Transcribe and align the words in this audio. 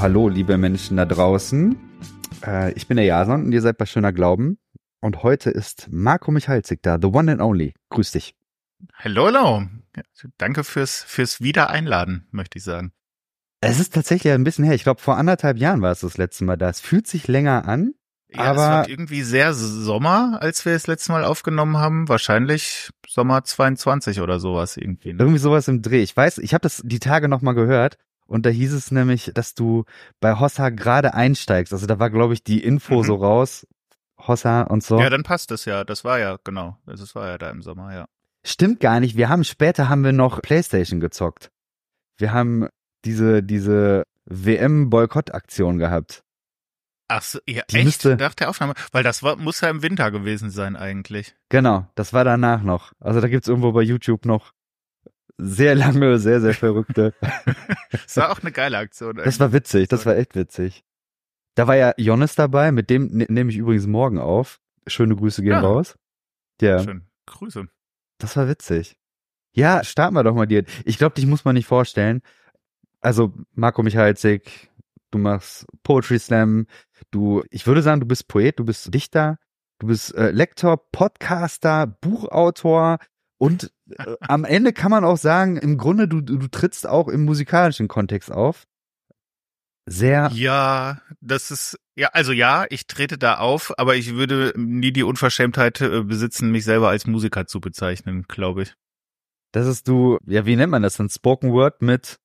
Hallo, 0.00 0.30
liebe 0.30 0.56
Menschen 0.56 0.96
da 0.96 1.04
draußen. 1.04 1.76
Äh, 2.46 2.72
ich 2.72 2.86
bin 2.86 2.96
der 2.96 3.04
Jason 3.04 3.44
und 3.44 3.52
ihr 3.52 3.60
seid 3.60 3.76
bei 3.76 3.84
Schöner 3.84 4.14
Glauben. 4.14 4.58
Und 5.02 5.22
heute 5.22 5.50
ist 5.50 5.88
Marco 5.90 6.30
Michalzik 6.30 6.80
da, 6.82 6.96
the 6.98 7.08
one 7.08 7.30
and 7.30 7.42
only. 7.42 7.74
Grüß 7.90 8.12
dich. 8.12 8.34
Hallo, 8.94 9.26
hallo. 9.26 9.66
Danke 10.38 10.64
fürs, 10.64 11.02
fürs 11.02 11.42
Wiedereinladen, 11.42 12.26
möchte 12.30 12.56
ich 12.56 12.64
sagen. 12.64 12.92
Es 13.60 13.78
ist 13.78 13.92
tatsächlich 13.92 14.32
ein 14.32 14.42
bisschen 14.42 14.64
her. 14.64 14.74
Ich 14.74 14.84
glaube, 14.84 15.02
vor 15.02 15.18
anderthalb 15.18 15.58
Jahren 15.58 15.82
war 15.82 15.92
es 15.92 16.00
das 16.00 16.16
letzte 16.16 16.44
Mal 16.44 16.56
da. 16.56 16.70
Es 16.70 16.80
fühlt 16.80 17.06
sich 17.06 17.28
länger 17.28 17.68
an. 17.68 17.92
Ja, 18.30 18.44
aber 18.44 18.52
es 18.52 18.56
war 18.56 18.88
irgendwie 18.88 19.22
sehr 19.22 19.52
Sommer, 19.52 20.38
als 20.40 20.64
wir 20.64 20.72
das 20.72 20.86
letzte 20.86 21.12
Mal 21.12 21.24
aufgenommen 21.24 21.76
haben. 21.76 22.08
Wahrscheinlich 22.08 22.88
Sommer 23.06 23.44
22 23.44 24.22
oder 24.22 24.40
sowas 24.40 24.78
irgendwie. 24.78 25.12
Ne? 25.12 25.18
irgendwie 25.18 25.40
sowas 25.40 25.68
im 25.68 25.82
Dreh. 25.82 26.02
Ich 26.02 26.16
weiß, 26.16 26.38
ich 26.38 26.54
habe 26.54 26.62
das 26.62 26.80
die 26.82 27.00
Tage 27.00 27.28
nochmal 27.28 27.54
gehört. 27.54 27.98
Und 28.30 28.46
da 28.46 28.50
hieß 28.50 28.72
es 28.72 28.90
nämlich, 28.92 29.32
dass 29.34 29.54
du 29.54 29.84
bei 30.20 30.38
Hossa 30.38 30.70
gerade 30.70 31.14
einsteigst. 31.14 31.72
Also 31.72 31.86
da 31.86 31.98
war, 31.98 32.10
glaube 32.10 32.32
ich, 32.34 32.44
die 32.44 32.62
Info 32.62 32.98
Mhm. 33.00 33.04
so 33.04 33.14
raus. 33.16 33.66
Hossa 34.18 34.62
und 34.62 34.84
so. 34.84 35.00
Ja, 35.00 35.10
dann 35.10 35.22
passt 35.22 35.50
das 35.50 35.64
ja. 35.64 35.82
Das 35.82 36.04
war 36.04 36.18
ja, 36.18 36.38
genau. 36.44 36.76
Das 36.86 37.14
war 37.14 37.26
ja 37.28 37.38
da 37.38 37.50
im 37.50 37.62
Sommer, 37.62 37.92
ja. 37.94 38.06
Stimmt 38.46 38.78
gar 38.80 39.00
nicht. 39.00 39.16
Wir 39.16 39.28
haben 39.28 39.44
später 39.44 39.88
haben 39.88 40.04
wir 40.04 40.12
noch 40.12 40.42
PlayStation 40.42 41.00
gezockt. 41.00 41.50
Wir 42.18 42.32
haben 42.32 42.68
diese 43.04 43.42
diese 43.42 44.04
WM-Boykott-Aktion 44.26 45.78
gehabt. 45.78 46.22
Ach 47.08 47.22
so, 47.22 47.40
ja, 47.48 47.62
Die 47.70 47.76
echt? 47.76 47.84
müsste- 47.86 48.16
Nach 48.16 48.34
der 48.34 48.48
Aufnahme? 48.50 48.74
Weil 48.92 49.02
das 49.02 49.22
war, 49.22 49.36
muss 49.36 49.60
ja 49.62 49.68
im 49.70 49.82
Winter 49.82 50.10
gewesen 50.12 50.50
sein 50.50 50.76
eigentlich. 50.76 51.34
Genau, 51.48 51.86
das 51.96 52.12
war 52.12 52.24
danach 52.24 52.62
noch. 52.62 52.92
Also 53.00 53.20
da 53.20 53.26
gibt's 53.28 53.48
irgendwo 53.48 53.72
bei 53.72 53.82
YouTube 53.82 54.24
noch 54.26 54.52
sehr 55.42 55.74
lange, 55.74 56.18
sehr, 56.18 56.40
sehr 56.40 56.54
verrückte. 56.54 57.14
Das 57.90 58.16
war 58.16 58.30
auch 58.30 58.40
eine 58.40 58.52
geile 58.52 58.78
Aktion. 58.78 59.16
Das 59.16 59.40
war 59.40 59.52
witzig, 59.52 59.88
das 59.88 60.06
war 60.06 60.16
echt 60.16 60.34
witzig. 60.34 60.84
Da 61.56 61.66
war 61.66 61.76
ja 61.76 61.92
Jonas 61.96 62.34
dabei, 62.34 62.72
mit 62.72 62.90
dem 62.90 63.08
ne 63.08 63.26
nehme 63.28 63.50
ich 63.50 63.56
übrigens 63.58 63.86
morgen 63.86 64.18
auf. 64.18 64.60
Schöne 64.86 65.16
Grüße 65.16 65.42
gehen 65.42 65.52
Ja. 65.52 65.60
raus. 65.60 65.96
Ja, 66.60 66.78
Schön. 66.82 67.06
Grüße. 67.26 67.66
das 68.18 68.36
war 68.36 68.48
witzig. 68.48 68.96
Ja, 69.52 69.82
starten 69.82 70.14
wir 70.14 70.22
doch 70.22 70.34
mal 70.34 70.46
dir. 70.46 70.64
Ich 70.84 70.96
glaube, 70.98 71.14
dich 71.16 71.26
muss 71.26 71.44
man 71.44 71.54
nicht 71.54 71.66
vorstellen. 71.66 72.22
Also 73.00 73.34
Marco 73.54 73.82
Michalzik, 73.82 74.70
du 75.10 75.18
machst 75.18 75.66
Poetry 75.82 76.18
Slam, 76.18 76.66
du, 77.10 77.42
ich 77.50 77.66
würde 77.66 77.82
sagen, 77.82 78.00
du 78.00 78.06
bist 78.06 78.28
Poet, 78.28 78.58
du 78.58 78.64
bist 78.64 78.92
Dichter, 78.94 79.38
du 79.78 79.86
bist 79.88 80.14
äh, 80.14 80.30
Lektor, 80.30 80.76
Podcaster, 80.92 81.86
Buchautor 81.86 82.98
und 83.40 83.72
äh, 83.88 84.16
am 84.20 84.44
Ende 84.44 84.74
kann 84.74 84.90
man 84.90 85.02
auch 85.02 85.16
sagen, 85.16 85.56
im 85.56 85.78
Grunde, 85.78 86.06
du, 86.06 86.20
du, 86.20 86.46
trittst 86.48 86.86
auch 86.86 87.08
im 87.08 87.24
musikalischen 87.24 87.88
Kontext 87.88 88.30
auf. 88.30 88.66
Sehr, 89.86 90.30
Ja, 90.34 91.00
das 91.22 91.50
ist, 91.50 91.80
ja, 91.96 92.08
also 92.08 92.32
ja, 92.32 92.66
ich 92.68 92.86
trete 92.86 93.16
da 93.16 93.38
auf, 93.38 93.72
aber 93.78 93.96
ich 93.96 94.14
würde 94.14 94.52
nie 94.56 94.92
die 94.92 95.04
Unverschämtheit 95.04 95.80
äh, 95.80 96.02
besitzen, 96.02 96.52
mich 96.52 96.64
selber 96.64 96.90
als 96.90 97.06
Musiker 97.06 97.46
zu 97.46 97.60
bezeichnen, 97.62 98.26
glaube 98.28 98.64
ich. 98.64 98.74
das 99.52 99.66
ist 99.66 99.88
du, 99.88 100.18
ja, 100.26 100.44
wie 100.44 100.56
nennt 100.56 100.70
man 100.70 100.82
das 100.82 100.98
dann? 100.98 101.08
Spoken 101.08 101.50
Word 101.50 101.80
mit 101.80 102.20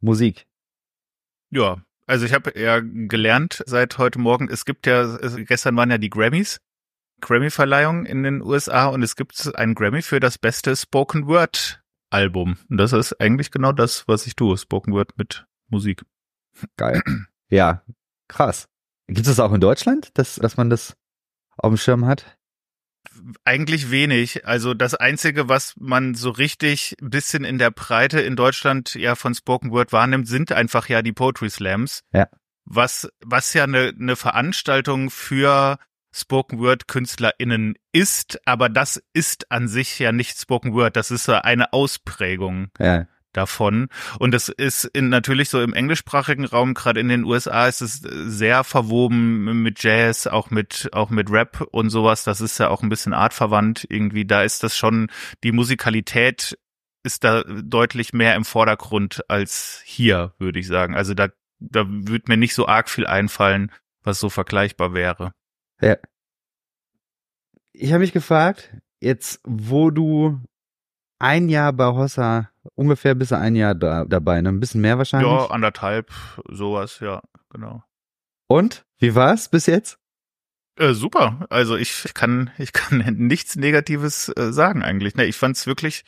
Musik. 0.00 0.46
Ja, 1.50 1.82
also 2.06 2.24
ich 2.24 2.32
habe 2.32 2.58
ja 2.58 2.80
gelernt 2.80 3.62
seit 3.66 3.98
heute 3.98 4.18
Morgen, 4.18 4.48
es 4.48 4.64
gibt 4.64 4.86
ja, 4.86 5.02
es, 5.16 5.36
gestern 5.36 5.76
waren 5.76 5.90
ja 5.90 5.98
die 5.98 6.10
Grammys, 6.10 6.60
Grammy-Verleihung 7.20 8.06
in 8.06 8.22
den 8.22 8.42
USA 8.42 8.86
und 8.86 9.02
es 9.02 9.16
gibt 9.16 9.54
einen 9.56 9.74
Grammy 9.74 10.02
für 10.02 10.20
das 10.20 10.38
beste 10.38 10.76
Spoken 10.76 11.26
Word 11.26 11.82
Album. 12.10 12.58
Und 12.68 12.76
das 12.76 12.92
ist 12.92 13.20
eigentlich 13.20 13.50
genau 13.50 13.72
das, 13.72 14.06
was 14.06 14.26
ich 14.26 14.36
tue, 14.36 14.56
Spoken 14.56 14.92
Word 14.92 15.16
mit 15.16 15.46
Musik. 15.68 16.02
Geil. 16.76 17.02
Ja, 17.48 17.82
krass. 18.28 18.68
Gibt 19.06 19.20
es 19.20 19.36
das 19.36 19.40
auch 19.40 19.52
in 19.52 19.60
Deutschland, 19.60 20.10
dass, 20.18 20.34
dass 20.34 20.56
man 20.56 20.68
das 20.68 20.96
auf 21.58 21.70
dem 21.70 21.76
Schirm 21.76 22.06
hat? 22.06 22.36
Eigentlich 23.44 23.90
wenig. 23.90 24.46
Also 24.46 24.74
das 24.74 24.94
Einzige, 24.94 25.48
was 25.48 25.74
man 25.78 26.14
so 26.14 26.30
richtig 26.30 26.96
ein 27.00 27.10
bisschen 27.10 27.44
in 27.44 27.58
der 27.58 27.70
Breite 27.70 28.20
in 28.20 28.36
Deutschland 28.36 28.94
ja 28.94 29.14
von 29.14 29.34
Spoken 29.34 29.70
Word 29.70 29.92
wahrnimmt, 29.92 30.26
sind 30.26 30.52
einfach 30.52 30.88
ja 30.88 31.02
die 31.02 31.12
Poetry 31.12 31.50
Slams. 31.50 32.02
Ja. 32.12 32.28
Was, 32.64 33.08
was 33.24 33.54
ja 33.54 33.64
eine, 33.64 33.94
eine 33.98 34.16
Veranstaltung 34.16 35.10
für 35.10 35.78
Spoken 36.16 36.58
Word 36.60 36.88
KünstlerInnen 36.88 37.74
ist, 37.92 38.40
aber 38.46 38.70
das 38.70 39.02
ist 39.12 39.52
an 39.52 39.68
sich 39.68 39.98
ja 39.98 40.12
nicht 40.12 40.38
Spoken 40.38 40.72
Word. 40.72 40.96
Das 40.96 41.10
ist 41.10 41.28
ja 41.28 41.40
eine 41.40 41.74
Ausprägung 41.74 42.68
Ja. 42.78 43.06
davon. 43.34 43.88
Und 44.18 44.30
das 44.32 44.48
ist 44.48 44.84
in, 44.84 45.10
natürlich 45.10 45.50
so 45.50 45.60
im 45.60 45.74
englischsprachigen 45.74 46.46
Raum, 46.46 46.72
gerade 46.72 47.00
in 47.00 47.08
den 47.08 47.24
USA, 47.24 47.66
ist 47.66 47.82
es 47.82 48.00
sehr 48.00 48.64
verwoben 48.64 49.62
mit 49.62 49.82
Jazz, 49.82 50.26
auch 50.26 50.48
mit, 50.50 50.88
auch 50.92 51.10
mit 51.10 51.30
Rap 51.30 51.60
und 51.70 51.90
sowas. 51.90 52.24
Das 52.24 52.40
ist 52.40 52.56
ja 52.58 52.68
auch 52.68 52.82
ein 52.82 52.88
bisschen 52.88 53.12
artverwandt 53.12 53.86
irgendwie. 53.90 54.24
Da 54.24 54.42
ist 54.42 54.62
das 54.62 54.74
schon, 54.74 55.10
die 55.44 55.52
Musikalität 55.52 56.56
ist 57.02 57.24
da 57.24 57.42
deutlich 57.42 58.14
mehr 58.14 58.36
im 58.36 58.46
Vordergrund 58.46 59.22
als 59.28 59.82
hier, 59.84 60.32
würde 60.38 60.58
ich 60.60 60.66
sagen. 60.66 60.94
Also 60.96 61.12
da, 61.12 61.28
da 61.60 61.84
würde 61.86 62.24
mir 62.28 62.38
nicht 62.38 62.54
so 62.54 62.66
arg 62.66 62.88
viel 62.88 63.06
einfallen, 63.06 63.70
was 64.02 64.18
so 64.18 64.30
vergleichbar 64.30 64.94
wäre. 64.94 65.32
Ja. 65.80 65.96
Ich 67.72 67.92
habe 67.92 68.00
mich 68.00 68.12
gefragt, 68.12 68.74
jetzt 69.00 69.40
wo 69.44 69.90
du 69.90 70.40
ein 71.18 71.48
Jahr 71.48 71.72
bei 71.72 71.86
Hossa, 71.86 72.50
ungefähr 72.74 73.14
bist 73.14 73.32
du 73.32 73.38
ein 73.38 73.56
Jahr 73.56 73.74
da, 73.74 74.04
dabei, 74.04 74.40
ne? 74.40 74.50
Ein 74.50 74.60
bisschen 74.60 74.80
mehr 74.80 74.98
wahrscheinlich. 74.98 75.30
Ja, 75.30 75.50
anderthalb, 75.50 76.12
sowas, 76.48 77.00
ja, 77.00 77.22
genau. 77.50 77.82
Und? 78.48 78.84
Wie 78.98 79.14
war's 79.14 79.48
bis 79.48 79.66
jetzt? 79.66 79.98
Äh, 80.78 80.92
super. 80.92 81.46
Also 81.50 81.76
ich 81.76 82.12
kann, 82.14 82.50
ich 82.58 82.72
kann 82.72 82.98
nichts 83.16 83.56
Negatives 83.56 84.28
äh, 84.36 84.52
sagen 84.52 84.82
eigentlich. 84.82 85.14
Ne, 85.16 85.24
ich 85.24 85.36
fand 85.36 85.56
es 85.56 85.66
wirklich 85.66 86.04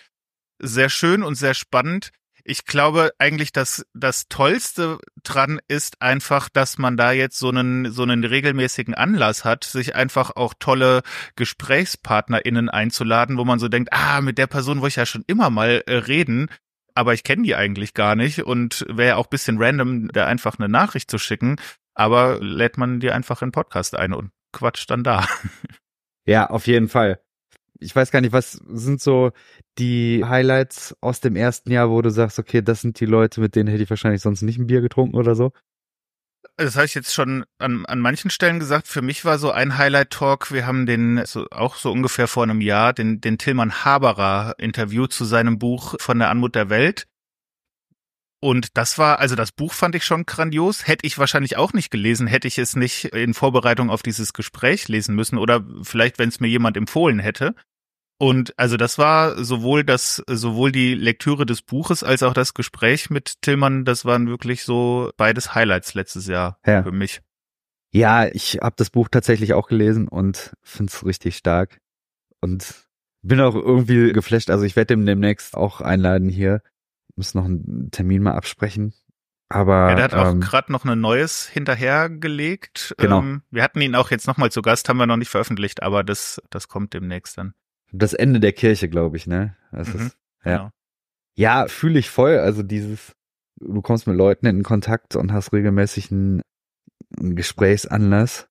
sehr 0.58 0.88
schön 0.88 1.22
und 1.22 1.36
sehr 1.36 1.54
spannend. 1.54 2.12
Ich 2.50 2.64
glaube 2.64 3.12
eigentlich, 3.18 3.52
dass 3.52 3.84
das 3.92 4.26
Tollste 4.28 4.96
dran 5.22 5.60
ist 5.68 6.00
einfach, 6.00 6.48
dass 6.48 6.78
man 6.78 6.96
da 6.96 7.12
jetzt 7.12 7.38
so 7.38 7.50
einen, 7.50 7.92
so 7.92 8.04
einen 8.04 8.24
regelmäßigen 8.24 8.94
Anlass 8.94 9.44
hat, 9.44 9.64
sich 9.64 9.94
einfach 9.94 10.34
auch 10.34 10.54
tolle 10.58 11.02
GesprächspartnerInnen 11.36 12.70
einzuladen, 12.70 13.36
wo 13.36 13.44
man 13.44 13.58
so 13.58 13.68
denkt, 13.68 13.92
ah, 13.92 14.22
mit 14.22 14.38
der 14.38 14.46
Person 14.46 14.80
wollte 14.80 14.92
ich 14.92 14.96
ja 14.96 15.04
schon 15.04 15.24
immer 15.26 15.50
mal 15.50 15.82
äh, 15.86 15.96
reden, 15.96 16.48
aber 16.94 17.12
ich 17.12 17.22
kenne 17.22 17.42
die 17.42 17.54
eigentlich 17.54 17.92
gar 17.92 18.16
nicht 18.16 18.42
und 18.44 18.86
wäre 18.88 19.18
auch 19.18 19.26
bisschen 19.26 19.62
random, 19.62 20.08
da 20.08 20.24
einfach 20.24 20.58
eine 20.58 20.70
Nachricht 20.70 21.10
zu 21.10 21.18
schicken, 21.18 21.56
aber 21.92 22.38
lädt 22.40 22.78
man 22.78 22.98
die 22.98 23.10
einfach 23.10 23.42
in 23.42 23.52
Podcast 23.52 23.94
ein 23.94 24.14
und 24.14 24.30
quatscht 24.52 24.90
dann 24.90 25.04
da. 25.04 25.26
Ja, 26.24 26.50
auf 26.50 26.66
jeden 26.66 26.88
Fall. 26.88 27.22
Ich 27.80 27.94
weiß 27.94 28.10
gar 28.10 28.20
nicht, 28.20 28.32
was 28.32 28.52
sind 28.52 29.00
so 29.00 29.30
die 29.78 30.24
Highlights 30.24 30.96
aus 31.00 31.20
dem 31.20 31.36
ersten 31.36 31.70
Jahr, 31.70 31.90
wo 31.90 32.02
du 32.02 32.10
sagst, 32.10 32.38
okay, 32.38 32.60
das 32.62 32.80
sind 32.80 32.98
die 32.98 33.06
Leute, 33.06 33.40
mit 33.40 33.54
denen 33.54 33.68
hätte 33.68 33.82
ich 33.82 33.90
wahrscheinlich 33.90 34.22
sonst 34.22 34.42
nicht 34.42 34.58
ein 34.58 34.66
Bier 34.66 34.80
getrunken 34.80 35.16
oder 35.16 35.34
so? 35.34 35.52
Das 36.56 36.74
habe 36.74 36.86
ich 36.86 36.94
jetzt 36.94 37.14
schon 37.14 37.44
an, 37.58 37.86
an 37.86 38.00
manchen 38.00 38.30
Stellen 38.30 38.58
gesagt. 38.58 38.88
Für 38.88 39.00
mich 39.00 39.24
war 39.24 39.38
so 39.38 39.52
ein 39.52 39.78
Highlight-Talk. 39.78 40.50
Wir 40.50 40.66
haben 40.66 40.86
den 40.86 41.24
so, 41.24 41.46
auch 41.50 41.76
so 41.76 41.92
ungefähr 41.92 42.26
vor 42.26 42.42
einem 42.42 42.60
Jahr 42.60 42.92
den, 42.92 43.20
den 43.20 43.38
Tillmann 43.38 43.84
Haberer 43.84 44.56
interviewt 44.58 45.12
zu 45.12 45.24
seinem 45.24 45.60
Buch 45.60 45.94
von 46.00 46.18
der 46.18 46.30
Anmut 46.30 46.56
der 46.56 46.68
Welt. 46.68 47.06
Und 48.40 48.76
das 48.76 48.98
war, 48.98 49.18
also 49.18 49.34
das 49.34 49.50
Buch 49.52 49.72
fand 49.72 49.94
ich 49.94 50.04
schon 50.04 50.24
grandios. 50.24 50.86
Hätte 50.86 51.06
ich 51.06 51.18
wahrscheinlich 51.18 51.56
auch 51.56 51.72
nicht 51.72 51.90
gelesen, 51.90 52.26
hätte 52.26 52.46
ich 52.48 52.58
es 52.58 52.76
nicht 52.76 53.06
in 53.06 53.34
Vorbereitung 53.34 53.90
auf 53.90 54.02
dieses 54.02 54.32
Gespräch 54.32 54.88
lesen 54.88 55.14
müssen 55.14 55.38
oder 55.38 55.64
vielleicht, 55.82 56.18
wenn 56.18 56.28
es 56.28 56.38
mir 56.38 56.48
jemand 56.48 56.76
empfohlen 56.76 57.18
hätte. 57.18 57.54
Und 58.20 58.58
also 58.58 58.76
das 58.76 58.98
war 58.98 59.42
sowohl 59.44 59.84
das, 59.84 60.22
sowohl 60.28 60.72
die 60.72 60.94
Lektüre 60.94 61.46
des 61.46 61.62
Buches 61.62 62.02
als 62.02 62.24
auch 62.24 62.34
das 62.34 62.52
Gespräch 62.52 63.10
mit 63.10 63.40
Tillmann, 63.42 63.84
das 63.84 64.04
waren 64.04 64.28
wirklich 64.28 64.64
so 64.64 65.12
beides 65.16 65.54
Highlights 65.54 65.94
letztes 65.94 66.26
Jahr 66.26 66.58
Ja. 66.66 66.82
für 66.82 66.90
mich. 66.92 67.20
Ja, 67.92 68.26
ich 68.26 68.58
habe 68.60 68.74
das 68.76 68.90
Buch 68.90 69.08
tatsächlich 69.08 69.54
auch 69.54 69.68
gelesen 69.68 70.08
und 70.08 70.52
find's 70.62 71.06
richtig 71.06 71.36
stark 71.36 71.80
und 72.40 72.74
bin 73.22 73.40
auch 73.40 73.54
irgendwie 73.54 74.12
geflasht. 74.12 74.50
Also 74.50 74.64
ich 74.64 74.74
werde 74.76 74.94
dem 74.94 75.06
demnächst 75.06 75.56
auch 75.56 75.80
einladen 75.80 76.28
hier. 76.28 76.60
Muss 77.16 77.34
noch 77.34 77.44
einen 77.46 77.90
Termin 77.92 78.22
mal 78.22 78.34
absprechen. 78.34 78.94
Aber 79.48 79.88
Ja, 79.90 79.94
der 79.94 80.04
hat 80.04 80.14
auch 80.14 80.32
ähm, 80.32 80.40
gerade 80.40 80.70
noch 80.72 80.84
ein 80.84 81.00
neues 81.00 81.48
hinterhergelegt. 81.48 82.94
Genau. 82.98 83.20
Ähm, 83.20 83.42
wir 83.50 83.62
hatten 83.62 83.80
ihn 83.80 83.94
auch 83.94 84.10
jetzt 84.10 84.26
nochmal 84.26 84.50
zu 84.52 84.60
Gast, 84.60 84.88
haben 84.88 84.98
wir 84.98 85.06
noch 85.06 85.16
nicht 85.16 85.30
veröffentlicht, 85.30 85.82
aber 85.82 86.04
das, 86.04 86.42
das 86.50 86.68
kommt 86.68 86.92
demnächst 86.92 87.38
dann. 87.38 87.54
Das 87.92 88.14
Ende 88.14 88.40
der 88.40 88.52
Kirche, 88.52 88.88
glaube 88.88 89.16
ich, 89.16 89.26
ne? 89.26 89.56
Das 89.72 89.92
Mhm, 89.92 90.00
ist, 90.06 90.18
ja. 90.44 90.56
genau. 90.56 90.70
Ja, 91.36 91.68
fühle 91.68 91.98
ich 91.98 92.10
voll. 92.10 92.38
Also 92.38 92.62
dieses, 92.62 93.12
du 93.60 93.80
kommst 93.82 94.06
mit 94.06 94.16
Leuten 94.16 94.46
in 94.46 94.62
Kontakt 94.62 95.14
und 95.16 95.32
hast 95.32 95.52
regelmäßig 95.52 96.10
einen, 96.10 96.42
einen 97.18 97.36
Gesprächsanlass. 97.36 98.48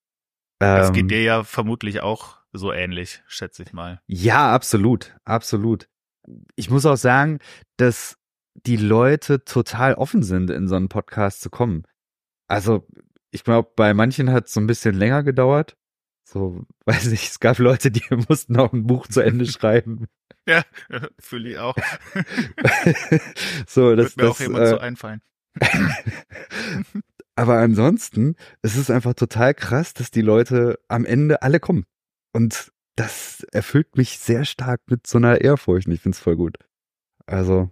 Das 0.60 0.88
Ähm, 0.88 0.94
geht 0.94 1.12
dir 1.12 1.22
ja 1.22 1.44
vermutlich 1.44 2.02
auch 2.02 2.38
so 2.54 2.72
ähnlich, 2.72 3.22
schätze 3.28 3.64
ich 3.64 3.74
mal. 3.74 4.02
Ja, 4.08 4.54
absolut, 4.54 5.16
absolut. 5.26 5.88
Ich 6.56 6.70
muss 6.70 6.86
auch 6.86 6.96
sagen, 6.98 7.40
dass 7.78 8.18
die 8.66 8.78
Leute 8.78 9.44
total 9.46 9.94
offen 9.96 10.24
sind, 10.24 10.50
in 10.50 10.68
so 10.68 10.76
einen 10.76 10.90
Podcast 10.90 11.42
zu 11.42 11.50
kommen. 11.50 11.84
Also, 12.48 12.88
ich 13.32 13.44
glaube, 13.44 13.70
bei 13.76 13.94
manchen 13.94 14.32
hat 14.32 14.48
es 14.48 14.54
so 14.54 14.60
ein 14.60 14.68
bisschen 14.68 14.96
länger 14.96 15.22
gedauert. 15.24 15.78
So, 16.28 16.66
weiß 16.86 17.08
nicht, 17.08 17.30
es 17.30 17.40
gab 17.40 17.58
Leute, 17.58 17.90
die 17.90 18.04
mussten 18.30 18.58
auch 18.58 18.74
ein 18.74 18.86
Buch 18.86 19.08
zu 19.08 19.22
Ende 19.22 19.46
schreiben. 19.46 20.08
Ja, 20.50 20.64
fühle 21.20 21.50
ich 21.50 21.58
auch. 21.58 21.76
so, 23.68 23.98
das, 23.98 24.16
Wird 24.16 24.18
mir 24.18 24.24
das, 24.24 24.32
auch 24.32 24.40
jemand 24.40 24.64
äh, 24.64 24.70
so 24.70 24.78
einfallen. 24.78 25.22
Aber 27.36 27.58
ansonsten, 27.58 28.38
es 28.62 28.78
ist 28.78 28.90
einfach 28.90 29.14
total 29.14 29.54
krass, 29.54 29.94
dass 29.94 30.10
die 30.10 30.22
Leute 30.22 30.80
am 30.88 31.04
Ende 31.04 31.42
alle 31.42 31.60
kommen. 31.60 31.84
Und 32.32 32.72
das 32.96 33.46
erfüllt 33.52 33.98
mich 33.98 34.20
sehr 34.20 34.46
stark 34.46 34.80
mit 34.86 35.06
so 35.06 35.18
einer 35.18 35.42
Ehrfurcht. 35.42 35.90
Ich 35.90 36.00
find's 36.00 36.20
voll 36.20 36.38
gut. 36.38 36.58
Also, 37.26 37.70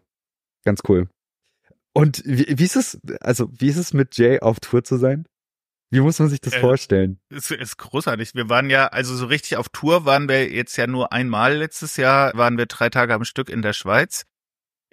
ganz 0.65 0.81
cool. 0.89 1.07
Und 1.93 2.23
wie, 2.25 2.59
wie 2.59 2.65
ist 2.65 2.75
es, 2.75 2.99
also, 3.21 3.49
wie 3.53 3.69
ist 3.69 3.77
es 3.77 3.93
mit 3.93 4.17
Jay 4.17 4.41
auf 4.41 4.59
Tour 4.59 4.83
zu 4.83 4.97
sein? 4.97 5.29
Wie 5.95 6.01
muss 6.01 6.19
man 6.19 6.27
sich 6.27 6.41
das 6.41 6.53
Äh, 6.53 6.59
vorstellen? 6.59 7.19
Es 7.29 7.51
ist 7.51 7.77
großartig. 7.77 8.35
Wir 8.35 8.49
waren 8.49 8.69
ja, 8.69 8.87
also 8.87 9.15
so 9.15 9.27
richtig 9.27 9.55
auf 9.55 9.69
Tour 9.69 10.05
waren 10.05 10.27
wir 10.27 10.51
jetzt 10.51 10.75
ja 10.75 10.87
nur 10.87 11.13
einmal 11.13 11.55
letztes 11.55 11.95
Jahr, 11.95 12.33
waren 12.35 12.57
wir 12.57 12.65
drei 12.65 12.89
Tage 12.89 13.13
am 13.13 13.23
Stück 13.23 13.49
in 13.49 13.61
der 13.61 13.71
Schweiz. 13.71 14.25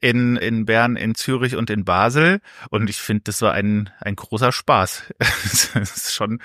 In, 0.01 0.37
in 0.37 0.65
Bern, 0.65 0.97
in 0.97 1.15
Zürich 1.17 1.57
und 1.57 1.71
in 1.71 1.85
Basel. 1.85 2.41
Und 2.71 2.89
ich 2.89 2.99
finde, 2.99 3.25
das 3.25 3.43
war 3.43 3.53
ein, 3.53 3.91
ein 3.99 4.15
großer 4.15 4.53
Spaß. 4.53 5.13
das 5.19 5.75
ist 5.75 6.15
schon 6.15 6.41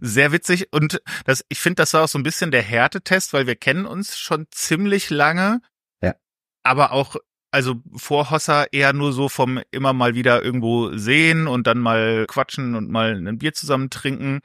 sehr 0.00 0.32
witzig. 0.32 0.68
Und 0.70 1.00
das, 1.24 1.42
ich 1.48 1.60
finde, 1.60 1.76
das 1.76 1.94
war 1.94 2.04
auch 2.04 2.08
so 2.08 2.18
ein 2.18 2.24
bisschen 2.24 2.50
der 2.50 2.62
Härtetest, 2.62 3.32
weil 3.32 3.46
wir 3.46 3.56
kennen 3.56 3.86
uns 3.86 4.18
schon 4.18 4.46
ziemlich 4.50 5.08
lange. 5.08 5.60
Ja. 6.02 6.14
Aber 6.62 6.92
auch, 6.92 7.16
also 7.54 7.76
vor 7.94 8.32
Hossa 8.32 8.64
eher 8.72 8.92
nur 8.92 9.12
so 9.12 9.28
vom 9.28 9.60
immer 9.70 9.92
mal 9.92 10.16
wieder 10.16 10.42
irgendwo 10.42 10.92
sehen 10.96 11.46
und 11.46 11.68
dann 11.68 11.78
mal 11.78 12.26
quatschen 12.26 12.74
und 12.74 12.90
mal 12.90 13.14
ein 13.14 13.38
Bier 13.38 13.54
zusammen 13.54 13.90
trinken. 13.90 14.40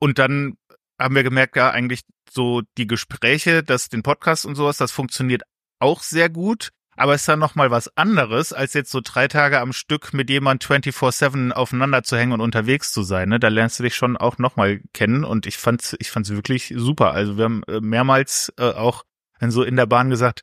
Und 0.00 0.18
dann 0.18 0.54
haben 0.98 1.14
wir 1.14 1.22
gemerkt, 1.22 1.54
ja, 1.54 1.70
eigentlich 1.70 2.00
so 2.28 2.62
die 2.78 2.88
Gespräche, 2.88 3.62
das, 3.62 3.88
den 3.88 4.02
Podcast 4.02 4.44
und 4.44 4.56
sowas, 4.56 4.76
das 4.76 4.90
funktioniert 4.90 5.42
auch 5.78 6.02
sehr 6.02 6.28
gut. 6.28 6.70
Aber 6.96 7.14
es 7.14 7.22
ist 7.22 7.28
dann 7.28 7.38
noch 7.38 7.54
mal 7.54 7.70
was 7.70 7.96
anderes, 7.96 8.52
als 8.52 8.74
jetzt 8.74 8.90
so 8.90 9.00
drei 9.02 9.28
Tage 9.28 9.60
am 9.60 9.72
Stück 9.72 10.12
mit 10.12 10.28
jemand 10.28 10.64
24-7 10.64 11.52
aufeinander 11.52 12.02
zu 12.02 12.16
hängen 12.16 12.32
und 12.32 12.40
unterwegs 12.40 12.92
zu 12.92 13.04
sein. 13.04 13.28
Ne? 13.28 13.38
Da 13.38 13.48
lernst 13.48 13.78
du 13.78 13.84
dich 13.84 13.94
schon 13.94 14.16
auch 14.16 14.38
noch 14.38 14.56
mal 14.56 14.80
kennen 14.92 15.22
und 15.22 15.46
ich 15.46 15.58
fand's, 15.58 15.94
ich 16.00 16.10
fand's 16.10 16.30
wirklich 16.30 16.74
super. 16.76 17.12
Also 17.12 17.38
wir 17.38 17.44
haben 17.44 17.62
äh, 17.68 17.80
mehrmals 17.80 18.52
äh, 18.58 18.72
auch 18.72 19.04
so 19.40 19.62
in 19.62 19.76
der 19.76 19.86
Bahn 19.86 20.10
gesagt, 20.10 20.42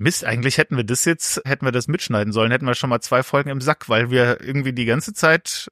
Mist, 0.00 0.24
eigentlich 0.24 0.56
hätten 0.56 0.78
wir 0.78 0.84
das 0.84 1.04
jetzt, 1.04 1.42
hätten 1.44 1.66
wir 1.66 1.72
das 1.72 1.86
mitschneiden 1.86 2.32
sollen, 2.32 2.50
hätten 2.50 2.66
wir 2.66 2.74
schon 2.74 2.88
mal 2.88 3.00
zwei 3.00 3.22
Folgen 3.22 3.50
im 3.50 3.60
Sack, 3.60 3.90
weil 3.90 4.10
wir 4.10 4.40
irgendwie 4.40 4.72
die 4.72 4.86
ganze 4.86 5.12
Zeit 5.12 5.68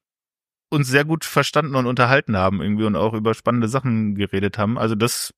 uns 0.69 0.87
sehr 0.87 1.07
gut 1.07 1.25
verstanden 1.25 1.75
und 1.75 1.87
unterhalten 1.87 2.37
haben 2.37 2.61
irgendwie 2.61 2.85
und 2.85 2.95
auch 2.95 3.15
über 3.15 3.33
spannende 3.33 3.69
Sachen 3.69 4.17
geredet 4.17 4.59
haben. 4.59 4.79
Also 4.79 4.95
das, 4.95 5.33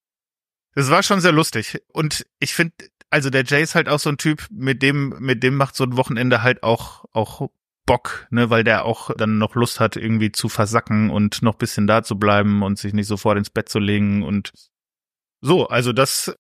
das 0.75 0.91
war 0.91 1.05
schon 1.05 1.21
sehr 1.21 1.31
lustig. 1.31 1.81
Und 1.93 2.27
ich 2.41 2.53
finde, 2.53 2.75
also 3.11 3.31
der 3.31 3.45
Jay 3.45 3.63
ist 3.63 3.77
halt 3.77 3.89
auch 3.89 4.01
so 4.01 4.11
ein 4.11 4.19
Typ, 4.19 4.49
mit 4.51 4.83
dem, 4.83 5.11
mit 5.21 5.45
dem 5.45 5.57
macht 5.57 5.77
so 5.77 5.85
ein 5.85 5.97
Wochenende 5.97 6.43
halt 6.43 6.65
auch, 6.65 7.05
auch 7.13 7.49
Bock, 7.87 8.27
ne, 8.31 8.51
weil 8.51 8.65
der 8.65 8.85
auch 8.85 9.13
dann 9.17 9.39
noch 9.39 9.55
Lust 9.55 9.79
hat, 9.79 9.95
irgendwie 9.95 10.33
zu 10.33 10.49
versacken 10.49 11.11
und 11.11 11.43
noch 11.43 11.55
bisschen 11.55 11.87
da 11.87 12.03
zu 12.03 12.19
bleiben 12.19 12.65
und 12.65 12.77
sich 12.77 12.93
nicht 12.93 13.07
sofort 13.07 13.39
ins 13.39 13.51
Bett 13.51 13.69
zu 13.69 13.79
legen 13.79 14.25
und 14.25 14.53
so, 15.41 15.69
also 15.69 15.93
das, 15.93 16.35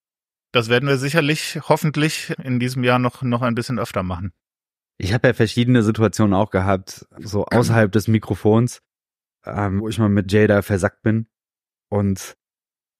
das 0.52 0.68
werden 0.68 0.88
wir 0.88 0.98
sicherlich, 0.98 1.60
hoffentlich 1.68 2.34
in 2.42 2.60
diesem 2.60 2.84
Jahr 2.84 2.98
noch, 2.98 3.22
noch 3.22 3.42
ein 3.42 3.54
bisschen 3.54 3.78
öfter 3.78 4.02
machen. 4.02 4.32
Ich 4.98 5.14
habe 5.14 5.28
ja 5.28 5.34
verschiedene 5.34 5.82
Situationen 5.82 6.34
auch 6.34 6.50
gehabt, 6.50 7.06
so 7.18 7.44
außerhalb 7.50 7.90
des 7.90 8.08
Mikrofons, 8.08 8.82
ähm, 9.44 9.80
wo 9.80 9.88
ich 9.88 9.98
mal 9.98 10.08
mit 10.08 10.30
Jada 10.30 10.62
versackt 10.62 11.02
bin. 11.02 11.26
Und 11.88 12.36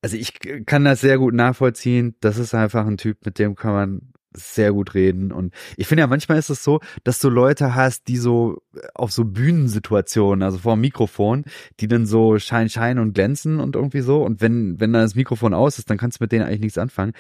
also 0.03 0.17
ich 0.17 0.39
kann 0.67 0.85
das 0.85 1.01
sehr 1.01 1.19
gut 1.19 1.35
nachvollziehen. 1.35 2.17
Das 2.21 2.39
ist 2.39 2.55
einfach 2.55 2.87
ein 2.87 2.97
Typ, 2.97 3.25
mit 3.25 3.39
dem 3.39 3.55
kann 3.55 3.73
man 3.73 4.13
sehr 4.33 4.73
gut 4.73 4.95
reden. 4.95 5.33
Und 5.33 5.55
ich 5.77 5.87
finde 5.87 6.03
ja, 6.03 6.07
manchmal 6.07 6.39
ist 6.39 6.51
es 6.51 6.63
so, 6.63 6.81
dass 7.05 7.19
du 7.19 7.29
Leute 7.29 7.75
hast, 7.75 8.09
die 8.09 8.17
so 8.17 8.63
auf 8.95 9.13
so 9.13 9.25
Bühnensituationen, 9.25 10.43
also 10.43 10.59
vor 10.59 10.75
dem 10.75 10.81
Mikrofon, 10.81 11.45
die 11.81 11.89
dann 11.89 12.07
so 12.07 12.39
schein, 12.39 12.69
schein 12.69 12.99
und 12.99 13.15
glänzen 13.15 13.61
und 13.61 13.77
irgendwie 13.77 14.01
so. 14.01 14.23
Und 14.23 14.41
wenn, 14.41 14.79
wenn 14.81 14.93
dann 14.93 15.03
das 15.03 15.15
Mikrofon 15.15 15.55
aus 15.55 15.79
ist, 15.79 15.91
dann 15.91 15.99
kannst 15.99 16.21
du 16.21 16.25
mit 16.25 16.33
denen 16.33 16.45
eigentlich 16.45 16.61
nichts 16.61 16.79
anfangen. 16.79 17.13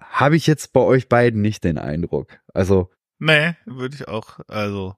Habe 0.00 0.36
ich 0.36 0.46
jetzt 0.46 0.72
bei 0.72 0.80
euch 0.80 1.08
beiden 1.08 1.40
nicht 1.40 1.64
den 1.64 1.78
Eindruck. 1.78 2.40
Also, 2.52 2.90
Nee, 3.18 3.54
würde 3.64 3.94
ich 3.94 4.08
auch, 4.08 4.40
also. 4.48 4.96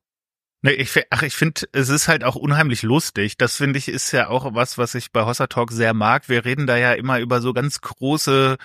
Nee, 0.63 0.73
ich, 0.73 0.91
ach, 1.11 1.23
ich 1.23 1.35
finde, 1.35 1.63
es 1.73 1.91
ist 1.91 2.09
halt 2.09 2.25
auch 2.25 2.35
unheimlich 2.35 2.83
lustig. 2.83 3.37
Das 3.37 3.57
finde 3.57 3.79
ich 3.79 3.89
ist 3.89 4.11
ja 4.13 4.29
auch 4.29 4.55
was, 4.55 4.79
was 4.79 4.95
ich 4.95 5.13
bei 5.13 5.25
Hossa 5.25 5.47
Talk 5.47 5.71
sehr 5.71 5.95
mag. 5.95 6.29
Wir 6.29 6.45
reden 6.45 6.67
da 6.67 6.77
ja 6.77 6.93
immer 6.95 7.21
über 7.21 7.41
so 7.41 7.53
ganz 7.53 7.81
große 7.81 8.57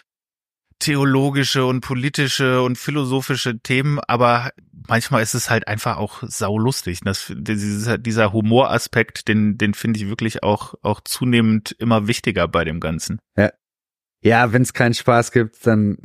theologische 0.82 1.66
und 1.66 1.82
politische 1.82 2.62
und 2.62 2.78
philosophische 2.78 3.60
Themen, 3.60 4.00
aber 4.00 4.52
manchmal 4.88 5.24
ist 5.24 5.34
es 5.34 5.50
halt 5.50 5.68
einfach 5.68 5.98
auch 5.98 6.24
saulustig. 6.24 7.00
Das, 7.04 7.32
dieser, 7.34 7.98
dieser 7.98 8.34
Humoraspekt, 8.34 9.28
den, 9.28 9.58
den 9.58 9.74
finde 9.74 10.00
ich 10.00 10.10
wirklich 10.10 10.44
auch, 10.44 10.74
auch 10.82 11.00
zunehmend 11.02 11.72
immer 11.80 12.08
wichtiger 12.08 12.48
bei 12.48 12.66
dem 12.66 12.80
Ganzen. 12.80 13.20
ja, 14.22 14.54
wenn 14.54 14.62
es 14.62 14.74
keinen 14.74 14.94
Spaß 14.94 15.32
gibt, 15.32 15.66
dann, 15.66 15.98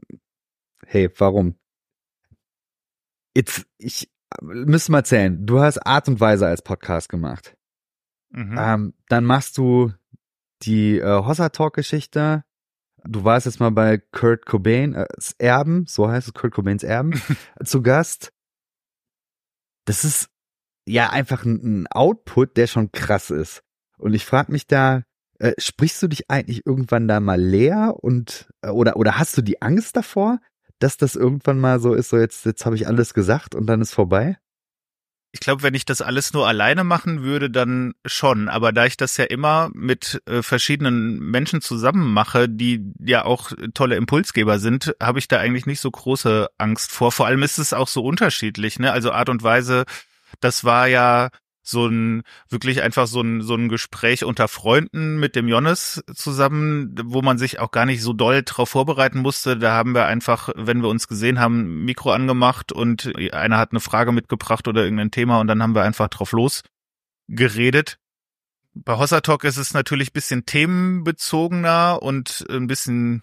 hey, 0.86 1.10
warum? 1.18 1.56
Jetzt, 3.34 3.66
ich 3.78 4.10
müsste 4.40 4.92
mal 4.92 5.04
zählen. 5.04 5.46
Du 5.46 5.60
hast 5.60 5.78
Art 5.78 6.08
und 6.08 6.20
Weise 6.20 6.46
als 6.46 6.62
Podcast 6.62 7.08
gemacht. 7.08 7.56
Mhm. 8.30 8.56
Ähm, 8.58 8.94
dann 9.08 9.24
machst 9.24 9.58
du 9.58 9.92
die 10.62 10.98
äh, 10.98 11.24
Hossa 11.24 11.50
Talk 11.50 11.74
Geschichte. 11.74 12.44
Du 13.08 13.24
warst 13.24 13.46
jetzt 13.46 13.60
mal 13.60 13.70
bei 13.70 13.98
Kurt 13.98 14.46
Cobain, 14.46 14.94
äh, 14.94 15.06
Erben, 15.38 15.86
so 15.86 16.08
heißt 16.08 16.28
es, 16.28 16.34
Kurt 16.34 16.52
Cobains 16.52 16.82
Erben, 16.82 17.20
zu 17.64 17.82
Gast. 17.82 18.32
Das 19.84 20.04
ist 20.04 20.28
ja 20.86 21.10
einfach 21.10 21.44
ein, 21.44 21.82
ein 21.82 21.86
Output, 21.88 22.56
der 22.56 22.66
schon 22.66 22.92
krass 22.92 23.30
ist. 23.30 23.62
Und 23.98 24.14
ich 24.14 24.24
frage 24.24 24.52
mich 24.52 24.66
da, 24.66 25.02
äh, 25.38 25.52
sprichst 25.58 26.02
du 26.02 26.08
dich 26.08 26.30
eigentlich 26.30 26.66
irgendwann 26.66 27.08
da 27.08 27.20
mal 27.20 27.40
leer 27.40 27.94
und 28.00 28.48
äh, 28.62 28.70
oder 28.70 28.96
oder 28.96 29.18
hast 29.18 29.36
du 29.36 29.42
die 29.42 29.62
Angst 29.62 29.96
davor, 29.96 30.40
dass 30.78 30.96
das 30.96 31.16
irgendwann 31.16 31.58
mal 31.58 31.80
so 31.80 31.94
ist, 31.94 32.10
so 32.10 32.18
jetzt 32.18 32.44
jetzt 32.46 32.66
habe 32.66 32.76
ich 32.76 32.86
alles 32.86 33.14
gesagt 33.14 33.54
und 33.54 33.66
dann 33.66 33.80
ist 33.80 33.92
vorbei? 33.92 34.38
Ich 35.32 35.40
glaube, 35.40 35.62
wenn 35.62 35.74
ich 35.74 35.84
das 35.84 36.00
alles 36.00 36.32
nur 36.32 36.46
alleine 36.48 36.82
machen 36.82 37.22
würde, 37.22 37.50
dann 37.50 37.94
schon. 38.06 38.48
Aber 38.48 38.72
da 38.72 38.86
ich 38.86 38.96
das 38.96 39.16
ja 39.16 39.24
immer 39.24 39.70
mit 39.74 40.22
äh, 40.26 40.42
verschiedenen 40.42 41.18
Menschen 41.18 41.60
zusammen 41.60 42.12
mache, 42.12 42.48
die 42.48 42.92
ja 42.98 43.24
auch 43.24 43.52
tolle 43.74 43.96
Impulsgeber 43.96 44.58
sind, 44.58 44.94
habe 45.00 45.18
ich 45.18 45.28
da 45.28 45.38
eigentlich 45.38 45.66
nicht 45.66 45.80
so 45.80 45.90
große 45.90 46.48
Angst 46.58 46.90
vor. 46.90 47.12
Vor 47.12 47.26
allem 47.26 47.42
ist 47.42 47.58
es 47.58 47.74
auch 47.74 47.88
so 47.88 48.02
unterschiedlich, 48.02 48.78
ne? 48.78 48.92
Also 48.92 49.12
Art 49.12 49.28
und 49.28 49.42
Weise, 49.42 49.84
das 50.40 50.64
war 50.64 50.86
ja 50.86 51.28
so 51.68 51.86
ein 51.86 52.22
wirklich 52.48 52.82
einfach 52.82 53.06
so 53.06 53.20
ein 53.20 53.42
so 53.42 53.54
ein 53.54 53.68
Gespräch 53.68 54.24
unter 54.24 54.48
Freunden 54.48 55.18
mit 55.18 55.34
dem 55.34 55.48
Jonas 55.48 56.02
zusammen, 56.14 56.94
wo 57.04 57.22
man 57.22 57.38
sich 57.38 57.58
auch 57.58 57.72
gar 57.72 57.86
nicht 57.86 58.02
so 58.02 58.12
doll 58.12 58.42
drauf 58.44 58.70
vorbereiten 58.70 59.18
musste. 59.18 59.56
Da 59.56 59.72
haben 59.72 59.94
wir 59.94 60.06
einfach, 60.06 60.50
wenn 60.54 60.80
wir 60.82 60.88
uns 60.88 61.08
gesehen 61.08 61.40
haben, 61.40 61.84
Mikro 61.84 62.12
angemacht 62.12 62.72
und 62.72 63.12
einer 63.32 63.58
hat 63.58 63.72
eine 63.72 63.80
Frage 63.80 64.12
mitgebracht 64.12 64.68
oder 64.68 64.84
irgendein 64.84 65.10
Thema 65.10 65.40
und 65.40 65.48
dann 65.48 65.62
haben 65.62 65.74
wir 65.74 65.82
einfach 65.82 66.08
drauf 66.08 66.32
los 66.32 66.62
geredet. 67.28 67.98
Bei 68.74 68.96
Hossa 68.96 69.20
Talk 69.20 69.44
ist 69.44 69.56
es 69.56 69.74
natürlich 69.74 70.12
bisschen 70.12 70.46
themenbezogener 70.46 72.00
und 72.02 72.46
ein 72.48 72.66
bisschen 72.66 73.22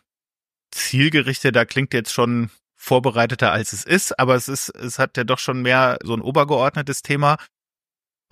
zielgerichteter. 0.72 1.66
Klingt 1.66 1.94
jetzt 1.94 2.12
schon 2.12 2.50
vorbereiteter 2.76 3.54
als 3.54 3.72
es 3.72 3.86
ist, 3.86 4.20
aber 4.20 4.36
es 4.36 4.50
ist, 4.50 4.70
es 4.70 5.00
hat 5.00 5.16
ja 5.16 5.24
doch 5.24 5.40
schon 5.40 5.62
mehr 5.62 6.00
so 6.04 6.14
ein 6.14 6.22
obergeordnetes 6.22 7.04
Thema. 7.04 7.38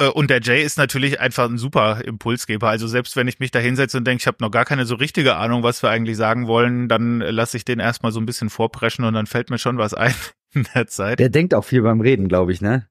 Äh, 0.02 0.08
Und 0.08 0.30
der 0.30 0.42
Jay 0.42 0.64
ist 0.64 0.78
natürlich 0.78 1.20
einfach 1.20 1.48
ein 1.50 1.58
super 1.58 2.02
Impulsgeber. 2.04 2.70
Also 2.70 2.88
selbst 2.88 3.16
wenn 3.16 3.28
ich 3.28 3.40
mich 3.40 3.52
da 3.52 3.60
hinsetze 3.60 3.98
und 3.98 4.06
denke, 4.06 4.22
ich 4.22 4.28
habe 4.28 4.38
noch 4.40 4.52
gar 4.52 4.66
keine 4.66 4.86
so 4.86 4.96
richtige 4.96 5.36
Ahnung, 5.36 5.64
was 5.64 5.84
wir 5.84 5.90
eigentlich 5.90 6.18
sagen 6.18 6.48
wollen, 6.48 6.88
dann 6.88 7.20
lasse 7.20 7.58
ich 7.58 7.66
den 7.66 7.80
erstmal 7.80 8.12
so 8.12 8.20
ein 8.20 8.26
bisschen 8.26 8.50
vorpreschen 8.50 9.06
und 9.06 9.14
dann 9.14 9.28
fällt 9.28 9.50
mir 9.50 9.60
schon 9.60 9.78
was 9.78 9.94
ein 9.94 10.16
in 10.54 10.66
der 10.74 10.88
Zeit. 10.88 11.20
Der 11.20 11.30
denkt 11.30 11.54
auch 11.54 11.66
viel 11.66 11.82
beim 11.82 12.02
Reden, 12.02 12.28
glaube 12.28 12.52
ich, 12.52 12.62
ne? 12.62 12.88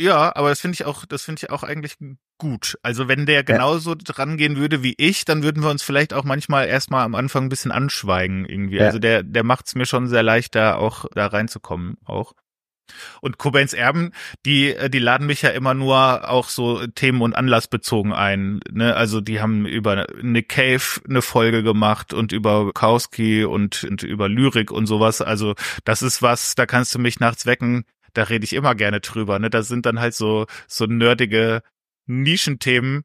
Ja, 0.00 0.34
aber 0.34 0.48
das 0.48 0.60
finde 0.60 0.74
ich 0.74 0.86
auch, 0.86 1.06
das 1.06 1.22
finde 1.22 1.40
ich 1.44 1.50
auch 1.50 1.62
eigentlich 1.62 1.96
gut. 2.38 2.76
Also 2.82 3.06
wenn 3.06 3.26
der 3.26 3.44
genauso 3.44 3.94
dran 3.94 4.36
gehen 4.36 4.56
würde 4.56 4.82
wie 4.82 4.94
ich, 4.98 5.24
dann 5.24 5.44
würden 5.44 5.62
wir 5.62 5.70
uns 5.70 5.84
vielleicht 5.84 6.12
auch 6.14 6.24
manchmal 6.24 6.66
erstmal 6.66 7.04
am 7.04 7.14
Anfang 7.14 7.44
ein 7.44 7.48
bisschen 7.48 7.70
anschweigen 7.70 8.44
irgendwie. 8.44 8.78
Ja. 8.78 8.86
Also 8.86 8.98
der, 8.98 9.22
der 9.22 9.44
macht 9.44 9.66
es 9.66 9.76
mir 9.76 9.86
schon 9.86 10.08
sehr 10.08 10.24
leicht, 10.24 10.56
da 10.56 10.74
auch 10.74 11.04
da 11.14 11.26
reinzukommen 11.28 11.96
auch. 12.04 12.32
Und 13.20 13.38
Cobains 13.38 13.72
Erben, 13.72 14.12
die, 14.44 14.74
äh, 14.74 14.90
die 14.90 14.98
laden 14.98 15.26
mich 15.26 15.42
ja 15.42 15.50
immer 15.50 15.74
nur 15.74 16.28
auch 16.28 16.48
so 16.48 16.86
themen- 16.86 17.22
und 17.22 17.34
anlassbezogen 17.34 18.12
ein. 18.12 18.60
Ne? 18.70 18.94
Also 18.94 19.20
die 19.20 19.40
haben 19.40 19.66
über 19.66 20.06
Nick 20.20 20.50
Cave 20.50 21.00
eine 21.08 21.22
Folge 21.22 21.62
gemacht 21.62 22.12
und 22.12 22.32
über 22.32 22.64
Bukowski 22.64 23.44
und, 23.44 23.84
und 23.84 24.02
über 24.02 24.28
Lyrik 24.28 24.70
und 24.70 24.86
sowas. 24.86 25.20
Also 25.20 25.54
das 25.84 26.02
ist 26.02 26.22
was, 26.22 26.54
da 26.54 26.66
kannst 26.66 26.94
du 26.94 26.98
mich 26.98 27.20
nachts 27.20 27.46
wecken, 27.46 27.84
da 28.12 28.24
rede 28.24 28.44
ich 28.44 28.52
immer 28.52 28.74
gerne 28.74 29.00
drüber. 29.00 29.38
Ne? 29.38 29.50
Das 29.50 29.68
sind 29.68 29.86
dann 29.86 30.00
halt 30.00 30.14
so, 30.14 30.46
so 30.68 30.86
nerdige 30.86 31.62
Nischenthemen, 32.06 33.04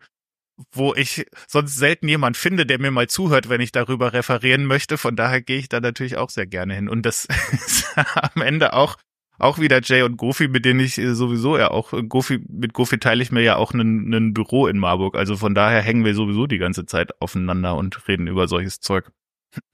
wo 0.72 0.94
ich 0.94 1.26
sonst 1.48 1.78
selten 1.78 2.08
jemand 2.08 2.38
finde, 2.38 2.66
der 2.66 2.80
mir 2.80 2.92
mal 2.92 3.08
zuhört, 3.08 3.50
wenn 3.50 3.62
ich 3.62 3.72
darüber 3.72 4.14
referieren 4.14 4.66
möchte. 4.66 4.98
Von 4.98 5.16
daher 5.16 5.42
gehe 5.42 5.58
ich 5.58 5.70
da 5.70 5.80
natürlich 5.80 6.18
auch 6.18 6.30
sehr 6.30 6.48
gerne 6.48 6.76
hin. 6.76 6.90
Und 6.90 7.06
das 7.06 7.26
ist 7.52 7.88
am 7.96 8.42
Ende 8.42 8.74
auch 8.74 8.98
auch 9.39 9.58
wieder 9.58 9.81
Jay 9.81 10.03
und 10.03 10.17
Gofi, 10.17 10.48
mit 10.48 10.65
denen 10.65 10.79
ich 10.81 10.96
sowieso 10.96 11.58
ja 11.58 11.72
auch 11.72 11.93
Gofi 12.08 12.43
mit 12.48 12.74
Gofi 12.74 13.00
teile 13.00 13.24
ich 13.24 13.31
mir 13.31 13.41
ja 13.41 13.55
auch 13.55 13.74
ein 13.74 14.34
Büro 14.34 14.67
in 14.67 14.77
Marburg. 14.77 15.15
Also 15.15 15.38
von 15.38 15.55
daher 15.55 15.81
hängen 15.81 16.05
wir 16.05 16.13
sowieso 16.13 16.46
die 16.46 16.58
ganze 16.58 16.86
Zeit 16.86 17.19
aufeinander 17.22 17.75
und 17.75 18.08
reden 18.08 18.27
über 18.27 18.48
solches 18.48 18.79
Zeug. 18.79 19.12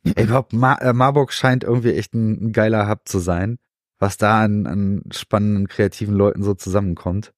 Ich 0.03 0.15
glaube, 0.15 0.55
Mar 0.55 0.81
äh, 0.81 0.93
Marburg 0.93 1.33
scheint 1.33 1.63
irgendwie 1.63 1.93
echt 1.93 2.13
ein, 2.13 2.47
ein, 2.47 2.53
geiler 2.53 2.87
Hub 2.87 3.01
zu 3.05 3.19
sein, 3.19 3.57
was 3.99 4.17
da 4.17 4.43
an, 4.43 4.67
an 4.67 5.03
spannenden 5.11 5.67
kreativen 5.67 6.15
Leuten 6.15 6.43
so 6.43 6.53
zusammenkommt. 6.53 7.33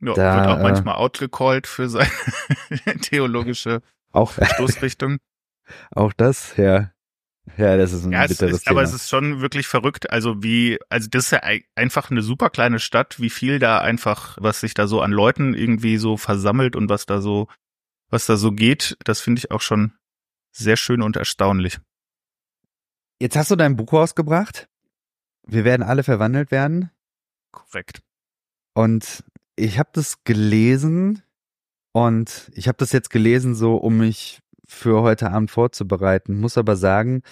Ja, 0.00 0.14
da, 0.14 0.36
wird 0.36 0.46
auch 0.48 0.60
äh, 0.60 0.62
manchmal 0.62 0.94
outgecallt 0.96 1.66
für 1.66 1.88
seine 1.88 2.08
theologische 3.02 3.82
auch, 4.12 4.32
Stoßrichtung. 4.42 5.18
Auch 5.90 6.12
das, 6.12 6.56
ja. 6.56 6.90
Ja, 7.56 7.76
das 7.76 7.92
ist 7.92 8.04
ein 8.04 8.12
ja, 8.12 8.26
bitteres 8.26 8.56
ist, 8.56 8.64
Thema. 8.64 8.80
Aber 8.80 8.82
es 8.82 8.94
ist 8.94 9.08
schon 9.08 9.40
wirklich 9.40 9.68
verrückt. 9.68 10.10
Also 10.10 10.42
wie, 10.42 10.78
also 10.88 11.08
das 11.08 11.26
ist 11.26 11.30
ja 11.30 11.40
einfach 11.76 12.10
eine 12.10 12.22
super 12.22 12.50
kleine 12.50 12.80
Stadt, 12.80 13.20
wie 13.20 13.30
viel 13.30 13.58
da 13.58 13.78
einfach, 13.78 14.36
was 14.40 14.60
sich 14.60 14.74
da 14.74 14.86
so 14.86 15.00
an 15.00 15.12
Leuten 15.12 15.54
irgendwie 15.54 15.96
so 15.98 16.16
versammelt 16.16 16.74
und 16.74 16.88
was 16.88 17.06
da 17.06 17.20
so, 17.20 17.48
was 18.10 18.26
da 18.26 18.36
so 18.36 18.52
geht, 18.52 18.96
das 19.04 19.20
finde 19.20 19.38
ich 19.38 19.50
auch 19.50 19.60
schon 19.60 19.92
sehr 20.52 20.76
schön 20.76 21.02
und 21.02 21.16
erstaunlich. 21.16 21.78
Jetzt 23.20 23.36
hast 23.36 23.50
du 23.50 23.56
dein 23.56 23.76
Buch 23.76 23.92
rausgebracht. 23.92 24.68
Wir 25.46 25.64
werden 25.64 25.82
alle 25.82 26.02
verwandelt 26.02 26.50
werden. 26.50 26.90
Korrekt. 27.52 28.02
Und 28.74 29.24
ich 29.56 29.78
habe 29.78 29.90
das 29.92 30.24
gelesen 30.24 31.22
und 31.92 32.50
ich 32.54 32.66
habe 32.66 32.78
das 32.78 32.90
jetzt 32.92 33.10
gelesen, 33.10 33.54
so 33.54 33.76
um 33.76 33.98
mich 33.98 34.40
für 34.66 35.02
heute 35.02 35.30
Abend 35.30 35.50
vorzubereiten. 35.50 36.38
Muss 36.38 36.58
aber 36.58 36.76
sagen, 36.76 37.22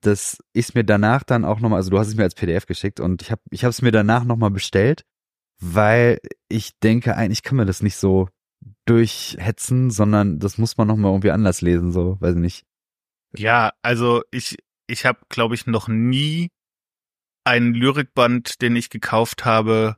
dass 0.00 0.38
ich 0.52 0.68
es 0.68 0.74
mir 0.74 0.84
danach 0.84 1.22
dann 1.22 1.44
auch 1.44 1.60
nochmal, 1.60 1.78
also 1.78 1.90
du 1.90 1.98
hast 1.98 2.08
es 2.08 2.16
mir 2.16 2.22
als 2.22 2.34
PDF 2.34 2.66
geschickt 2.66 3.00
und 3.00 3.22
ich 3.22 3.30
habe 3.30 3.42
ich 3.50 3.62
es 3.62 3.82
mir 3.82 3.92
danach 3.92 4.24
nochmal 4.24 4.50
bestellt, 4.50 5.04
weil 5.60 6.18
ich 6.48 6.78
denke, 6.80 7.16
eigentlich 7.16 7.42
kann 7.42 7.56
man 7.56 7.66
das 7.66 7.82
nicht 7.82 7.96
so 7.96 8.28
durchhetzen, 8.86 9.90
sondern 9.90 10.38
das 10.38 10.58
muss 10.58 10.76
man 10.76 10.88
nochmal 10.88 11.12
irgendwie 11.12 11.30
anders 11.30 11.60
lesen, 11.60 11.92
so, 11.92 12.16
weiß 12.20 12.34
ich 12.34 12.40
nicht. 12.40 12.64
Ja, 13.36 13.72
also 13.82 14.22
ich, 14.30 14.56
ich 14.86 15.04
habe, 15.04 15.20
glaube 15.28 15.54
ich, 15.54 15.66
noch 15.66 15.86
nie 15.88 16.48
einen 17.44 17.74
Lyrikband, 17.74 18.60
den 18.62 18.76
ich 18.76 18.90
gekauft 18.90 19.44
habe, 19.44 19.96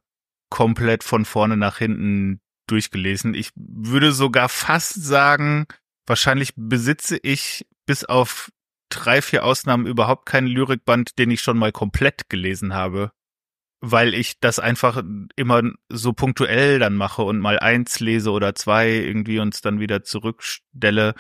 komplett 0.51 1.03
von 1.05 1.25
vorne 1.25 1.57
nach 1.57 1.79
hinten 1.79 2.41
durchgelesen. 2.67 3.35
Ich 3.35 3.51
würde 3.57 4.13
sogar 4.13 4.49
fast 4.49 5.03
sagen, 5.03 5.67
wahrscheinlich 6.07 6.53
besitze 6.57 7.19
ich 7.23 7.67
bis 7.87 8.05
auf 8.05 8.51
drei, 8.89 9.23
vier 9.23 9.45
Ausnahmen 9.45 9.87
überhaupt 9.87 10.27
keinen 10.27 10.47
Lyrikband, 10.47 11.19
den 11.19 11.31
ich 11.31 11.41
schon 11.41 11.59
mal 11.59 11.73
komplett 11.73 12.29
gelesen 12.29 12.75
habe, 12.75 13.13
weil 13.81 14.15
ich 14.15 14.39
das 14.39 14.59
einfach 14.59 15.03
immer 15.37 15.63
so 15.89 16.13
punktuell 16.13 16.79
dann 16.79 16.95
mache 16.95 17.23
und 17.23 17.41
mal 17.41 17.59
eins 17.59 18.01
lese 18.01 18.31
oder 18.31 18.55
zwei 18.55 18.91
irgendwie 18.91 19.39
uns 19.39 19.61
dann 19.61 19.81
wieder 19.81 20.03
zurückstelle. 20.03 21.15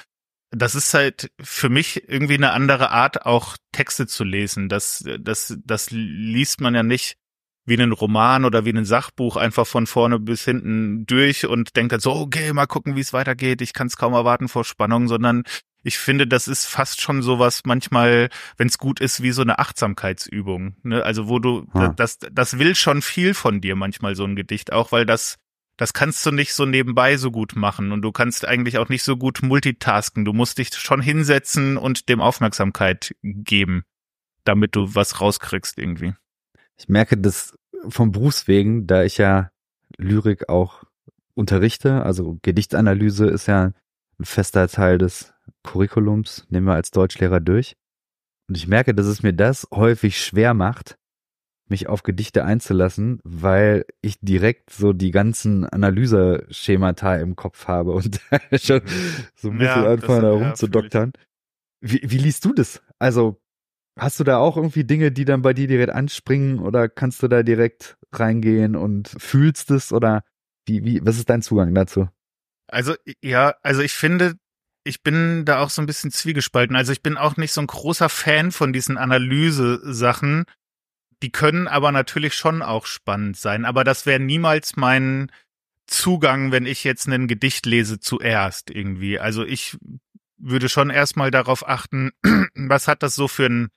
Das 0.50 0.74
ist 0.74 0.92
halt 0.92 1.32
für 1.40 1.70
mich 1.70 2.08
irgendwie 2.08 2.34
eine 2.34 2.52
andere 2.52 2.90
Art, 2.90 3.24
auch 3.24 3.56
Texte 3.72 4.06
zu 4.06 4.22
lesen. 4.22 4.68
Das, 4.68 5.02
das, 5.20 5.56
das 5.64 5.90
liest 5.90 6.60
man 6.60 6.74
ja 6.74 6.82
nicht 6.82 7.16
wie 7.64 7.74
einen 7.74 7.92
Roman 7.92 8.44
oder 8.44 8.64
wie 8.64 8.72
ein 8.72 8.84
Sachbuch 8.84 9.36
einfach 9.36 9.66
von 9.66 9.86
vorne 9.86 10.18
bis 10.18 10.44
hinten 10.44 11.06
durch 11.06 11.46
und 11.46 11.76
denkt 11.76 11.92
dann 11.92 12.00
so, 12.00 12.12
okay, 12.12 12.52
mal 12.52 12.66
gucken, 12.66 12.96
wie 12.96 13.00
es 13.00 13.12
weitergeht. 13.12 13.60
Ich 13.62 13.72
kann 13.72 13.86
es 13.86 13.96
kaum 13.96 14.14
erwarten 14.14 14.48
vor 14.48 14.64
Spannung, 14.64 15.06
sondern 15.06 15.44
ich 15.84 15.98
finde, 15.98 16.26
das 16.26 16.48
ist 16.48 16.66
fast 16.66 17.00
schon 17.00 17.22
sowas 17.22 17.62
manchmal, 17.64 18.28
wenn 18.56 18.68
es 18.68 18.78
gut 18.78 19.00
ist, 19.00 19.22
wie 19.22 19.32
so 19.32 19.42
eine 19.42 19.58
Achtsamkeitsübung. 19.58 20.76
Ne? 20.82 21.02
Also 21.02 21.28
wo 21.28 21.38
du, 21.38 21.66
hm. 21.72 21.94
das, 21.96 22.18
das 22.18 22.58
will 22.58 22.74
schon 22.74 23.02
viel 23.02 23.34
von 23.34 23.60
dir 23.60 23.76
manchmal 23.76 24.14
so 24.14 24.24
ein 24.24 24.36
Gedicht, 24.36 24.72
auch 24.72 24.92
weil 24.92 25.06
das, 25.06 25.38
das 25.76 25.92
kannst 25.92 26.24
du 26.26 26.30
nicht 26.30 26.54
so 26.54 26.66
nebenbei 26.66 27.16
so 27.16 27.30
gut 27.30 27.56
machen 27.56 27.92
und 27.92 28.02
du 28.02 28.12
kannst 28.12 28.46
eigentlich 28.46 28.78
auch 28.78 28.88
nicht 28.88 29.02
so 29.02 29.16
gut 29.16 29.42
multitasken. 29.42 30.24
Du 30.24 30.32
musst 30.32 30.58
dich 30.58 30.74
schon 30.74 31.00
hinsetzen 31.00 31.76
und 31.76 32.08
dem 32.08 32.20
Aufmerksamkeit 32.20 33.14
geben, 33.22 33.82
damit 34.44 34.76
du 34.76 34.94
was 34.94 35.20
rauskriegst 35.20 35.78
irgendwie. 35.78 36.14
Ich 36.78 36.88
merke 36.88 37.16
das 37.16 37.56
vom 37.88 38.12
Berufs 38.12 38.48
wegen, 38.48 38.86
da 38.86 39.02
ich 39.04 39.18
ja 39.18 39.50
Lyrik 39.96 40.48
auch 40.48 40.84
unterrichte, 41.34 42.02
also 42.04 42.38
Gedichtanalyse 42.42 43.26
ist 43.26 43.46
ja 43.46 43.72
ein 44.18 44.24
fester 44.24 44.68
Teil 44.68 44.98
des 44.98 45.32
Curriculums, 45.62 46.46
nehmen 46.50 46.66
wir 46.66 46.74
als 46.74 46.90
Deutschlehrer 46.90 47.40
durch. 47.40 47.76
Und 48.48 48.56
ich 48.56 48.68
merke, 48.68 48.94
dass 48.94 49.06
es 49.06 49.22
mir 49.22 49.32
das 49.32 49.66
häufig 49.72 50.22
schwer 50.22 50.54
macht, 50.54 50.98
mich 51.68 51.88
auf 51.88 52.02
Gedichte 52.02 52.44
einzulassen, 52.44 53.20
weil 53.24 53.86
ich 54.02 54.20
direkt 54.20 54.70
so 54.70 54.92
die 54.92 55.10
ganzen 55.10 55.64
Analyseschemata 55.64 57.16
im 57.16 57.34
Kopf 57.34 57.66
habe 57.66 57.92
und 57.92 58.20
schon 58.60 58.82
so 59.34 59.50
ein 59.50 59.58
bisschen 59.58 59.84
ja, 59.84 59.86
anfangen, 59.86 60.22
da 60.22 60.30
rumzudoktern. 60.30 61.12
Wie, 61.80 62.00
wie 62.04 62.18
liest 62.18 62.44
du 62.44 62.52
das? 62.52 62.82
Also 62.98 63.41
Hast 63.98 64.18
du 64.20 64.24
da 64.24 64.38
auch 64.38 64.56
irgendwie 64.56 64.84
Dinge, 64.84 65.12
die 65.12 65.24
dann 65.24 65.42
bei 65.42 65.52
dir 65.52 65.66
direkt 65.66 65.92
anspringen 65.92 66.60
oder 66.60 66.88
kannst 66.88 67.22
du 67.22 67.28
da 67.28 67.42
direkt 67.42 67.98
reingehen 68.12 68.74
und 68.74 69.14
fühlst 69.18 69.70
es 69.70 69.92
oder 69.92 70.24
wie, 70.66 70.84
wie, 70.84 71.04
was 71.04 71.18
ist 71.18 71.28
dein 71.28 71.42
Zugang 71.42 71.74
dazu? 71.74 72.08
Also, 72.68 72.94
ja, 73.20 73.54
also 73.62 73.82
ich 73.82 73.92
finde, 73.92 74.34
ich 74.84 75.02
bin 75.02 75.44
da 75.44 75.60
auch 75.60 75.70
so 75.70 75.82
ein 75.82 75.86
bisschen 75.86 76.10
zwiegespalten. 76.10 76.74
Also 76.74 76.92
ich 76.92 77.02
bin 77.02 77.16
auch 77.16 77.36
nicht 77.36 77.52
so 77.52 77.60
ein 77.60 77.66
großer 77.66 78.08
Fan 78.08 78.50
von 78.50 78.72
diesen 78.72 78.96
Analyse-Sachen. 78.96 80.44
Die 81.22 81.30
können 81.30 81.68
aber 81.68 81.92
natürlich 81.92 82.34
schon 82.34 82.62
auch 82.62 82.86
spannend 82.86 83.36
sein. 83.36 83.64
Aber 83.64 83.84
das 83.84 84.06
wäre 84.06 84.20
niemals 84.20 84.76
mein 84.76 85.30
Zugang, 85.86 86.50
wenn 86.50 86.66
ich 86.66 86.84
jetzt 86.84 87.06
ein 87.06 87.28
Gedicht 87.28 87.66
lese 87.66 88.00
zuerst 88.00 88.70
irgendwie. 88.70 89.18
Also 89.18 89.44
ich 89.44 89.76
würde 90.38 90.68
schon 90.68 90.90
erstmal 90.90 91.30
darauf 91.30 91.68
achten, 91.68 92.10
was 92.54 92.88
hat 92.88 93.02
das 93.02 93.14
so 93.14 93.28
für 93.28 93.46
ein 93.46 93.68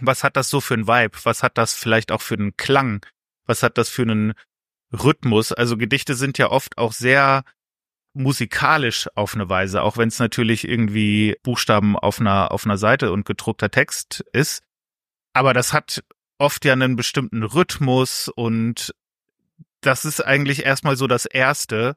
was 0.00 0.24
hat 0.24 0.36
das 0.36 0.50
so 0.50 0.60
für 0.60 0.74
ein 0.74 0.86
Vibe? 0.86 1.16
Was 1.24 1.42
hat 1.42 1.58
das 1.58 1.74
vielleicht 1.74 2.12
auch 2.12 2.22
für 2.22 2.34
einen 2.34 2.56
Klang? 2.56 3.04
Was 3.46 3.62
hat 3.62 3.78
das 3.78 3.88
für 3.88 4.02
einen 4.02 4.34
Rhythmus? 4.92 5.52
Also 5.52 5.76
Gedichte 5.76 6.14
sind 6.14 6.38
ja 6.38 6.50
oft 6.50 6.78
auch 6.78 6.92
sehr 6.92 7.44
musikalisch 8.14 9.08
auf 9.16 9.34
eine 9.34 9.48
Weise, 9.48 9.82
auch 9.82 9.96
wenn 9.96 10.08
es 10.08 10.20
natürlich 10.20 10.66
irgendwie 10.66 11.36
Buchstaben 11.42 11.96
auf 11.96 12.20
einer, 12.20 12.52
auf 12.52 12.64
einer 12.64 12.78
Seite 12.78 13.12
und 13.12 13.24
gedruckter 13.24 13.70
Text 13.70 14.24
ist. 14.32 14.62
Aber 15.32 15.52
das 15.52 15.72
hat 15.72 16.04
oft 16.38 16.64
ja 16.64 16.72
einen 16.72 16.96
bestimmten 16.96 17.42
Rhythmus 17.42 18.28
und 18.28 18.94
das 19.80 20.04
ist 20.04 20.20
eigentlich 20.20 20.64
erstmal 20.64 20.96
so 20.96 21.06
das 21.06 21.26
Erste. 21.26 21.96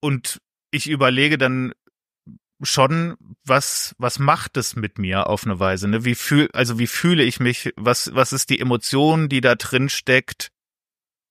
Und 0.00 0.40
ich 0.70 0.88
überlege 0.88 1.38
dann, 1.38 1.72
schon, 2.64 3.16
was, 3.44 3.94
was 3.98 4.18
macht 4.18 4.56
es 4.56 4.76
mit 4.76 4.98
mir 4.98 5.28
auf 5.28 5.44
eine 5.44 5.58
Weise, 5.60 5.88
ne? 5.88 6.04
Wie 6.04 6.14
fühl, 6.14 6.48
also 6.52 6.78
wie 6.78 6.86
fühle 6.86 7.22
ich 7.22 7.40
mich? 7.40 7.72
Was, 7.76 8.14
was 8.14 8.32
ist 8.32 8.50
die 8.50 8.60
Emotion, 8.60 9.28
die 9.28 9.40
da 9.40 9.54
drin 9.54 9.88
steckt? 9.88 10.50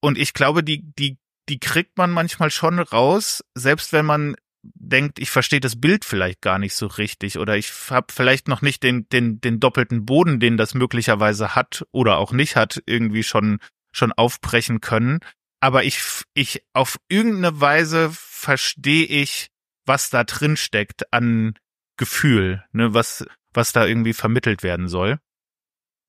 Und 0.01 0.17
ich 0.17 0.33
glaube, 0.33 0.63
die, 0.63 0.83
die, 0.97 1.17
die 1.49 1.59
kriegt 1.59 1.97
man 1.97 2.11
manchmal 2.11 2.51
schon 2.51 2.79
raus, 2.79 3.43
selbst 3.55 3.93
wenn 3.93 4.05
man 4.05 4.35
denkt, 4.63 5.19
ich 5.19 5.29
verstehe 5.29 5.59
das 5.59 5.79
Bild 5.79 6.05
vielleicht 6.05 6.41
gar 6.41 6.57
nicht 6.57 6.73
so 6.73 6.87
richtig 6.87 7.37
oder 7.37 7.57
ich 7.57 7.71
habe 7.89 8.07
vielleicht 8.11 8.47
noch 8.47 8.61
nicht 8.61 8.81
den, 8.83 9.07
den, 9.09 9.41
den 9.41 9.59
doppelten 9.59 10.05
Boden, 10.05 10.39
den 10.39 10.57
das 10.57 10.73
möglicherweise 10.73 11.55
hat 11.55 11.85
oder 11.91 12.17
auch 12.17 12.31
nicht 12.31 12.55
hat, 12.55 12.81
irgendwie 12.85 13.23
schon, 13.23 13.59
schon 13.91 14.13
aufbrechen 14.13 14.79
können. 14.79 15.19
Aber 15.59 15.83
ich, 15.83 16.01
ich 16.33 16.63
auf 16.73 16.97
irgendeine 17.09 17.59
Weise 17.59 18.09
verstehe 18.13 19.05
ich, 19.05 19.47
was 19.85 20.09
da 20.09 20.23
drin 20.23 20.57
steckt 20.57 21.11
an 21.13 21.55
Gefühl, 21.97 22.63
ne, 22.71 22.93
was, 22.93 23.25
was 23.53 23.71
da 23.71 23.85
irgendwie 23.85 24.13
vermittelt 24.13 24.63
werden 24.63 24.87
soll. 24.87 25.19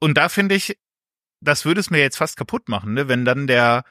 Und 0.00 0.16
da 0.16 0.28
finde 0.28 0.54
ich, 0.54 0.78
das 1.40 1.64
würde 1.64 1.80
es 1.80 1.90
mir 1.90 1.98
jetzt 1.98 2.16
fast 2.16 2.36
kaputt 2.36 2.68
machen, 2.68 2.94
ne, 2.94 3.08
wenn 3.08 3.24
dann 3.24 3.46
der, 3.46 3.84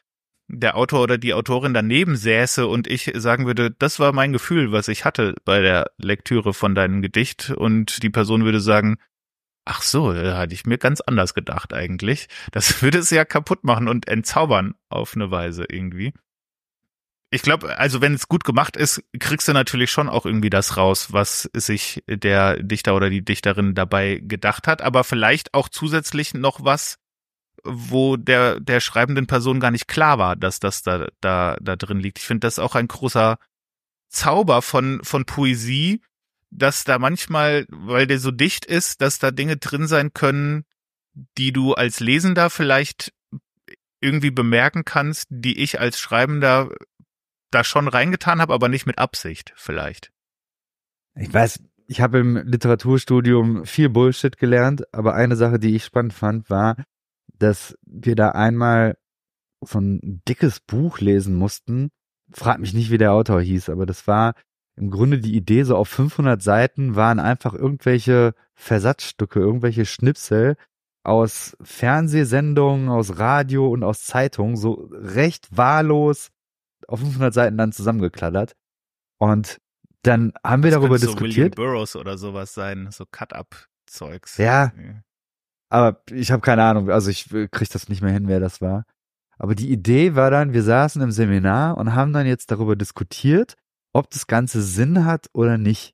der 0.47 0.75
Autor 0.75 1.03
oder 1.03 1.17
die 1.17 1.33
Autorin 1.33 1.73
daneben 1.73 2.15
säße 2.15 2.65
und 2.67 2.87
ich 2.87 3.11
sagen 3.15 3.45
würde, 3.45 3.71
das 3.71 3.99
war 3.99 4.11
mein 4.11 4.33
Gefühl, 4.33 4.71
was 4.71 4.87
ich 4.87 5.05
hatte 5.05 5.35
bei 5.45 5.61
der 5.61 5.91
Lektüre 5.97 6.53
von 6.53 6.75
deinem 6.75 7.01
Gedicht 7.01 7.51
und 7.51 8.01
die 8.03 8.09
Person 8.09 8.43
würde 8.43 8.59
sagen, 8.59 8.97
ach 9.65 9.81
so, 9.81 10.13
da 10.13 10.37
hatte 10.37 10.53
ich 10.53 10.65
mir 10.65 10.77
ganz 10.77 10.99
anders 11.01 11.33
gedacht 11.33 11.73
eigentlich. 11.73 12.27
Das 12.51 12.81
würde 12.81 12.99
es 12.99 13.09
ja 13.11 13.23
kaputt 13.25 13.63
machen 13.63 13.87
und 13.87 14.07
entzaubern 14.07 14.75
auf 14.89 15.15
eine 15.15 15.31
Weise 15.31 15.65
irgendwie 15.69 16.13
ich 17.33 17.41
glaube, 17.41 17.79
also 17.79 17.99
wenn 17.99 18.13
es 18.13 18.27
gut 18.27 18.43
gemacht 18.43 18.77
ist, 18.77 19.03
kriegst 19.19 19.47
du 19.47 19.53
natürlich 19.53 19.89
schon 19.89 20.07
auch 20.07 20.27
irgendwie 20.27 20.51
das 20.51 20.77
raus, 20.77 21.11
was 21.13 21.49
sich 21.53 22.03
der 22.07 22.61
Dichter 22.61 22.95
oder 22.95 23.09
die 23.09 23.25
Dichterin 23.25 23.73
dabei 23.73 24.21
gedacht 24.23 24.67
hat, 24.67 24.83
aber 24.83 25.03
vielleicht 25.03 25.55
auch 25.55 25.67
zusätzlich 25.67 26.35
noch 26.35 26.63
was, 26.63 26.99
wo 27.63 28.17
der 28.17 28.59
der 28.59 28.79
schreibenden 28.81 29.25
Person 29.25 29.59
gar 29.59 29.71
nicht 29.71 29.87
klar 29.87 30.19
war, 30.19 30.35
dass 30.35 30.59
das 30.59 30.83
da 30.83 31.07
da 31.21 31.57
da 31.59 31.75
drin 31.75 31.99
liegt. 31.99 32.19
Ich 32.19 32.25
finde 32.25 32.45
das 32.45 32.59
auch 32.59 32.75
ein 32.75 32.87
großer 32.87 33.39
Zauber 34.09 34.61
von, 34.61 34.99
von 35.03 35.25
Poesie, 35.25 36.01
dass 36.51 36.83
da 36.83 36.99
manchmal, 36.99 37.65
weil 37.69 38.05
der 38.05 38.19
so 38.19 38.29
dicht 38.29 38.63
ist, 38.63 39.01
dass 39.01 39.17
da 39.17 39.31
Dinge 39.31 39.57
drin 39.57 39.87
sein 39.87 40.13
können, 40.13 40.65
die 41.39 41.51
du 41.51 41.73
als 41.73 41.99
Lesender 41.99 42.51
vielleicht 42.51 43.11
irgendwie 44.01 44.31
bemerken 44.31 44.85
kannst, 44.85 45.27
die 45.29 45.57
ich 45.59 45.79
als 45.79 45.99
Schreibender 45.99 46.69
da 47.53 47.63
schon 47.63 47.87
reingetan 47.87 48.41
habe, 48.41 48.53
aber 48.53 48.69
nicht 48.69 48.85
mit 48.85 48.97
Absicht 48.97 49.53
vielleicht. 49.55 50.11
Ich 51.15 51.33
weiß, 51.33 51.63
ich 51.87 52.01
habe 52.01 52.19
im 52.19 52.37
Literaturstudium 52.37 53.65
viel 53.65 53.89
Bullshit 53.89 54.37
gelernt, 54.37 54.83
aber 54.93 55.13
eine 55.13 55.35
Sache, 55.35 55.59
die 55.59 55.75
ich 55.75 55.85
spannend 55.85 56.13
fand, 56.13 56.49
war, 56.49 56.75
dass 57.37 57.77
wir 57.85 58.15
da 58.15 58.29
einmal 58.29 58.97
so 59.61 59.79
ein 59.79 60.21
dickes 60.27 60.59
Buch 60.59 60.99
lesen 60.99 61.35
mussten. 61.35 61.89
Frag 62.31 62.59
mich 62.59 62.73
nicht, 62.73 62.89
wie 62.89 62.97
der 62.97 63.13
Autor 63.13 63.41
hieß, 63.41 63.69
aber 63.69 63.85
das 63.85 64.07
war 64.07 64.33
im 64.75 64.89
Grunde 64.89 65.19
die 65.19 65.35
Idee, 65.35 65.63
so 65.63 65.77
auf 65.77 65.89
500 65.89 66.41
Seiten 66.41 66.95
waren 66.95 67.19
einfach 67.19 67.53
irgendwelche 67.53 68.33
Versatzstücke, 68.55 69.39
irgendwelche 69.39 69.85
Schnipsel 69.85 70.55
aus 71.03 71.55
Fernsehsendungen, 71.61 72.89
aus 72.89 73.19
Radio 73.19 73.67
und 73.67 73.83
aus 73.83 74.03
Zeitungen, 74.05 74.55
so 74.55 74.89
recht 74.91 75.55
wahllos 75.55 76.31
auf 76.89 76.99
500 76.99 77.33
Seiten 77.33 77.57
dann 77.57 77.71
zusammengekladdert. 77.71 78.53
Und 79.17 79.59
dann 80.03 80.33
haben 80.43 80.63
wir 80.63 80.71
das 80.71 80.79
darüber 80.79 80.97
diskutiert. 80.97 81.55
So 81.55 81.61
William 81.61 81.73
Burroughs 81.73 81.95
oder 81.95 82.17
sowas 82.17 82.53
sein, 82.53 82.89
so 82.91 83.05
Cut-up-Zeugs. 83.09 84.37
Ja, 84.37 84.71
aber 85.69 86.01
ich 86.11 86.31
habe 86.31 86.41
keine 86.41 86.63
Ahnung, 86.63 86.89
also 86.89 87.09
ich 87.09 87.29
krieg 87.29 87.69
das 87.69 87.89
nicht 87.89 88.01
mehr 88.01 88.11
hin, 88.11 88.27
wer 88.27 88.39
das 88.39 88.61
war. 88.61 88.85
Aber 89.37 89.55
die 89.55 89.71
Idee 89.71 90.15
war 90.15 90.29
dann, 90.29 90.53
wir 90.53 90.63
saßen 90.63 91.01
im 91.01 91.11
Seminar 91.11 91.77
und 91.77 91.95
haben 91.95 92.13
dann 92.13 92.27
jetzt 92.27 92.51
darüber 92.51 92.75
diskutiert, 92.75 93.55
ob 93.91 94.09
das 94.09 94.27
Ganze 94.27 94.61
Sinn 94.61 95.05
hat 95.05 95.27
oder 95.33 95.57
nicht. 95.57 95.93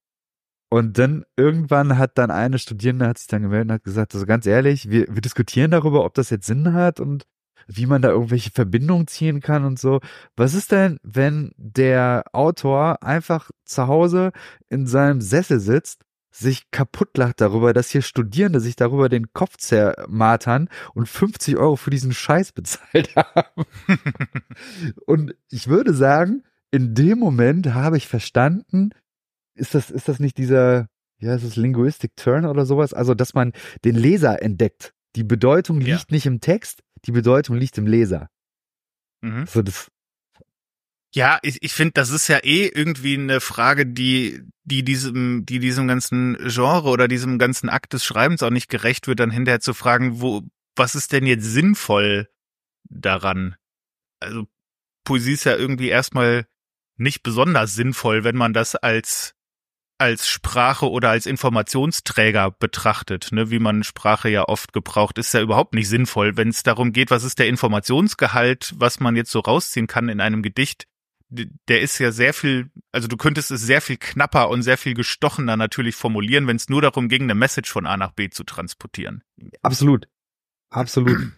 Und 0.69 0.97
dann 0.97 1.23
irgendwann 1.35 1.97
hat 1.97 2.17
dann 2.17 2.29
eine 2.29 2.59
Studierende 2.59 3.07
hat 3.07 3.17
sich 3.17 3.27
dann 3.27 3.41
gemeldet 3.41 3.69
und 3.69 3.73
hat 3.75 3.83
gesagt, 3.83 4.13
also 4.13 4.25
ganz 4.25 4.45
ehrlich, 4.45 4.89
wir, 4.89 5.07
wir 5.09 5.21
diskutieren 5.21 5.71
darüber, 5.71 6.05
ob 6.05 6.13
das 6.13 6.29
jetzt 6.29 6.45
Sinn 6.45 6.73
hat 6.73 6.99
und 6.99 7.25
wie 7.71 7.85
man 7.85 8.01
da 8.01 8.09
irgendwelche 8.09 8.49
Verbindungen 8.51 9.07
ziehen 9.07 9.41
kann 9.41 9.63
und 9.63 9.79
so. 9.79 9.99
Was 10.35 10.53
ist 10.53 10.71
denn, 10.71 10.99
wenn 11.03 11.51
der 11.57 12.23
Autor 12.33 13.03
einfach 13.03 13.51
zu 13.63 13.87
Hause 13.87 14.31
in 14.69 14.87
seinem 14.87 15.21
Sessel 15.21 15.59
sitzt, 15.59 16.03
sich 16.31 16.71
kaputtlacht 16.71 17.41
darüber, 17.41 17.73
dass 17.73 17.89
hier 17.89 18.01
Studierende 18.01 18.59
sich 18.59 18.75
darüber 18.75 19.09
den 19.09 19.33
Kopf 19.33 19.57
zermatern 19.57 20.69
und 20.93 21.07
50 21.07 21.57
Euro 21.57 21.75
für 21.75 21.89
diesen 21.89 22.13
Scheiß 22.13 22.51
bezahlt 22.51 23.15
haben? 23.15 23.65
und 25.05 25.35
ich 25.49 25.67
würde 25.67 25.93
sagen, 25.93 26.43
in 26.71 26.93
dem 26.93 27.19
Moment 27.19 27.73
habe 27.73 27.97
ich 27.97 28.07
verstanden, 28.07 28.91
ist 29.55 29.75
das, 29.75 29.89
ist 29.89 30.07
das 30.07 30.19
nicht 30.19 30.37
dieser, 30.37 30.87
ja, 31.19 31.35
ist 31.35 31.43
es 31.43 31.55
Linguistic 31.55 32.15
Turn 32.15 32.45
oder 32.45 32.65
sowas? 32.65 32.93
Also, 32.93 33.13
dass 33.13 33.33
man 33.33 33.53
den 33.83 33.95
Leser 33.95 34.41
entdeckt. 34.41 34.93
Die 35.15 35.23
Bedeutung 35.23 35.79
liegt 35.79 35.89
ja. 35.89 36.05
nicht 36.11 36.27
im 36.27 36.39
Text, 36.39 36.83
die 37.05 37.11
Bedeutung 37.11 37.57
liegt 37.57 37.77
im 37.77 37.87
Leser. 37.87 38.29
Mhm. 39.21 39.45
So 39.45 39.61
das. 39.61 39.91
Ja, 41.13 41.39
ich, 41.41 41.63
ich 41.63 41.73
finde, 41.73 41.93
das 41.93 42.11
ist 42.11 42.27
ja 42.27 42.37
eh 42.43 42.67
irgendwie 42.67 43.15
eine 43.15 43.41
Frage, 43.41 43.87
die, 43.87 44.43
die 44.63 44.83
diesem, 44.83 45.45
die 45.45 45.59
diesem 45.59 45.87
ganzen 45.87 46.37
Genre 46.47 46.89
oder 46.89 47.07
diesem 47.07 47.39
ganzen 47.39 47.67
Akt 47.67 47.93
des 47.93 48.05
Schreibens 48.05 48.43
auch 48.43 48.51
nicht 48.51 48.69
gerecht 48.69 49.07
wird, 49.07 49.19
dann 49.19 49.31
hinterher 49.31 49.59
zu 49.59 49.73
fragen, 49.73 50.21
wo, 50.21 50.43
was 50.75 50.93
ist 50.93 51.11
denn 51.11 51.25
jetzt 51.25 51.45
sinnvoll 51.45 52.29
daran? 52.83 53.55
Also, 54.19 54.47
Poesie 55.03 55.33
ist 55.33 55.45
ja 55.45 55.55
irgendwie 55.55 55.89
erstmal 55.89 56.45
nicht 56.97 57.23
besonders 57.23 57.73
sinnvoll, 57.73 58.23
wenn 58.23 58.35
man 58.35 58.53
das 58.53 58.75
als 58.75 59.33
als 59.99 60.29
Sprache 60.29 60.89
oder 60.89 61.09
als 61.09 61.25
Informationsträger 61.25 62.51
betrachtet, 62.51 63.31
ne, 63.31 63.51
wie 63.51 63.59
man 63.59 63.83
Sprache 63.83 64.29
ja 64.29 64.47
oft 64.47 64.71
gebraucht, 64.71 65.17
ist 65.17 65.33
ja 65.33 65.41
überhaupt 65.41 65.73
nicht 65.73 65.89
sinnvoll, 65.89 66.37
wenn 66.37 66.49
es 66.49 66.63
darum 66.63 66.93
geht, 66.93 67.11
was 67.11 67.23
ist 67.23 67.37
der 67.37 67.47
Informationsgehalt, 67.47 68.73
was 68.77 68.99
man 68.99 69.15
jetzt 69.15 69.31
so 69.31 69.39
rausziehen 69.39 69.87
kann 69.87 70.09
in 70.09 70.21
einem 70.21 70.41
Gedicht. 70.41 70.87
Der 71.29 71.81
ist 71.81 71.99
ja 71.99 72.11
sehr 72.11 72.33
viel, 72.33 72.71
also 72.91 73.07
du 73.07 73.17
könntest 73.17 73.51
es 73.51 73.61
sehr 73.61 73.81
viel 73.81 73.97
knapper 73.97 74.49
und 74.49 74.63
sehr 74.63 74.77
viel 74.77 74.95
gestochener 74.95 75.57
natürlich 75.57 75.95
formulieren, 75.95 76.47
wenn 76.47 76.55
es 76.55 76.69
nur 76.69 76.81
darum 76.81 77.07
ging, 77.07 77.23
eine 77.23 77.35
Message 77.35 77.71
von 77.71 77.85
A 77.85 77.97
nach 77.97 78.11
B 78.11 78.29
zu 78.29 78.43
transportieren. 78.43 79.23
Absolut. 79.61 80.07
Absolut. 80.69 81.33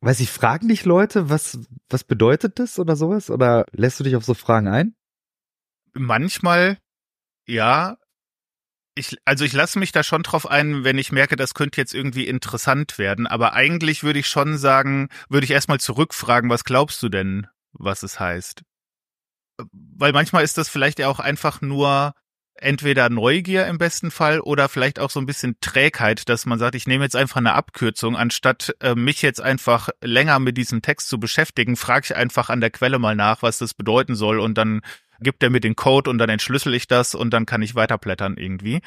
Weiß 0.00 0.20
ich, 0.20 0.30
fragen 0.30 0.68
dich 0.68 0.84
Leute, 0.84 1.30
was, 1.30 1.58
was 1.88 2.04
bedeutet 2.04 2.58
das 2.58 2.78
oder 2.78 2.96
sowas? 2.96 3.30
Oder 3.30 3.66
lässt 3.72 4.00
du 4.00 4.04
dich 4.04 4.16
auf 4.16 4.24
so 4.24 4.34
Fragen 4.34 4.68
ein? 4.68 4.94
Manchmal, 5.94 6.78
ja. 7.46 7.96
Ich, 8.98 9.18
also 9.26 9.44
ich 9.44 9.52
lasse 9.52 9.78
mich 9.78 9.92
da 9.92 10.02
schon 10.02 10.22
drauf 10.22 10.48
ein, 10.48 10.82
wenn 10.82 10.96
ich 10.96 11.12
merke, 11.12 11.36
das 11.36 11.52
könnte 11.52 11.80
jetzt 11.80 11.92
irgendwie 11.92 12.26
interessant 12.26 12.98
werden. 12.98 13.26
Aber 13.26 13.52
eigentlich 13.52 14.02
würde 14.02 14.18
ich 14.18 14.26
schon 14.26 14.56
sagen, 14.56 15.10
würde 15.28 15.44
ich 15.44 15.50
erstmal 15.50 15.80
zurückfragen, 15.80 16.48
was 16.48 16.64
glaubst 16.64 17.02
du 17.02 17.10
denn, 17.10 17.46
was 17.72 18.02
es 18.02 18.18
heißt? 18.18 18.62
Weil 19.72 20.12
manchmal 20.12 20.44
ist 20.44 20.56
das 20.56 20.70
vielleicht 20.70 20.98
ja 20.98 21.08
auch 21.08 21.20
einfach 21.20 21.60
nur 21.60 22.14
entweder 22.58 23.08
Neugier 23.10 23.66
im 23.66 23.78
besten 23.78 24.10
Fall 24.10 24.40
oder 24.40 24.68
vielleicht 24.68 24.98
auch 24.98 25.10
so 25.10 25.20
ein 25.20 25.26
bisschen 25.26 25.56
Trägheit, 25.60 26.28
dass 26.28 26.46
man 26.46 26.58
sagt, 26.58 26.74
ich 26.74 26.86
nehme 26.86 27.04
jetzt 27.04 27.16
einfach 27.16 27.36
eine 27.36 27.54
Abkürzung, 27.54 28.16
anstatt 28.16 28.74
äh, 28.80 28.94
mich 28.94 29.22
jetzt 29.22 29.40
einfach 29.40 29.90
länger 30.00 30.38
mit 30.38 30.56
diesem 30.56 30.82
Text 30.82 31.08
zu 31.08 31.18
beschäftigen, 31.18 31.76
frage 31.76 32.06
ich 32.06 32.16
einfach 32.16 32.50
an 32.50 32.60
der 32.60 32.70
Quelle 32.70 32.98
mal 32.98 33.16
nach, 33.16 33.42
was 33.42 33.58
das 33.58 33.74
bedeuten 33.74 34.14
soll 34.14 34.40
und 34.40 34.56
dann 34.56 34.80
gibt 35.20 35.42
er 35.42 35.50
mir 35.50 35.60
den 35.60 35.76
Code 35.76 36.10
und 36.10 36.18
dann 36.18 36.28
entschlüssel 36.28 36.74
ich 36.74 36.88
das 36.88 37.14
und 37.14 37.30
dann 37.30 37.46
kann 37.46 37.62
ich 37.62 37.74
weiterblättern 37.74 38.36
irgendwie. 38.36 38.80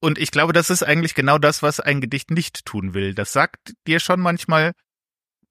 Und 0.00 0.18
ich 0.18 0.30
glaube, 0.30 0.52
das 0.52 0.70
ist 0.70 0.82
eigentlich 0.82 1.14
genau 1.14 1.38
das, 1.38 1.62
was 1.62 1.80
ein 1.80 2.00
Gedicht 2.00 2.30
nicht 2.30 2.66
tun 2.66 2.92
will. 2.92 3.14
Das 3.14 3.32
sagt 3.32 3.74
dir 3.86 4.00
schon 4.00 4.20
manchmal, 4.20 4.72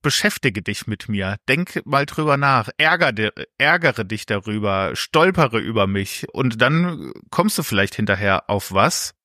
beschäftige 0.04 0.62
dich 0.62 0.86
mit 0.86 1.10
mir, 1.10 1.38
denk 1.50 1.84
mal 1.86 2.06
drüber 2.06 2.38
nach, 2.38 2.70
ärgere, 2.78 3.32
ärgere 3.58 4.04
dich 4.04 4.28
darüber, 4.28 4.96
stolpere 4.96 5.58
über 5.58 5.88
mich 5.88 6.28
und 6.32 6.62
dann 6.62 7.12
kommst 7.32 7.58
du 7.58 7.64
vielleicht 7.64 7.96
hinterher 7.96 8.50
auf 8.52 8.72
was. 8.72 9.16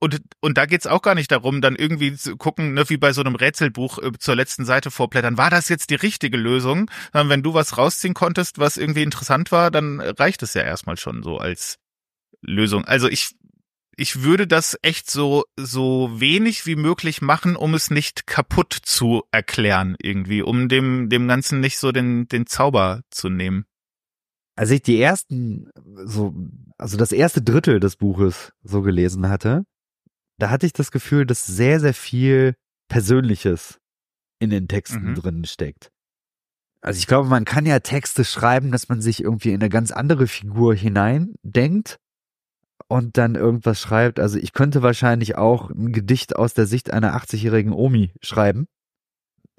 Und, 0.00 0.20
und 0.40 0.56
da 0.56 0.66
geht's 0.66 0.86
auch 0.86 1.02
gar 1.02 1.16
nicht 1.16 1.32
darum, 1.32 1.60
dann 1.60 1.74
irgendwie 1.74 2.14
zu 2.14 2.36
gucken, 2.36 2.72
ne, 2.72 2.88
wie 2.88 2.96
bei 2.96 3.12
so 3.12 3.20
einem 3.20 3.34
Rätselbuch 3.34 3.98
äh, 3.98 4.12
zur 4.18 4.36
letzten 4.36 4.64
Seite 4.64 4.92
vorblättern, 4.92 5.36
war 5.36 5.50
das 5.50 5.68
jetzt 5.68 5.90
die 5.90 5.96
richtige 5.96 6.36
Lösung? 6.36 6.88
Sondern 7.12 7.30
wenn 7.30 7.42
du 7.42 7.52
was 7.52 7.76
rausziehen 7.76 8.14
konntest, 8.14 8.58
was 8.58 8.76
irgendwie 8.76 9.02
interessant 9.02 9.50
war, 9.50 9.72
dann 9.72 10.00
reicht 10.00 10.44
es 10.44 10.54
ja 10.54 10.62
erstmal 10.62 10.96
schon 10.96 11.24
so 11.24 11.38
als 11.38 11.78
Lösung. 12.42 12.84
Also 12.84 13.08
ich 13.08 13.34
ich 13.98 14.22
würde 14.22 14.46
das 14.46 14.78
echt 14.82 15.10
so, 15.10 15.44
so 15.56 16.20
wenig 16.20 16.66
wie 16.66 16.76
möglich 16.76 17.20
machen, 17.20 17.56
um 17.56 17.74
es 17.74 17.90
nicht 17.90 18.28
kaputt 18.28 18.72
zu 18.72 19.24
erklären 19.32 19.96
irgendwie, 20.00 20.40
um 20.40 20.68
dem, 20.68 21.08
dem 21.08 21.26
Ganzen 21.26 21.58
nicht 21.58 21.78
so 21.78 21.90
den, 21.90 22.28
den 22.28 22.46
Zauber 22.46 23.02
zu 23.10 23.28
nehmen. 23.28 23.64
Als 24.54 24.70
ich 24.70 24.82
die 24.82 25.00
ersten, 25.00 25.70
so, 26.04 26.32
also 26.78 26.96
das 26.96 27.10
erste 27.10 27.42
Drittel 27.42 27.80
des 27.80 27.96
Buches 27.96 28.52
so 28.62 28.82
gelesen 28.82 29.28
hatte, 29.28 29.64
da 30.38 30.50
hatte 30.50 30.66
ich 30.66 30.72
das 30.72 30.92
Gefühl, 30.92 31.26
dass 31.26 31.46
sehr, 31.46 31.80
sehr 31.80 31.94
viel 31.94 32.54
Persönliches 32.88 33.80
in 34.38 34.50
den 34.50 34.68
Texten 34.68 35.10
mhm. 35.10 35.14
drin 35.16 35.44
steckt. 35.44 35.90
Also 36.80 36.98
ich 36.98 37.08
glaube, 37.08 37.28
man 37.28 37.44
kann 37.44 37.66
ja 37.66 37.80
Texte 37.80 38.24
schreiben, 38.24 38.70
dass 38.70 38.88
man 38.88 39.00
sich 39.00 39.24
irgendwie 39.24 39.50
in 39.50 39.60
eine 39.60 39.68
ganz 39.68 39.90
andere 39.90 40.28
Figur 40.28 40.76
hineindenkt 40.76 41.98
und 42.88 43.18
dann 43.18 43.34
irgendwas 43.34 43.80
schreibt. 43.80 44.18
Also 44.18 44.38
ich 44.38 44.52
könnte 44.52 44.82
wahrscheinlich 44.82 45.36
auch 45.36 45.70
ein 45.70 45.92
Gedicht 45.92 46.36
aus 46.36 46.54
der 46.54 46.66
Sicht 46.66 46.90
einer 46.90 47.14
80-jährigen 47.16 47.72
Omi 47.72 48.12
schreiben. 48.22 48.66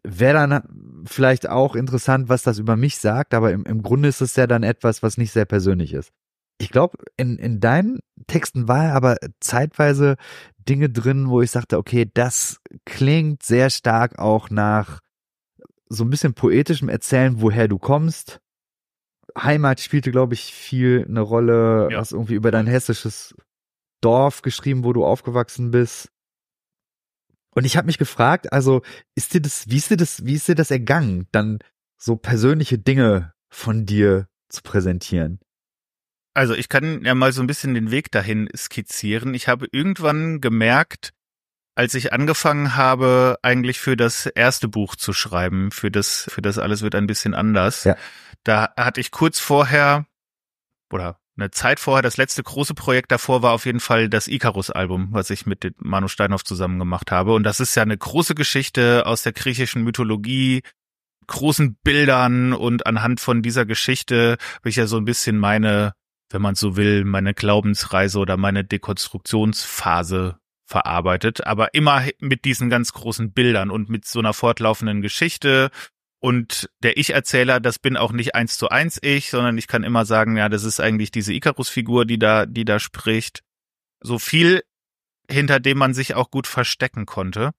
Wäre 0.03 0.47
dann 0.47 1.03
vielleicht 1.05 1.47
auch 1.47 1.75
interessant, 1.75 2.29
was 2.29 2.43
das 2.43 2.57
über 2.57 2.75
mich 2.75 2.97
sagt, 2.97 3.33
aber 3.33 3.51
im, 3.51 3.65
im 3.65 3.83
Grunde 3.83 4.09
ist 4.09 4.21
es 4.21 4.35
ja 4.35 4.47
dann 4.47 4.63
etwas, 4.63 5.03
was 5.03 5.17
nicht 5.17 5.31
sehr 5.31 5.45
persönlich 5.45 5.93
ist. 5.93 6.11
Ich 6.57 6.69
glaube, 6.69 6.97
in, 7.15 7.37
in 7.37 7.59
deinen 7.59 7.99
Texten 8.27 8.67
war 8.67 8.93
aber 8.93 9.17
zeitweise 9.39 10.15
Dinge 10.57 10.89
drin, 10.89 11.29
wo 11.29 11.41
ich 11.41 11.51
sagte, 11.51 11.77
okay, 11.77 12.09
das 12.11 12.59
klingt 12.85 13.43
sehr 13.43 13.69
stark 13.69 14.19
auch 14.19 14.49
nach 14.49 14.99
so 15.87 16.03
ein 16.03 16.09
bisschen 16.09 16.33
poetischem 16.33 16.89
Erzählen, 16.89 17.41
woher 17.41 17.67
du 17.67 17.77
kommst, 17.77 18.39
Heimat 19.37 19.79
spielte, 19.79 20.11
glaube 20.11 20.33
ich, 20.33 20.53
viel 20.53 21.05
eine 21.07 21.21
Rolle, 21.21 21.89
ja. 21.91 21.99
was 21.99 22.11
irgendwie 22.11 22.35
über 22.35 22.51
dein 22.51 22.67
hessisches 22.67 23.35
Dorf 24.01 24.41
geschrieben, 24.41 24.83
wo 24.83 24.93
du 24.93 25.05
aufgewachsen 25.05 25.71
bist. 25.71 26.09
Und 27.51 27.65
ich 27.65 27.77
habe 27.77 27.87
mich 27.87 27.97
gefragt, 27.97 28.53
also 28.53 28.81
ist 29.15 29.33
dir 29.33 29.41
das, 29.41 29.69
wie 29.69 29.77
ist 29.77 29.89
dir 29.89 29.97
das, 29.97 30.25
wie 30.25 30.35
ist 30.35 30.47
dir 30.47 30.55
das 30.55 30.71
ergangen, 30.71 31.27
dann 31.31 31.59
so 31.97 32.15
persönliche 32.15 32.77
Dinge 32.77 33.33
von 33.49 33.85
dir 33.85 34.27
zu 34.49 34.61
präsentieren? 34.61 35.39
Also 36.33 36.53
ich 36.53 36.69
kann 36.69 37.03
ja 37.03 37.15
mal 37.15 37.33
so 37.33 37.41
ein 37.41 37.47
bisschen 37.47 37.73
den 37.73 37.91
Weg 37.91 38.11
dahin 38.11 38.47
skizzieren. 38.55 39.33
Ich 39.33 39.47
habe 39.47 39.67
irgendwann 39.71 40.39
gemerkt, 40.39 41.11
als 41.79 41.93
ich 41.93 42.11
angefangen 42.11 42.75
habe, 42.75 43.39
eigentlich 43.41 43.79
für 43.79 43.95
das 43.95 44.25
erste 44.25 44.67
Buch 44.67 44.97
zu 44.97 45.13
schreiben, 45.13 45.71
für 45.71 45.89
das, 45.89 46.29
für 46.29 46.41
das 46.41 46.57
alles 46.57 46.81
wird 46.81 46.93
ein 46.93 47.07
bisschen 47.07 47.33
anders. 47.33 47.85
Ja. 47.85 47.95
Da 48.43 48.73
hatte 48.75 48.99
ich 48.99 49.11
kurz 49.11 49.39
vorher 49.39 50.05
oder 50.91 51.21
eine 51.37 51.51
Zeit 51.51 51.79
vorher, 51.79 52.01
das 52.01 52.17
letzte 52.17 52.43
große 52.43 52.73
Projekt 52.73 53.13
davor 53.13 53.43
war 53.43 53.53
auf 53.53 53.65
jeden 53.65 53.79
Fall 53.79 54.09
das 54.09 54.27
Icarus-Album, 54.27 55.07
was 55.11 55.29
ich 55.29 55.45
mit 55.45 55.73
Manu 55.77 56.09
Steinhoff 56.09 56.43
zusammen 56.43 56.79
gemacht 56.79 57.11
habe. 57.11 57.33
Und 57.33 57.43
das 57.43 57.61
ist 57.61 57.75
ja 57.75 57.83
eine 57.83 57.97
große 57.97 58.35
Geschichte 58.35 59.05
aus 59.05 59.23
der 59.23 59.31
griechischen 59.31 59.81
Mythologie, 59.85 60.63
großen 61.27 61.77
Bildern 61.81 62.51
und 62.51 62.87
anhand 62.87 63.21
von 63.21 63.41
dieser 63.41 63.65
Geschichte 63.65 64.35
habe 64.57 64.67
ich 64.67 64.75
ja 64.75 64.85
so 64.85 64.97
ein 64.97 65.05
bisschen 65.05 65.37
meine, 65.37 65.93
wenn 66.29 66.41
man 66.41 66.55
so 66.55 66.75
will, 66.75 67.05
meine 67.05 67.33
Glaubensreise 67.33 68.19
oder 68.19 68.35
meine 68.35 68.65
Dekonstruktionsphase 68.65 70.39
verarbeitet, 70.69 71.45
aber 71.45 71.73
immer 71.73 72.03
mit 72.19 72.45
diesen 72.45 72.69
ganz 72.69 72.93
großen 72.93 73.31
Bildern 73.31 73.71
und 73.71 73.89
mit 73.89 74.05
so 74.05 74.19
einer 74.19 74.33
fortlaufenden 74.33 75.01
Geschichte. 75.01 75.71
Und 76.19 76.69
der 76.83 76.97
Ich-Erzähler, 76.97 77.59
das 77.59 77.79
bin 77.79 77.97
auch 77.97 78.11
nicht 78.11 78.35
eins 78.35 78.57
zu 78.57 78.69
eins 78.69 78.99
ich, 79.01 79.31
sondern 79.31 79.57
ich 79.57 79.67
kann 79.67 79.83
immer 79.83 80.05
sagen, 80.05 80.37
ja, 80.37 80.47
das 80.47 80.63
ist 80.63 80.79
eigentlich 80.79 81.11
diese 81.11 81.33
Icarus-Figur, 81.33 82.05
die 82.05 82.19
da, 82.19 82.45
die 82.45 82.65
da 82.65 82.79
spricht. 82.79 83.41
So 84.01 84.19
viel, 84.19 84.61
hinter 85.29 85.59
dem 85.59 85.77
man 85.77 85.93
sich 85.93 86.13
auch 86.13 86.29
gut 86.29 86.45
verstecken 86.45 87.05
konnte. 87.05 87.51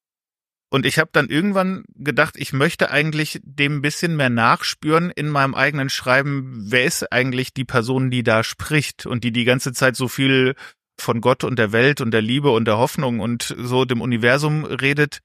Und 0.73 0.87
ich 0.87 1.01
habe 1.01 1.11
dann 1.13 1.29
irgendwann 1.29 1.83
gedacht, 1.97 2.37
ich 2.37 2.53
möchte 2.53 2.93
eigentlich 2.93 3.41
dem 3.43 3.79
ein 3.79 3.83
bisschen 3.83 4.15
mehr 4.17 4.31
nachspüren 4.31 5.11
in 5.11 5.29
meinem 5.29 5.57
eigenen 5.57 5.91
Schreiben, 5.91 6.71
wer 6.71 6.85
ist 6.85 7.13
eigentlich 7.13 7.53
die 7.53 7.65
Person, 7.65 8.11
die 8.11 8.23
da 8.23 8.45
spricht 8.45 9.05
und 9.05 9.25
die 9.25 9.33
die 9.33 9.45
ganze 9.45 9.73
Zeit 9.73 9.97
so 9.97 10.07
viel 10.07 10.55
von 11.01 11.21
Gott 11.21 11.45
und 11.45 11.59
der 11.59 11.73
Welt 11.73 12.01
und 12.01 12.11
der 12.11 12.23
Liebe 12.23 12.51
und 12.51 12.65
der 12.67 12.79
Hoffnung 12.79 13.21
und 13.21 13.55
so 13.59 13.85
dem 13.85 14.01
Universum 14.01 14.65
redet. 14.65 15.21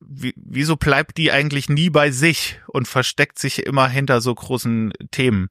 Wie, 0.00 0.32
wieso 0.36 0.76
bleibt 0.76 1.16
die 1.16 1.32
eigentlich 1.32 1.68
nie 1.68 1.90
bei 1.90 2.10
sich 2.10 2.60
und 2.68 2.86
versteckt 2.86 3.38
sich 3.38 3.66
immer 3.66 3.88
hinter 3.88 4.20
so 4.20 4.34
großen 4.34 4.92
Themen? 5.10 5.48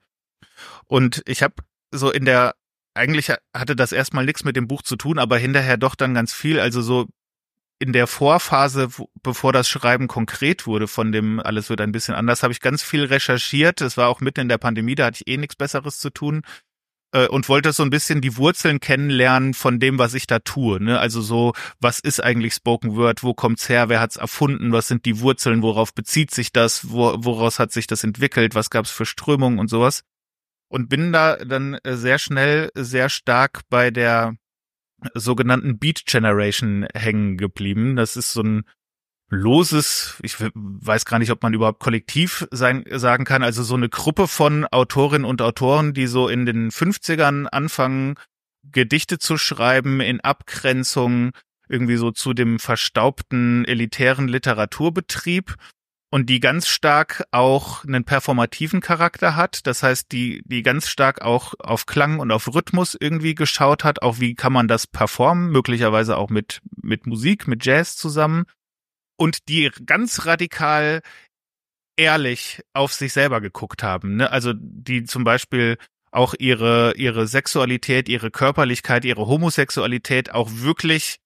Und 0.86 1.22
ich 1.26 1.44
habe 1.44 1.56
so 1.92 2.12
in 2.12 2.26
der 2.26 2.56
eigentlich 2.94 3.32
hatte 3.56 3.76
das 3.76 3.92
erstmal 3.92 4.26
nichts 4.26 4.44
mit 4.44 4.56
dem 4.56 4.68
Buch 4.68 4.82
zu 4.82 4.96
tun, 4.96 5.20
aber 5.20 5.38
hinterher 5.38 5.78
doch 5.78 5.96
dann 5.96 6.16
ganz 6.16 6.34
viel. 6.34 6.60
Also 6.60 6.82
so 6.82 7.08
in 7.80 7.94
der 7.94 8.08
Vorphase, 8.08 8.90
bevor 9.22 9.54
das 9.54 9.70
Schreiben 9.70 10.08
konkret 10.08 10.66
wurde 10.66 10.88
von 10.88 11.12
dem 11.12 11.40
Alles 11.40 11.70
wird 11.70 11.80
ein 11.80 11.92
bisschen 11.92 12.16
anders, 12.16 12.42
habe 12.42 12.54
ich 12.54 12.60
ganz 12.60 12.82
viel 12.82 13.04
recherchiert. 13.06 13.82
Es 13.82 13.98
war 13.98 14.08
auch 14.08 14.20
mitten 14.20 14.42
in 14.42 14.50
der 14.50 14.58
Pandemie, 14.58 14.96
da 14.96 15.06
hatte 15.06 15.22
ich 15.22 15.32
eh 15.32 15.38
nichts 15.38 15.56
Besseres 15.56 16.00
zu 16.00 16.10
tun 16.10 16.42
äh, 17.18 17.28
und 17.28 17.50
wollte 17.50 17.72
so 17.72 17.84
ein 17.84 17.90
bisschen 17.90 18.22
die 18.22 18.38
Wurzeln 18.38 18.80
kennenlernen 18.80 19.54
von 19.54 19.80
dem, 19.80 19.98
was 19.98 20.14
ich 20.14 20.28
da 20.28 20.40
tue. 20.40 20.82
Ne? 20.82 21.00
Also 21.00 21.22
so, 21.22 21.54
was 21.80 22.00
ist 22.00 22.24
eigentlich 22.24 22.54
Spoken 22.54 22.96
Word? 22.96 23.24
Wo 23.24 23.34
kommt's 23.34 23.70
her? 23.70 23.90
Wer 23.90 24.00
hat's 24.00 24.18
erfunden? 24.18 24.72
Was 24.72 24.88
sind 24.88 25.06
die 25.06 25.20
Wurzeln? 25.20 25.62
Worauf 25.62 25.94
bezieht 25.94 26.32
sich 26.32 26.52
das? 26.52 26.90
Wo, 26.90 27.16
woraus 27.18 27.60
hat 27.60 27.72
sich 27.72 27.88
das 27.88 28.04
entwickelt? 28.04 28.56
Was 28.56 28.70
gab's 28.70 28.92
für 28.92 29.06
Strömungen 29.06 29.60
und 29.60 29.70
sowas? 29.70 30.04
Und 30.70 30.90
bin 30.90 31.12
da 31.12 31.38
dann 31.38 31.76
äh, 31.84 31.96
sehr 31.96 32.20
schnell, 32.20 32.70
sehr 32.76 33.10
stark 33.10 33.62
bei 33.70 33.90
der 33.92 34.36
sogenannten 35.14 35.78
Beat 35.78 36.06
Generation 36.06 36.88
hängen 36.94 37.38
geblieben. 37.38 37.96
Das 37.96 38.18
ist 38.18 38.34
so 38.34 38.42
ein 38.42 38.64
loses, 39.30 40.18
ich 40.22 40.38
weiß 40.40 41.06
gar 41.06 41.20
nicht, 41.20 41.32
ob 41.32 41.44
man 41.44 41.54
überhaupt 41.54 41.80
kollektiv 41.80 42.48
sein, 42.52 42.86
sagen 42.90 43.26
kann, 43.26 43.44
also 43.44 43.64
so 43.64 43.76
eine 43.76 43.90
Gruppe 43.90 44.28
von 44.28 44.66
Autorinnen 44.66 45.26
und 45.26 45.42
Autoren, 45.42 45.94
die 45.94 46.08
so 46.08 46.28
in 46.28 46.46
den 46.46 46.72
50ern 46.72 47.46
anfangen, 47.46 48.16
Gedichte 48.64 49.20
zu 49.20 49.38
schreiben 49.38 50.02
in 50.02 50.22
Abgrenzung 50.22 51.32
irgendwie 51.70 51.98
so 51.98 52.12
zu 52.12 52.34
dem 52.34 52.60
verstaubten 52.60 53.66
elitären 53.66 54.28
Literaturbetrieb 54.28 55.56
und 56.10 56.30
die 56.30 56.40
ganz 56.40 56.68
stark 56.68 57.26
auch 57.32 57.84
einen 57.84 58.06
performativen 58.06 58.80
Charakter 58.80 59.36
hat. 59.36 59.68
Das 59.68 59.84
heißt, 59.84 60.12
die, 60.12 60.42
die 60.46 60.64
ganz 60.64 60.88
stark 60.88 61.22
auch 61.22 61.54
auf 61.60 61.86
Klang 61.86 62.20
und 62.20 62.32
auf 62.32 62.54
Rhythmus 62.54 62.96
irgendwie 62.98 63.36
geschaut 63.36 63.84
hat. 63.84 64.02
Auch 64.02 64.20
wie 64.20 64.34
kann 64.34 64.54
man 64.54 64.70
das 64.70 64.88
performen? 64.88 65.52
Möglicherweise 65.52 66.16
auch 66.16 66.30
mit, 66.30 66.62
mit 66.82 67.06
Musik, 67.08 67.48
mit 67.48 67.66
Jazz 67.66 67.98
zusammen. 67.98 68.46
Und 69.18 69.50
die 69.50 69.72
ganz 69.86 70.26
radikal 70.26 71.02
ehrlich 71.98 72.62
auf 72.74 72.94
sich 72.94 73.12
selber 73.12 73.42
geguckt 73.42 73.84
haben. 73.84 74.18
Ne? 74.18 74.32
Also 74.32 74.54
die 74.56 75.04
zum 75.04 75.24
Beispiel 75.24 75.78
auch 76.12 76.34
ihre, 76.38 76.94
ihre 76.96 77.28
Sexualität, 77.28 78.08
ihre 78.08 78.32
Körperlichkeit, 78.32 79.04
ihre 79.04 79.28
Homosexualität 79.28 80.32
auch 80.32 80.50
wirklich 80.52 81.18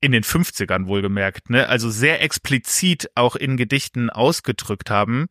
in 0.00 0.12
den 0.12 0.24
50ern 0.24 0.86
wohlgemerkt, 0.86 1.48
ne, 1.48 1.68
also 1.68 1.90
sehr 1.90 2.22
explizit 2.22 3.10
auch 3.14 3.34
in 3.34 3.56
Gedichten 3.56 4.10
ausgedrückt 4.10 4.90
haben, 4.90 5.26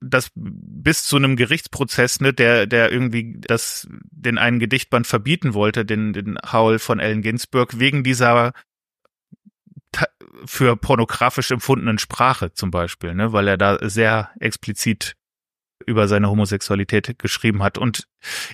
das 0.00 0.30
bis 0.34 1.04
zu 1.04 1.16
einem 1.16 1.34
Gerichtsprozess, 1.34 2.20
ne, 2.20 2.32
der, 2.32 2.66
der 2.66 2.92
irgendwie 2.92 3.36
das, 3.38 3.88
den 3.90 4.38
einen 4.38 4.60
Gedichtband 4.60 5.06
verbieten 5.06 5.52
wollte, 5.54 5.84
den, 5.84 6.12
den 6.12 6.38
Howl 6.52 6.78
von 6.78 7.00
Allen 7.00 7.22
Ginsberg, 7.22 7.80
wegen 7.80 8.04
dieser 8.04 8.52
für 10.44 10.76
pornografisch 10.76 11.50
empfundenen 11.50 11.98
Sprache 11.98 12.52
zum 12.52 12.70
Beispiel, 12.70 13.14
ne, 13.14 13.32
weil 13.32 13.48
er 13.48 13.56
da 13.56 13.78
sehr 13.88 14.30
explizit 14.40 15.14
über 15.86 16.08
seine 16.08 16.28
Homosexualität 16.28 17.18
geschrieben 17.18 17.62
hat. 17.62 17.78
Und 17.78 18.04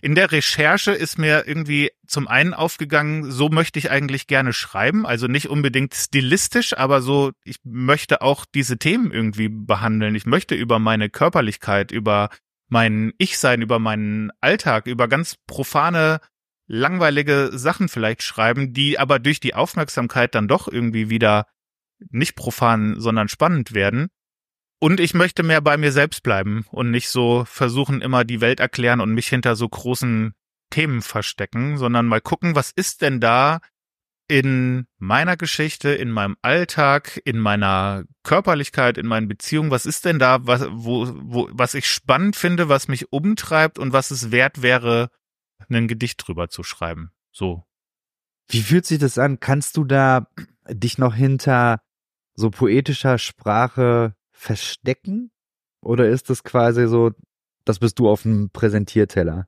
in 0.03 0.15
der 0.15 0.31
Recherche 0.31 0.93
ist 0.93 1.19
mir 1.19 1.47
irgendwie 1.47 1.91
zum 2.07 2.29
einen 2.29 2.55
aufgegangen, 2.55 3.31
so 3.31 3.49
möchte 3.49 3.79
ich 3.79 3.91
eigentlich 3.91 4.27
gerne 4.27 4.53
schreiben, 4.53 5.07
also 5.07 5.27
nicht 5.27 5.49
unbedingt 5.49 5.95
stilistisch, 5.95 6.77
aber 6.77 7.01
so, 7.01 7.33
ich 7.45 7.57
möchte 7.65 8.23
auch 8.23 8.45
diese 8.45 8.79
Themen 8.79 9.11
irgendwie 9.11 9.49
behandeln. 9.49 10.15
Ich 10.15 10.27
möchte 10.27 10.55
über 10.55 10.79
meine 10.79 11.09
Körperlichkeit, 11.11 11.93
über 11.93 12.29
mein 12.69 13.13
Ich-Sein, 13.19 13.63
über 13.63 13.79
meinen 13.79 14.31
Alltag, 14.41 14.87
über 14.87 15.09
ganz 15.09 15.37
profane, 15.47 16.21
langweilige 16.67 17.51
Sachen 17.53 17.89
vielleicht 17.89 18.23
schreiben, 18.23 18.73
die 18.73 18.99
aber 18.99 19.19
durch 19.19 19.41
die 19.41 19.55
Aufmerksamkeit 19.55 20.35
dann 20.35 20.49
doch 20.49 20.69
irgendwie 20.69 21.11
wieder 21.11 21.47
nicht 22.11 22.37
profan, 22.37 23.01
sondern 23.01 23.29
spannend 23.29 23.75
werden. 23.75 24.09
Und 24.81 25.01
ich 25.01 25.15
möchte 25.15 25.43
mehr 25.43 25.61
bei 25.61 25.77
mir 25.77 25.93
selbst 25.93 26.23
bleiben 26.23 26.67
und 26.71 26.91
nicht 26.91 27.09
so 27.09 27.45
versuchen, 27.47 28.03
immer 28.03 28.25
die 28.25 28.41
Welt 28.41 28.61
erklären 28.61 29.01
und 29.01 29.15
mich 29.15 29.29
hinter 29.29 29.57
so 29.57 29.69
großen 29.69 30.35
Themen 30.71 31.03
verstecken, 31.03 31.79
sondern 31.79 32.07
mal 32.07 32.21
gucken, 32.21 32.55
was 32.55 32.71
ist 32.71 33.01
denn 33.03 33.21
da 33.21 33.61
in 34.27 34.87
meiner 34.99 35.37
Geschichte, 35.37 35.91
in 35.91 36.11
meinem 36.11 36.37
Alltag, 36.43 37.21
in 37.25 37.39
meiner 37.39 38.05
Körperlichkeit, 38.23 38.97
in 38.97 39.07
meinen 39.07 39.29
Beziehungen, 39.29 39.71
was 39.71 39.87
ist 39.87 40.05
denn 40.05 40.19
da, 40.19 40.47
was, 40.47 40.67
wo, 40.71 41.07
wo, 41.15 41.49
was 41.53 41.75
ich 41.75 41.87
spannend 41.87 42.35
finde, 42.37 42.69
was 42.69 42.89
mich 42.89 43.13
umtreibt 43.13 43.79
und 43.79 43.93
was 43.93 44.11
es 44.11 44.31
wert 44.31 44.63
wäre, 44.63 45.11
ein 45.69 45.89
Gedicht 45.89 46.27
drüber 46.27 46.49
zu 46.49 46.63
schreiben. 46.63 47.11
So. 47.33 47.65
Wie 48.49 48.63
fühlt 48.63 48.87
sich 48.87 48.99
das 48.99 49.19
an? 49.19 49.41
Kannst 49.41 49.77
du 49.77 49.85
da 49.85 50.29
dich 50.69 50.99
noch 50.99 51.15
hinter 51.15 51.81
so 52.35 52.51
poetischer 52.51 53.19
Sprache 53.19 54.15
verstecken? 54.33 55.31
Oder 55.81 56.09
ist 56.09 56.31
das 56.31 56.45
quasi 56.45 56.87
so, 56.87 57.13
das 57.65 57.79
bist 57.79 57.99
du 57.99 58.09
auf 58.09 58.23
dem 58.23 58.51
Präsentierteller? 58.51 59.47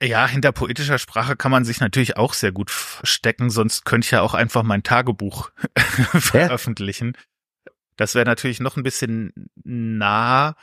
Ja, 0.00 0.28
hinter 0.28 0.52
poetischer 0.52 0.98
Sprache 0.98 1.36
kann 1.36 1.50
man 1.50 1.64
sich 1.64 1.80
natürlich 1.80 2.16
auch 2.16 2.32
sehr 2.32 2.52
gut 2.52 2.70
verstecken, 2.70 3.50
sonst 3.50 3.84
könnte 3.84 4.06
ich 4.06 4.10
ja 4.12 4.20
auch 4.20 4.34
einfach 4.34 4.62
mein 4.62 4.84
Tagebuch 4.84 5.50
veröffentlichen. 6.14 7.16
Das 7.96 8.14
wäre 8.14 8.24
natürlich 8.24 8.60
noch 8.60 8.76
ein 8.76 8.84
bisschen 8.84 9.32
nah, 9.64 10.54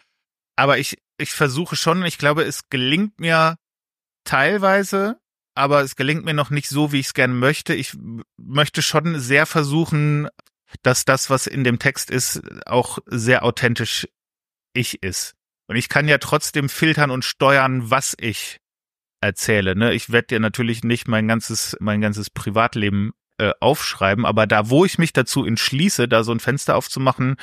aber 0.56 0.78
ich, 0.78 0.98
ich 1.18 1.32
versuche 1.32 1.76
schon, 1.76 2.06
ich 2.06 2.18
glaube, 2.18 2.44
es 2.44 2.70
gelingt 2.70 3.20
mir 3.20 3.58
teilweise, 4.24 5.20
aber 5.54 5.82
es 5.82 5.98
gelingt 5.98 6.24
mir 6.24 6.34
noch 6.34 6.50
nicht 6.50 6.70
so, 6.70 6.94
wie 6.94 7.00
ich 7.00 7.08
es 7.08 7.14
gerne 7.14 7.34
möchte. 7.34 7.74
Ich 7.74 7.98
möchte 8.38 8.82
schon 8.82 9.20
sehr 9.20 9.46
versuchen, 9.46 10.30
dass 10.84 11.06
das, 11.06 11.30
was 11.30 11.48
in 11.48 11.64
dem 11.64 11.80
Text 11.80 12.10
ist, 12.10 12.42
auch 12.66 13.00
sehr 13.06 13.44
authentisch 13.44 14.08
ich 14.74 15.02
ist. 15.04 15.36
Und 15.68 15.76
ich 15.76 15.90
kann 15.90 16.08
ja 16.08 16.18
trotzdem 16.18 16.70
filtern 16.70 17.12
und 17.12 17.26
steuern, 17.26 17.90
was 17.90 18.16
ich 18.20 18.60
erzähle. 19.22 19.76
Ne? 19.76 19.94
Ich 19.94 20.12
werde 20.12 20.28
dir 20.28 20.40
natürlich 20.40 20.84
nicht 20.84 21.08
mein 21.08 21.28
ganzes, 21.28 21.76
mein 21.80 22.02
ganzes 22.02 22.30
Privatleben 22.30 23.14
äh, 23.38 23.52
aufschreiben, 23.60 24.26
aber 24.26 24.48
da, 24.48 24.70
wo 24.70 24.86
ich 24.86 24.98
mich 24.98 25.12
dazu 25.12 25.46
entschließe, 25.46 26.08
da 26.08 26.24
so 26.24 26.32
ein 26.32 26.40
Fenster 26.40 26.76
aufzumachen, 26.76 27.36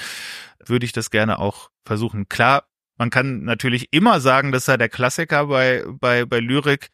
würde 0.64 0.86
ich 0.86 0.92
das 0.92 1.10
gerne 1.10 1.38
auch 1.38 1.70
versuchen. 1.84 2.28
Klar, 2.28 2.68
man 2.96 3.10
kann 3.10 3.42
natürlich 3.44 3.88
immer 3.92 4.20
sagen, 4.20 4.52
das 4.52 4.66
sei 4.66 4.76
der 4.76 4.88
Klassiker 4.88 5.46
bei, 5.46 5.84
bei, 5.88 6.24
bei 6.24 6.38
Lyrik, 6.38 6.90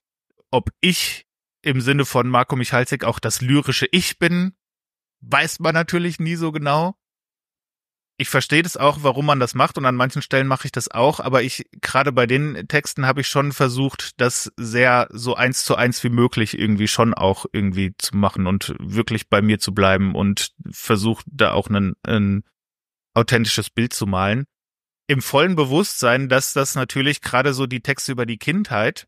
ob 0.51 0.71
ich 0.81 1.27
im 1.63 1.81
Sinne 1.81 2.05
von 2.05 2.29
Marco 2.29 2.57
Michalzik 2.57 3.05
auch 3.05 3.19
das 3.19 3.41
lyrische 3.41 3.87
Ich 3.93 4.19
bin, 4.19 4.55
weiß 5.21 5.61
man 5.61 5.75
natürlich 5.75 6.19
nie 6.19 6.37
so 6.37 6.53
genau. 6.53 6.95
Ich 8.21 8.29
verstehe 8.29 8.65
das 8.65 8.77
auch, 8.77 8.99
warum 9.03 9.27
man 9.27 9.39
das 9.39 9.55
macht 9.55 9.79
und 9.79 9.87
an 9.87 9.95
manchen 9.95 10.23
Stellen 10.23 10.49
mache 10.49 10.67
ich 10.67 10.73
das 10.73 10.91
auch, 10.91 11.21
aber 11.21 11.45
ich 11.45 11.67
gerade 11.81 12.11
bei 12.11 12.27
den 12.27 12.67
Texten 12.67 13.07
habe 13.07 13.21
ich 13.21 13.29
schon 13.29 13.53
versucht, 13.53 14.21
das 14.21 14.53
sehr 14.57 15.07
so 15.13 15.37
eins 15.37 15.65
zu 15.65 15.77
eins 15.77 16.03
wie 16.03 16.09
möglich 16.09 16.59
irgendwie 16.59 16.89
schon 16.89 17.15
auch 17.15 17.47
irgendwie 17.53 17.95
zu 17.97 18.17
machen 18.17 18.49
und 18.49 18.75
wirklich 18.81 19.29
bei 19.29 19.41
mir 19.41 19.61
zu 19.61 19.73
bleiben 19.73 20.17
und 20.17 20.53
versucht 20.69 21.27
da 21.31 21.53
auch 21.53 21.69
ein, 21.69 21.95
ein 22.03 22.43
authentisches 23.15 23.71
Bild 23.71 23.93
zu 23.93 24.07
malen. 24.07 24.47
Im 25.07 25.23
vollen 25.23 25.55
Bewusstsein, 25.55 26.29
dass 26.29 26.53
das 26.53 26.75
natürlich 26.75 27.21
gerade 27.21 27.55
so 27.55 27.67
die 27.67 27.83
Texte 27.83 28.11
über 28.11 28.27
die 28.27 28.39
Kindheit 28.39 29.07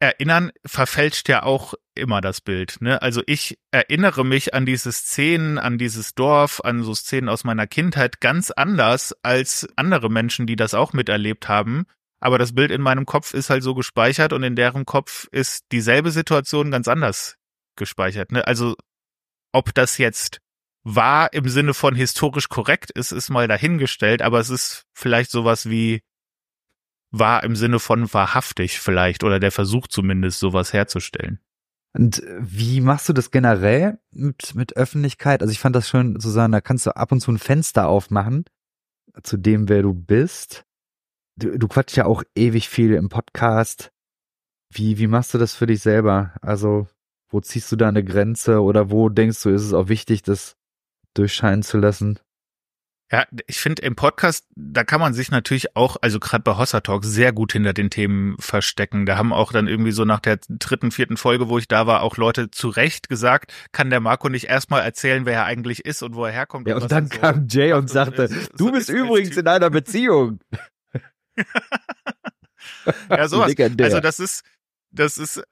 Erinnern 0.00 0.52
verfälscht 0.64 1.28
ja 1.28 1.42
auch 1.42 1.74
immer 1.98 2.20
das 2.20 2.40
Bild. 2.40 2.80
Ne? 2.80 3.00
Also 3.02 3.22
ich 3.26 3.58
erinnere 3.70 4.24
mich 4.24 4.54
an 4.54 4.66
diese 4.66 4.92
Szenen, 4.92 5.58
an 5.58 5.78
dieses 5.78 6.14
Dorf, 6.14 6.60
an 6.64 6.82
so 6.82 6.94
Szenen 6.94 7.28
aus 7.28 7.44
meiner 7.44 7.66
Kindheit 7.66 8.20
ganz 8.20 8.50
anders 8.50 9.14
als 9.22 9.68
andere 9.76 10.10
Menschen, 10.10 10.46
die 10.46 10.56
das 10.56 10.74
auch 10.74 10.92
miterlebt 10.92 11.48
haben. 11.48 11.86
Aber 12.20 12.38
das 12.38 12.54
Bild 12.54 12.70
in 12.70 12.80
meinem 12.80 13.06
Kopf 13.06 13.34
ist 13.34 13.50
halt 13.50 13.62
so 13.62 13.74
gespeichert 13.74 14.32
und 14.32 14.42
in 14.42 14.56
deren 14.56 14.86
Kopf 14.86 15.28
ist 15.30 15.64
dieselbe 15.72 16.10
Situation 16.10 16.70
ganz 16.70 16.88
anders 16.88 17.36
gespeichert. 17.76 18.32
Ne? 18.32 18.46
Also 18.46 18.74
ob 19.52 19.74
das 19.74 19.98
jetzt 19.98 20.40
wahr 20.84 21.32
im 21.32 21.48
Sinne 21.48 21.74
von 21.74 21.94
historisch 21.94 22.48
korrekt 22.48 22.90
ist, 22.90 23.12
ist 23.12 23.30
mal 23.30 23.48
dahingestellt, 23.48 24.22
aber 24.22 24.40
es 24.40 24.50
ist 24.50 24.84
vielleicht 24.94 25.30
sowas 25.30 25.68
wie 25.68 26.00
wahr 27.10 27.42
im 27.44 27.56
Sinne 27.56 27.78
von 27.78 28.12
wahrhaftig 28.12 28.80
vielleicht 28.80 29.24
oder 29.24 29.40
der 29.40 29.52
Versuch 29.52 29.86
zumindest, 29.86 30.40
sowas 30.40 30.72
herzustellen. 30.72 31.40
Und 31.94 32.22
wie 32.38 32.80
machst 32.80 33.08
du 33.08 33.12
das 33.12 33.30
generell 33.30 33.98
mit, 34.10 34.54
mit 34.54 34.76
Öffentlichkeit? 34.76 35.42
Also 35.42 35.52
ich 35.52 35.58
fand 35.58 35.74
das 35.74 35.88
schön 35.88 36.20
zu 36.20 36.28
sagen, 36.28 36.52
da 36.52 36.60
kannst 36.60 36.86
du 36.86 36.94
ab 36.94 37.12
und 37.12 37.20
zu 37.20 37.32
ein 37.32 37.38
Fenster 37.38 37.88
aufmachen 37.88 38.44
zu 39.22 39.36
dem, 39.36 39.68
wer 39.68 39.82
du 39.82 39.94
bist. 39.94 40.64
Du, 41.36 41.58
du 41.58 41.68
quatschst 41.68 41.96
ja 41.96 42.06
auch 42.06 42.22
ewig 42.34 42.68
viel 42.68 42.94
im 42.94 43.08
Podcast. 43.08 43.90
Wie, 44.70 44.98
wie 44.98 45.06
machst 45.06 45.32
du 45.34 45.38
das 45.38 45.54
für 45.54 45.66
dich 45.66 45.80
selber? 45.80 46.34
Also, 46.42 46.88
wo 47.30 47.40
ziehst 47.40 47.70
du 47.72 47.76
da 47.76 47.88
eine 47.88 48.04
Grenze 48.04 48.60
oder 48.60 48.90
wo 48.90 49.08
denkst 49.08 49.42
du, 49.42 49.50
ist 49.50 49.62
es 49.62 49.72
auch 49.72 49.88
wichtig, 49.88 50.22
das 50.22 50.56
durchscheinen 51.14 51.62
zu 51.62 51.78
lassen? 51.78 52.18
Ja, 53.10 53.24
ich 53.46 53.58
finde 53.58 53.82
im 53.82 53.96
Podcast, 53.96 54.46
da 54.54 54.84
kann 54.84 55.00
man 55.00 55.14
sich 55.14 55.30
natürlich 55.30 55.74
auch, 55.74 55.96
also 56.02 56.20
gerade 56.20 56.42
bei 56.42 56.58
Hossa 56.58 56.80
Talk, 56.80 57.04
sehr 57.06 57.32
gut 57.32 57.52
hinter 57.52 57.72
den 57.72 57.88
Themen 57.88 58.36
verstecken. 58.38 59.06
Da 59.06 59.16
haben 59.16 59.32
auch 59.32 59.50
dann 59.50 59.66
irgendwie 59.66 59.92
so 59.92 60.04
nach 60.04 60.20
der 60.20 60.38
dritten, 60.48 60.90
vierten 60.90 61.16
Folge, 61.16 61.48
wo 61.48 61.56
ich 61.56 61.68
da 61.68 61.86
war, 61.86 62.02
auch 62.02 62.18
Leute 62.18 62.50
zu 62.50 62.68
Recht 62.68 63.08
gesagt, 63.08 63.54
kann 63.72 63.88
der 63.88 64.00
Marco 64.00 64.28
nicht 64.28 64.44
erstmal 64.44 64.82
erzählen, 64.82 65.24
wer 65.24 65.34
er 65.34 65.44
eigentlich 65.46 65.86
ist 65.86 66.02
und 66.02 66.16
wo 66.16 66.26
er 66.26 66.32
herkommt. 66.32 66.68
Ja, 66.68 66.76
und, 66.76 66.82
und 66.82 66.92
dann 66.92 67.08
kam 67.08 67.48
so 67.48 67.58
Jay 67.58 67.72
und 67.72 67.88
sagte, 67.88 68.28
du 68.28 68.66
so 68.66 68.72
bist 68.72 68.90
übrigens 68.90 69.36
in 69.38 69.46
einer 69.46 69.70
Beziehung. 69.70 70.40
ja, 73.10 73.28
sowas. 73.28 73.54
Also 73.80 74.00
das 74.00 74.20
ist, 74.20 74.44
das 74.90 75.16
ist 75.16 75.42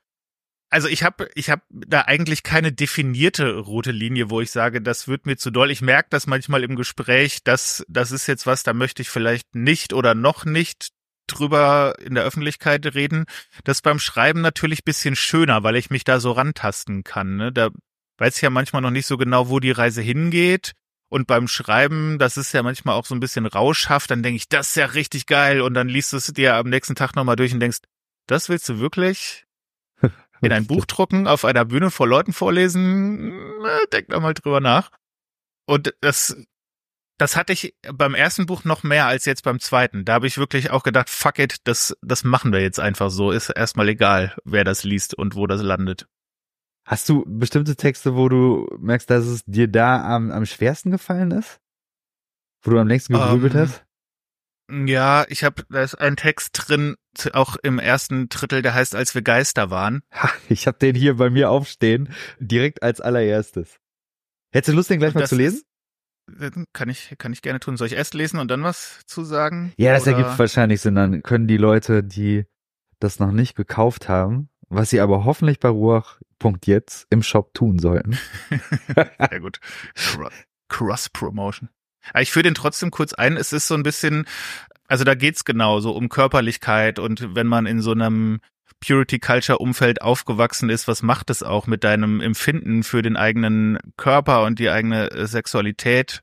also 0.76 0.88
ich 0.88 1.02
habe 1.02 1.30
ich 1.34 1.48
hab 1.48 1.62
da 1.70 2.02
eigentlich 2.02 2.42
keine 2.42 2.70
definierte 2.70 3.56
rote 3.56 3.92
Linie, 3.92 4.28
wo 4.28 4.42
ich 4.42 4.50
sage, 4.50 4.82
das 4.82 5.08
wird 5.08 5.24
mir 5.24 5.38
zu 5.38 5.50
doll. 5.50 5.70
Ich 5.70 5.80
merke 5.80 6.08
das 6.10 6.26
manchmal 6.26 6.62
im 6.64 6.76
Gespräch, 6.76 7.42
dass 7.42 7.82
das 7.88 8.12
ist 8.12 8.26
jetzt 8.26 8.46
was, 8.46 8.62
da 8.62 8.74
möchte 8.74 9.00
ich 9.00 9.08
vielleicht 9.08 9.54
nicht 9.54 9.94
oder 9.94 10.14
noch 10.14 10.44
nicht 10.44 10.88
drüber 11.28 11.94
in 11.98 12.14
der 12.14 12.24
Öffentlichkeit 12.24 12.94
reden. 12.94 13.24
Das 13.64 13.80
beim 13.80 13.98
Schreiben 13.98 14.42
natürlich 14.42 14.84
bisschen 14.84 15.16
schöner, 15.16 15.62
weil 15.62 15.76
ich 15.76 15.88
mich 15.88 16.04
da 16.04 16.20
so 16.20 16.32
rantasten 16.32 17.04
kann. 17.04 17.38
Ne? 17.38 17.52
Da 17.52 17.70
weiß 18.18 18.36
ich 18.36 18.42
ja 18.42 18.50
manchmal 18.50 18.82
noch 18.82 18.90
nicht 18.90 19.06
so 19.06 19.16
genau, 19.16 19.48
wo 19.48 19.60
die 19.60 19.70
Reise 19.70 20.02
hingeht. 20.02 20.72
Und 21.08 21.26
beim 21.26 21.48
Schreiben, 21.48 22.18
das 22.18 22.36
ist 22.36 22.52
ja 22.52 22.62
manchmal 22.62 22.96
auch 22.96 23.06
so 23.06 23.14
ein 23.14 23.20
bisschen 23.20 23.46
rauschhaft, 23.46 24.10
dann 24.10 24.22
denke 24.22 24.36
ich, 24.36 24.50
das 24.50 24.68
ist 24.68 24.76
ja 24.76 24.84
richtig 24.84 25.24
geil. 25.24 25.62
Und 25.62 25.72
dann 25.72 25.88
liest 25.88 26.12
du 26.12 26.18
es 26.18 26.26
dir 26.26 26.56
am 26.56 26.68
nächsten 26.68 26.96
Tag 26.96 27.16
nochmal 27.16 27.36
durch 27.36 27.54
und 27.54 27.60
denkst, 27.60 27.78
das 28.26 28.50
willst 28.50 28.68
du 28.68 28.78
wirklich? 28.78 29.45
In 30.42 30.52
ein 30.52 30.66
Buch 30.66 30.84
drucken, 30.84 31.26
auf 31.26 31.44
einer 31.44 31.64
Bühne 31.64 31.90
vor 31.90 32.06
Leuten 32.06 32.32
vorlesen, 32.32 33.32
denk 33.92 34.08
da 34.08 34.20
mal 34.20 34.34
drüber 34.34 34.60
nach. 34.60 34.90
Und 35.66 35.94
das, 36.00 36.36
das 37.18 37.36
hatte 37.36 37.52
ich 37.52 37.74
beim 37.92 38.14
ersten 38.14 38.46
Buch 38.46 38.64
noch 38.64 38.82
mehr 38.82 39.06
als 39.06 39.24
jetzt 39.24 39.42
beim 39.42 39.58
zweiten. 39.58 40.04
Da 40.04 40.14
habe 40.14 40.26
ich 40.26 40.38
wirklich 40.38 40.70
auch 40.70 40.82
gedacht, 40.82 41.10
fuck 41.10 41.38
it, 41.38 41.56
das, 41.64 41.96
das 42.02 42.24
machen 42.24 42.52
wir 42.52 42.60
jetzt 42.60 42.80
einfach 42.80 43.10
so. 43.10 43.30
Ist 43.30 43.50
erstmal 43.50 43.88
egal, 43.88 44.36
wer 44.44 44.64
das 44.64 44.84
liest 44.84 45.14
und 45.14 45.34
wo 45.34 45.46
das 45.46 45.62
landet. 45.62 46.06
Hast 46.86 47.08
du 47.08 47.24
bestimmte 47.26 47.74
Texte, 47.74 48.14
wo 48.14 48.28
du 48.28 48.68
merkst, 48.78 49.10
dass 49.10 49.26
es 49.26 49.44
dir 49.44 49.66
da 49.66 50.04
am, 50.14 50.30
am 50.30 50.46
schwersten 50.46 50.92
gefallen 50.92 51.32
ist? 51.32 51.60
Wo 52.62 52.70
du 52.70 52.78
am 52.78 52.86
längsten 52.86 53.14
gegrübelt 53.14 53.54
um, 53.54 53.60
ähm, 53.60 53.66
hast? 53.66 53.85
Ja, 54.70 55.24
ich 55.28 55.44
habe, 55.44 55.64
da 55.68 55.82
ist 55.82 55.94
ein 55.94 56.16
Text 56.16 56.50
drin, 56.52 56.96
auch 57.32 57.56
im 57.62 57.78
ersten 57.78 58.28
Drittel, 58.28 58.62
der 58.62 58.74
heißt, 58.74 58.94
als 58.94 59.14
wir 59.14 59.22
Geister 59.22 59.70
waren. 59.70 60.02
Ha, 60.12 60.30
ich 60.48 60.66
habe 60.66 60.78
den 60.78 60.94
hier 60.94 61.16
bei 61.16 61.30
mir 61.30 61.50
aufstehen, 61.50 62.12
direkt 62.40 62.82
als 62.82 63.00
allererstes. 63.00 63.78
Hättest 64.52 64.72
du 64.72 64.76
Lust, 64.76 64.90
den 64.90 64.98
gleich 64.98 65.14
mal 65.14 65.26
zu 65.26 65.36
lesen? 65.36 65.62
Ist, 66.38 66.66
kann 66.72 66.88
ich, 66.88 67.14
kann 67.18 67.32
ich 67.32 67.42
gerne 67.42 67.60
tun. 67.60 67.76
Soll 67.76 67.86
ich 67.86 67.92
erst 67.92 68.14
lesen 68.14 68.40
und 68.40 68.50
dann 68.50 68.64
was 68.64 69.00
zu 69.06 69.22
sagen? 69.22 69.72
Ja, 69.76 69.92
das 69.92 70.02
Oder? 70.02 70.16
ergibt 70.16 70.38
wahrscheinlich 70.38 70.80
Sinn. 70.80 70.96
Dann 70.96 71.22
können 71.22 71.46
die 71.46 71.56
Leute, 71.56 72.02
die 72.02 72.46
das 72.98 73.20
noch 73.20 73.30
nicht 73.30 73.54
gekauft 73.54 74.08
haben, 74.08 74.48
was 74.68 74.90
sie 74.90 75.00
aber 75.00 75.24
hoffentlich 75.24 75.60
bei 75.60 75.68
Ruach 75.68 76.18
Punkt 76.38 76.66
jetzt 76.66 77.06
im 77.10 77.22
Shop 77.22 77.54
tun 77.54 77.78
sollten. 77.78 78.18
Sehr 79.30 79.40
gut. 79.40 79.60
Cross 80.68 81.10
Promotion. 82.12 82.22
Ich 82.22 82.32
führe 82.32 82.44
den 82.44 82.54
trotzdem 82.54 82.90
kurz 82.90 83.12
ein. 83.12 83.36
Es 83.36 83.52
ist 83.52 83.68
so 83.68 83.74
ein 83.74 83.82
bisschen, 83.82 84.26
also 84.88 85.04
da 85.04 85.14
geht's 85.14 85.44
genau 85.44 85.80
so 85.80 85.92
um 85.92 86.08
Körperlichkeit 86.08 86.98
und 86.98 87.34
wenn 87.34 87.46
man 87.46 87.66
in 87.66 87.80
so 87.80 87.92
einem 87.92 88.40
Purity 88.80 89.18
Culture 89.18 89.58
Umfeld 89.58 90.02
aufgewachsen 90.02 90.68
ist, 90.68 90.86
was 90.86 91.02
macht 91.02 91.30
es 91.30 91.42
auch 91.42 91.66
mit 91.66 91.82
deinem 91.82 92.20
Empfinden 92.20 92.82
für 92.82 93.02
den 93.02 93.16
eigenen 93.16 93.78
Körper 93.96 94.44
und 94.44 94.58
die 94.58 94.68
eigene 94.68 95.10
äh, 95.10 95.26
Sexualität 95.26 96.20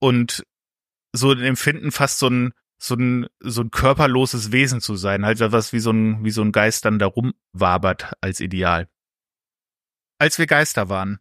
und 0.00 0.44
so 1.12 1.30
ein 1.32 1.42
Empfinden 1.42 1.92
fast 1.92 2.18
so 2.18 2.28
ein 2.28 2.52
so 2.78 2.94
ein 2.96 3.26
so 3.40 3.62
ein 3.62 3.70
körperloses 3.70 4.50
Wesen 4.50 4.80
zu 4.80 4.96
sein, 4.96 5.24
halt 5.24 5.40
was 5.40 5.72
wie 5.72 5.78
so 5.78 5.90
ein 5.90 6.24
wie 6.24 6.30
so 6.30 6.42
ein 6.42 6.52
Geist 6.52 6.84
dann 6.84 6.98
da 6.98 7.06
rumwabert 7.06 8.12
als 8.20 8.40
Ideal. 8.40 8.88
Als 10.18 10.38
wir 10.38 10.46
Geister 10.46 10.88
waren, 10.88 11.18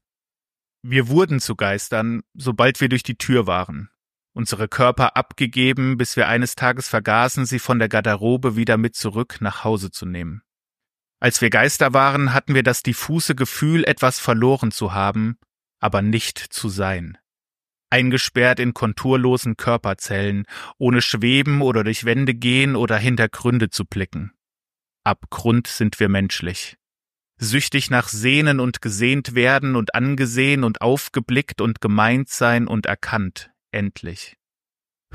wir 0.84 1.08
wurden 1.08 1.40
zu 1.40 1.56
Geistern, 1.56 2.24
sobald 2.34 2.82
wir 2.82 2.90
durch 2.90 3.04
die 3.04 3.18
Tür 3.18 3.48
waren. 3.48 3.90
Unsere 4.34 4.68
Körper 4.68 5.16
abgegeben, 5.16 5.98
bis 5.98 6.18
wir 6.18 6.28
eines 6.28 6.56
Tages 6.56 6.90
vergaßen, 6.90 7.46
sie 7.46 7.60
von 7.60 7.80
der 7.80 7.88
Garderobe 7.88 8.56
wieder 8.58 8.78
mit 8.78 8.96
zurück 8.96 9.38
nach 9.40 9.64
Hause 9.64 9.92
zu 9.92 10.06
nehmen. 10.06 10.42
Als 11.22 11.40
wir 11.40 11.50
Geister 11.50 11.94
waren, 11.94 12.34
hatten 12.34 12.54
wir 12.54 12.64
das 12.64 12.84
diffuse 12.84 13.34
Gefühl, 13.34 13.86
etwas 13.86 14.20
verloren 14.20 14.72
zu 14.72 14.94
haben, 14.94 15.38
aber 15.80 16.02
nicht 16.02 16.38
zu 16.38 16.68
sein. 16.68 17.18
Eingesperrt 17.90 18.60
in 18.60 18.74
konturlosen 18.74 19.56
Körperzellen, 19.56 20.46
ohne 20.78 21.02
schweben 21.02 21.62
oder 21.62 21.84
durch 21.84 22.04
Wände 22.04 22.34
gehen 22.34 22.76
oder 22.76 22.98
hinter 22.98 23.30
Gründe 23.30 23.70
zu 23.70 23.86
blicken. 23.86 24.34
Abgrund 25.06 25.68
sind 25.68 26.00
wir 26.00 26.10
menschlich 26.10 26.78
süchtig 27.38 27.90
nach 27.90 28.08
Sehnen 28.08 28.60
und 28.60 28.82
gesehnt 28.82 29.36
werden 29.36 29.76
und 29.76 29.96
angesehen 29.96 30.64
und 30.64 30.82
aufgeblickt 30.82 31.62
und 31.62 31.82
gemeint 31.82 32.30
sein 32.30 32.68
und 32.68 32.86
erkannt, 32.86 33.52
endlich. 33.72 34.38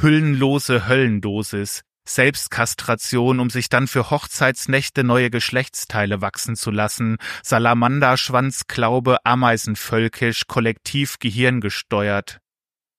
Hüllenlose 0.01 0.87
Höllendosis, 0.87 1.83
Selbstkastration, 2.09 3.39
um 3.39 3.51
sich 3.51 3.69
dann 3.69 3.87
für 3.87 4.11
Hochzeitsnächte 4.11 5.05
neue 5.05 5.31
Geschlechtsteile 5.31 6.21
wachsen 6.21 6.57
zu 6.57 6.71
lassen, 6.71 7.19
Salamanderschwanzklaube, 7.43 9.19
Ameisenvölkisch, 9.25 10.47
kollektiv 10.47 11.19
gehirngesteuert 11.19 12.39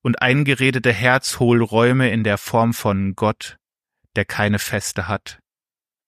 und 0.03 0.21
eingeredete 0.21 0.93
Herzhohlräume 0.93 2.11
in 2.11 2.23
der 2.23 2.37
Form 2.37 2.73
von 2.73 3.15
Gott, 3.15 3.57
der 4.15 4.25
keine 4.25 4.59
Feste 4.59 5.07
hat, 5.07 5.39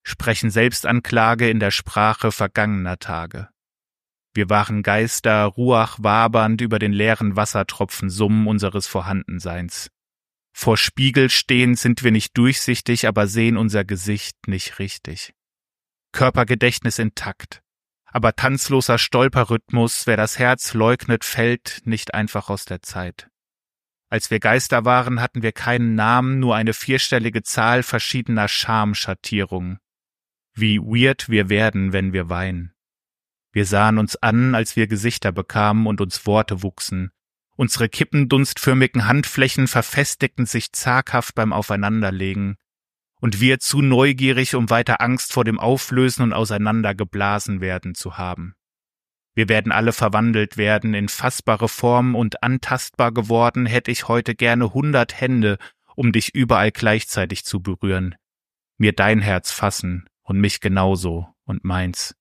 sprechen 0.04 0.50
Selbstanklage 0.50 1.50
in 1.50 1.60
der 1.60 1.72
Sprache 1.72 2.32
vergangener 2.32 2.98
Tage. 2.98 3.50
Wir 4.34 4.50
waren 4.50 4.82
Geister, 4.82 5.44
Ruach 5.44 5.98
wabernd 6.02 6.62
über 6.62 6.80
den 6.80 6.94
leeren 6.94 7.36
Wassertropfen 7.36 8.10
Summen 8.10 8.48
unseres 8.48 8.88
Vorhandenseins. 8.88 9.90
Vor 10.54 10.78
Spiegel 10.78 11.30
stehend 11.30 11.80
sind 11.80 12.04
wir 12.04 12.12
nicht 12.12 12.38
durchsichtig, 12.38 13.08
aber 13.08 13.28
sehen 13.28 13.58
unser 13.58 13.84
Gesicht 13.84 14.48
nicht 14.48 14.80
richtig. 14.80 15.34
Körpergedächtnis 16.14 17.00
intakt, 17.00 17.62
aber 18.06 18.36
tanzloser 18.36 18.98
Stolperrhythmus, 18.98 20.08
wer 20.08 20.18
das 20.18 20.40
Herz 20.40 20.74
leugnet, 20.74 21.24
fällt 21.24 21.82
nicht 21.86 22.14
einfach 22.14 22.50
aus 22.50 22.66
der 22.66 22.82
Zeit. 22.82 23.30
Als 24.10 24.30
wir 24.30 24.40
Geister 24.40 24.84
waren, 24.84 25.22
hatten 25.22 25.42
wir 25.42 25.54
keinen 25.54 25.96
Namen, 25.96 26.40
nur 26.40 26.56
eine 26.56 26.74
vierstellige 26.74 27.44
Zahl 27.44 27.82
verschiedener 27.82 28.50
Schamschattierungen 28.50 29.80
wie 30.54 30.80
weird 30.80 31.30
wir 31.30 31.50
werden, 31.50 31.94
wenn 31.94 32.14
wir 32.14 32.30
weinen. 32.30 32.74
Wir 33.52 33.66
sahen 33.66 33.98
uns 33.98 34.16
an, 34.16 34.56
als 34.56 34.76
wir 34.76 34.88
Gesichter 34.88 35.32
bekamen 35.32 35.88
und 35.88 36.00
uns 36.02 36.26
Worte 36.26 36.64
wuchsen. 36.64 37.12
Unsere 37.58 37.90
kippendunstförmigen 37.90 39.08
Handflächen 39.08 39.68
verfestigten 39.68 40.46
sich 40.46 40.72
zaghaft 40.72 41.36
beim 41.36 41.52
Aufeinanderlegen. 41.52 42.58
Und 43.20 43.40
wir 43.40 43.60
zu 43.60 43.82
neugierig, 43.82 44.56
um 44.56 44.70
weiter 44.70 45.02
Angst 45.02 45.34
vor 45.34 45.44
dem 45.44 45.60
Auflösen 45.60 46.24
und 46.24 46.34
Auseinandergeblasen 46.34 47.62
werden 47.62 47.94
zu 47.94 48.18
haben. 48.18 48.56
Wir 49.36 49.48
werden 49.48 49.72
alle 49.72 49.94
verwandelt 49.94 50.58
werden 50.58 50.94
in 50.94 51.08
fassbare 51.08 51.70
Formen 51.70 52.16
und 52.16 52.42
antastbar 52.44 53.14
geworden 53.14 53.66
hätte 53.66 53.92
ich 53.92 54.08
heute 54.08 54.34
gerne 54.34 54.74
hundert 54.74 55.22
Hände, 55.22 55.58
um 55.96 56.12
dich 56.12 56.34
überall 56.34 56.72
gleichzeitig 56.72 57.46
zu 57.46 57.62
berühren, 57.62 58.16
mir 58.78 58.94
dein 58.94 59.22
Herz 59.22 59.52
fassen 59.52 60.10
und 60.24 60.40
mich 60.40 60.60
genauso 60.60 61.28
und 61.46 61.64
meins, 61.64 62.16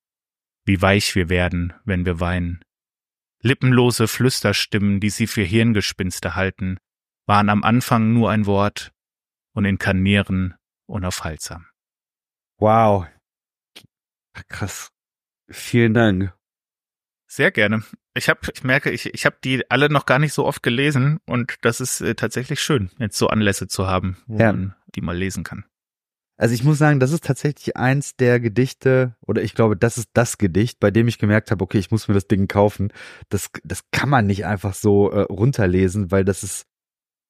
wie 0.65 0.81
weich 0.81 1.15
wir 1.15 1.29
werden, 1.29 1.73
wenn 1.85 2.05
wir 2.05 2.21
weinen. 2.21 2.63
Lippenlose 3.43 4.09
Flüsterstimmen, 4.09 5.01
die 5.01 5.11
sie 5.11 5.27
für 5.27 5.43
Hirngespinste 5.43 6.35
halten, 6.35 6.79
waren 7.27 7.49
am 7.49 7.65
Anfang 7.65 8.13
nur 8.13 8.31
ein 8.31 8.47
Wort 8.47 8.93
und 9.55 9.65
inkarnieren 9.65 10.55
unaufhaltsam. 10.87 11.67
Wow. 12.59 13.07
Krass. 14.49 14.91
Vielen 15.49 15.95
Dank. 15.95 16.35
Sehr 17.27 17.51
gerne. 17.51 17.85
Ich 18.15 18.29
habe, 18.29 18.41
ich 18.53 18.65
merke, 18.65 18.91
ich, 18.91 19.07
ich 19.15 19.25
habe 19.25 19.37
die 19.43 19.71
alle 19.71 19.89
noch 19.89 20.05
gar 20.05 20.19
nicht 20.19 20.33
so 20.33 20.45
oft 20.45 20.63
gelesen 20.63 21.21
und 21.27 21.57
das 21.63 21.81
ist 21.81 22.01
äh, 22.01 22.15
tatsächlich 22.15 22.61
schön, 22.61 22.91
jetzt 22.99 23.17
so 23.17 23.29
Anlässe 23.29 23.69
zu 23.69 23.87
haben, 23.87 24.17
wo 24.27 24.39
ja. 24.39 24.53
man 24.53 24.75
die 24.95 25.01
mal 25.01 25.17
lesen 25.17 25.45
kann. 25.45 25.65
Also 26.41 26.55
ich 26.55 26.65
muss 26.65 26.79
sagen, 26.79 27.01
das 27.01 27.13
ist 27.13 27.25
tatsächlich 27.25 27.77
eins 27.77 28.17
der 28.17 28.41
Gedichte, 28.41 29.15
oder 29.27 29.43
ich 29.43 29.55
glaube, 29.55 29.77
das 29.77 29.99
ist 29.99 30.09
das 30.15 30.39
Gedicht, 30.39 30.81
bei 30.81 30.91
dem 30.91 31.07
ich 31.07 31.19
gemerkt 31.19 31.51
habe, 31.51 31.63
okay, 31.63 31.77
ich 31.77 31.91
muss 31.91 32.09
mir 32.09 32.15
das 32.15 32.29
Ding 32.29 32.49
kaufen. 32.49 32.95
Das, 33.29 33.51
das 33.63 33.91
kann 33.91 34.09
man 34.09 34.27
nicht 34.27 34.47
einfach 34.47 34.73
so 34.73 35.11
äh, 35.11 35.21
runterlesen, 35.21 36.11
weil 36.11 36.25
das 36.25 36.43
ist 36.43 36.65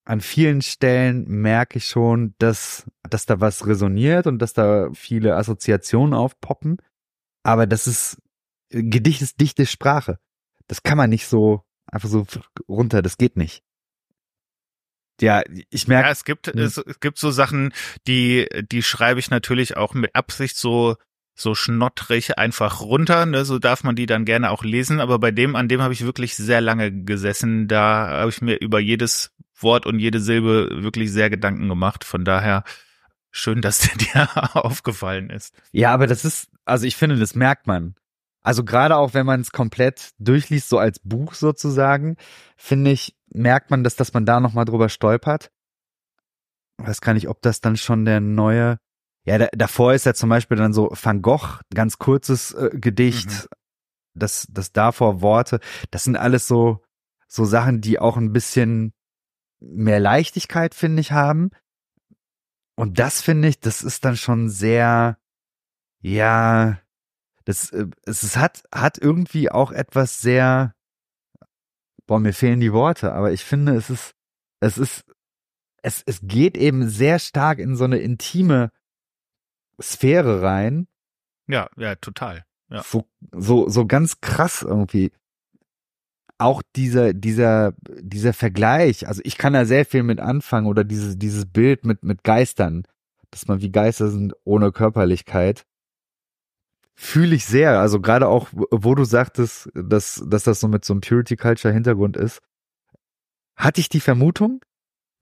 an 0.05 0.20
vielen 0.20 0.62
Stellen 0.62 1.25
merke 1.27 1.79
ich 1.79 1.87
schon, 1.87 2.37
dass, 2.38 2.88
dass 3.03 3.27
da 3.27 3.40
was 3.40 3.66
resoniert 3.66 4.29
und 4.29 4.38
dass 4.38 4.53
da 4.53 4.90
viele 4.94 5.35
Assoziationen 5.35 6.14
aufpoppen. 6.14 6.77
Aber 7.42 7.66
das 7.66 7.88
ist, 7.88 8.23
Gedicht 8.70 9.23
ist 9.23 9.40
dichte 9.40 9.66
Sprache. 9.66 10.20
Das 10.68 10.85
kann 10.85 10.96
man 10.96 11.11
nicht 11.11 11.27
so 11.27 11.64
einfach 11.90 12.09
so 12.09 12.29
runter, 12.68 13.03
das 13.03 13.18
geht 13.18 13.37
nicht 13.37 13.64
ja, 15.20 15.42
ich 15.70 15.88
merke. 15.88 16.06
Ja, 16.06 16.12
es 16.12 16.24
gibt, 16.24 16.48
hm. 16.48 16.59
es, 16.59 16.78
es 16.78 17.00
gibt 17.00 17.18
so 17.18 17.30
Sachen, 17.30 17.72
die, 18.06 18.48
die 18.70 18.83
schreibe 18.83 19.20
ich 19.20 19.30
natürlich 19.30 19.76
auch 19.76 19.94
mit 19.94 20.14
Absicht 20.14 20.56
so, 20.56 20.96
so 21.35 21.54
schnottrig 21.54 22.38
einfach 22.38 22.80
runter, 22.80 23.26
ne, 23.26 23.44
so 23.44 23.59
darf 23.59 23.83
man 23.83 23.96
die 23.96 24.06
dann 24.06 24.24
gerne 24.24 24.50
auch 24.50 24.62
lesen, 24.62 25.00
aber 25.00 25.18
bei 25.18 25.30
dem, 25.30 25.56
an 25.56 25.68
dem 25.68 25.80
habe 25.83 25.94
ich 25.94 26.04
wirklich 26.04 26.37
sehr 26.37 26.61
lange 26.61 27.04
gesessen, 27.04 27.66
da 27.66 28.09
habe 28.09 28.30
ich 28.30 28.42
mir 28.42 28.56
über 28.61 28.78
jedes 28.78 29.33
Wort 29.59 29.87
und 29.87 29.98
jede 29.98 30.20
Silbe 30.20 30.68
wirklich 30.83 31.12
sehr 31.12 31.30
Gedanken 31.30 31.68
gemacht, 31.68 32.04
von 32.04 32.24
daher 32.24 32.64
schön, 33.30 33.62
dass 33.62 33.78
der 33.78 33.96
dir 34.28 34.56
aufgefallen 34.56 35.30
ist. 35.30 35.54
Ja, 35.72 35.92
aber 35.92 36.06
das 36.06 36.24
ist, 36.24 36.48
also 36.64 36.87
ich 36.87 36.96
finde, 36.96 37.16
das 37.16 37.35
merkt 37.35 37.66
man. 37.66 37.94
Also 38.42 38.64
gerade 38.64 38.96
auch 38.96 39.12
wenn 39.12 39.26
man 39.26 39.40
es 39.40 39.52
komplett 39.52 40.11
durchliest, 40.18 40.68
so 40.68 40.78
als 40.78 40.98
Buch 41.00 41.35
sozusagen, 41.35 42.16
finde 42.56 42.90
ich, 42.90 43.14
merkt 43.32 43.70
man, 43.70 43.84
dass, 43.84 43.96
dass 43.96 44.12
man 44.12 44.26
da 44.26 44.40
nochmal 44.40 44.64
drüber 44.64 44.88
stolpert. 44.88 45.50
Ich 46.80 46.86
weiß 46.86 47.00
gar 47.00 47.14
nicht, 47.14 47.28
ob 47.28 47.42
das 47.42 47.60
dann 47.60 47.76
schon 47.76 48.04
der 48.04 48.20
neue. 48.20 48.78
Ja, 49.24 49.38
da, 49.38 49.48
davor 49.52 49.94
ist 49.94 50.06
ja 50.06 50.14
zum 50.14 50.30
Beispiel 50.30 50.56
dann 50.56 50.72
so 50.72 50.90
Van 50.90 51.22
Gogh, 51.22 51.60
ganz 51.74 51.98
kurzes 51.98 52.52
äh, 52.52 52.70
Gedicht, 52.72 53.28
mhm. 53.28 53.46
das, 54.14 54.46
das 54.50 54.72
davor 54.72 55.20
Worte. 55.20 55.60
Das 55.90 56.04
sind 56.04 56.16
alles 56.16 56.48
so, 56.48 56.82
so 57.28 57.44
Sachen, 57.44 57.80
die 57.80 57.98
auch 57.98 58.16
ein 58.16 58.32
bisschen 58.32 58.94
mehr 59.60 60.00
Leichtigkeit, 60.00 60.74
finde 60.74 61.00
ich, 61.00 61.12
haben. 61.12 61.50
Und 62.76 62.98
das 62.98 63.20
finde 63.20 63.48
ich, 63.48 63.60
das 63.60 63.82
ist 63.82 64.06
dann 64.06 64.16
schon 64.16 64.48
sehr, 64.48 65.18
ja, 66.00 66.80
das, 67.44 67.70
äh, 67.70 67.86
es, 68.04 68.22
es 68.22 68.36
hat, 68.36 68.62
hat 68.72 68.96
irgendwie 68.96 69.50
auch 69.50 69.70
etwas 69.70 70.20
sehr, 70.22 70.74
boah, 72.11 72.18
mir 72.18 72.33
fehlen 72.33 72.59
die 72.59 72.73
Worte, 72.73 73.12
aber 73.12 73.31
ich 73.31 73.44
finde, 73.44 73.77
es 73.77 73.88
ist, 73.88 74.16
es 74.59 74.79
ist, 74.79 75.05
es, 75.81 76.03
es 76.05 76.18
geht 76.25 76.57
eben 76.57 76.88
sehr 76.88 77.20
stark 77.20 77.61
in 77.61 77.77
so 77.77 77.85
eine 77.85 77.99
intime 77.99 78.73
Sphäre 79.81 80.42
rein. 80.42 80.88
Ja, 81.46 81.70
ja, 81.77 81.94
total. 81.94 82.44
Ja. 82.68 82.83
So, 82.83 83.09
so, 83.31 83.68
so 83.68 83.87
ganz 83.87 84.20
krass 84.20 84.62
irgendwie. 84.62 85.12
Auch 86.37 86.62
dieser, 86.75 87.14
dieser, 87.14 87.75
dieser 88.01 88.33
Vergleich, 88.33 89.07
also 89.07 89.23
ich 89.25 89.38
kann 89.38 89.53
da 89.53 89.64
sehr 89.64 89.87
viel 89.87 90.03
mit 90.03 90.18
anfangen 90.18 90.66
oder 90.66 90.83
dieses, 90.83 91.16
dieses 91.16 91.46
Bild 91.46 91.85
mit, 91.85 92.03
mit 92.03 92.25
Geistern, 92.25 92.83
dass 93.31 93.46
man 93.46 93.61
wie 93.61 93.70
Geister 93.70 94.11
sind 94.11 94.35
ohne 94.42 94.73
Körperlichkeit 94.73 95.64
fühle 97.00 97.34
ich 97.34 97.46
sehr. 97.46 97.80
Also 97.80 97.98
gerade 97.98 98.28
auch, 98.28 98.48
wo 98.52 98.94
du 98.94 99.04
sagtest, 99.04 99.70
dass, 99.74 100.22
dass 100.26 100.44
das 100.44 100.60
so 100.60 100.68
mit 100.68 100.84
so 100.84 100.92
einem 100.92 101.00
Purity 101.00 101.36
Culture 101.36 101.72
Hintergrund 101.72 102.16
ist, 102.16 102.42
hatte 103.56 103.80
ich 103.80 103.88
die 103.88 104.00
Vermutung, 104.00 104.60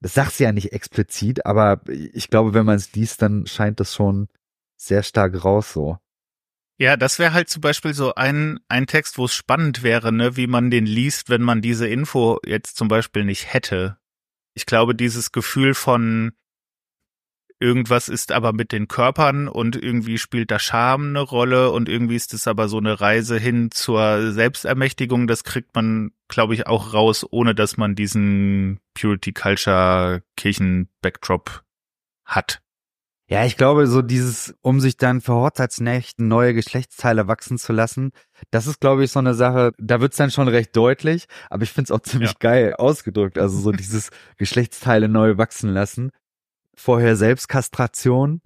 das 0.01 0.13
sagst 0.13 0.39
du 0.39 0.43
ja 0.43 0.51
nicht 0.51 0.73
explizit, 0.73 1.45
aber 1.45 1.81
ich 1.87 2.29
glaube, 2.29 2.53
wenn 2.53 2.65
man 2.65 2.75
es 2.75 2.93
liest, 2.93 3.21
dann 3.21 3.47
scheint 3.47 3.79
das 3.79 3.95
schon 3.95 4.27
sehr 4.77 5.03
stark 5.03 5.43
raus 5.43 5.71
so. 5.71 5.97
Ja, 6.77 6.97
das 6.97 7.17
wäre 7.17 7.33
halt 7.33 7.49
zum 7.49 7.61
Beispiel 7.61 7.93
so 7.93 8.13
ein, 8.15 8.59
ein 8.67 8.85
Text, 8.85 9.17
wo 9.17 9.25
es 9.25 9.33
spannend 9.33 9.81
wäre, 9.81 10.11
ne, 10.11 10.35
wie 10.35 10.47
man 10.47 10.71
den 10.71 10.85
liest, 10.85 11.29
wenn 11.29 11.41
man 11.41 11.61
diese 11.61 11.87
Info 11.87 12.39
jetzt 12.45 12.75
zum 12.75 12.89
Beispiel 12.89 13.23
nicht 13.23 13.53
hätte. 13.53 13.97
Ich 14.53 14.65
glaube, 14.65 14.95
dieses 14.95 15.31
Gefühl 15.31 15.73
von, 15.73 16.33
Irgendwas 17.61 18.07
ist 18.07 18.31
aber 18.31 18.53
mit 18.53 18.71
den 18.71 18.87
Körpern 18.87 19.49
und 19.49 19.75
irgendwie 19.75 20.17
spielt 20.17 20.49
da 20.49 20.59
Scham 20.59 21.09
eine 21.09 21.19
Rolle 21.19 21.71
und 21.71 21.89
irgendwie 21.89 22.15
ist 22.15 22.33
es 22.33 22.47
aber 22.47 22.69
so 22.69 22.77
eine 22.77 23.01
Reise 23.01 23.37
hin 23.37 23.69
zur 23.69 24.31
Selbstermächtigung. 24.31 25.27
Das 25.27 25.43
kriegt 25.43 25.75
man, 25.75 26.11
glaube 26.29 26.53
ich, 26.53 26.67
auch 26.67 26.93
raus, 26.93 27.25
ohne 27.29 27.53
dass 27.53 27.75
man 27.75 27.95
diesen 27.95 28.79
Purity 28.93 29.33
Culture 29.33 30.23
Kirchen 30.37 30.87
Backdrop 31.01 31.63
hat. 32.23 32.61
Ja, 33.27 33.45
ich 33.45 33.57
glaube, 33.57 33.87
so 33.87 34.01
dieses, 34.01 34.55
um 34.61 34.79
sich 34.79 34.95
dann 34.95 35.19
für 35.19 35.33
Hochzeitsnächten 35.33 36.27
neue 36.27 36.53
Geschlechtsteile 36.53 37.27
wachsen 37.27 37.57
zu 37.57 37.73
lassen, 37.73 38.11
das 38.51 38.67
ist, 38.67 38.79
glaube 38.79 39.03
ich, 39.03 39.11
so 39.11 39.19
eine 39.19 39.35
Sache, 39.35 39.73
da 39.77 39.99
wird's 39.99 40.17
dann 40.17 40.31
schon 40.31 40.47
recht 40.47 40.75
deutlich, 40.75 41.27
aber 41.49 41.63
ich 41.63 41.71
find's 41.71 41.91
auch 41.91 41.99
ziemlich 41.99 42.31
ja. 42.31 42.37
geil 42.39 42.73
ausgedrückt. 42.75 43.37
Also 43.37 43.59
so 43.59 43.71
dieses 43.73 44.11
Geschlechtsteile 44.37 45.09
neu 45.09 45.37
wachsen 45.37 45.69
lassen 45.69 46.11
vorher 46.79 47.15
Selbstkastration. 47.15 48.41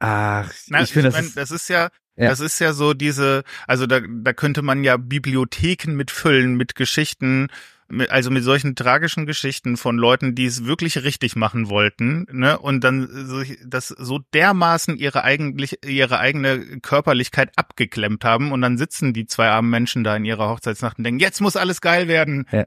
Ach, 0.00 0.52
Na, 0.68 0.82
ich 0.82 0.92
finde, 0.92 1.10
das, 1.10 1.34
das 1.34 1.50
ist 1.50 1.68
ja, 1.68 1.88
ja. 2.16 2.28
Das 2.30 2.40
ist 2.40 2.58
ja 2.58 2.72
so 2.72 2.94
diese, 2.94 3.44
also 3.66 3.86
da, 3.86 4.00
da 4.00 4.32
könnte 4.32 4.62
man 4.62 4.82
ja 4.84 4.96
Bibliotheken 4.96 5.92
mitfüllen 5.92 6.56
mit 6.56 6.74
Geschichten, 6.74 7.48
mit, 7.88 8.10
also 8.10 8.30
mit 8.30 8.44
solchen 8.44 8.74
tragischen 8.74 9.24
Geschichten 9.24 9.76
von 9.76 9.96
Leuten, 9.96 10.34
die 10.34 10.46
es 10.46 10.64
wirklich 10.64 11.02
richtig 11.04 11.36
machen 11.36 11.68
wollten, 11.68 12.26
ne, 12.30 12.58
und 12.58 12.82
dann 12.82 13.56
das 13.64 13.88
so 13.88 14.20
dermaßen 14.34 14.96
ihre 14.96 15.22
eigentlich 15.22 15.78
ihre 15.84 16.18
eigene 16.18 16.80
Körperlichkeit 16.80 17.52
abgeklemmt 17.56 18.24
haben 18.24 18.50
und 18.50 18.62
dann 18.62 18.78
sitzen 18.78 19.12
die 19.12 19.26
zwei 19.26 19.48
armen 19.48 19.70
Menschen 19.70 20.02
da 20.02 20.16
in 20.16 20.24
ihrer 20.24 20.48
Hochzeitsnacht 20.48 20.98
und 20.98 21.04
denken, 21.04 21.20
jetzt 21.20 21.40
muss 21.40 21.56
alles 21.56 21.80
geil 21.80 22.08
werden. 22.08 22.46
Ja 22.50 22.66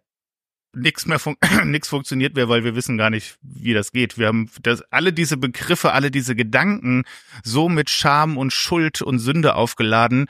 nichts 0.74 1.06
mehr 1.06 1.20
fun 1.20 1.36
nix 1.66 1.90
funktioniert 1.90 2.36
mehr, 2.36 2.50
weil 2.50 2.64
wir 2.64 2.76
wissen 2.76 2.98
gar 2.98 3.10
nicht, 3.10 3.38
wie 3.42 3.74
das 3.74 3.92
geht. 3.92 4.18
Wir 4.18 4.28
haben 4.28 4.50
das, 4.62 4.82
alle 4.92 5.14
diese 5.14 5.38
Begriffe, 5.38 5.94
alle 5.94 6.12
diese 6.12 6.36
Gedanken 6.36 7.04
so 7.44 7.70
mit 7.70 7.90
Scham 7.90 8.38
und 8.38 8.54
Schuld 8.54 9.02
und 9.02 9.20
Sünde 9.20 9.56
aufgeladen, 9.56 10.28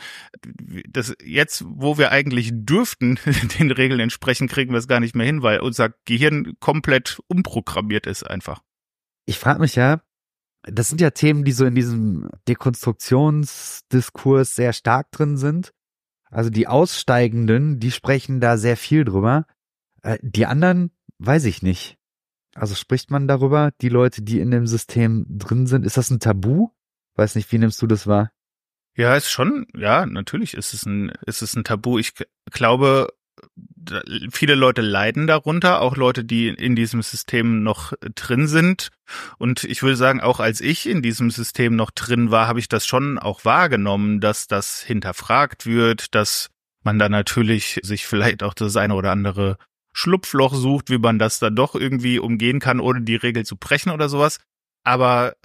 dass 0.88 1.16
jetzt, 1.24 1.64
wo 1.68 1.98
wir 1.98 2.12
eigentlich 2.12 2.52
dürften, 2.54 3.20
den 3.60 3.72
Regeln 3.72 4.00
entsprechen, 4.00 4.48
kriegen 4.48 4.72
wir 4.72 4.80
es 4.80 4.88
gar 4.88 5.00
nicht 5.00 5.16
mehr 5.16 5.26
hin, 5.26 5.44
weil 5.44 5.60
unser 5.60 5.94
Gehirn 6.06 6.54
komplett 6.60 7.20
umprogrammiert 7.28 8.08
ist 8.08 8.24
einfach. 8.24 8.62
Ich 9.26 9.38
frage 9.38 9.60
mich 9.60 9.76
ja, 9.76 10.02
das 10.64 10.90
sind 10.90 11.02
ja 11.02 11.10
Themen, 11.12 11.44
die 11.44 11.54
so 11.54 11.66
in 11.66 11.76
diesem 11.76 12.30
Dekonstruktionsdiskurs 12.48 14.56
sehr 14.56 14.74
stark 14.74 15.12
drin 15.12 15.38
sind. 15.38 15.74
Also 16.30 16.50
die 16.50 16.68
Aussteigenden, 16.68 17.80
die 17.80 17.92
sprechen 17.92 18.40
da 18.40 18.58
sehr 18.58 18.78
viel 18.78 19.04
drüber. 19.04 19.46
Äh, 20.02 20.18
die 20.22 20.46
anderen 20.46 20.92
weiß 21.20 21.46
ich 21.46 21.62
nicht. 21.62 21.98
Also 22.56 22.76
spricht 22.76 23.12
man 23.12 23.28
darüber, 23.28 23.72
die 23.82 23.90
Leute, 23.90 24.22
die 24.22 24.40
in 24.40 24.52
dem 24.52 24.68
System 24.68 25.26
drin 25.30 25.68
sind, 25.68 25.86
ist 25.86 25.98
das 25.98 26.10
ein 26.10 26.20
Tabu? 26.20 26.70
Weiß 27.16 27.36
nicht, 27.36 27.52
wie 27.52 27.58
nimmst 27.58 27.82
du 27.82 27.88
das 27.88 28.08
wahr? 28.08 28.32
Ja, 28.96 29.16
ist 29.16 29.30
schon, 29.30 29.68
ja, 29.76 30.06
natürlich 30.06 30.54
ist 30.54 30.74
es 30.74 30.86
ein, 30.86 31.14
ist 31.26 31.42
es 31.42 31.56
ein 31.56 31.64
Tabu. 31.64 31.98
Ich 31.98 32.14
glaube, 32.52 33.08
viele 34.32 34.56
Leute 34.56 34.82
leiden 34.82 35.28
darunter, 35.28 35.82
auch 35.82 35.96
Leute, 35.96 36.26
die 36.26 36.50
in 36.50 36.76
diesem 36.76 37.02
System 37.02 37.64
noch 37.64 37.94
drin 38.16 38.48
sind. 38.48 38.90
Und 39.38 39.64
ich 39.64 39.82
würde 39.82 39.96
sagen, 39.96 40.22
auch 40.22 40.40
als 40.40 40.62
ich 40.62 40.88
in 40.88 41.02
diesem 41.02 41.32
System 41.32 41.76
noch 41.76 41.92
drin 41.92 42.32
war, 42.32 42.48
habe 42.48 42.60
ich 42.60 42.68
das 42.68 42.86
schon 42.86 43.18
auch 43.18 43.46
wahrgenommen, 43.46 44.20
dass 44.20 44.48
das 44.48 44.82
hinterfragt 44.82 45.66
wird, 45.66 46.14
dass 46.14 46.50
man 46.84 47.00
da 47.00 47.10
natürlich 47.10 47.80
sich 47.84 48.06
vielleicht 48.06 48.44
auch 48.44 48.54
das 48.54 48.76
eine 48.76 48.96
oder 48.96 49.12
andere 49.12 49.58
Schlupfloch 49.94 50.54
sucht, 50.54 50.90
wie 50.90 50.98
man 50.98 51.20
das 51.20 51.40
dann 51.40 51.56
doch 51.56 51.76
irgendwie 51.76 52.20
umgehen 52.20 52.60
kann, 52.60 52.80
ohne 52.80 53.02
die 53.02 53.16
Regel 53.16 53.46
zu 53.46 53.58
brechen 53.58 53.92
oder 53.92 54.10
sowas. 54.10 54.40
Aber 54.84 55.36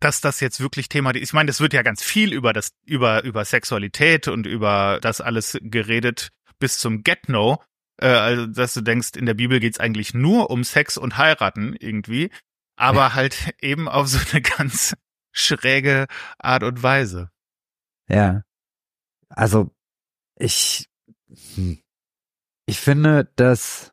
dass 0.00 0.20
das 0.20 0.40
jetzt 0.40 0.60
wirklich 0.60 0.88
Thema, 0.88 1.14
ich 1.14 1.32
meine, 1.32 1.50
es 1.50 1.60
wird 1.60 1.72
ja 1.72 1.82
ganz 1.82 2.02
viel 2.02 2.32
über 2.32 2.52
das, 2.52 2.72
über, 2.84 3.24
über 3.24 3.44
Sexualität 3.44 4.28
und 4.28 4.46
über 4.46 4.98
das 5.00 5.20
alles 5.20 5.58
geredet 5.62 6.30
bis 6.58 6.78
zum 6.78 7.02
Get-No. 7.02 7.62
Äh, 8.00 8.08
also, 8.08 8.46
dass 8.46 8.74
du 8.74 8.82
denkst, 8.82 9.10
in 9.16 9.26
der 9.26 9.34
Bibel 9.34 9.60
geht's 9.60 9.80
eigentlich 9.80 10.14
nur 10.14 10.50
um 10.50 10.64
Sex 10.64 10.98
und 10.98 11.16
heiraten 11.16 11.74
irgendwie, 11.78 12.30
aber 12.76 12.98
ja. 12.98 13.14
halt 13.14 13.54
eben 13.62 13.88
auf 13.88 14.08
so 14.08 14.18
eine 14.30 14.42
ganz 14.42 14.94
schräge 15.32 16.06
Art 16.38 16.62
und 16.62 16.82
Weise. 16.82 17.30
Ja. 18.08 18.42
Also, 19.28 19.70
ich, 20.36 20.88
hm. 21.54 21.78
Ich 22.68 22.80
finde, 22.80 23.30
dass, 23.36 23.92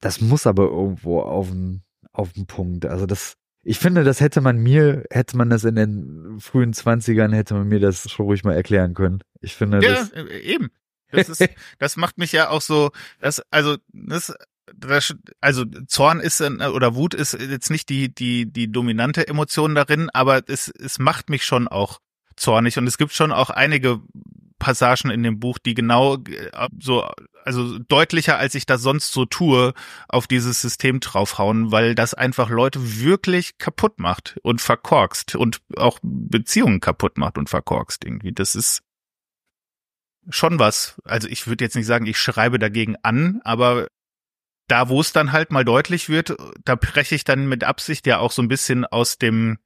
das 0.00 0.20
muss 0.20 0.48
aber 0.48 0.64
irgendwo 0.64 1.20
auf 1.20 1.48
den, 1.50 1.84
auf 2.12 2.32
den 2.32 2.46
Punkt. 2.46 2.86
Also 2.86 3.06
das, 3.06 3.34
ich 3.62 3.78
finde, 3.78 4.02
das 4.02 4.20
hätte 4.20 4.40
man 4.40 4.58
mir, 4.58 5.04
hätte 5.10 5.36
man 5.36 5.48
das 5.48 5.62
in 5.62 5.76
den 5.76 6.40
frühen 6.40 6.72
Zwanzigern, 6.72 7.32
hätte 7.32 7.54
man 7.54 7.68
mir 7.68 7.78
das 7.78 8.10
schon 8.10 8.26
ruhig 8.26 8.42
mal 8.42 8.54
erklären 8.54 8.94
können. 8.94 9.22
Ich 9.40 9.54
finde 9.54 9.80
ja, 9.80 9.94
das. 9.94 10.10
äh, 10.10 10.38
eben. 10.40 10.72
Das 11.12 11.28
ist, 11.28 11.48
das 11.78 11.96
macht 11.96 12.18
mich 12.18 12.32
ja 12.32 12.48
auch 12.48 12.62
so, 12.62 12.90
das, 13.20 13.40
also, 13.52 13.76
das, 13.92 14.34
das, 14.74 15.14
also 15.40 15.64
Zorn 15.86 16.18
ist 16.18 16.40
oder 16.40 16.96
Wut 16.96 17.14
ist 17.14 17.34
jetzt 17.34 17.70
nicht 17.70 17.90
die 17.90 18.12
die 18.12 18.50
die 18.50 18.72
dominante 18.72 19.28
Emotion 19.28 19.76
darin, 19.76 20.10
aber 20.12 20.42
es 20.48 20.68
es 20.68 20.98
macht 20.98 21.30
mich 21.30 21.44
schon 21.44 21.68
auch 21.68 22.00
zornig 22.34 22.76
und 22.78 22.88
es 22.88 22.98
gibt 22.98 23.12
schon 23.12 23.30
auch 23.30 23.50
einige 23.50 24.00
Passagen 24.64 25.10
in 25.10 25.22
dem 25.22 25.38
Buch, 25.38 25.58
die 25.58 25.74
genau 25.74 26.16
äh, 26.16 26.68
so, 26.80 27.06
also 27.44 27.78
deutlicher 27.78 28.38
als 28.38 28.54
ich 28.54 28.64
das 28.64 28.80
sonst 28.80 29.12
so 29.12 29.26
tue, 29.26 29.74
auf 30.08 30.26
dieses 30.26 30.62
System 30.62 31.00
draufhauen, 31.00 31.70
weil 31.70 31.94
das 31.94 32.14
einfach 32.14 32.48
Leute 32.48 33.02
wirklich 33.02 33.58
kaputt 33.58 33.98
macht 33.98 34.38
und 34.42 34.62
verkorkst 34.62 35.36
und 35.36 35.60
auch 35.76 35.98
Beziehungen 36.02 36.80
kaputt 36.80 37.18
macht 37.18 37.36
und 37.36 37.50
verkorkst 37.50 38.06
irgendwie. 38.06 38.32
Das 38.32 38.54
ist 38.54 38.82
schon 40.30 40.58
was. 40.58 40.98
Also 41.04 41.28
ich 41.28 41.46
würde 41.46 41.62
jetzt 41.62 41.76
nicht 41.76 41.84
sagen, 41.84 42.06
ich 42.06 42.18
schreibe 42.18 42.58
dagegen 42.58 42.96
an, 43.02 43.42
aber 43.44 43.88
da, 44.66 44.88
wo 44.88 45.02
es 45.02 45.12
dann 45.12 45.32
halt 45.32 45.50
mal 45.50 45.66
deutlich 45.66 46.08
wird, 46.08 46.34
da 46.64 46.74
breche 46.74 47.14
ich 47.14 47.24
dann 47.24 47.46
mit 47.48 47.64
Absicht 47.64 48.06
ja 48.06 48.16
auch 48.18 48.32
so 48.32 48.40
ein 48.40 48.48
bisschen 48.48 48.86
aus 48.86 49.18
dem 49.18 49.58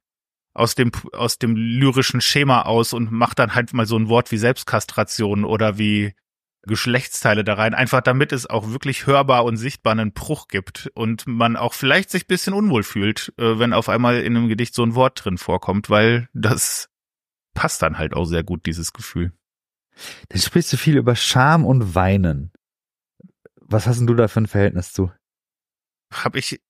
aus 0.59 0.75
dem 0.75 0.91
aus 1.13 1.39
dem 1.39 1.55
lyrischen 1.55 2.21
Schema 2.21 2.63
aus 2.63 2.93
und 2.93 3.11
mache 3.11 3.35
dann 3.35 3.55
halt 3.55 3.73
mal 3.73 3.85
so 3.85 3.97
ein 3.97 4.09
Wort 4.09 4.31
wie 4.31 4.37
Selbstkastration 4.37 5.45
oder 5.45 5.77
wie 5.77 6.13
Geschlechtsteile 6.63 7.45
da 7.45 7.53
rein, 7.53 7.73
einfach 7.73 8.01
damit 8.01 8.33
es 8.33 8.45
auch 8.45 8.69
wirklich 8.69 9.07
hörbar 9.07 9.45
und 9.45 9.55
sichtbar 9.55 9.93
einen 9.93 10.11
Bruch 10.11 10.49
gibt 10.49 10.91
und 10.93 11.25
man 11.25 11.55
auch 11.55 11.73
vielleicht 11.73 12.09
sich 12.09 12.27
bisschen 12.27 12.53
unwohl 12.53 12.83
fühlt, 12.83 13.33
äh, 13.37 13.57
wenn 13.57 13.73
auf 13.73 13.87
einmal 13.87 14.19
in 14.19 14.35
einem 14.35 14.49
Gedicht 14.49 14.75
so 14.75 14.83
ein 14.83 14.93
Wort 14.93 15.23
drin 15.23 15.37
vorkommt, 15.37 15.89
weil 15.89 16.27
das 16.33 16.89
passt 17.53 17.81
dann 17.81 17.97
halt 17.97 18.13
auch 18.13 18.25
sehr 18.25 18.43
gut, 18.43 18.65
dieses 18.65 18.91
Gefühl. 18.91 19.31
Dann 20.27 20.41
sprichst 20.41 20.71
du 20.73 20.77
viel 20.77 20.97
über 20.97 21.15
Scham 21.15 21.65
und 21.65 21.95
Weinen. 21.95 22.51
Was 23.55 23.87
hast 23.87 23.99
denn 23.99 24.07
du 24.07 24.13
da 24.13 24.27
für 24.27 24.41
ein 24.41 24.47
Verhältnis 24.47 24.91
zu? 24.91 25.11
Hab 26.11 26.35
ich 26.35 26.61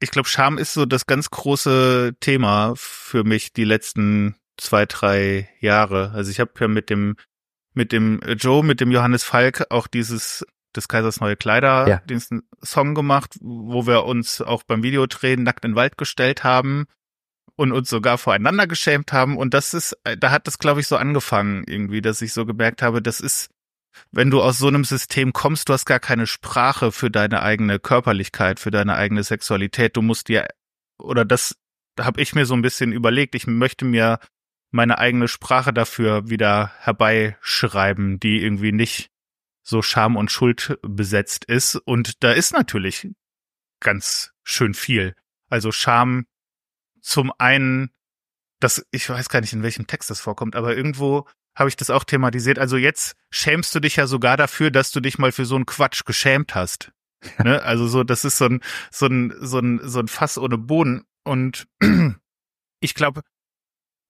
ich 0.00 0.10
glaube, 0.10 0.28
Scham 0.28 0.58
ist 0.58 0.74
so 0.74 0.86
das 0.86 1.06
ganz 1.06 1.30
große 1.30 2.16
Thema 2.20 2.74
für 2.76 3.24
mich 3.24 3.52
die 3.52 3.64
letzten 3.64 4.36
zwei, 4.56 4.86
drei 4.86 5.48
Jahre. 5.60 6.12
Also 6.12 6.30
ich 6.30 6.40
habe 6.40 6.52
ja 6.60 6.68
mit 6.68 6.90
dem 6.90 7.16
mit 7.74 7.92
dem 7.92 8.20
Joe, 8.38 8.64
mit 8.64 8.80
dem 8.80 8.90
Johannes 8.90 9.22
Falk 9.22 9.66
auch 9.70 9.86
dieses 9.86 10.46
des 10.74 10.88
Kaisers 10.88 11.20
neue 11.20 11.36
Kleider, 11.36 11.88
ja. 11.88 11.98
den 11.98 12.22
Song 12.62 12.94
gemacht, 12.94 13.36
wo 13.40 13.86
wir 13.86 14.04
uns 14.04 14.40
auch 14.40 14.62
beim 14.62 14.82
Videodrehen 14.82 15.42
nackt 15.42 15.64
in 15.64 15.72
den 15.72 15.76
Wald 15.76 15.98
gestellt 15.98 16.44
haben 16.44 16.86
und 17.56 17.72
uns 17.72 17.88
sogar 17.88 18.18
voreinander 18.18 18.66
geschämt 18.66 19.12
haben. 19.12 19.36
Und 19.36 19.54
das 19.54 19.74
ist, 19.74 19.96
da 20.18 20.30
hat 20.30 20.46
das, 20.46 20.58
glaube 20.58 20.80
ich, 20.80 20.86
so 20.86 20.96
angefangen 20.96 21.64
irgendwie, 21.66 22.02
dass 22.02 22.22
ich 22.22 22.32
so 22.32 22.44
gemerkt 22.44 22.82
habe, 22.82 23.00
das 23.00 23.20
ist 23.20 23.50
wenn 24.10 24.30
du 24.30 24.42
aus 24.42 24.58
so 24.58 24.68
einem 24.68 24.84
System 24.84 25.32
kommst, 25.32 25.68
du 25.68 25.72
hast 25.72 25.84
gar 25.86 26.00
keine 26.00 26.26
Sprache 26.26 26.92
für 26.92 27.10
deine 27.10 27.42
eigene 27.42 27.78
Körperlichkeit, 27.78 28.60
für 28.60 28.70
deine 28.70 28.96
eigene 28.96 29.22
Sexualität. 29.22 29.96
Du 29.96 30.02
musst 30.02 30.28
dir, 30.28 30.48
oder 30.98 31.24
das 31.24 31.56
habe 31.98 32.20
ich 32.20 32.34
mir 32.34 32.46
so 32.46 32.54
ein 32.54 32.62
bisschen 32.62 32.92
überlegt, 32.92 33.34
ich 33.34 33.46
möchte 33.46 33.84
mir 33.84 34.18
meine 34.70 34.98
eigene 34.98 35.28
Sprache 35.28 35.72
dafür 35.72 36.28
wieder 36.28 36.72
herbeischreiben, 36.78 38.20
die 38.20 38.42
irgendwie 38.42 38.72
nicht 38.72 39.10
so 39.62 39.82
Scham 39.82 40.16
und 40.16 40.30
Schuld 40.30 40.78
besetzt 40.82 41.44
ist. 41.46 41.76
Und 41.76 42.22
da 42.22 42.32
ist 42.32 42.52
natürlich 42.52 43.08
ganz 43.80 44.32
schön 44.44 44.74
viel. 44.74 45.14
Also 45.48 45.72
Scham 45.72 46.26
zum 47.00 47.32
einen, 47.38 47.90
das, 48.60 48.86
ich 48.90 49.08
weiß 49.08 49.28
gar 49.28 49.40
nicht, 49.40 49.52
in 49.52 49.62
welchem 49.62 49.86
Text 49.86 50.10
das 50.10 50.20
vorkommt, 50.20 50.56
aber 50.56 50.76
irgendwo 50.76 51.26
habe 51.56 51.70
ich 51.70 51.76
das 51.76 51.90
auch 51.90 52.04
thematisiert. 52.04 52.58
Also 52.58 52.76
jetzt 52.76 53.16
schämst 53.30 53.74
du 53.74 53.80
dich 53.80 53.96
ja 53.96 54.06
sogar 54.06 54.36
dafür, 54.36 54.70
dass 54.70 54.92
du 54.92 55.00
dich 55.00 55.18
mal 55.18 55.32
für 55.32 55.46
so 55.46 55.56
einen 55.56 55.66
Quatsch 55.66 56.04
geschämt 56.04 56.54
hast. 56.54 56.92
ne? 57.42 57.62
Also 57.62 57.88
so, 57.88 58.04
das 58.04 58.24
ist 58.24 58.38
so 58.38 58.44
ein, 58.44 58.60
so 58.92 59.06
ein, 59.06 59.34
so 59.40 59.58
ein, 59.58 59.80
so 59.82 59.98
ein 59.98 60.08
Fass 60.08 60.38
ohne 60.38 60.58
Boden. 60.58 61.04
Und 61.24 61.66
ich 62.80 62.94
glaube, 62.94 63.22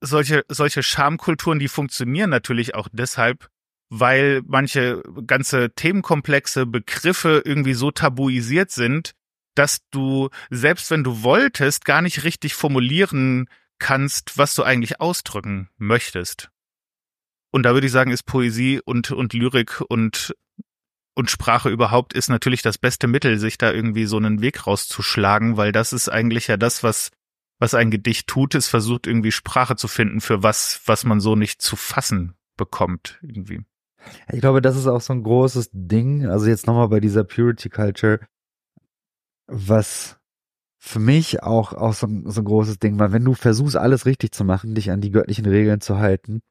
solche, 0.01 0.45
solche 0.49 0.83
Schamkulturen, 0.83 1.59
die 1.59 1.69
funktionieren 1.69 2.31
natürlich 2.31 2.75
auch 2.75 2.89
deshalb, 2.93 3.49
weil 3.89 4.43
manche 4.45 5.03
ganze 5.27 5.71
Themenkomplexe, 5.75 6.67
Begriffe 6.67 7.43
irgendwie 7.45 7.75
so 7.75 7.93
tabuisiert 7.93 8.73
sind, 8.73 9.13
dass 9.55 9.79
du, 9.91 10.29
selbst 10.51 10.91
wenn 10.91 11.05
du 11.05 11.23
wolltest, 11.23 11.85
gar 11.85 12.03
nicht 12.03 12.25
richtig 12.25 12.55
formulieren 12.55 13.49
kannst, 13.79 14.37
was 14.37 14.55
du 14.55 14.65
eigentlich 14.65 15.01
ausdrücken 15.01 15.71
möchtest. 15.79 16.51
Und 17.51 17.63
da 17.63 17.75
würde 17.75 17.87
ich 17.87 17.93
sagen, 17.93 18.11
ist 18.11 18.25
Poesie 18.25 18.81
und, 18.85 19.11
und 19.11 19.33
Lyrik 19.33 19.83
und, 19.89 20.35
und 21.15 21.31
Sprache 21.31 21.71
überhaupt 21.71 22.13
ist 22.13 22.29
natürlich 22.29 22.63
das 22.63 22.79
beste 22.79 23.07
Mittel, 23.07 23.39
sich 23.39 23.59
da 23.59 23.73
irgendwie 23.73 24.07
so 24.07 24.17
einen 24.17 24.41
Weg 24.41 24.67
rauszuschlagen, 24.67 25.57
weil 25.57 25.73
das 25.73 25.93
ist 25.93 26.09
eigentlich 26.09 26.49
ja 26.49 26.57
das, 26.57 26.83
was, 26.83 27.11
was 27.59 27.75
ein 27.75 27.91
Gedicht 27.91 28.27
tut, 28.27 28.55
es 28.55 28.69
versucht 28.69 29.07
irgendwie 29.07 29.33
Sprache 29.33 29.77
zu 29.77 29.89
finden 29.89 30.21
für 30.21 30.43
was, 30.43 30.83
was 30.87 31.05
man 31.05 31.21
so 31.21 31.37
nicht 31.37 31.63
zu 31.63 31.77
fassen 31.77 32.35
bekommt 32.57 33.19
irgendwie. 33.23 33.63
Ich 34.33 34.41
glaube, 34.41 34.63
das 34.63 34.77
ist 34.77 34.87
auch 34.87 35.01
so 35.01 35.13
ein 35.13 35.23
großes 35.23 35.71
Ding. 35.73 36.27
Also 36.27 36.47
jetzt 36.47 36.67
nochmal 36.67 36.89
bei 36.89 37.01
dieser 37.01 37.25
Purity 37.25 37.69
Culture, 37.69 38.21
was 39.47 40.19
für 40.79 41.01
mich 41.01 41.43
auch, 41.43 41.73
auch 41.73 41.95
so, 41.95 42.07
ein, 42.07 42.31
so 42.31 42.41
ein 42.41 42.45
großes 42.45 42.79
Ding 42.79 42.99
war, 42.99 43.13
wenn 43.13 43.25
du 43.25 43.35
versuchst, 43.35 43.77
alles 43.77 44.07
richtig 44.07 44.33
zu 44.33 44.45
machen, 44.45 44.75
dich 44.75 44.91
an 44.91 45.01
die 45.01 45.11
göttlichen 45.11 45.47
Regeln 45.47 45.81
zu 45.81 45.99
halten, 45.99 46.43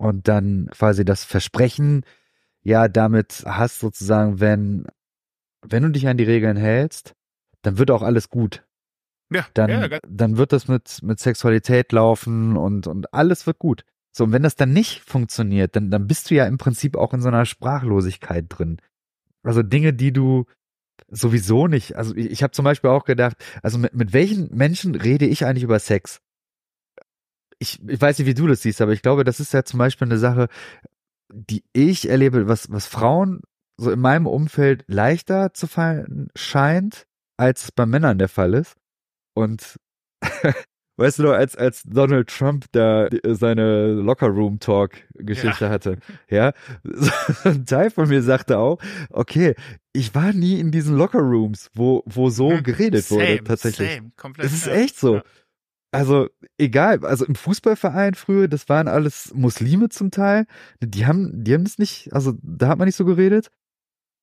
und 0.00 0.28
dann 0.28 0.68
quasi 0.72 1.04
das 1.04 1.24
Versprechen, 1.24 2.06
ja, 2.62 2.88
damit 2.88 3.44
hast 3.46 3.80
sozusagen, 3.80 4.40
wenn, 4.40 4.86
wenn 5.60 5.82
du 5.82 5.90
dich 5.90 6.08
an 6.08 6.16
die 6.16 6.24
Regeln 6.24 6.56
hältst, 6.56 7.14
dann 7.60 7.76
wird 7.76 7.90
auch 7.90 8.00
alles 8.00 8.30
gut. 8.30 8.64
Ja, 9.30 9.46
dann, 9.52 9.68
ja, 9.68 9.98
dann 10.08 10.38
wird 10.38 10.52
das 10.52 10.68
mit, 10.68 11.02
mit 11.02 11.20
Sexualität 11.20 11.92
laufen 11.92 12.56
und, 12.56 12.86
und 12.86 13.12
alles 13.12 13.46
wird 13.46 13.58
gut. 13.58 13.84
So, 14.10 14.24
und 14.24 14.32
wenn 14.32 14.42
das 14.42 14.56
dann 14.56 14.72
nicht 14.72 15.00
funktioniert, 15.00 15.76
dann, 15.76 15.90
dann 15.90 16.06
bist 16.06 16.30
du 16.30 16.34
ja 16.34 16.46
im 16.46 16.56
Prinzip 16.56 16.96
auch 16.96 17.12
in 17.12 17.20
so 17.20 17.28
einer 17.28 17.44
Sprachlosigkeit 17.44 18.46
drin. 18.48 18.78
Also 19.42 19.62
Dinge, 19.62 19.92
die 19.92 20.14
du 20.14 20.46
sowieso 21.08 21.66
nicht, 21.66 21.96
also 21.96 22.16
ich, 22.16 22.30
ich 22.30 22.42
habe 22.42 22.52
zum 22.52 22.64
Beispiel 22.64 22.88
auch 22.88 23.04
gedacht, 23.04 23.36
also 23.62 23.76
mit, 23.76 23.94
mit 23.94 24.14
welchen 24.14 24.48
Menschen 24.56 24.94
rede 24.94 25.26
ich 25.26 25.44
eigentlich 25.44 25.64
über 25.64 25.78
Sex? 25.78 26.22
Ich, 27.60 27.78
ich 27.86 28.00
weiß 28.00 28.18
nicht, 28.18 28.26
wie 28.26 28.34
du 28.34 28.46
das 28.46 28.62
siehst, 28.62 28.80
aber 28.80 28.92
ich 28.92 29.02
glaube, 29.02 29.22
das 29.22 29.38
ist 29.38 29.52
ja 29.52 29.62
zum 29.64 29.78
Beispiel 29.78 30.08
eine 30.08 30.18
Sache, 30.18 30.48
die 31.32 31.62
ich 31.72 32.08
erlebe, 32.08 32.48
was, 32.48 32.72
was 32.72 32.86
Frauen 32.86 33.42
so 33.76 33.90
in 33.90 34.00
meinem 34.00 34.26
Umfeld 34.26 34.84
leichter 34.88 35.52
zu 35.54 35.66
fallen 35.66 36.28
scheint, 36.34 37.06
als 37.36 37.64
es 37.64 37.72
bei 37.72 37.86
Männern 37.86 38.18
der 38.18 38.28
Fall 38.28 38.54
ist. 38.54 38.76
Und 39.34 39.78
weißt 40.96 41.18
du 41.18 41.30
als, 41.32 41.54
als 41.54 41.82
Donald 41.84 42.28
Trump 42.28 42.64
da 42.72 43.08
seine 43.24 43.92
Locker-Room-Talk-Geschichte 43.92 45.66
ja. 45.66 45.70
hatte, 45.70 45.98
ja, 46.30 46.52
ein 47.44 47.66
Teil 47.66 47.90
von 47.90 48.08
mir 48.08 48.22
sagte 48.22 48.58
auch, 48.58 48.78
okay, 49.10 49.54
ich 49.92 50.14
war 50.14 50.32
nie 50.32 50.58
in 50.60 50.70
diesen 50.70 50.96
Locker-Rooms, 50.96 51.70
wo, 51.74 52.02
wo 52.06 52.30
so 52.30 52.50
mhm. 52.50 52.62
geredet 52.62 53.04
same, 53.04 53.20
wurde, 53.20 53.44
tatsächlich. 53.44 53.96
Same, 53.96 54.12
komplett. 54.16 54.46
Es 54.46 54.52
ist 54.54 54.66
echt 54.66 54.98
so. 54.98 55.16
Ja 55.16 55.22
also 55.92 56.28
egal, 56.58 57.04
also 57.04 57.24
im 57.24 57.34
Fußballverein 57.34 58.14
früher, 58.14 58.48
das 58.48 58.68
waren 58.68 58.88
alles 58.88 59.32
Muslime 59.34 59.88
zum 59.88 60.10
Teil. 60.10 60.46
Die 60.80 61.06
haben, 61.06 61.44
die 61.44 61.54
haben 61.54 61.64
das 61.64 61.78
nicht, 61.78 62.12
also 62.12 62.34
da 62.42 62.68
hat 62.68 62.78
man 62.78 62.86
nicht 62.86 62.96
so 62.96 63.04
geredet. 63.04 63.50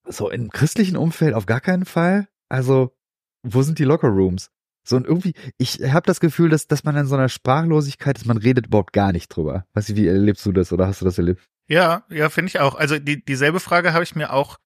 So 0.05 0.29
im 0.29 0.49
christlichen 0.49 0.95
Umfeld 0.95 1.33
auf 1.33 1.45
gar 1.45 1.59
keinen 1.59 1.85
Fall. 1.85 2.27
Also 2.49 2.95
wo 3.43 3.61
sind 3.61 3.79
die 3.79 3.83
Lockerrooms? 3.83 4.49
So 4.87 4.95
und 4.95 5.05
irgendwie, 5.05 5.33
ich 5.57 5.81
habe 5.83 6.05
das 6.05 6.21
Gefühl, 6.21 6.49
dass, 6.49 6.67
dass 6.67 6.85
man 6.85 6.95
in 6.95 7.07
so 7.07 7.15
einer 7.15 7.27
Sprachlosigkeit 7.27 8.17
ist, 8.17 8.25
man 8.25 8.37
redet 8.37 8.67
überhaupt 8.67 8.93
gar 8.93 9.11
nicht 9.11 9.27
drüber. 9.27 9.65
Weißt 9.73 9.89
du, 9.89 9.95
wie 9.97 10.07
erlebst 10.07 10.45
du 10.45 10.53
das 10.53 10.71
oder 10.71 10.87
hast 10.87 11.01
du 11.01 11.05
das 11.05 11.17
erlebt? 11.17 11.45
Ja, 11.67 12.05
ja, 12.09 12.29
finde 12.29 12.49
ich 12.49 12.59
auch. 12.61 12.75
Also 12.75 12.97
die, 12.97 13.23
dieselbe 13.23 13.59
Frage 13.59 13.91
habe 13.91 14.05
ich 14.05 14.15
mir 14.15 14.31
auch 14.31 14.57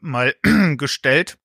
mal 0.00 0.34
gestellt. 0.76 1.38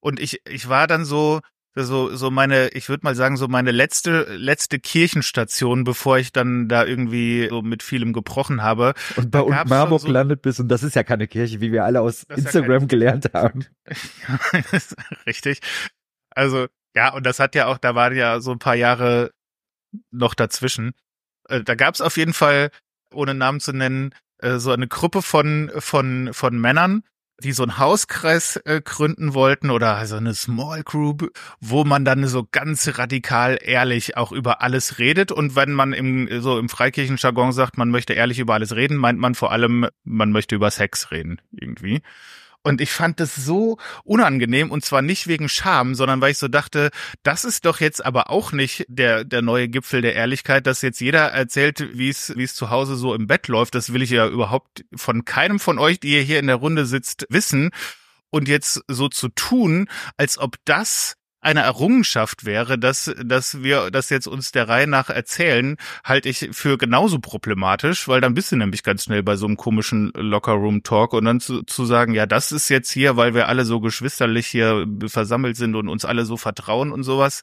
Und 0.00 0.20
ich, 0.20 0.42
ich 0.46 0.68
war 0.68 0.86
dann 0.86 1.04
so, 1.06 1.40
so 1.74 2.14
so 2.14 2.30
meine 2.30 2.68
ich 2.68 2.88
würde 2.88 3.04
mal 3.04 3.14
sagen 3.14 3.36
so 3.36 3.48
meine 3.48 3.70
letzte 3.70 4.24
letzte 4.36 4.78
Kirchenstation 4.78 5.84
bevor 5.84 6.18
ich 6.18 6.32
dann 6.32 6.68
da 6.68 6.84
irgendwie 6.84 7.48
so 7.48 7.62
mit 7.62 7.82
vielem 7.82 8.12
gebrochen 8.12 8.62
habe. 8.62 8.94
Und 9.16 9.30
bei 9.30 9.40
uns 9.40 9.68
Marburg 9.68 10.00
so, 10.00 10.06
gelandet 10.06 10.42
bist 10.42 10.60
und 10.60 10.68
das 10.68 10.82
ist 10.82 10.96
ja 10.96 11.02
keine 11.02 11.26
Kirche 11.26 11.60
wie 11.60 11.72
wir 11.72 11.84
alle 11.84 12.00
aus 12.00 12.24
Instagram 12.24 12.82
ja 12.82 12.86
gelernt 12.88 13.30
haben. 13.32 13.66
Richtig. 15.26 15.60
Also 16.30 16.66
ja 16.94 17.12
und 17.14 17.24
das 17.24 17.38
hat 17.38 17.54
ja 17.54 17.66
auch 17.66 17.78
da 17.78 17.94
waren 17.94 18.14
ja 18.14 18.40
so 18.40 18.52
ein 18.52 18.58
paar 18.58 18.76
Jahre 18.76 19.30
noch 20.10 20.34
dazwischen. 20.34 20.92
Äh, 21.48 21.62
da 21.62 21.74
gab 21.74 21.94
es 21.94 22.00
auf 22.00 22.16
jeden 22.16 22.32
Fall 22.34 22.70
ohne 23.12 23.34
Namen 23.34 23.60
zu 23.60 23.72
nennen, 23.72 24.14
äh, 24.38 24.58
so 24.58 24.72
eine 24.72 24.88
Gruppe 24.88 25.22
von, 25.22 25.70
von, 25.78 26.30
von 26.32 26.60
Männern, 26.60 27.02
die 27.40 27.52
so 27.52 27.62
einen 27.62 27.78
Hauskreis 27.78 28.56
äh, 28.64 28.80
gründen 28.82 29.34
wollten 29.34 29.70
oder 29.70 29.96
also 29.96 30.16
eine 30.16 30.34
Small 30.34 30.82
Group, 30.82 31.32
wo 31.60 31.84
man 31.84 32.04
dann 32.04 32.26
so 32.26 32.46
ganz 32.50 32.98
radikal 32.98 33.58
ehrlich 33.60 34.16
auch 34.16 34.32
über 34.32 34.62
alles 34.62 34.98
redet. 34.98 35.32
Und 35.32 35.56
wenn 35.56 35.72
man 35.72 35.92
im, 35.92 36.28
so 36.40 36.58
im 36.58 36.68
Freikirchenjargon 36.68 37.52
sagt, 37.52 37.78
man 37.78 37.90
möchte 37.90 38.12
ehrlich 38.12 38.38
über 38.38 38.54
alles 38.54 38.74
reden, 38.76 38.96
meint 38.96 39.18
man 39.18 39.34
vor 39.34 39.52
allem, 39.52 39.88
man 40.04 40.32
möchte 40.32 40.54
über 40.54 40.70
Sex 40.70 41.10
reden 41.10 41.40
irgendwie. 41.52 42.02
Und 42.64 42.80
ich 42.80 42.92
fand 42.92 43.18
das 43.18 43.34
so 43.34 43.78
unangenehm 44.04 44.70
und 44.70 44.84
zwar 44.84 45.02
nicht 45.02 45.26
wegen 45.26 45.48
Scham, 45.48 45.94
sondern 45.94 46.20
weil 46.20 46.30
ich 46.30 46.38
so 46.38 46.48
dachte, 46.48 46.90
das 47.24 47.44
ist 47.44 47.64
doch 47.64 47.80
jetzt 47.80 48.04
aber 48.04 48.30
auch 48.30 48.52
nicht 48.52 48.84
der, 48.88 49.24
der 49.24 49.42
neue 49.42 49.68
Gipfel 49.68 50.00
der 50.00 50.14
Ehrlichkeit, 50.14 50.66
dass 50.66 50.82
jetzt 50.82 51.00
jeder 51.00 51.32
erzählt, 51.32 51.96
wie 51.96 52.08
es, 52.08 52.32
wie 52.36 52.44
es 52.44 52.54
zu 52.54 52.70
Hause 52.70 52.94
so 52.96 53.14
im 53.14 53.26
Bett 53.26 53.48
läuft. 53.48 53.74
Das 53.74 53.92
will 53.92 54.02
ich 54.02 54.10
ja 54.10 54.28
überhaupt 54.28 54.84
von 54.94 55.24
keinem 55.24 55.58
von 55.58 55.78
euch, 55.78 55.98
die 55.98 56.12
ihr 56.12 56.22
hier 56.22 56.38
in 56.38 56.46
der 56.46 56.56
Runde 56.56 56.86
sitzt, 56.86 57.26
wissen. 57.28 57.70
Und 58.30 58.48
jetzt 58.48 58.82
so 58.88 59.08
zu 59.08 59.28
tun, 59.28 59.88
als 60.16 60.38
ob 60.38 60.56
das 60.64 61.16
eine 61.42 61.60
Errungenschaft 61.60 62.44
wäre, 62.44 62.78
dass, 62.78 63.12
dass 63.22 63.62
wir 63.62 63.90
das 63.90 64.10
jetzt 64.10 64.28
uns 64.28 64.52
der 64.52 64.68
Reihe 64.68 64.86
nach 64.86 65.10
erzählen, 65.10 65.76
halte 66.04 66.28
ich 66.28 66.50
für 66.52 66.78
genauso 66.78 67.18
problematisch, 67.18 68.06
weil 68.06 68.20
dann 68.20 68.34
bist 68.34 68.52
du 68.52 68.56
nämlich 68.56 68.84
ganz 68.84 69.04
schnell 69.04 69.24
bei 69.24 69.36
so 69.36 69.46
einem 69.46 69.56
komischen 69.56 70.12
Locker-Room-Talk 70.14 71.12
und 71.12 71.24
dann 71.24 71.40
zu, 71.40 71.62
zu 71.64 71.84
sagen, 71.84 72.14
ja, 72.14 72.26
das 72.26 72.52
ist 72.52 72.68
jetzt 72.68 72.92
hier, 72.92 73.16
weil 73.16 73.34
wir 73.34 73.48
alle 73.48 73.64
so 73.64 73.80
geschwisterlich 73.80 74.46
hier 74.46 74.86
versammelt 75.06 75.56
sind 75.56 75.74
und 75.74 75.88
uns 75.88 76.04
alle 76.04 76.24
so 76.24 76.36
vertrauen 76.36 76.92
und 76.92 77.02
sowas, 77.02 77.42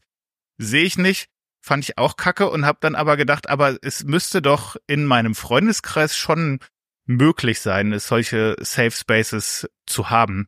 sehe 0.57 0.83
ich 0.85 0.97
nicht. 0.97 1.27
Fand 1.61 1.83
ich 1.83 1.97
auch 1.97 2.15
kacke 2.15 2.49
und 2.49 2.65
habe 2.65 2.77
dann 2.81 2.95
aber 2.95 3.17
gedacht, 3.17 3.49
aber 3.49 3.77
es 3.81 4.05
müsste 4.05 4.41
doch 4.41 4.77
in 4.87 5.05
meinem 5.05 5.35
Freundeskreis 5.35 6.15
schon 6.15 6.59
möglich 7.05 7.59
sein, 7.59 7.99
solche 7.99 8.55
Safe 8.61 8.91
Spaces 8.91 9.69
zu 9.85 10.09
haben. 10.09 10.47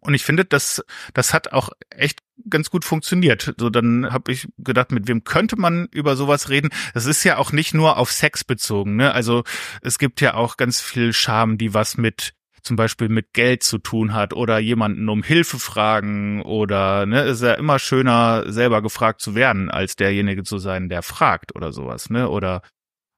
Und 0.00 0.14
ich 0.14 0.24
finde, 0.24 0.46
das, 0.46 0.82
das 1.12 1.34
hat 1.34 1.52
auch 1.52 1.70
echt 1.90 2.20
ganz 2.48 2.70
gut 2.70 2.84
funktioniert. 2.84 3.54
So, 3.58 3.70
dann 3.70 4.12
habe 4.12 4.32
ich 4.32 4.48
gedacht, 4.58 4.92
mit 4.92 5.08
wem 5.08 5.24
könnte 5.24 5.56
man 5.56 5.88
über 5.90 6.16
sowas 6.16 6.48
reden? 6.48 6.70
Das 6.94 7.06
ist 7.06 7.24
ja 7.24 7.38
auch 7.38 7.52
nicht 7.52 7.74
nur 7.74 7.96
auf 7.96 8.12
Sex 8.12 8.44
bezogen. 8.44 8.96
Ne? 8.96 9.12
Also 9.12 9.44
es 9.82 9.98
gibt 9.98 10.20
ja 10.20 10.34
auch 10.34 10.56
ganz 10.56 10.80
viel 10.80 11.12
Scham, 11.12 11.58
die 11.58 11.74
was 11.74 11.96
mit 11.96 12.34
zum 12.62 12.76
Beispiel 12.76 13.08
mit 13.08 13.32
Geld 13.32 13.62
zu 13.62 13.78
tun 13.78 14.12
hat 14.12 14.34
oder 14.34 14.58
jemanden 14.58 15.08
um 15.08 15.22
Hilfe 15.22 15.58
fragen 15.58 16.42
oder 16.42 17.06
ne, 17.06 17.22
ist 17.22 17.42
ja 17.42 17.54
immer 17.54 17.78
schöner, 17.78 18.44
selber 18.52 18.82
gefragt 18.82 19.20
zu 19.20 19.34
werden, 19.34 19.70
als 19.70 19.96
derjenige 19.96 20.42
zu 20.42 20.58
sein, 20.58 20.88
der 20.88 21.02
fragt 21.02 21.54
oder 21.54 21.72
sowas, 21.72 22.10
ne? 22.10 22.28
Oder 22.28 22.62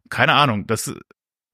keine 0.09 0.35
Ahnung, 0.35 0.67
das 0.67 0.95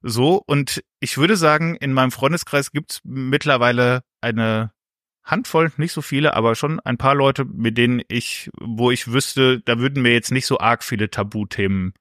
so. 0.03 0.43
Und 0.47 0.83
ich 1.01 1.17
würde 1.17 1.37
sagen, 1.37 1.77
in 1.77 1.93
meinem 1.93 2.11
Freundeskreis 2.11 2.71
gibt's 2.71 3.01
mittlerweile 3.05 4.03
eine 4.21 4.73
Handvoll, 5.27 5.73
nicht 5.77 5.93
so 5.93 6.03
viele, 6.03 6.35
aber 6.35 6.55
schon 6.55 6.79
ein 6.81 6.99
paar 6.99 7.15
Leute, 7.15 7.45
mit 7.45 7.77
denen 7.77 8.01
ich, 8.09 8.49
wo 8.61 8.93
ich 8.93 9.13
wüsste, 9.13 9.61
da 9.61 9.79
würden 9.79 10.03
mir 10.03 10.13
jetzt 10.13 10.31
nicht 10.31 10.47
so 10.47 10.61
arg 10.61 10.85
viele 10.85 11.11
Tabuthemen 11.11 11.95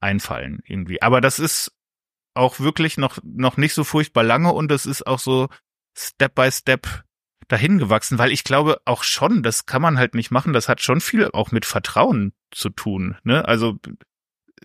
einfallen 0.00 0.60
irgendwie. 0.66 1.00
Aber 1.00 1.20
das 1.20 1.38
ist 1.38 1.72
auch 2.34 2.58
wirklich 2.58 2.98
noch, 2.98 3.18
noch 3.22 3.56
nicht 3.56 3.74
so 3.74 3.84
furchtbar 3.84 4.24
lange 4.24 4.52
und 4.52 4.68
das 4.68 4.84
ist 4.86 5.06
auch 5.06 5.20
so 5.20 5.48
Step 5.96 6.34
by 6.34 6.50
Step 6.50 7.04
dahin 7.48 7.78
gewachsen, 7.78 8.18
weil 8.18 8.32
ich 8.32 8.44
glaube 8.44 8.80
auch 8.84 9.04
schon, 9.04 9.42
das 9.42 9.66
kann 9.66 9.82
man 9.82 9.98
halt 9.98 10.14
nicht 10.14 10.30
machen, 10.30 10.52
das 10.52 10.68
hat 10.68 10.80
schon 10.80 11.00
viel 11.00 11.30
auch 11.32 11.52
mit 11.52 11.66
Vertrauen 11.66 12.32
zu 12.50 12.70
tun, 12.70 13.16
ne? 13.24 13.46
Also 13.46 13.78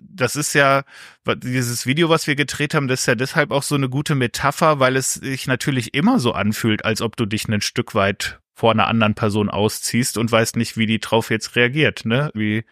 das 0.02 0.36
ist 0.36 0.54
ja, 0.54 0.84
dieses 1.26 1.86
Video, 1.86 2.10
was 2.10 2.28
wir 2.28 2.36
gedreht 2.36 2.74
haben, 2.74 2.88
das 2.88 3.02
ist 3.02 3.06
ja 3.06 3.16
deshalb 3.16 3.52
auch 3.52 3.64
so 3.64 3.76
eine 3.76 3.90
gute 3.90 4.16
Metapher, 4.16 4.80
weil 4.80 4.96
es 4.96 5.16
sich 5.16 5.48
natürlich 5.48 5.94
immer 5.94 6.20
so 6.20 6.32
anfühlt, 6.34 6.86
als 6.86 7.02
ob 7.02 7.16
du 7.16 7.26
dich 7.26 7.48
ein 7.48 7.62
Stück 7.62 7.96
weit 7.96 8.40
vor 8.54 8.72
einer 8.72 8.88
anderen 8.88 9.16
Person 9.16 9.50
ausziehst 9.50 10.18
und 10.18 10.32
weißt 10.32 10.56
nicht, 10.56 10.78
wie 10.78 10.88
die 10.88 11.00
drauf 11.00 11.30
jetzt 11.30 11.56
reagiert, 11.56 12.06
ne? 12.06 12.32
Wie 12.34 12.66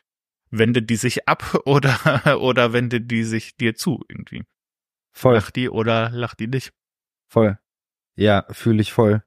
wendet 0.50 0.90
die 0.90 0.96
sich 0.96 1.28
ab 1.28 1.60
oder, 1.66 2.40
oder 2.42 2.74
wendet 2.74 3.12
die 3.12 3.24
sich 3.24 3.56
dir 3.56 3.76
zu 3.76 4.04
irgendwie? 4.10 4.44
Voll. 5.12 5.36
Lacht 5.36 5.56
die 5.56 5.70
oder 5.70 6.10
lacht 6.10 6.40
die 6.40 6.48
nicht? 6.48 6.74
Voll. 7.28 7.58
Ja, 8.16 8.46
fühle 8.52 8.82
ich 8.82 8.94
voll. 8.94 9.24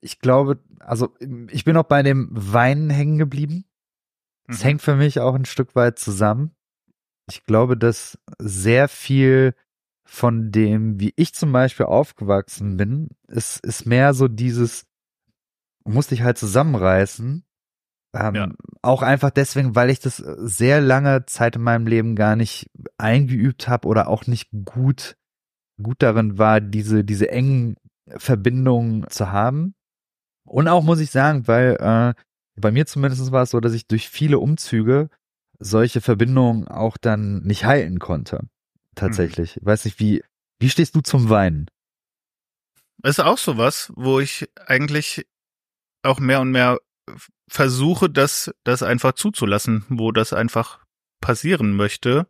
Ich 0.00 0.18
glaube, 0.18 0.62
also 0.78 1.14
ich 1.50 1.64
bin 1.64 1.76
auch 1.76 1.84
bei 1.84 2.02
dem 2.02 2.28
Weinen 2.30 2.88
hängen 2.88 3.18
geblieben. 3.18 3.64
Es 4.50 4.60
mhm. 4.60 4.64
hängt 4.64 4.82
für 4.82 4.96
mich 4.96 5.20
auch 5.20 5.34
ein 5.34 5.44
Stück 5.44 5.74
weit 5.76 5.98
zusammen. 5.98 6.54
Ich 7.28 7.44
glaube, 7.44 7.76
dass 7.76 8.18
sehr 8.38 8.88
viel 8.88 9.54
von 10.04 10.50
dem, 10.50 10.98
wie 10.98 11.12
ich 11.14 11.34
zum 11.34 11.52
Beispiel 11.52 11.86
aufgewachsen 11.86 12.76
bin, 12.76 13.10
ist, 13.28 13.64
ist 13.64 13.86
mehr 13.86 14.12
so 14.12 14.26
dieses, 14.26 14.86
musste 15.84 16.14
ich 16.14 16.22
halt 16.22 16.36
zusammenreißen. 16.36 17.44
Ähm, 18.12 18.34
ja. 18.34 18.48
Auch 18.82 19.02
einfach 19.02 19.30
deswegen, 19.30 19.76
weil 19.76 19.88
ich 19.88 20.00
das 20.00 20.16
sehr 20.16 20.80
lange 20.80 21.26
Zeit 21.26 21.54
in 21.54 21.62
meinem 21.62 21.86
Leben 21.86 22.16
gar 22.16 22.34
nicht 22.34 22.68
eingeübt 22.98 23.68
habe 23.68 23.86
oder 23.86 24.08
auch 24.08 24.26
nicht 24.26 24.50
gut, 24.64 25.16
gut 25.80 26.02
darin 26.02 26.38
war, 26.38 26.60
diese, 26.60 27.04
diese 27.04 27.30
engen 27.30 27.76
Verbindungen 28.08 29.08
zu 29.10 29.30
haben. 29.30 29.76
Und 30.44 30.66
auch 30.66 30.82
muss 30.82 30.98
ich 30.98 31.12
sagen, 31.12 31.46
weil 31.46 31.76
äh, 31.78 32.20
bei 32.60 32.70
mir 32.70 32.86
zumindest 32.86 33.32
war 33.32 33.42
es 33.42 33.50
so, 33.50 33.60
dass 33.60 33.72
ich 33.72 33.86
durch 33.86 34.08
viele 34.08 34.38
Umzüge 34.38 35.08
solche 35.58 36.00
Verbindungen 36.00 36.68
auch 36.68 36.96
dann 36.96 37.42
nicht 37.42 37.64
halten 37.64 37.98
konnte. 37.98 38.48
Tatsächlich. 38.94 39.56
Mhm. 39.56 39.66
Weiß 39.66 39.84
nicht, 39.84 40.00
wie, 40.00 40.22
wie 40.58 40.70
stehst 40.70 40.94
du 40.94 41.00
zum 41.00 41.28
Weinen? 41.28 41.66
Ist 43.02 43.20
auch 43.20 43.38
sowas, 43.38 43.92
wo 43.94 44.20
ich 44.20 44.48
eigentlich 44.66 45.26
auch 46.02 46.18
mehr 46.18 46.40
und 46.40 46.50
mehr 46.50 46.78
versuche, 47.48 48.08
das, 48.08 48.52
das 48.64 48.82
einfach 48.82 49.12
zuzulassen, 49.12 49.84
wo 49.88 50.12
das 50.12 50.32
einfach 50.32 50.84
passieren 51.20 51.74
möchte. 51.74 52.26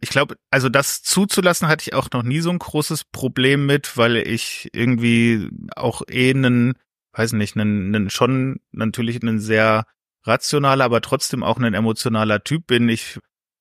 Ich 0.00 0.10
glaube, 0.10 0.36
also 0.50 0.68
das 0.68 1.02
zuzulassen 1.02 1.68
hatte 1.68 1.84
ich 1.88 1.94
auch 1.94 2.10
noch 2.12 2.22
nie 2.22 2.40
so 2.40 2.50
ein 2.50 2.58
großes 2.58 3.04
Problem 3.04 3.66
mit, 3.66 3.96
weil 3.96 4.16
ich 4.16 4.68
irgendwie 4.72 5.48
auch 5.74 6.02
eh 6.08 6.30
einen 6.30 6.74
weiß 7.18 7.32
nicht, 7.32 7.56
einen, 7.56 7.94
einen 7.94 8.10
schon 8.10 8.60
natürlich 8.70 9.20
ein 9.22 9.40
sehr 9.40 9.84
rationaler, 10.22 10.84
aber 10.84 11.00
trotzdem 11.00 11.42
auch 11.42 11.58
ein 11.58 11.74
emotionaler 11.74 12.44
Typ 12.44 12.68
bin. 12.68 12.88
Ich 12.88 13.18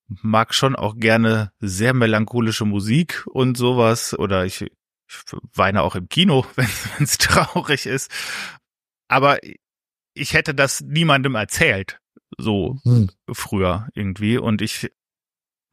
mag 0.07 0.53
schon 0.53 0.75
auch 0.75 0.95
gerne 0.97 1.51
sehr 1.59 1.93
melancholische 1.93 2.65
Musik 2.65 3.25
und 3.27 3.57
sowas 3.57 4.17
oder 4.17 4.45
ich, 4.45 4.61
ich 4.61 5.23
weine 5.53 5.81
auch 5.81 5.95
im 5.95 6.07
Kino, 6.07 6.45
wenn 6.55 6.67
es 6.99 7.17
traurig 7.17 7.87
ist. 7.87 8.11
Aber 9.07 9.39
ich 10.13 10.33
hätte 10.33 10.53
das 10.53 10.81
niemandem 10.81 11.35
erzählt, 11.35 11.99
so 12.37 12.79
hm. 12.83 13.09
früher 13.31 13.87
irgendwie. 13.93 14.37
Und 14.37 14.61
ich 14.61 14.91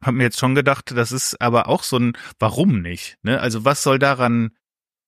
habe 0.03 0.17
mir 0.17 0.23
jetzt 0.23 0.39
schon 0.39 0.55
gedacht, 0.55 0.91
das 0.95 1.11
ist 1.11 1.41
aber 1.41 1.67
auch 1.67 1.83
so 1.83 1.97
ein 1.97 2.17
Warum 2.39 2.81
nicht? 2.81 3.17
Ne? 3.21 3.39
Also 3.39 3.65
was 3.65 3.83
soll 3.83 3.99
daran 3.99 4.51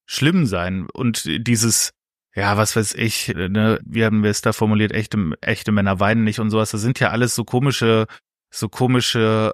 schlimm 0.06 0.46
sein? 0.46 0.88
Und 0.92 1.24
dieses 1.26 1.92
ja, 2.38 2.56
was 2.56 2.76
weiß 2.76 2.94
ich, 2.94 3.30
ne, 3.30 3.80
wie 3.84 4.06
haben 4.06 4.22
wir 4.22 4.30
es 4.30 4.42
da 4.42 4.54
formuliert, 4.54 4.92
echte, 4.92 5.32
echte 5.42 5.72
Männer 5.72 6.00
weinen 6.00 6.24
nicht 6.24 6.40
und 6.40 6.52
sowas. 6.52 6.70
Das 6.70 6.82
sind 6.82 7.00
ja 7.00 7.10
alles 7.10 7.34
so 7.34 7.44
komische, 7.44 8.06
so 8.52 8.70
komische 8.70 9.54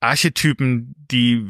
Archetypen, 0.00 0.94
die 0.96 1.46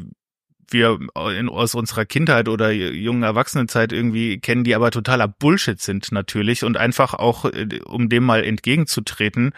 wir 0.69 0.99
in, 1.37 1.47
aus 1.47 1.73
unserer 1.73 2.03
Kindheit 2.03 2.49
oder 2.49 2.71
jungen 2.71 3.23
Erwachsenenzeit 3.23 3.93
irgendwie 3.93 4.39
kennen, 4.41 4.65
die 4.65 4.75
aber 4.75 4.91
totaler 4.91 5.29
Bullshit 5.29 5.79
sind 5.79 6.11
natürlich 6.11 6.65
und 6.65 6.75
einfach 6.75 7.13
auch, 7.13 7.45
äh, 7.45 7.79
um 7.85 8.09
dem 8.09 8.25
mal 8.25 8.43
entgegenzutreten 8.43 9.53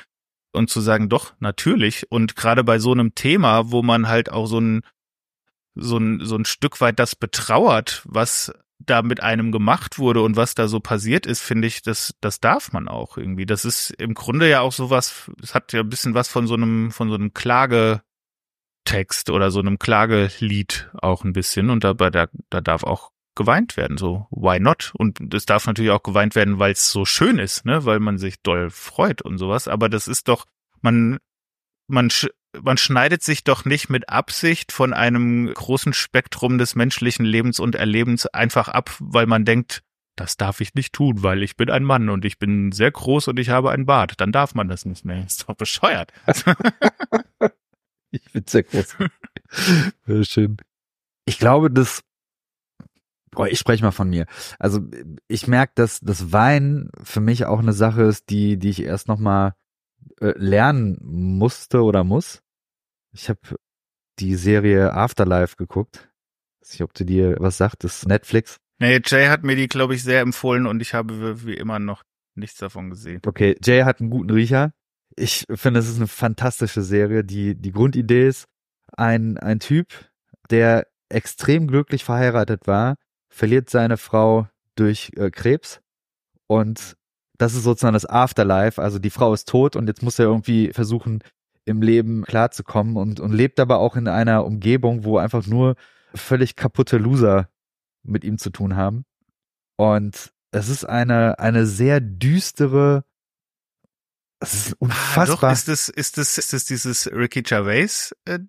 und 0.51 0.69
zu 0.69 0.79
sagen, 0.79 1.09
doch, 1.09 1.33
natürlich. 1.39 2.11
Und 2.11 2.35
gerade 2.35 2.63
bei 2.63 2.77
so 2.77 2.91
einem 2.91 3.15
Thema, 3.15 3.71
wo 3.71 3.81
man 3.81 4.07
halt 4.07 4.31
auch 4.31 4.45
so 4.45 4.59
ein, 4.59 4.81
so 5.73 5.97
ein, 5.97 6.23
so 6.23 6.35
ein 6.35 6.45
Stück 6.45 6.81
weit 6.81 6.99
das 6.99 7.15
betrauert, 7.15 8.03
was 8.05 8.53
da 8.79 9.01
mit 9.01 9.21
einem 9.21 9.51
gemacht 9.51 9.99
wurde 9.99 10.21
und 10.21 10.35
was 10.35 10.55
da 10.55 10.67
so 10.67 10.79
passiert 10.79 11.25
ist, 11.25 11.41
finde 11.41 11.67
ich, 11.67 11.81
das, 11.81 12.15
das 12.21 12.39
darf 12.39 12.71
man 12.71 12.87
auch 12.87 13.17
irgendwie. 13.17 13.45
Das 13.45 13.65
ist 13.65 13.91
im 13.91 14.13
Grunde 14.13 14.49
ja 14.49 14.61
auch 14.61 14.71
sowas, 14.71 15.29
es 15.41 15.53
hat 15.53 15.73
ja 15.73 15.81
ein 15.81 15.89
bisschen 15.89 16.13
was 16.13 16.29
von 16.29 16.47
so 16.47 16.53
einem, 16.55 16.91
von 16.91 17.09
so 17.09 17.15
einem 17.15 17.33
Klagetext 17.33 18.01
oder 19.29 19.51
so 19.51 19.59
einem 19.59 19.79
Klagelied 19.79 20.89
auch 21.01 21.23
ein 21.23 21.33
bisschen 21.33 21.69
und 21.69 21.83
dabei, 21.83 22.09
da, 22.09 22.27
da 22.49 22.61
darf 22.61 22.83
auch 22.83 23.11
geweint 23.35 23.77
werden, 23.77 23.97
so 23.97 24.27
why 24.31 24.59
not? 24.59 24.91
Und 24.95 25.33
es 25.33 25.45
darf 25.45 25.67
natürlich 25.67 25.91
auch 25.91 26.03
geweint 26.03 26.35
werden, 26.35 26.59
weil 26.59 26.71
es 26.71 26.91
so 26.91 27.05
schön 27.05 27.37
ist, 27.37 27.65
ne, 27.65 27.85
weil 27.85 27.99
man 27.99 28.17
sich 28.17 28.41
doll 28.41 28.69
freut 28.69 29.21
und 29.21 29.37
sowas, 29.37 29.67
aber 29.67 29.89
das 29.89 30.07
ist 30.07 30.27
doch, 30.29 30.45
man, 30.81 31.19
man 31.87 32.09
man 32.61 32.77
schneidet 32.77 33.23
sich 33.23 33.43
doch 33.43 33.65
nicht 33.65 33.89
mit 33.89 34.09
Absicht 34.09 34.71
von 34.71 34.93
einem 34.93 35.53
großen 35.53 35.93
Spektrum 35.93 36.57
des 36.57 36.75
menschlichen 36.75 37.25
Lebens 37.25 37.59
und 37.59 37.75
Erlebens 37.75 38.25
einfach 38.25 38.67
ab, 38.67 38.95
weil 38.99 39.25
man 39.25 39.45
denkt, 39.45 39.83
das 40.15 40.35
darf 40.35 40.59
ich 40.59 40.73
nicht 40.73 40.93
tun, 40.93 41.23
weil 41.23 41.43
ich 41.43 41.55
bin 41.55 41.69
ein 41.69 41.83
Mann 41.83 42.09
und 42.09 42.25
ich 42.25 42.39
bin 42.39 42.71
sehr 42.71 42.91
groß 42.91 43.29
und 43.29 43.39
ich 43.39 43.49
habe 43.49 43.71
einen 43.71 43.85
Bart. 43.85 44.19
Dann 44.19 44.31
darf 44.31 44.53
man 44.53 44.67
das 44.67 44.85
nicht 44.85 45.05
mehr. 45.05 45.25
Ist 45.25 45.47
doch 45.47 45.55
bescheuert. 45.55 46.11
ich 48.11 48.29
bin 48.33 48.43
sehr 48.45 48.63
groß. 48.63 48.97
Schön. 50.23 50.57
Ich 51.25 51.39
glaube, 51.39 51.71
dass 51.71 52.01
Boah, 53.31 53.47
ich 53.47 53.59
spreche 53.59 53.83
mal 53.83 53.91
von 53.91 54.09
mir. 54.09 54.25
Also 54.57 54.81
ich 55.27 55.47
merke, 55.47 55.73
dass 55.75 55.99
das 55.99 56.31
Wein 56.31 56.89
für 57.03 57.21
mich 57.21 57.45
auch 57.45 57.59
eine 57.59 57.73
Sache 57.73 58.01
ist, 58.01 58.29
die, 58.29 58.57
die 58.57 58.69
ich 58.69 58.81
erst 58.81 59.07
noch 59.07 59.19
mal 59.19 59.49
äh, 59.49 59.51
lernen 60.19 60.97
musste 61.01 61.81
oder 61.81 62.03
muss. 62.03 62.41
Ich 63.11 63.29
habe 63.29 63.39
die 64.19 64.35
Serie 64.35 64.93
Afterlife 64.93 65.55
geguckt. 65.55 66.09
Ich 66.61 66.67
weiß 66.67 66.73
nicht, 66.73 66.83
ob 66.83 66.93
du 66.93 67.05
dir 67.05 67.37
was 67.39 67.57
sagt, 67.57 67.83
das 67.83 67.99
ist 67.99 68.07
Netflix. 68.07 68.57
Nee, 68.79 69.01
Jay 69.03 69.27
hat 69.27 69.43
mir 69.43 69.55
die, 69.55 69.67
glaube 69.67 69.95
ich, 69.95 70.03
sehr 70.03 70.21
empfohlen 70.21 70.65
und 70.65 70.81
ich 70.81 70.93
habe 70.93 71.45
wie 71.45 71.53
immer 71.53 71.79
noch 71.79 72.03
nichts 72.35 72.57
davon 72.57 72.89
gesehen. 72.89 73.21
Okay, 73.25 73.55
Jay 73.63 73.83
hat 73.83 73.99
einen 73.99 74.09
guten 74.09 74.29
Riecher. 74.29 74.71
Ich 75.15 75.45
finde, 75.53 75.79
es 75.79 75.89
ist 75.89 75.97
eine 75.97 76.07
fantastische 76.07 76.81
Serie. 76.81 77.23
Die, 77.23 77.55
die 77.55 77.71
Grundidee 77.71 78.27
ist, 78.27 78.45
ein, 78.95 79.37
ein 79.37 79.59
Typ, 79.59 80.09
der 80.49 80.87
extrem 81.09 81.67
glücklich 81.67 82.03
verheiratet 82.03 82.67
war, 82.67 82.95
verliert 83.29 83.69
seine 83.69 83.97
Frau 83.97 84.47
durch 84.75 85.11
äh, 85.17 85.29
Krebs 85.29 85.81
und 86.47 86.95
das 87.39 87.55
ist 87.55 87.63
sozusagen 87.63 87.93
das 87.93 88.05
Afterlife. 88.05 88.81
Also 88.81 88.99
die 88.99 89.09
Frau 89.09 89.33
ist 89.33 89.47
tot 89.47 89.75
und 89.75 89.87
jetzt 89.87 90.03
muss 90.03 90.19
er 90.19 90.25
irgendwie 90.25 90.71
versuchen, 90.73 91.23
im 91.65 91.81
Leben 91.81 92.23
klarzukommen 92.23 92.97
und, 92.97 93.19
und 93.19 93.31
lebt 93.31 93.59
aber 93.59 93.79
auch 93.79 93.95
in 93.95 94.07
einer 94.07 94.45
Umgebung, 94.45 95.05
wo 95.05 95.17
einfach 95.17 95.47
nur 95.47 95.75
völlig 96.13 96.55
kaputte 96.55 96.97
Loser 96.97 97.49
mit 98.03 98.23
ihm 98.23 98.37
zu 98.37 98.49
tun 98.49 98.75
haben. 98.75 99.05
Und 99.77 100.33
es 100.51 100.67
ist 100.67 100.83
eine, 100.83 101.39
eine 101.39 101.65
sehr 101.65 102.01
düstere, 102.01 103.05
es 104.41 104.53
ist 104.53 104.73
unfassbar. 104.73 105.37
Ah, 105.37 105.47
doch, 105.47 105.53
ist 105.53 105.67
das, 105.69 105.89
ist 105.89 106.17
das, 106.17 106.37
ist 106.37 106.51
das 106.51 106.65
dieses 106.65 107.09
Ricky 107.11 107.41
Gervais 107.41 108.13
äh, 108.25 108.39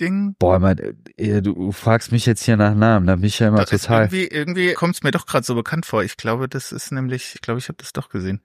Ding? 0.00 0.34
Boah, 0.38 0.58
mein, 0.58 0.78
äh, 1.16 1.42
du 1.42 1.72
fragst 1.72 2.12
mich 2.12 2.26
jetzt 2.26 2.44
hier 2.44 2.56
nach 2.56 2.74
Namen, 2.74 3.06
da 3.06 3.16
bin 3.16 3.24
ich 3.24 3.38
ja 3.38 3.48
immer 3.48 3.64
das 3.64 3.70
total. 3.70 4.04
Irgendwie, 4.04 4.26
irgendwie 4.26 4.74
kommt 4.74 4.96
es 4.96 5.02
mir 5.02 5.10
doch 5.10 5.26
gerade 5.26 5.44
so 5.44 5.54
bekannt 5.54 5.86
vor. 5.86 6.02
Ich 6.02 6.16
glaube, 6.16 6.48
das 6.48 6.72
ist 6.72 6.92
nämlich, 6.92 7.34
ich 7.34 7.40
glaube, 7.40 7.58
ich 7.58 7.68
habe 7.68 7.76
das 7.78 7.92
doch 7.92 8.08
gesehen. 8.08 8.40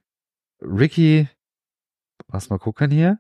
Ricky, 0.62 1.30
lass 2.32 2.50
mal 2.50 2.60
gucken 2.60 2.92
hier. 2.92 3.20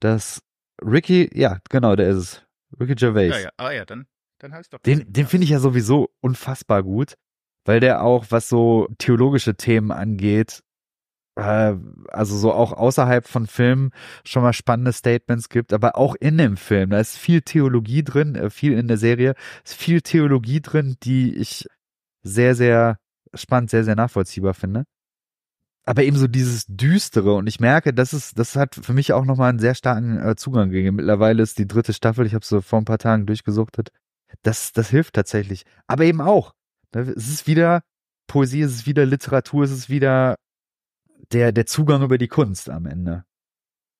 Das 0.00 0.42
Ricky, 0.82 1.30
ja, 1.32 1.58
genau, 1.70 1.96
der 1.96 2.10
ist 2.10 2.16
es. 2.16 2.46
Ricky 2.78 2.94
Gervais. 2.94 3.30
Ja, 3.30 3.38
ja, 3.38 3.50
ah 3.56 3.70
ja, 3.70 3.84
dann, 3.84 4.06
dann 4.38 4.52
habe 4.52 4.62
ich 4.62 4.68
doch. 4.68 4.80
Den, 4.80 5.10
den 5.10 5.26
finde 5.26 5.44
ich 5.44 5.50
ja 5.50 5.60
sowieso 5.60 6.10
unfassbar 6.20 6.82
gut, 6.82 7.14
weil 7.64 7.80
der 7.80 8.02
auch, 8.02 8.26
was 8.30 8.48
so 8.48 8.88
theologische 8.98 9.56
Themen 9.56 9.90
angeht, 9.90 10.62
äh, 11.36 11.74
also 12.08 12.36
so 12.36 12.52
auch 12.52 12.72
außerhalb 12.72 13.26
von 13.26 13.46
Filmen 13.46 13.90
schon 14.24 14.42
mal 14.42 14.52
spannende 14.52 14.92
Statements 14.92 15.48
gibt, 15.48 15.72
aber 15.72 15.96
auch 15.96 16.14
in 16.16 16.38
dem 16.38 16.56
Film, 16.56 16.90
da 16.90 16.98
ist 16.98 17.16
viel 17.16 17.42
Theologie 17.42 18.02
drin, 18.02 18.34
äh, 18.34 18.50
viel 18.50 18.72
in 18.72 18.88
der 18.88 18.96
Serie, 18.96 19.34
ist 19.64 19.74
viel 19.74 20.00
Theologie 20.00 20.60
drin, 20.60 20.96
die 21.02 21.36
ich 21.36 21.66
sehr, 22.22 22.54
sehr 22.54 22.98
spannend, 23.34 23.70
sehr, 23.70 23.84
sehr 23.84 23.96
nachvollziehbar 23.96 24.54
finde. 24.54 24.84
Aber 25.84 26.02
eben 26.02 26.16
so 26.16 26.26
dieses 26.26 26.66
Düstere 26.66 27.34
und 27.34 27.46
ich 27.46 27.60
merke, 27.60 27.94
das 27.94 28.12
ist, 28.12 28.38
das 28.38 28.56
hat 28.56 28.74
für 28.74 28.92
mich 28.92 29.12
auch 29.12 29.24
nochmal 29.24 29.50
einen 29.50 29.60
sehr 29.60 29.76
starken 29.76 30.18
äh, 30.18 30.34
Zugang 30.34 30.70
gegeben. 30.70 30.96
Mittlerweile 30.96 31.42
ist 31.42 31.58
die 31.58 31.68
dritte 31.68 31.92
Staffel, 31.92 32.26
ich 32.26 32.34
habe 32.34 32.44
so 32.44 32.60
vor 32.60 32.80
ein 32.80 32.84
paar 32.84 32.98
Tagen 32.98 33.26
durchgesuchtet. 33.26 33.90
Das, 34.42 34.72
das 34.72 34.90
hilft 34.90 35.14
tatsächlich. 35.14 35.64
Aber 35.86 36.04
eben 36.04 36.20
auch. 36.20 36.54
Ne, 36.92 37.02
es 37.02 37.28
ist 37.28 37.46
wieder 37.46 37.82
Poesie, 38.26 38.62
es 38.62 38.72
ist 38.74 38.86
wieder 38.86 39.06
Literatur, 39.06 39.64
es 39.64 39.70
ist 39.70 39.88
wieder 39.88 40.36
der, 41.32 41.52
der 41.52 41.66
Zugang 41.66 42.02
über 42.02 42.18
die 42.18 42.28
Kunst 42.28 42.70
am 42.70 42.86
Ende. 42.86 43.24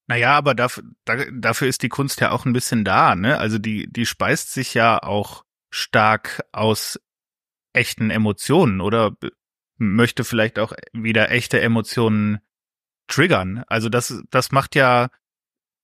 Naja, 0.08 0.36
aber 0.36 0.54
dafür, 0.54 0.84
dafür 1.32 1.68
ist 1.68 1.82
die 1.82 1.88
Kunst 1.88 2.20
ja 2.20 2.30
auch 2.30 2.44
ein 2.44 2.52
bisschen 2.52 2.84
da, 2.84 3.16
ne? 3.16 3.38
Also 3.38 3.58
die, 3.58 3.90
die 3.92 4.06
speist 4.06 4.52
sich 4.52 4.72
ja 4.74 5.02
auch 5.02 5.44
stark 5.70 6.44
aus 6.52 7.00
echten 7.72 8.10
Emotionen 8.10 8.80
oder 8.80 9.16
möchte 9.78 10.24
vielleicht 10.24 10.58
auch 10.58 10.72
wieder 10.92 11.30
echte 11.30 11.60
Emotionen 11.60 12.38
triggern. 13.08 13.64
Also 13.66 13.88
das, 13.88 14.22
das 14.30 14.52
macht 14.52 14.74
ja 14.74 15.08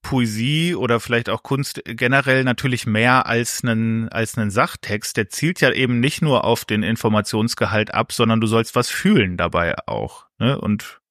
Poesie 0.03 0.75
oder 0.75 0.99
vielleicht 0.99 1.29
auch 1.29 1.43
Kunst 1.43 1.83
generell 1.85 2.45
natürlich 2.45 2.87
mehr 2.87 3.27
als 3.27 3.63
einen, 3.63 4.09
als 4.09 4.39
einen 4.39 4.51
Sachtext. 4.51 5.17
Der 5.17 5.29
zielt 5.29 5.61
ja 5.61 5.71
eben 5.73 6.01
nicht 6.01 6.23
nur 6.23 6.45
auf 6.45 6.65
den 6.65 6.83
Informationsgehalt 6.83 7.95
ab, 7.95 8.13
sondern 8.13 8.41
du 8.41 8.47
sollst 8.47 8.75
was 8.75 8.89
fühlen 8.89 9.37
dabei 9.37 9.77
auch. 9.87 10.27
Ne? 10.39 10.61
Und 10.61 11.02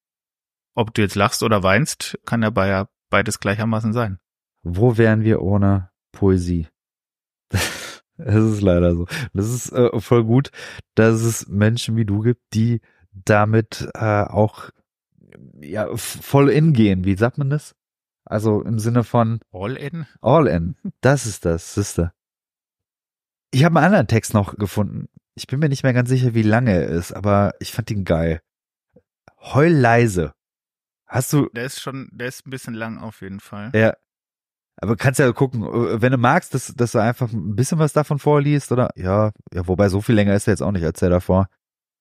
ob 0.74 0.94
du 0.94 1.02
jetzt 1.02 1.16
lachst 1.16 1.44
oder 1.44 1.64
weinst, 1.64 2.18
kann 2.26 2.42
dabei 2.42 2.68
ja 2.68 2.88
beides 3.10 3.40
gleichermaßen 3.40 3.94
sein. 3.94 4.20
Wo 4.64 4.98
wären 4.98 5.24
wir 5.24 5.42
ohne 5.42 5.90
Poesie? 6.12 6.68
Es 8.24 8.36
ist 8.36 8.62
leider 8.62 8.94
so. 8.94 9.08
Das 9.34 9.48
ist 9.48 9.72
äh, 9.72 10.00
voll 10.00 10.24
gut, 10.24 10.52
dass 10.94 11.22
es 11.22 11.48
Menschen 11.48 11.96
wie 11.96 12.06
du 12.06 12.20
gibt, 12.20 12.42
die 12.54 12.82
damit 13.14 13.90
äh, 13.96 14.24
auch 14.24 14.70
ja 15.60 15.88
voll 15.96 16.50
in 16.50 16.74
gehen. 16.74 17.04
Wie 17.04 17.16
sagt 17.16 17.40
man 17.40 17.50
das? 17.50 17.76
Also 18.26 18.62
im 18.62 18.80
Sinne 18.80 19.04
von 19.04 19.40
All 19.52 19.76
in? 19.76 20.06
All 20.22 20.48
in. 20.48 20.76
Das 21.02 21.26
ist 21.26 21.46
das, 21.46 21.74
Sister. 21.74 22.14
Ich 23.52 23.64
habe 23.64 23.78
einen 23.78 23.86
anderen 23.86 24.08
Text 24.08 24.34
noch 24.34 24.56
gefunden. 24.56 25.10
Ich 25.34 25.48
bin 25.48 25.60
mir 25.60 25.70
nicht 25.70 25.84
mehr 25.84 25.94
ganz 25.94 26.10
sicher, 26.10 26.34
wie 26.34 26.44
lange 26.44 26.72
er 26.72 26.88
ist, 26.88 27.12
aber 27.12 27.54
ich 27.60 27.72
fand 27.72 27.92
ihn 27.92 28.06
geil. 28.06 28.42
Heul 29.40 29.70
leise. 29.70 30.34
Hast 31.12 31.34
du. 31.34 31.50
Der 31.54 31.66
ist 31.66 31.82
schon, 31.82 32.08
der 32.14 32.30
ist 32.30 32.48
ein 32.48 32.52
bisschen 32.52 32.74
lang 32.74 32.98
auf 32.98 33.22
jeden 33.22 33.42
Fall. 33.42 33.72
Ja. 33.76 33.96
Aber 34.78 34.96
kannst 34.96 35.20
ja 35.20 35.30
gucken, 35.34 35.62
wenn 35.62 36.12
du 36.14 36.18
magst, 36.18 36.54
dass, 36.54 36.74
dass 36.74 36.94
du 36.94 37.00
einfach 37.00 37.32
ein 37.34 37.56
bisschen 37.56 37.80
was 37.80 37.92
davon 37.92 38.18
vorliest, 38.18 38.72
oder? 38.72 38.90
Ja, 38.96 39.32
ja, 39.54 39.68
wobei 39.68 39.90
so 39.90 40.00
viel 40.00 40.16
länger 40.16 40.34
ist 40.34 40.48
er 40.48 40.54
jetzt 40.54 40.62
auch 40.62 40.72
nicht 40.72 40.86
als 40.86 41.00
der 41.00 41.10
davor. 41.10 41.50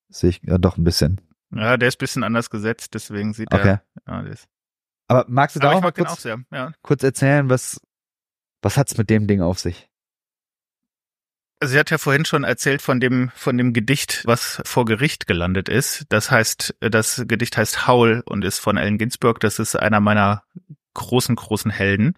Sehe 0.08 0.30
ich 0.30 0.40
ja 0.44 0.58
doch 0.58 0.78
ein 0.78 0.84
bisschen. 0.84 1.20
Ja, 1.52 1.76
der 1.76 1.88
ist 1.88 1.96
ein 1.96 1.98
bisschen 1.98 2.22
anders 2.22 2.50
gesetzt, 2.50 2.94
deswegen 2.94 3.34
sieht 3.34 3.52
okay. 3.52 3.68
er. 3.68 3.82
Ja, 4.06 4.22
der 4.22 4.32
ist. 4.32 4.46
Aber 5.08 5.24
magst 5.28 5.56
du 5.56 5.60
da 5.60 5.72
auch 5.72 5.82
mal 5.82 5.90
kurz, 5.90 6.12
auch 6.12 6.18
sehr, 6.18 6.38
ja. 6.52 6.72
kurz 6.82 7.02
erzählen, 7.02 7.50
was, 7.50 7.80
was 8.62 8.76
hat's 8.76 8.96
mit 8.96 9.10
dem 9.10 9.26
Ding 9.26 9.42
auf 9.42 9.58
sich? 9.58 9.89
Sie 11.62 11.78
hat 11.78 11.90
ja 11.90 11.98
vorhin 11.98 12.24
schon 12.24 12.44
erzählt 12.44 12.80
von 12.80 13.00
dem, 13.00 13.30
von 13.34 13.58
dem 13.58 13.74
Gedicht, 13.74 14.22
was 14.24 14.62
vor 14.64 14.86
Gericht 14.86 15.26
gelandet 15.26 15.68
ist. 15.68 16.06
Das 16.08 16.30
heißt, 16.30 16.74
das 16.80 17.24
Gedicht 17.26 17.56
heißt 17.58 17.86
Howl 17.86 18.22
und 18.24 18.44
ist 18.44 18.58
von 18.58 18.78
Allen 18.78 18.96
Ginsberg. 18.96 19.40
Das 19.40 19.58
ist 19.58 19.76
einer 19.76 20.00
meiner 20.00 20.42
großen, 20.94 21.36
großen 21.36 21.70
Helden. 21.70 22.16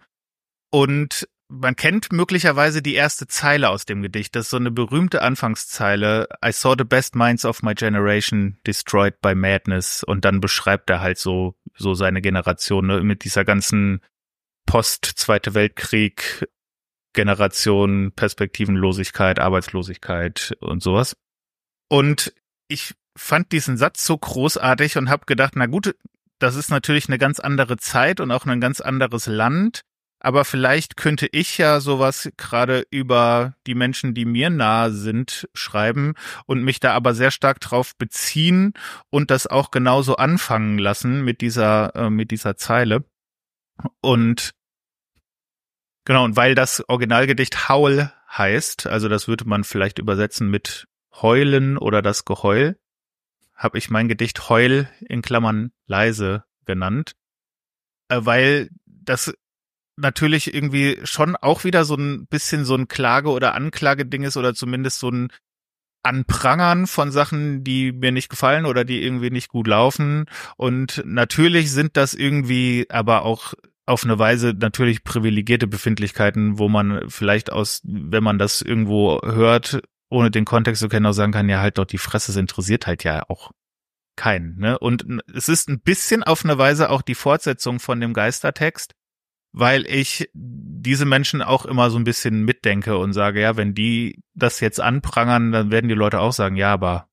Und 0.71 1.27
man 1.49 1.75
kennt 1.75 2.11
möglicherweise 2.11 2.81
die 2.81 2.95
erste 2.95 3.27
Zeile 3.27 3.69
aus 3.69 3.85
dem 3.85 4.01
Gedicht. 4.01 4.35
Das 4.35 4.45
ist 4.45 4.49
so 4.51 4.57
eine 4.57 4.71
berühmte 4.71 5.21
Anfangszeile. 5.21 6.27
I 6.43 6.51
saw 6.51 6.75
the 6.77 6.85
best 6.85 7.15
minds 7.15 7.45
of 7.45 7.61
my 7.61 7.75
generation 7.75 8.57
destroyed 8.65 9.19
by 9.21 9.35
madness. 9.35 10.03
Und 10.03 10.23
dann 10.25 10.39
beschreibt 10.39 10.89
er 10.89 11.01
halt 11.01 11.17
so, 11.17 11.55
so 11.75 11.93
seine 11.93 12.21
Generation 12.21 12.87
ne, 12.87 13.01
mit 13.01 13.25
dieser 13.25 13.43
ganzen 13.43 14.01
Post-Zweite 14.65 15.53
Weltkrieg 15.53 16.47
Generation, 17.13 18.11
Perspektivenlosigkeit, 18.11 19.39
Arbeitslosigkeit 19.39 20.55
und 20.59 20.83
sowas. 20.83 21.15
Und 21.89 22.33
ich 22.67 22.93
fand 23.15 23.51
diesen 23.51 23.77
Satz 23.77 24.05
so 24.05 24.17
großartig 24.17 24.97
und 24.97 25.09
habe 25.09 25.25
gedacht, 25.25 25.53
na 25.55 25.67
gut, 25.67 25.95
das 26.39 26.55
ist 26.55 26.69
natürlich 26.69 27.07
eine 27.07 27.19
ganz 27.19 27.39
andere 27.39 27.77
Zeit 27.77 28.19
und 28.19 28.31
auch 28.31 28.45
ein 28.45 28.59
ganz 28.59 28.81
anderes 28.81 29.27
Land, 29.27 29.83
aber 30.23 30.45
vielleicht 30.45 30.95
könnte 30.95 31.27
ich 31.31 31.57
ja 31.57 31.81
sowas 31.81 32.31
gerade 32.37 32.87
über 32.89 33.55
die 33.67 33.75
Menschen, 33.75 34.13
die 34.13 34.23
mir 34.23 34.49
nahe 34.49 34.91
sind, 34.91 35.49
schreiben 35.53 36.13
und 36.45 36.63
mich 36.63 36.79
da 36.79 36.93
aber 36.93 37.13
sehr 37.13 37.29
stark 37.29 37.59
drauf 37.59 37.97
beziehen 37.97 38.73
und 39.09 39.31
das 39.31 39.47
auch 39.47 39.69
genauso 39.69 40.15
anfangen 40.15 40.77
lassen 40.77 41.25
mit 41.25 41.41
dieser 41.41 41.93
äh, 41.95 42.09
mit 42.09 42.31
dieser 42.31 42.55
Zeile. 42.55 43.03
Und 43.99 44.53
Genau, 46.05 46.25
und 46.25 46.35
weil 46.35 46.55
das 46.55 46.87
Originalgedicht 46.87 47.69
Howl 47.69 48.11
heißt, 48.29 48.87
also 48.87 49.07
das 49.07 49.27
würde 49.27 49.45
man 49.45 49.63
vielleicht 49.63 49.99
übersetzen 49.99 50.49
mit 50.49 50.87
Heulen 51.21 51.77
oder 51.77 52.01
das 52.01 52.25
Geheul, 52.25 52.77
habe 53.55 53.77
ich 53.77 53.89
mein 53.89 54.07
Gedicht 54.07 54.49
Heul 54.49 54.89
in 55.01 55.21
Klammern 55.21 55.71
leise 55.85 56.43
genannt, 56.65 57.13
äh, 58.09 58.19
weil 58.21 58.69
das 58.85 59.33
natürlich 59.95 60.53
irgendwie 60.53 60.99
schon 61.03 61.35
auch 61.35 61.63
wieder 61.63 61.85
so 61.85 61.95
ein 61.95 62.25
bisschen 62.27 62.65
so 62.65 62.75
ein 62.75 62.87
Klage- 62.87 63.29
oder 63.29 63.53
Anklageding 63.53 64.23
ist 64.23 64.37
oder 64.37 64.53
zumindest 64.55 64.99
so 64.99 65.09
ein 65.09 65.29
Anprangern 66.01 66.87
von 66.87 67.11
Sachen, 67.11 67.63
die 67.63 67.93
mir 67.93 68.11
nicht 68.11 68.29
gefallen 68.29 68.65
oder 68.65 68.83
die 68.83 69.03
irgendwie 69.03 69.29
nicht 69.29 69.49
gut 69.49 69.67
laufen. 69.67 70.25
Und 70.57 71.01
natürlich 71.05 71.71
sind 71.71 71.95
das 71.95 72.13
irgendwie 72.13 72.87
aber 72.89 73.23
auch 73.23 73.53
auf 73.85 74.03
eine 74.03 74.17
Weise 74.17 74.53
natürlich 74.57 75.03
privilegierte 75.03 75.67
Befindlichkeiten, 75.67 76.57
wo 76.57 76.69
man 76.69 77.09
vielleicht 77.09 77.51
aus, 77.51 77.81
wenn 77.83 78.23
man 78.23 78.39
das 78.39 78.61
irgendwo 78.61 79.21
hört, 79.23 79.81
ohne 80.09 80.31
den 80.31 80.45
Kontext 80.45 80.81
zu 80.81 80.89
kennen, 80.89 81.05
auch 81.05 81.13
sagen 81.13 81.31
kann, 81.31 81.49
ja 81.49 81.59
halt 81.59 81.77
dort 81.77 81.91
die 81.91 81.97
Fresse, 81.97 82.31
es 82.31 82.37
interessiert 82.37 82.87
halt 82.87 83.03
ja 83.03 83.23
auch 83.27 83.51
keinen. 84.15 84.57
Ne? 84.57 84.77
Und 84.79 85.05
es 85.33 85.49
ist 85.49 85.69
ein 85.69 85.81
bisschen 85.81 86.23
auf 86.23 86.45
eine 86.45 86.57
Weise 86.57 86.89
auch 86.89 87.01
die 87.01 87.15
Fortsetzung 87.15 87.79
von 87.79 87.99
dem 87.99 88.13
Geistertext, 88.13 88.93
weil 89.51 89.85
ich 89.85 90.29
diese 90.33 91.05
Menschen 91.05 91.41
auch 91.41 91.65
immer 91.65 91.89
so 91.89 91.97
ein 91.97 92.03
bisschen 92.03 92.43
mitdenke 92.43 92.97
und 92.97 93.13
sage, 93.13 93.41
ja, 93.41 93.57
wenn 93.57 93.73
die 93.73 94.23
das 94.33 94.59
jetzt 94.59 94.79
anprangern, 94.79 95.51
dann 95.51 95.71
werden 95.71 95.89
die 95.89 95.95
Leute 95.95 96.19
auch 96.19 96.33
sagen, 96.33 96.55
ja, 96.55 96.71
aber 96.71 97.07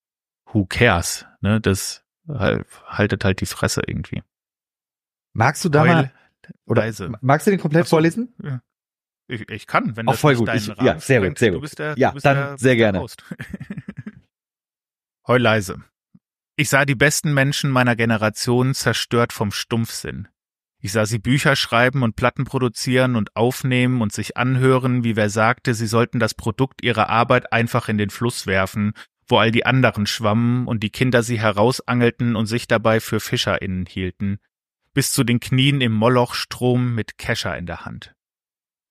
who 0.46 0.66
cares? 0.66 1.26
Ne, 1.40 1.60
das 1.60 2.04
halt, 2.28 2.66
haltet 2.86 3.24
halt 3.24 3.40
die 3.40 3.46
Fresse 3.46 3.82
irgendwie. 3.86 4.22
Magst 5.32 5.64
du 5.64 5.68
da 5.68 5.80
Heul, 5.80 5.88
mal, 5.88 6.12
oder 6.66 6.82
leise. 6.82 7.12
magst 7.20 7.46
du 7.46 7.51
den 7.51 7.61
komplett 7.61 7.86
so. 7.86 7.96
vorlesen? 7.96 8.34
Ich, 9.28 9.48
ich 9.48 9.66
kann, 9.66 9.96
wenn 9.96 10.09
Auch 10.09 10.12
das 10.12 10.20
voll 10.20 10.32
nicht 10.34 10.40
gut. 10.40 10.55
Ich- 10.55 10.66
ja, 10.84 10.98
sehr 10.98 11.20
gut, 11.26 11.38
sehr 11.38 11.51
Du 11.51 11.55
gut. 11.57 11.62
bist 11.62 11.78
der, 11.78 11.94
Ja, 11.96 12.09
du 12.09 12.14
bist 12.14 12.26
dann 12.26 12.36
der, 12.36 12.59
sehr 12.59 12.76
gerne. 12.76 13.01
Heul 15.26 15.40
leise. 15.40 15.82
Ich 16.57 16.68
sah 16.68 16.84
die 16.84 16.94
besten 16.94 17.32
Menschen 17.32 17.70
meiner 17.70 17.96
Generation 17.96 18.74
zerstört 18.74 19.32
vom 19.32 19.53
Stumpfsinn. 19.53 20.28
Ich 20.82 20.92
sah 20.92 21.05
sie 21.07 21.18
Bücher 21.18 21.57
schreiben 21.57 22.03
und 22.03 22.16
Platten 22.16 22.44
produzieren 22.44 23.16
und 23.16 23.36
aufnehmen 23.36 24.01
und 24.01 24.12
sich 24.12 24.36
anhören, 24.36 25.05
wie 25.05 25.14
wer 25.14 25.28
sagte, 25.30 25.74
sie 25.74 25.86
sollten 25.86 26.18
das 26.18 26.34
Produkt 26.34 26.82
ihrer 26.82 27.09
Arbeit 27.11 27.53
einfach 27.53 27.88
in 27.88 27.98
den 27.98 28.11
Fluss 28.11 28.46
werfen, 28.46 28.94
wo 29.28 29.38
all 29.38 29.53
die 29.53 29.66
anderen 29.66 30.07
schwammen 30.07 30.66
und 30.66 30.82
die 30.82 30.90
Kinder 30.90 31.22
sie 31.22 31.38
herausangelten 31.38 32.34
und 32.34 32.46
sich 32.46 32.66
dabei 32.66 33.01
für 33.01 33.20
FischerInnen 33.20 33.86
hielten, 33.86 34.38
bis 34.93 35.12
zu 35.12 35.24
den 35.24 35.41
Knien 35.41 35.80
im 35.80 35.93
Molochstrom 35.93 36.95
mit 36.95 37.18
Kescher 37.18 37.57
in 37.57 37.66
der 37.66 37.84
Hand. 37.84 38.14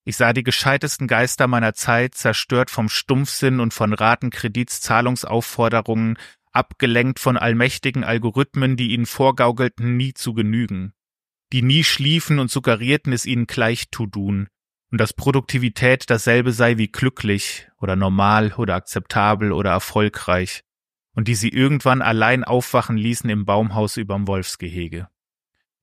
Ich 0.05 0.17
sah 0.17 0.33
die 0.33 0.43
gescheitesten 0.43 1.07
Geister 1.07 1.47
meiner 1.47 1.73
Zeit 1.73 2.15
zerstört 2.15 2.71
vom 2.71 2.89
Stumpfsinn 2.89 3.59
und 3.59 3.73
von 3.73 3.93
Ratenkredits 3.93 4.81
Zahlungsaufforderungen, 4.81 6.17
abgelenkt 6.51 7.19
von 7.19 7.37
allmächtigen 7.37 8.03
Algorithmen, 8.03 8.75
die 8.75 8.91
ihnen 8.93 9.05
vorgaukelten, 9.05 9.97
nie 9.97 10.13
zu 10.13 10.33
genügen, 10.33 10.93
die 11.53 11.61
nie 11.61 11.83
schliefen 11.83 12.39
und 12.39 12.49
suggerierten, 12.49 13.13
es 13.13 13.25
ihnen 13.25 13.45
gleich 13.45 13.91
zu 13.91 14.07
tun, 14.07 14.47
und 14.91 14.99
dass 14.99 15.13
Produktivität 15.13 16.09
dasselbe 16.09 16.53
sei 16.53 16.77
wie 16.77 16.87
glücklich 16.87 17.69
oder 17.77 17.95
normal 17.95 18.53
oder 18.53 18.75
akzeptabel 18.75 19.51
oder 19.51 19.69
erfolgreich, 19.69 20.63
und 21.13 21.27
die 21.27 21.35
sie 21.35 21.49
irgendwann 21.49 22.01
allein 22.01 22.43
aufwachen 22.43 22.97
ließen 22.97 23.29
im 23.29 23.45
Baumhaus 23.45 23.97
überm 23.97 24.27
Wolfsgehege. 24.27 25.07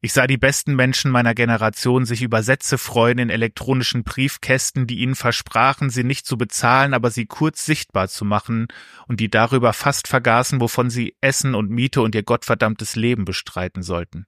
Ich 0.06 0.12
sah 0.12 0.28
die 0.28 0.38
besten 0.38 0.76
Menschen 0.76 1.10
meiner 1.10 1.34
Generation 1.34 2.04
sich 2.04 2.22
über 2.22 2.44
Sätze 2.44 2.78
freuen 2.78 3.18
in 3.18 3.28
elektronischen 3.28 4.04
Briefkästen, 4.04 4.86
die 4.86 5.00
ihnen 5.00 5.16
versprachen, 5.16 5.90
sie 5.90 6.04
nicht 6.04 6.26
zu 6.26 6.38
bezahlen, 6.38 6.94
aber 6.94 7.10
sie 7.10 7.26
kurz 7.26 7.66
sichtbar 7.66 8.06
zu 8.06 8.24
machen 8.24 8.68
und 9.08 9.18
die 9.18 9.28
darüber 9.28 9.72
fast 9.72 10.06
vergaßen, 10.06 10.60
wovon 10.60 10.90
sie 10.90 11.16
Essen 11.20 11.56
und 11.56 11.70
Miete 11.70 12.02
und 12.02 12.14
ihr 12.14 12.22
gottverdammtes 12.22 12.94
Leben 12.94 13.24
bestreiten 13.24 13.82
sollten. 13.82 14.26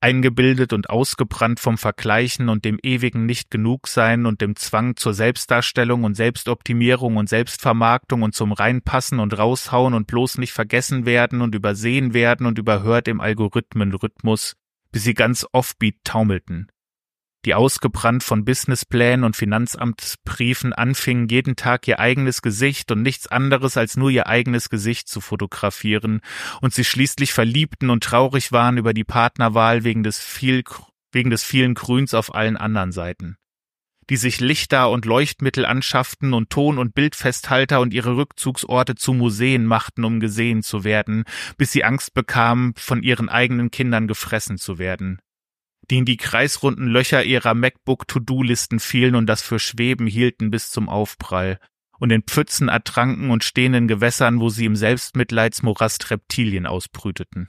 Eingebildet 0.00 0.72
und 0.72 0.90
ausgebrannt 0.90 1.60
vom 1.60 1.78
Vergleichen 1.78 2.48
und 2.48 2.64
dem 2.64 2.80
ewigen 2.82 3.26
Nicht-Genug-Sein 3.26 4.26
und 4.26 4.40
dem 4.40 4.56
Zwang 4.56 4.96
zur 4.96 5.14
Selbstdarstellung 5.14 6.02
und 6.02 6.16
Selbstoptimierung 6.16 7.16
und 7.16 7.28
Selbstvermarktung 7.28 8.22
und 8.22 8.34
zum 8.34 8.50
Reinpassen 8.50 9.20
und 9.20 9.38
Raushauen 9.38 9.94
und 9.94 10.08
bloß 10.08 10.38
nicht 10.38 10.52
vergessen 10.52 11.06
werden 11.06 11.42
und 11.42 11.54
übersehen 11.54 12.12
werden 12.12 12.44
und 12.44 12.58
überhört 12.58 13.06
im 13.06 13.20
Algorithmenrhythmus, 13.20 14.56
bis 14.92 15.04
sie 15.04 15.14
ganz 15.14 15.46
offbeat 15.52 15.96
taumelten. 16.04 16.70
Die 17.46 17.54
ausgebrannt 17.54 18.22
von 18.22 18.44
Businessplänen 18.44 19.24
und 19.24 19.34
Finanzamtsbriefen 19.34 20.74
anfingen, 20.74 21.28
jeden 21.28 21.56
Tag 21.56 21.88
ihr 21.88 21.98
eigenes 21.98 22.42
Gesicht 22.42 22.92
und 22.92 23.00
nichts 23.00 23.28
anderes 23.28 23.78
als 23.78 23.96
nur 23.96 24.10
ihr 24.10 24.26
eigenes 24.26 24.68
Gesicht 24.68 25.08
zu 25.08 25.22
fotografieren 25.22 26.20
und 26.60 26.74
sie 26.74 26.84
schließlich 26.84 27.32
verliebten 27.32 27.88
und 27.88 28.04
traurig 28.04 28.52
waren 28.52 28.76
über 28.76 28.92
die 28.92 29.04
Partnerwahl 29.04 29.84
wegen 29.84 30.02
des 30.02 30.18
viel, 30.18 30.64
wegen 31.12 31.30
des 31.30 31.42
vielen 31.42 31.72
Grüns 31.72 32.12
auf 32.12 32.34
allen 32.34 32.58
anderen 32.58 32.92
Seiten. 32.92 33.38
Die 34.10 34.16
sich 34.16 34.40
Lichter 34.40 34.90
und 34.90 35.04
Leuchtmittel 35.04 35.64
anschafften 35.64 36.34
und 36.34 36.50
Ton- 36.50 36.78
und 36.78 36.94
Bildfesthalter 36.94 37.80
und 37.80 37.94
ihre 37.94 38.16
Rückzugsorte 38.16 38.96
zu 38.96 39.12
Museen 39.12 39.64
machten, 39.64 40.04
um 40.04 40.18
gesehen 40.18 40.64
zu 40.64 40.82
werden, 40.82 41.24
bis 41.56 41.70
sie 41.70 41.84
Angst 41.84 42.12
bekamen, 42.12 42.74
von 42.76 43.04
ihren 43.04 43.28
eigenen 43.28 43.70
Kindern 43.70 44.08
gefressen 44.08 44.58
zu 44.58 44.78
werden. 44.78 45.20
Die 45.90 45.98
in 45.98 46.04
die 46.04 46.16
kreisrunden 46.16 46.88
Löcher 46.88 47.22
ihrer 47.22 47.54
MacBook-To-Do-Listen 47.54 48.80
fielen 48.80 49.14
und 49.14 49.26
das 49.26 49.42
für 49.42 49.60
Schweben 49.60 50.08
hielten 50.08 50.50
bis 50.50 50.70
zum 50.70 50.88
Aufprall. 50.88 51.58
Und 51.98 52.10
in 52.10 52.22
Pfützen 52.22 52.68
ertranken 52.68 53.30
und 53.30 53.44
stehenden 53.44 53.86
Gewässern, 53.86 54.40
wo 54.40 54.48
sie 54.48 54.64
im 54.64 54.74
Selbstmitleidsmorast 54.74 56.10
Reptilien 56.10 56.66
ausbrüteten. 56.66 57.48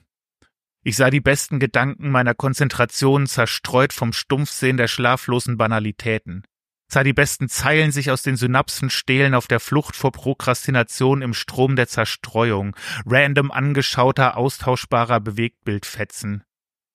Ich 0.83 0.95
sah 0.95 1.09
die 1.09 1.21
besten 1.21 1.59
Gedanken 1.59 2.09
meiner 2.09 2.33
Konzentration 2.33 3.27
zerstreut 3.27 3.93
vom 3.93 4.13
Stumpfsehen 4.13 4.77
der 4.77 4.87
schlaflosen 4.87 5.55
Banalitäten, 5.55 6.43
sah 6.91 7.03
die 7.03 7.13
besten 7.13 7.49
Zeilen 7.49 7.91
sich 7.91 8.11
aus 8.11 8.23
den 8.23 8.35
Synapsen 8.35 8.89
stehlen 8.89 9.33
auf 9.33 9.47
der 9.47 9.59
Flucht 9.59 9.95
vor 9.95 10.11
Prokrastination 10.11 11.21
im 11.21 11.33
Strom 11.33 11.75
der 11.75 11.87
Zerstreuung, 11.87 12.75
random 13.05 13.51
angeschauter, 13.51 14.37
austauschbarer 14.37 15.19
Bewegtbildfetzen, 15.19 16.43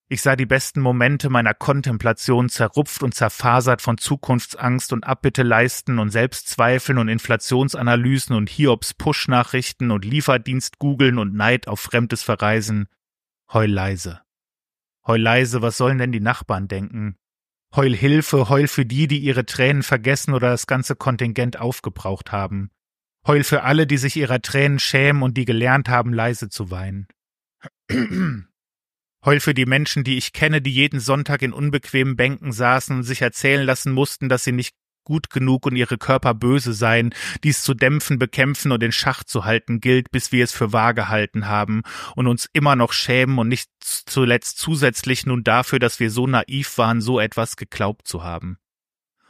ich 0.08 0.22
sah 0.22 0.36
die 0.36 0.46
besten 0.46 0.80
Momente 0.80 1.30
meiner 1.30 1.52
Kontemplation 1.52 2.48
zerrupft 2.48 3.02
und 3.02 3.12
zerfasert 3.12 3.82
von 3.82 3.98
Zukunftsangst 3.98 4.92
und 4.92 5.02
Abbitteleisten 5.02 5.98
und 5.98 6.10
Selbstzweifeln 6.10 6.98
und 6.98 7.08
Inflationsanalysen 7.08 8.36
und 8.36 8.48
Hiobs 8.48 8.94
Push-Nachrichten 8.94 9.90
und 9.90 10.04
Lieferdienst 10.04 10.78
googeln 10.78 11.18
und 11.18 11.34
Neid 11.34 11.66
auf 11.66 11.80
fremdes 11.80 12.22
Verreisen. 12.22 12.86
Heul 13.52 13.70
leise. 13.70 14.20
Heul 15.04 15.20
leise, 15.20 15.60
was 15.60 15.76
sollen 15.76 15.98
denn 15.98 16.12
die 16.12 16.20
Nachbarn 16.20 16.68
denken? 16.68 17.16
Heul 17.76 17.94
Hilfe, 17.94 18.48
heul 18.48 18.68
für 18.68 18.86
die, 18.86 19.06
die 19.06 19.18
ihre 19.18 19.44
Tränen 19.44 19.82
vergessen 19.82 20.32
oder 20.32 20.48
das 20.48 20.66
ganze 20.66 20.96
Kontingent 20.96 21.60
aufgebraucht 21.60 22.32
haben. 22.32 22.70
Heul 23.26 23.44
für 23.44 23.64
alle, 23.64 23.86
die 23.86 23.98
sich 23.98 24.16
ihrer 24.16 24.40
Tränen 24.40 24.78
schämen 24.78 25.22
und 25.22 25.36
die 25.36 25.44
gelernt 25.44 25.90
haben, 25.90 26.14
leise 26.14 26.48
zu 26.48 26.70
weinen. 26.70 27.06
Heul 29.24 29.40
für 29.40 29.52
die 29.52 29.66
Menschen, 29.66 30.04
die 30.04 30.16
ich 30.16 30.32
kenne, 30.32 30.62
die 30.62 30.72
jeden 30.72 31.00
Sonntag 31.00 31.42
in 31.42 31.52
unbequemen 31.52 32.16
Bänken 32.16 32.50
saßen 32.50 32.96
und 32.96 33.02
sich 33.02 33.20
erzählen 33.20 33.66
lassen 33.66 33.92
mussten, 33.92 34.30
dass 34.30 34.44
sie 34.44 34.52
nicht 34.52 34.74
gut 35.06 35.30
genug 35.30 35.64
und 35.64 35.76
ihre 35.76 35.96
Körper 35.96 36.34
böse 36.34 36.74
seien, 36.74 37.14
dies 37.42 37.62
zu 37.62 37.72
dämpfen, 37.72 38.18
bekämpfen 38.18 38.72
und 38.72 38.82
in 38.82 38.92
Schach 38.92 39.24
zu 39.24 39.46
halten 39.46 39.80
gilt, 39.80 40.10
bis 40.10 40.32
wir 40.32 40.44
es 40.44 40.52
für 40.52 40.74
wahr 40.74 40.92
gehalten 40.92 41.46
haben 41.46 41.82
und 42.14 42.26
uns 42.26 42.50
immer 42.52 42.76
noch 42.76 42.92
schämen 42.92 43.38
und 43.38 43.48
nicht 43.48 43.70
zuletzt 43.80 44.58
zusätzlich 44.58 45.24
nun 45.24 45.44
dafür, 45.44 45.78
dass 45.78 45.98
wir 46.00 46.10
so 46.10 46.26
naiv 46.26 46.76
waren, 46.76 47.00
so 47.00 47.18
etwas 47.18 47.56
geglaubt 47.56 48.06
zu 48.06 48.22
haben. 48.22 48.58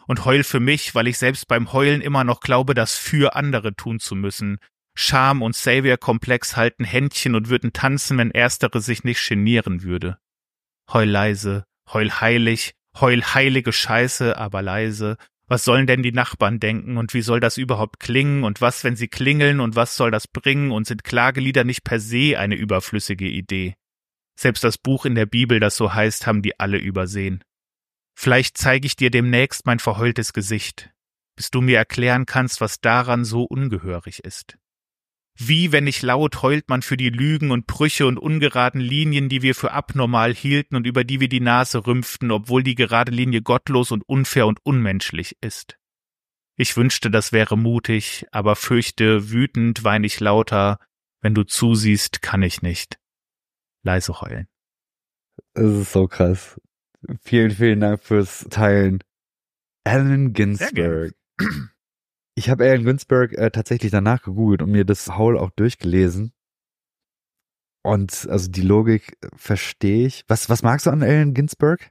Und 0.09 0.25
heul 0.25 0.43
für 0.43 0.61
mich, 0.61 0.95
weil 0.95 1.07
ich 1.07 1.19
selbst 1.19 1.47
beim 1.47 1.73
Heulen 1.73 2.01
immer 2.01 2.25
noch 2.25 2.41
glaube, 2.41 2.75
das 2.75 2.97
für 2.97 3.37
andere 3.37 3.77
tun 3.77 4.01
zu 4.01 4.15
müssen, 4.15 4.59
Scham 4.99 5.43
und 5.43 5.55
Savior-Komplex 5.55 6.57
halten 6.57 6.85
Händchen 6.85 7.35
und 7.35 7.51
würden 7.51 7.75
tanzen, 7.75 8.17
wenn 8.17 8.31
erstere 8.31 8.81
sich 8.81 9.05
nicht 9.05 9.29
genieren 9.29 9.83
würde. 9.83 10.19
Heul 10.91 11.09
leise, 11.09 11.67
heul 11.93 12.11
heilig, 12.11 12.75
heul 12.99 13.23
heilige 13.23 13.73
Scheiße, 13.73 14.39
aber 14.39 14.63
leise. 14.63 15.19
Was 15.49 15.65
sollen 15.65 15.87
denn 15.87 16.03
die 16.03 16.13
Nachbarn 16.13 16.59
denken 16.59 16.97
und 16.97 17.15
wie 17.15 17.23
soll 17.23 17.39
das 17.39 17.57
überhaupt 17.57 18.01
klingen 18.01 18.43
und 18.43 18.61
was, 18.61 18.83
wenn 18.83 18.97
sie 18.97 19.07
klingeln 19.07 19.61
und 19.61 19.77
was 19.77 19.97
soll 19.97 20.11
das 20.11 20.27
bringen 20.27 20.73
und 20.73 20.87
sind 20.87 21.05
Klagelieder 21.05 21.63
nicht 21.63 21.85
per 21.85 22.01
se 22.01 22.37
eine 22.39 22.57
überflüssige 22.57 23.29
Idee? 23.29 23.77
Selbst 24.39 24.65
das 24.65 24.77
Buch 24.77 25.07
in 25.07 25.15
der 25.15 25.27
Bibel, 25.27 25.61
das 25.61 25.77
so 25.77 25.95
heißt, 25.95 26.27
haben 26.27 26.43
die 26.43 26.59
alle 26.59 26.79
übersehen. 26.79 27.45
Vielleicht 28.19 28.59
zeige 28.59 28.87
ich 28.87 28.97
dir 28.97 29.11
demnächst 29.11 29.67
mein 29.67 29.79
verheultes 29.79 30.33
Gesicht, 30.33 30.91
bis 31.37 31.51
du 31.51 31.61
mir 31.61 31.79
erklären 31.79 32.27
kannst, 32.27 32.61
was 32.61 32.81
daran 32.81 33.25
so 33.25 33.45
ungehörig 33.45 34.25
ist. 34.25 34.59
Wie, 35.39 35.71
wenn 35.71 35.85
nicht 35.85 36.03
laut, 36.03 36.43
heult 36.43 36.69
man 36.69 36.81
für 36.81 36.97
die 36.97 37.11
Lügen 37.11 37.51
und 37.51 37.67
Brüche 37.67 38.07
und 38.07 38.19
ungeraden 38.19 38.81
Linien, 38.81 39.29
die 39.29 39.43
wir 39.43 39.55
für 39.55 39.73
abnormal 39.73 40.35
hielten 40.35 40.77
und 40.77 40.87
über 40.87 41.05
die 41.05 41.21
wir 41.21 41.29
die 41.29 41.41
Nase 41.41 41.87
rümpften, 41.87 42.31
obwohl 42.31 42.63
die 42.63 42.75
gerade 42.75 43.13
Linie 43.13 43.43
gottlos 43.43 43.91
und 43.91 44.03
unfair 44.09 44.47
und 44.47 44.65
unmenschlich 44.65 45.37
ist. 45.43 45.79
Ich 46.57 46.75
wünschte, 46.77 47.11
das 47.11 47.33
wäre 47.33 47.59
mutig, 47.59 48.27
aber 48.33 48.57
fürchte, 48.57 49.31
wütend 49.31 49.85
wein 49.85 50.05
ich 50.05 50.21
lauter, 50.21 50.79
wenn 51.21 51.35
du 51.35 51.43
zusiehst, 51.43 52.23
kann 52.23 52.43
ich 52.43 52.63
nicht. 52.63 52.99
Leise 53.83 54.21
heulen. 54.23 54.49
Das 55.53 55.71
ist 55.71 55.93
so 55.93 56.09
krass. 56.09 56.59
Vielen, 57.21 57.51
vielen 57.51 57.81
Dank 57.81 58.03
fürs 58.03 58.47
Teilen. 58.51 59.05
Allen 59.85 60.33
Ginsberg. 60.33 61.15
Ich 62.39 62.51
habe 62.51 62.65
Allen 62.65 62.85
Ginsberg 62.85 63.33
äh, 63.33 63.51
tatsächlich 63.51 63.91
danach 63.91 64.23
gegoogelt 64.23 64.61
und 64.61 64.71
mir 64.71 64.85
das 64.85 65.09
Howl 65.17 65.39
auch 65.39 65.51
durchgelesen. 65.51 66.35
Und 67.83 68.29
also 68.29 68.51
die 68.51 68.61
Logik 68.61 69.17
äh, 69.23 69.29
verstehe 69.37 70.07
ich. 70.07 70.23
Was, 70.29 70.51
was 70.51 70.63
magst 70.63 70.85
du 70.85 70.91
an 70.91 71.03
Allen 71.03 71.33
Ginsberg? 71.33 71.91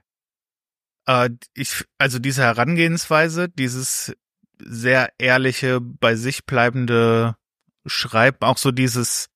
Äh, 1.06 1.30
ich, 1.54 1.84
also 1.98 2.20
diese 2.20 2.44
Herangehensweise, 2.44 3.48
dieses 3.48 4.16
sehr 4.58 5.12
ehrliche, 5.18 5.80
bei 5.80 6.14
sich 6.14 6.46
bleibende 6.46 7.36
Schreiben, 7.84 8.38
auch 8.42 8.58
so 8.58 8.70
dieses, 8.70 9.28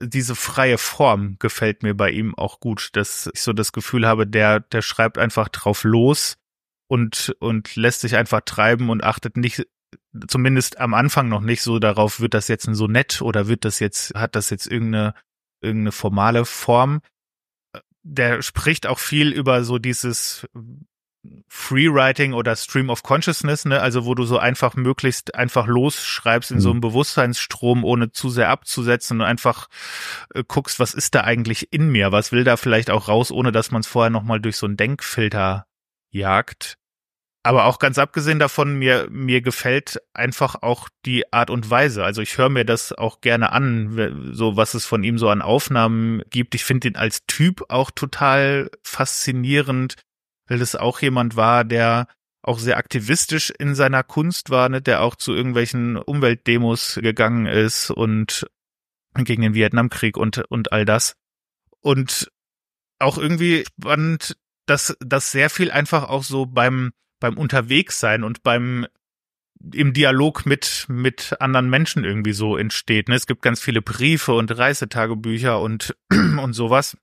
diese 0.00 0.36
freie 0.36 0.78
Form 0.78 1.36
gefällt 1.40 1.82
mir 1.82 1.94
bei 1.94 2.10
ihm 2.10 2.36
auch 2.36 2.60
gut, 2.60 2.90
dass 2.92 3.28
ich 3.34 3.42
so 3.42 3.52
das 3.52 3.72
Gefühl 3.72 4.06
habe, 4.06 4.24
der, 4.24 4.60
der 4.60 4.82
schreibt 4.82 5.18
einfach 5.18 5.48
drauf 5.48 5.82
los 5.82 6.38
und, 6.88 7.36
und 7.38 7.76
lässt 7.76 8.00
sich 8.00 8.16
einfach 8.16 8.40
treiben 8.44 8.90
und 8.90 9.04
achtet 9.04 9.36
nicht, 9.36 9.66
zumindest 10.26 10.78
am 10.78 10.94
Anfang 10.94 11.28
noch 11.28 11.42
nicht 11.42 11.62
so 11.62 11.78
darauf, 11.78 12.20
wird 12.20 12.34
das 12.34 12.48
jetzt 12.48 12.66
ein 12.66 12.74
Sonett 12.74 13.22
oder 13.22 13.46
wird 13.46 13.64
das 13.64 13.78
jetzt, 13.78 14.14
hat 14.14 14.34
das 14.34 14.50
jetzt 14.50 14.66
irgendeine, 14.66 15.14
irgendeine 15.60 15.92
formale 15.92 16.44
Form. 16.44 17.00
Der 18.02 18.42
spricht 18.42 18.86
auch 18.86 18.98
viel 18.98 19.32
über 19.32 19.64
so 19.64 19.78
dieses 19.78 20.46
Freewriting 21.48 22.32
oder 22.32 22.56
Stream 22.56 22.90
of 22.90 23.02
Consciousness, 23.02 23.64
ne? 23.64 23.80
Also 23.80 24.06
wo 24.06 24.14
du 24.14 24.24
so 24.24 24.38
einfach 24.38 24.76
möglichst 24.76 25.34
einfach 25.34 25.66
losschreibst 25.66 26.52
in 26.52 26.60
so 26.60 26.70
einem 26.70 26.78
mhm. 26.78 26.82
Bewusstseinsstrom, 26.82 27.84
ohne 27.84 28.12
zu 28.12 28.30
sehr 28.30 28.48
abzusetzen 28.48 29.20
und 29.20 29.26
einfach 29.26 29.68
äh, 30.34 30.44
guckst, 30.46 30.80
was 30.80 30.94
ist 30.94 31.14
da 31.14 31.22
eigentlich 31.22 31.72
in 31.72 31.90
mir? 31.90 32.12
Was 32.12 32.32
will 32.32 32.44
da 32.44 32.56
vielleicht 32.56 32.90
auch 32.90 33.08
raus, 33.08 33.30
ohne 33.30 33.52
dass 33.52 33.70
man 33.70 33.80
es 33.80 33.86
vorher 33.86 34.10
nochmal 34.10 34.40
durch 34.40 34.56
so 34.56 34.66
einen 34.66 34.76
Denkfilter 34.76 35.67
jagt. 36.10 36.76
Aber 37.44 37.64
auch 37.64 37.78
ganz 37.78 37.98
abgesehen 37.98 38.38
davon, 38.38 38.78
mir, 38.78 39.08
mir 39.10 39.40
gefällt 39.40 40.00
einfach 40.12 40.56
auch 40.62 40.88
die 41.06 41.32
Art 41.32 41.50
und 41.50 41.70
Weise. 41.70 42.04
Also 42.04 42.20
ich 42.20 42.36
höre 42.36 42.48
mir 42.50 42.64
das 42.64 42.92
auch 42.92 43.20
gerne 43.20 43.52
an, 43.52 44.30
so 44.32 44.56
was 44.56 44.74
es 44.74 44.84
von 44.84 45.04
ihm 45.04 45.18
so 45.18 45.28
an 45.30 45.40
Aufnahmen 45.40 46.22
gibt. 46.30 46.54
Ich 46.54 46.64
finde 46.64 46.88
ihn 46.88 46.96
als 46.96 47.24
Typ 47.26 47.64
auch 47.68 47.90
total 47.90 48.70
faszinierend 48.82 49.94
weil 50.48 50.58
das 50.58 50.74
auch 50.74 51.00
jemand 51.00 51.36
war, 51.36 51.64
der 51.64 52.08
auch 52.42 52.58
sehr 52.58 52.78
aktivistisch 52.78 53.50
in 53.50 53.74
seiner 53.74 54.02
Kunst 54.02 54.50
war, 54.50 54.68
ne, 54.68 54.80
der 54.80 55.02
auch 55.02 55.14
zu 55.14 55.34
irgendwelchen 55.34 55.96
Umweltdemos 55.96 56.98
gegangen 57.00 57.46
ist 57.46 57.90
und 57.90 58.46
gegen 59.14 59.42
den 59.42 59.54
Vietnamkrieg 59.54 60.16
und, 60.16 60.38
und 60.48 60.72
all 60.72 60.84
das. 60.84 61.16
Und 61.80 62.30
auch 62.98 63.18
irgendwie 63.18 63.64
spannend, 63.66 64.36
dass, 64.68 64.96
dass 65.00 65.32
sehr 65.32 65.50
viel 65.50 65.70
einfach 65.70 66.08
auch 66.08 66.24
so 66.24 66.46
beim, 66.46 66.92
beim 67.20 67.36
Unterwegssein 67.36 68.24
und 68.24 68.42
beim 68.42 68.86
im 69.74 69.92
Dialog 69.92 70.46
mit, 70.46 70.86
mit 70.88 71.36
anderen 71.40 71.68
Menschen 71.68 72.04
irgendwie 72.04 72.32
so 72.32 72.56
entsteht. 72.56 73.08
Ne? 73.08 73.16
Es 73.16 73.26
gibt 73.26 73.42
ganz 73.42 73.60
viele 73.60 73.82
Briefe 73.82 74.32
und 74.34 74.56
Reisetagebücher 74.56 75.60
und, 75.60 75.96
und 76.10 76.52
sowas. 76.52 76.96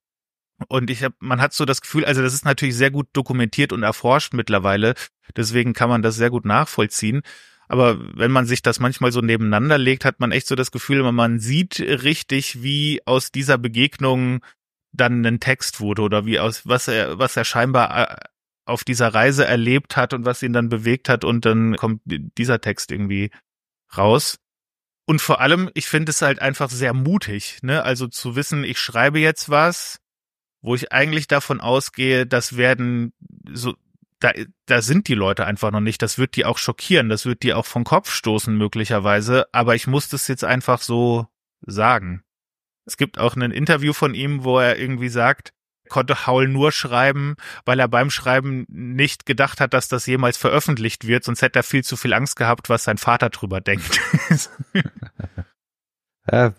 Und 0.69 0.89
ich 0.89 1.03
habe, 1.03 1.15
man 1.19 1.41
hat 1.41 1.53
so 1.53 1.65
das 1.65 1.81
Gefühl, 1.81 2.05
also 2.05 2.21
das 2.21 2.33
ist 2.33 2.45
natürlich 2.45 2.77
sehr 2.77 2.91
gut 2.91 3.07
dokumentiert 3.11 3.73
und 3.73 3.83
erforscht 3.83 4.33
mittlerweile. 4.33 4.93
Deswegen 5.35 5.73
kann 5.73 5.89
man 5.89 6.01
das 6.01 6.15
sehr 6.15 6.29
gut 6.29 6.45
nachvollziehen. 6.45 7.23
Aber 7.67 7.97
wenn 8.15 8.31
man 8.31 8.45
sich 8.45 8.61
das 8.61 8.79
manchmal 8.79 9.11
so 9.11 9.21
nebeneinander 9.21 9.77
legt, 9.77 10.05
hat 10.05 10.19
man 10.19 10.31
echt 10.31 10.47
so 10.47 10.55
das 10.55 10.71
Gefühl, 10.71 11.11
man 11.11 11.39
sieht 11.39 11.79
richtig, 11.79 12.61
wie 12.61 13.01
aus 13.05 13.31
dieser 13.31 13.57
Begegnung 13.57 14.41
dann 14.95 15.25
ein 15.25 15.39
Text 15.39 15.79
wurde 15.79 16.01
oder 16.01 16.25
wie 16.25 16.39
aus, 16.39 16.67
was 16.67 16.87
er, 16.87 17.19
was 17.19 17.37
er 17.37 17.45
scheinbar 17.45 18.11
äh, 18.11 18.15
auf 18.65 18.83
dieser 18.83 19.13
Reise 19.13 19.45
erlebt 19.45 19.95
hat 19.95 20.13
und 20.13 20.25
was 20.25 20.41
ihn 20.43 20.53
dann 20.53 20.69
bewegt 20.69 21.09
hat 21.09 21.23
und 21.23 21.45
dann 21.45 21.75
kommt 21.75 22.01
dieser 22.05 22.61
Text 22.61 22.91
irgendwie 22.91 23.31
raus. 23.95 24.37
Und 25.07 25.21
vor 25.21 25.39
allem, 25.39 25.69
ich 25.75 25.87
finde 25.87 26.09
es 26.09 26.21
halt 26.21 26.39
einfach 26.39 26.69
sehr 26.69 26.93
mutig, 26.93 27.59
ne? 27.61 27.83
Also 27.83 28.07
zu 28.07 28.35
wissen, 28.35 28.63
ich 28.63 28.79
schreibe 28.79 29.19
jetzt 29.19 29.49
was, 29.49 29.99
wo 30.61 30.73
ich 30.73 30.91
eigentlich 30.91 31.27
davon 31.27 31.61
ausgehe, 31.61 32.25
das 32.25 32.57
werden 32.57 33.13
so, 33.53 33.75
da, 34.19 34.31
da 34.65 34.81
sind 34.81 35.07
die 35.07 35.13
Leute 35.13 35.45
einfach 35.45 35.71
noch 35.71 35.79
nicht. 35.81 36.01
Das 36.01 36.17
wird 36.17 36.35
die 36.35 36.45
auch 36.45 36.57
schockieren, 36.57 37.09
das 37.09 37.27
wird 37.27 37.43
die 37.43 37.53
auch 37.53 37.67
vom 37.67 37.83
Kopf 37.83 38.09
stoßen 38.11 38.57
möglicherweise, 38.57 39.45
aber 39.51 39.75
ich 39.75 39.85
muss 39.85 40.09
das 40.09 40.27
jetzt 40.27 40.43
einfach 40.43 40.81
so 40.81 41.27
sagen. 41.61 42.23
Es 42.85 42.97
gibt 42.97 43.17
auch 43.17 43.35
ein 43.35 43.51
Interview 43.51 43.93
von 43.93 44.13
ihm, 44.13 44.43
wo 44.43 44.59
er 44.59 44.77
irgendwie 44.77 45.09
sagt, 45.09 45.53
konnte 45.89 46.25
Haul 46.25 46.47
nur 46.47 46.71
schreiben, 46.71 47.35
weil 47.65 47.79
er 47.79 47.87
beim 47.87 48.09
Schreiben 48.09 48.65
nicht 48.67 49.25
gedacht 49.25 49.61
hat, 49.61 49.73
dass 49.73 49.87
das 49.87 50.05
jemals 50.05 50.37
veröffentlicht 50.37 51.07
wird, 51.07 51.23
sonst 51.23 51.41
hätte 51.41 51.59
er 51.59 51.63
viel 51.63 51.83
zu 51.83 51.95
viel 51.97 52.13
Angst 52.13 52.35
gehabt, 52.35 52.69
was 52.69 52.83
sein 52.83 52.97
Vater 52.97 53.29
drüber 53.29 53.61
denkt. 53.61 53.99
ja, 56.31 56.53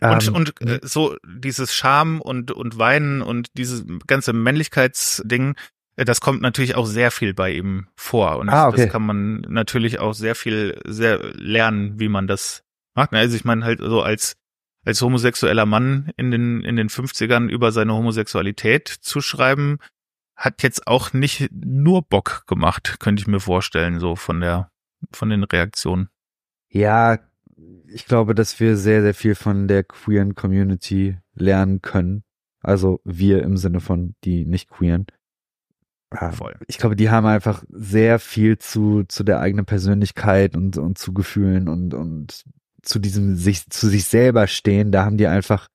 und, 0.00 0.26
ähm, 0.26 0.34
und 0.34 0.60
äh, 0.60 0.80
so 0.82 1.16
dieses 1.26 1.74
Scham 1.74 2.20
und, 2.20 2.50
und 2.50 2.78
Weinen 2.78 3.22
und 3.22 3.48
dieses 3.56 3.84
ganze 4.06 4.32
Männlichkeitsding, 4.32 5.56
äh, 5.96 6.04
das 6.04 6.20
kommt 6.20 6.42
natürlich 6.42 6.74
auch 6.74 6.86
sehr 6.86 7.10
viel 7.10 7.34
bei 7.34 7.52
ihm 7.52 7.88
vor. 7.96 8.38
Und 8.38 8.48
ah, 8.48 8.68
okay. 8.68 8.82
das 8.82 8.92
kann 8.92 9.06
man 9.06 9.40
natürlich 9.48 9.98
auch 9.98 10.12
sehr 10.12 10.34
viel, 10.34 10.80
sehr 10.84 11.18
lernen, 11.34 11.98
wie 11.98 12.08
man 12.08 12.26
das 12.26 12.64
macht. 12.94 13.12
Also 13.12 13.36
ich 13.36 13.44
meine 13.44 13.64
halt 13.64 13.80
so 13.80 14.02
als, 14.02 14.36
als 14.84 15.00
homosexueller 15.00 15.66
Mann 15.66 16.10
in 16.16 16.30
den, 16.30 16.62
in 16.62 16.76
den 16.76 16.88
50ern 16.88 17.48
über 17.48 17.72
seine 17.72 17.94
Homosexualität 17.94 18.88
zu 18.88 19.20
schreiben, 19.20 19.78
hat 20.36 20.62
jetzt 20.62 20.86
auch 20.86 21.12
nicht 21.12 21.48
nur 21.52 22.02
Bock 22.02 22.44
gemacht, 22.46 22.96
könnte 23.00 23.20
ich 23.20 23.26
mir 23.26 23.40
vorstellen, 23.40 24.00
so 24.00 24.16
von 24.16 24.40
der, 24.40 24.70
von 25.12 25.30
den 25.30 25.44
Reaktionen. 25.44 26.08
Ja, 26.68 27.18
ich 27.86 28.06
glaube, 28.06 28.34
dass 28.34 28.58
wir 28.58 28.76
sehr, 28.76 29.02
sehr 29.02 29.14
viel 29.14 29.34
von 29.34 29.68
der 29.68 29.84
queeren 29.84 30.34
Community 30.34 31.18
lernen 31.34 31.82
können. 31.82 32.24
Also 32.60 33.00
wir 33.04 33.42
im 33.42 33.56
Sinne 33.56 33.80
von 33.80 34.14
die 34.24 34.44
nicht 34.44 34.70
queeren. 34.70 35.06
Voll. 36.32 36.54
Ich 36.68 36.78
glaube, 36.78 36.96
die 36.96 37.10
haben 37.10 37.26
einfach 37.26 37.64
sehr 37.68 38.18
viel 38.18 38.58
zu, 38.58 39.04
zu 39.04 39.24
der 39.24 39.40
eigenen 39.40 39.66
Persönlichkeit 39.66 40.56
und, 40.56 40.78
und 40.78 40.96
zu 40.96 41.12
Gefühlen 41.12 41.68
und, 41.68 41.92
und 41.92 42.44
zu 42.84 42.98
diesem 42.98 43.36
sich, 43.36 43.68
zu 43.68 43.88
sich 43.88 44.04
selber 44.04 44.46
stehen. 44.46 44.92
Da 44.92 45.04
haben 45.04 45.16
die 45.16 45.26
einfach 45.26 45.68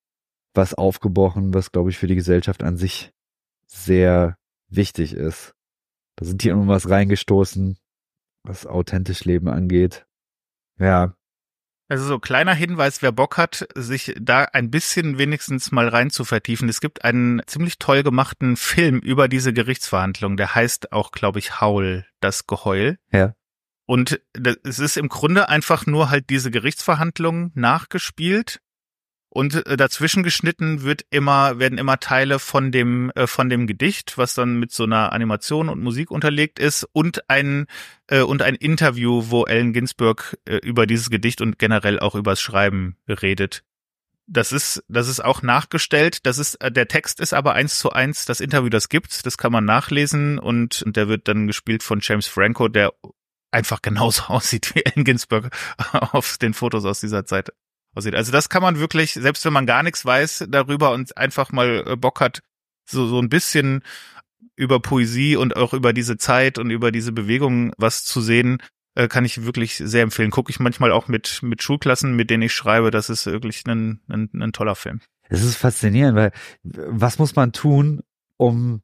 was 0.54 0.74
aufgebrochen, 0.74 1.54
was, 1.54 1.72
glaube 1.72 1.90
ich, 1.90 1.98
für 1.98 2.08
die 2.08 2.16
Gesellschaft 2.16 2.64
an 2.64 2.78
sich 2.78 3.12
sehr 3.68 4.38
wichtig 4.68 5.14
ist. 5.14 5.54
Da 6.16 6.26
sind 6.26 6.44
die 6.44 6.50
irgendwas 6.50 6.90
reingestoßen, 6.90 7.78
was 8.44 8.66
authentisch 8.66 9.26
Leben 9.26 9.48
angeht. 9.48 10.06
Ja, 10.78 11.14
also 11.90 12.06
so 12.06 12.20
kleiner 12.20 12.54
Hinweis, 12.54 13.02
wer 13.02 13.12
Bock 13.12 13.38
hat, 13.38 13.68
sich 13.74 14.14
da 14.22 14.44
ein 14.44 14.70
bisschen 14.70 15.18
wenigstens 15.18 15.72
mal 15.72 15.88
rein 15.88 16.12
zu 16.12 16.24
vertiefen. 16.24 16.70
Es 16.70 16.82
gibt 16.82 17.04
einen 17.04 17.42
ziemlich 17.48 17.80
toll 17.80 18.04
gemachten 18.04 18.58
Film 18.58 19.00
über 19.00 19.28
diese 19.28 19.54
Gerichtsverhandlung. 19.54 20.38
Der 20.38 20.54
heißt 20.54 20.92
auch, 20.92 21.12
glaube 21.12 21.40
ich, 21.40 21.60
Haul, 21.60 22.06
das 22.20 22.46
Geheul. 22.46 23.00
Ja. 23.12 23.34
Und 23.90 24.22
es 24.64 24.78
ist 24.78 24.98
im 24.98 25.10
Grunde 25.10 25.50
einfach 25.50 25.88
nur 25.88 26.12
halt 26.12 26.30
diese 26.30 26.52
Gerichtsverhandlung 26.52 27.52
nachgespielt 27.56 28.62
und 29.30 29.66
äh, 29.66 29.78
dazwischen 29.78 30.22
geschnitten 30.22 30.84
wird 30.84 31.08
immer, 31.10 31.58
werden 31.58 31.80
immer 31.80 32.00
Teile 32.00 32.38
von 32.38 32.72
dem, 32.72 33.10
äh, 33.16 33.26
von 33.26 33.50
dem 33.50 33.66
Gedicht, 33.66 34.16
was 34.16 34.36
dann 34.36 34.60
mit 34.60 34.72
so 34.72 34.84
einer 34.84 35.12
Animation 35.12 35.70
und 35.70 35.82
Musik 35.82 36.12
unterlegt 36.12 36.60
ist, 36.60 36.88
und 36.94 37.28
ein, 37.32 37.66
äh, 38.06 38.22
und 38.22 38.44
ein 38.44 38.54
Interview, 38.54 39.24
wo 39.30 39.46
Ellen 39.46 39.74
Ginsberg 39.74 40.38
äh, 40.46 40.58
über 40.58 40.86
dieses 40.86 41.10
Gedicht 41.10 41.42
und 41.42 41.58
generell 41.58 42.00
auch 42.00 42.14
übers 42.14 42.40
Schreiben 42.40 42.96
redet. 43.08 43.64
Das 44.28 44.52
ist, 44.52 44.84
das 44.88 45.08
ist 45.08 45.26
auch 45.26 45.42
nachgestellt. 45.42 46.28
Das 46.28 46.38
ist, 46.38 46.62
äh, 46.62 46.72
der 46.72 46.88
Text 46.88 47.20
ist 47.20 47.34
aber 47.34 47.54
eins 47.54 47.80
zu 47.80 47.90
eins 47.90 48.26
das 48.26 48.40
Interview, 48.40 48.70
das 48.70 48.88
gibt's. 48.88 49.24
Das 49.24 49.40
kann 49.40 49.52
man 49.52 49.66
nachlesen 49.66 50.38
und, 50.38 50.84
und 50.84 50.96
der 50.96 51.08
wird 51.08 51.28
dann 51.28 51.48
gespielt 51.48 51.82
von 51.82 52.02
James 52.04 52.28
Franco, 52.28 52.68
der 52.68 52.94
einfach 53.52 53.82
genauso 53.82 54.24
aussieht 54.28 54.74
wie 54.76 54.84
Ellen 54.84 55.06
Ginsberg 55.06 55.50
auf 55.92 56.38
den 56.38 56.54
Fotos 56.54 56.86
aus 56.86 57.00
dieser 57.00 57.26
Zeit 57.26 57.52
aussieht. 57.96 58.16
Also 58.16 58.32
das 58.32 58.50
kann 58.50 58.62
man 58.62 58.80
wirklich, 58.80 59.14
selbst 59.14 59.46
wenn 59.46 59.54
man 59.54 59.66
gar 59.66 59.84
nichts 59.84 60.06
weiß 60.06 60.48
darüber 60.50 60.92
und 60.92 61.18
einfach 61.18 61.52
mal 61.52 61.84
äh, 61.86 61.96
Bock 61.96 62.22
hat, 62.22 62.42
so, 62.86 63.08
so 63.08 63.20
ein 63.20 63.30
bisschen 63.30 63.84
über 64.56 64.80
Poesie 64.80 65.36
und 65.36 65.56
auch 65.56 65.74
über 65.74 65.94
diese 65.94 66.18
Zeit 66.18 66.58
und 66.58 66.70
über 66.70 66.92
diese 66.92 67.12
Bewegung 67.12 67.74
was 67.78 68.04
zu 68.04 68.22
sehen, 68.22 68.62
äh, 68.96 69.08
kann 69.08 69.26
ich 69.26 69.46
wirklich 69.46 69.76
sehr 69.76 70.04
empfehlen. 70.04 70.32
Gucke 70.32 70.52
ich 70.52 70.60
manchmal 70.60 70.92
auch 70.92 71.08
mit, 71.08 71.42
mit 71.42 71.64
Schulklassen, 71.64 72.16
mit 72.16 72.30
denen 72.30 72.44
ich 72.44 72.54
schreibe. 72.54 72.92
Das 72.92 73.10
ist 73.10 73.26
wirklich 73.26 73.66
ein, 73.68 74.02
ein, 74.08 74.30
ein 74.34 74.52
toller 74.54 74.76
Film. 74.76 75.02
Es 75.30 75.44
ist 75.44 75.58
faszinierend, 75.58 76.18
weil 76.18 76.32
was 76.64 77.20
muss 77.20 77.36
man 77.36 77.54
tun, 77.54 78.02
um 78.38 78.82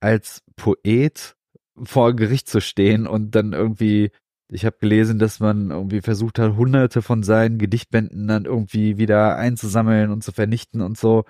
als 0.00 0.42
Poet 0.56 1.36
vor 1.84 2.14
Gericht 2.14 2.48
zu 2.48 2.60
stehen 2.60 3.06
und 3.06 3.34
dann 3.34 3.52
irgendwie 3.52 4.10
ich 4.52 4.64
habe 4.64 4.76
gelesen, 4.80 5.18
dass 5.18 5.40
man 5.40 5.70
irgendwie 5.70 6.00
versucht 6.00 6.38
hat, 6.38 6.56
hunderte 6.56 7.02
von 7.02 7.22
seinen 7.22 7.58
Gedichtbänden 7.58 8.26
dann 8.26 8.44
irgendwie 8.44 8.98
wieder 8.98 9.36
einzusammeln 9.36 10.10
und 10.10 10.24
zu 10.24 10.32
vernichten 10.32 10.80
und 10.80 10.98
so. 10.98 11.24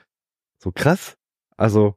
So 0.58 0.72
krass. 0.72 1.16
Also. 1.56 1.96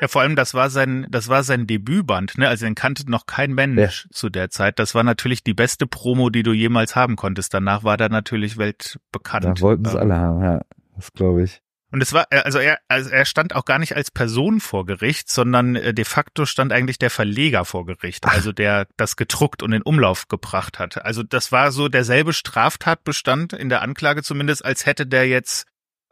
Ja, 0.00 0.08
vor 0.08 0.22
allem, 0.22 0.34
das 0.34 0.54
war 0.54 0.70
sein, 0.70 1.06
das 1.08 1.28
war 1.28 1.44
sein 1.44 1.68
Debütband, 1.68 2.36
ne? 2.36 2.48
Also 2.48 2.66
den 2.66 2.74
kannte 2.74 3.08
noch 3.08 3.26
kein 3.26 3.54
Mensch 3.54 4.04
ja. 4.04 4.10
zu 4.10 4.28
der 4.28 4.50
Zeit. 4.50 4.80
Das 4.80 4.94
war 4.96 5.04
natürlich 5.04 5.44
die 5.44 5.54
beste 5.54 5.86
Promo, 5.86 6.30
die 6.30 6.42
du 6.42 6.52
jemals 6.52 6.96
haben 6.96 7.14
konntest. 7.14 7.54
Danach 7.54 7.84
war 7.84 7.96
der 7.96 8.08
natürlich 8.08 8.58
weltbekannt. 8.58 9.44
Da 9.44 9.60
wollten 9.60 9.86
es 9.86 9.94
alle 9.94 10.16
haben, 10.16 10.42
ja. 10.42 10.60
Das 10.96 11.12
glaube 11.12 11.44
ich. 11.44 11.62
Und 11.90 12.02
es 12.02 12.12
war, 12.12 12.26
äh, 12.30 12.40
also 12.40 12.58
er, 12.58 12.78
also 12.88 13.10
er 13.10 13.24
stand 13.24 13.54
auch 13.54 13.64
gar 13.64 13.78
nicht 13.78 13.96
als 13.96 14.10
Person 14.10 14.60
vor 14.60 14.84
Gericht, 14.84 15.30
sondern 15.30 15.74
äh, 15.76 15.94
de 15.94 16.04
facto 16.04 16.44
stand 16.44 16.72
eigentlich 16.72 16.98
der 16.98 17.10
Verleger 17.10 17.64
vor 17.64 17.86
Gericht, 17.86 18.26
also 18.26 18.52
der 18.52 18.86
das 18.96 19.16
gedruckt 19.16 19.62
und 19.62 19.72
in 19.72 19.82
Umlauf 19.82 20.28
gebracht 20.28 20.78
hat. 20.78 21.04
Also 21.04 21.22
das 21.22 21.50
war 21.50 21.72
so 21.72 21.88
derselbe 21.88 22.32
Straftatbestand 22.32 23.54
in 23.54 23.68
der 23.68 23.82
Anklage 23.82 24.22
zumindest, 24.22 24.64
als 24.64 24.84
hätte 24.84 25.06
der 25.06 25.26
jetzt 25.26 25.66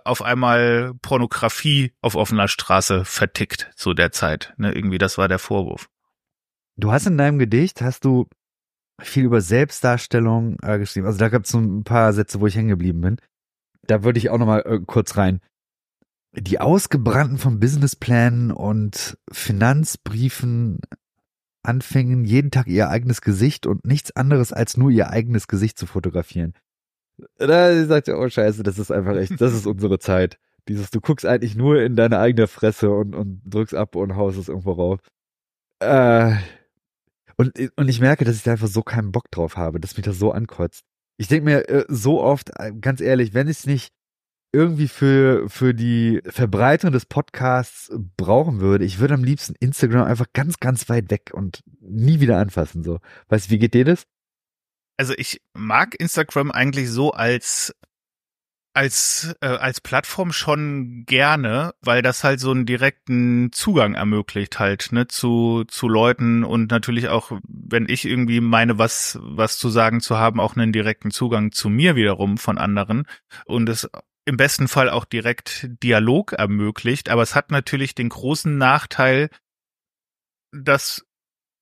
auf 0.05 0.23
einmal 0.23 0.95
Pornografie 1.03 1.93
auf 2.01 2.15
offener 2.15 2.49
Straße 2.49 3.05
vertickt 3.05 3.71
zu 3.75 3.93
der 3.93 4.13
Zeit. 4.13 4.55
Ne, 4.57 4.73
irgendwie, 4.73 4.99
das 4.99 5.19
war 5.19 5.29
der 5.29 5.39
Vorwurf. 5.39 5.89
Du 6.77 6.93
hast 6.93 7.07
in 7.07 7.19
deinem 7.19 7.39
Gedicht, 7.39 7.83
hast 7.83 8.05
du 8.05 8.29
viel 9.01 9.25
über 9.25 9.41
Selbstdarstellung 9.41 10.59
äh, 10.63 10.79
geschrieben. 10.79 11.07
Also 11.07 11.19
da 11.19 11.29
gab 11.29 11.45
es 11.45 11.51
so 11.51 11.59
ein 11.59 11.85
paar 11.85 12.13
Sätze, 12.13 12.41
wo 12.41 12.47
ich 12.47 12.57
hängen 12.57 12.69
geblieben 12.69 13.01
bin. 13.01 13.17
Da 13.83 14.05
würde 14.05 14.19
ich 14.19 14.31
auch 14.31 14.39
noch 14.39 14.47
mal 14.47 14.61
äh, 14.61 14.81
kurz 14.87 15.17
rein. 15.17 15.41
Die 16.39 16.61
Ausgebrannten 16.61 17.39
von 17.39 17.61
Businessplänen 17.61 18.51
und 18.51 19.17
Finanzbriefen 19.33 20.81
anfingen, 21.63 22.25
jeden 22.25 22.51
Tag 22.51 22.67
ihr 22.67 22.91
eigenes 22.91 23.23
Gesicht 23.23 23.67
und 23.67 23.85
nichts 23.87 24.15
anderes 24.15 24.53
als 24.53 24.77
nur 24.77 24.91
ihr 24.91 25.11
eigenes 25.11 25.49
Gesicht 25.49 25.79
zu 25.79 25.87
fotografieren. 25.87 26.53
Da 27.39 27.85
sagt 27.87 28.09
er, 28.09 28.19
oh 28.19 28.29
Scheiße, 28.29 28.63
das 28.63 28.79
ist 28.79 28.91
einfach 28.91 29.17
echt, 29.17 29.41
das 29.41 29.55
ist 29.55 29.67
unsere 29.67 29.99
Zeit. 29.99 30.39
Dieses, 30.69 30.91
du 30.91 31.01
guckst 31.01 31.25
eigentlich 31.25 31.57
nur 31.57 31.81
in 31.81 31.97
deine 31.97 32.19
eigene 32.19 32.47
Fresse 32.47 32.91
und, 32.91 33.15
und 33.15 33.41
drückst 33.47 33.75
ab 33.75 33.97
und 33.97 34.17
haust 34.17 34.39
es 34.39 34.49
irgendwo 34.49 34.73
rauf. 34.73 35.01
Äh, 35.79 36.35
und, 37.37 37.53
und 37.77 37.89
ich 37.89 38.01
merke, 38.01 38.25
dass 38.25 38.37
ich 38.37 38.43
da 38.43 38.53
einfach 38.53 38.69
so 38.69 38.83
keinen 38.83 39.13
Bock 39.13 39.31
drauf 39.31 39.57
habe, 39.57 39.81
dass 39.81 39.97
mich 39.97 40.05
das 40.05 40.19
so 40.19 40.33
ankotzt. 40.33 40.85
Ich 41.19 41.29
denke 41.29 41.45
mir 41.45 41.69
äh, 41.69 41.85
so 41.89 42.23
oft, 42.23 42.51
äh, 42.59 42.73
ganz 42.79 43.01
ehrlich, 43.01 43.33
wenn 43.33 43.49
ich 43.49 43.59
es 43.59 43.67
nicht 43.67 43.93
irgendwie 44.57 44.89
für, 44.89 45.49
für 45.51 45.75
die 45.75 46.23
Verbreitung 46.25 46.91
des 46.91 47.05
Podcasts 47.05 47.93
brauchen 48.17 48.61
würde, 48.61 48.87
ich 48.87 48.99
würde 48.99 49.15
am 49.15 49.23
liebsten 49.23 49.55
Instagram 49.61 50.07
einfach 50.07 50.27
ganz, 50.33 50.59
ganz 50.59 50.89
weit 50.89 51.11
weg 51.11 51.31
und 51.35 51.63
nie 51.81 52.21
wieder 52.21 52.39
anfassen, 52.39 52.83
so. 52.83 53.01
Weißt 53.29 53.47
du, 53.47 53.51
wie 53.51 53.59
geht 53.59 53.75
dir 53.75 53.85
das? 53.85 54.07
Also 54.97 55.13
ich 55.19 55.43
mag 55.53 55.95
Instagram 56.01 56.51
eigentlich 56.51 56.91
so 56.91 57.13
als 57.13 57.75
als 58.77 59.35
äh, 59.41 59.47
als 59.47 59.81
Plattform 59.81 60.33
schon 60.33 61.05
gerne, 61.07 61.75
weil 61.81 62.03
das 62.03 62.25
halt 62.25 62.41
so 62.41 62.51
einen 62.51 62.67
direkten 62.67 63.51
Zugang 63.53 63.95
ermöglicht 63.95 64.59
halt 64.59 64.93
ne 64.93 65.09
zu 65.09 65.65
zu 65.67 65.89
Leuten 65.89 66.45
und 66.45 66.71
natürlich 66.71 67.09
auch 67.09 67.33
wenn 67.49 67.89
ich 67.89 68.05
irgendwie 68.05 68.41
meine 68.41 68.79
was 68.79 69.19
was 69.23 69.59
zu 69.59 69.71
sagen 69.71 70.01
zu 70.01 70.19
haben 70.19 70.41
auch 70.41 70.57
einen 70.57 70.73
direkten 70.73 71.11
Zugang 71.11 71.53
zu 71.53 71.71
mir 71.71 71.97
wiederum 71.97 72.37
von 72.37 72.59
anderen 72.59 73.05
und 73.47 73.69
es 73.71 73.89
im 74.27 74.37
besten 74.37 74.69
Fall 74.69 74.91
auch 74.91 75.05
direkt 75.05 75.69
Dialog 75.83 76.33
ermöglicht, 76.33 77.09
aber 77.09 77.23
es 77.23 77.35
hat 77.35 77.51
natürlich 77.51 77.95
den 77.95 78.09
großen 78.09 78.59
Nachteil, 78.59 79.31
dass 80.53 81.07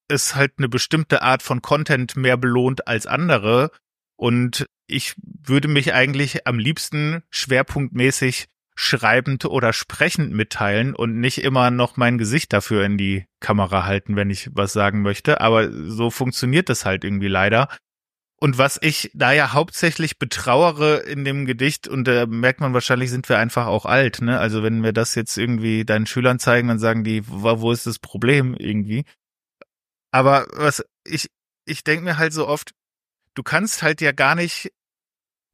es 0.09 0.35
halt 0.35 0.55
eine 0.59 0.69
bestimmte 0.69 1.23
Art 1.23 1.43
von 1.43 1.62
Content 1.62 2.17
mehr 2.17 2.37
belohnt 2.37 2.89
als 2.89 3.07
andere 3.07 3.71
und 4.17 4.67
ich 4.87 5.15
würde 5.23 5.69
mich 5.69 5.95
eigentlich 5.95 6.47
am 6.47 6.59
liebsten 6.59 7.23
schwerpunktmäßig 7.31 8.49
schreibend 8.77 9.45
oder 9.45 9.73
sprechend 9.73 10.33
mitteilen 10.33 10.95
und 10.95 11.21
nicht 11.21 11.39
immer 11.39 11.71
noch 11.71 11.97
mein 11.97 12.19
Gesicht 12.19 12.53
dafür 12.53 12.85
in 12.85 12.99
die 12.99 13.27
Kamera 13.41 13.85
halten, 13.85 14.17
wenn 14.17 14.31
ich 14.31 14.51
was 14.53 14.73
sagen 14.73 15.03
möchte. 15.03 15.41
Aber 15.41 15.71
so 15.71 16.11
funktioniert 16.11 16.69
das 16.69 16.85
halt 16.85 17.05
irgendwie 17.05 17.29
leider. 17.29 17.69
Und 18.45 18.59
was 18.59 18.78
ich 18.82 19.11
da 19.14 19.32
ja 19.32 19.55
hauptsächlich 19.55 20.18
betrauere 20.18 20.97
in 20.99 21.24
dem 21.24 21.47
Gedicht, 21.47 21.88
und 21.88 22.07
da 22.07 22.26
merkt 22.26 22.61
man 22.61 22.74
wahrscheinlich, 22.74 23.09
sind 23.09 23.26
wir 23.30 23.38
einfach 23.38 23.64
auch 23.64 23.86
alt, 23.86 24.20
ne? 24.20 24.38
Also 24.38 24.62
wenn 24.62 24.82
wir 24.82 24.92
das 24.92 25.14
jetzt 25.14 25.38
irgendwie 25.38 25.86
deinen 25.86 26.05
Schülern 26.05 26.38
zeigen, 26.38 26.68
dann 26.68 26.78
sagen 26.78 27.05
die, 27.05 27.22
wo 27.26 27.72
ist 27.72 27.86
das 27.86 27.99
Problem 27.99 28.53
irgendwie? 28.53 29.07
Aber 30.11 30.47
was 30.53 30.84
ich, 31.05 31.30
ich 31.64 31.84
denke 31.84 32.05
mir 32.05 32.18
halt 32.18 32.34
so 32.34 32.47
oft, 32.47 32.72
du 33.32 33.42
kannst 33.42 33.82
halt 33.82 34.03
ja 34.03 34.12
gar 34.12 34.34
nicht 34.34 34.74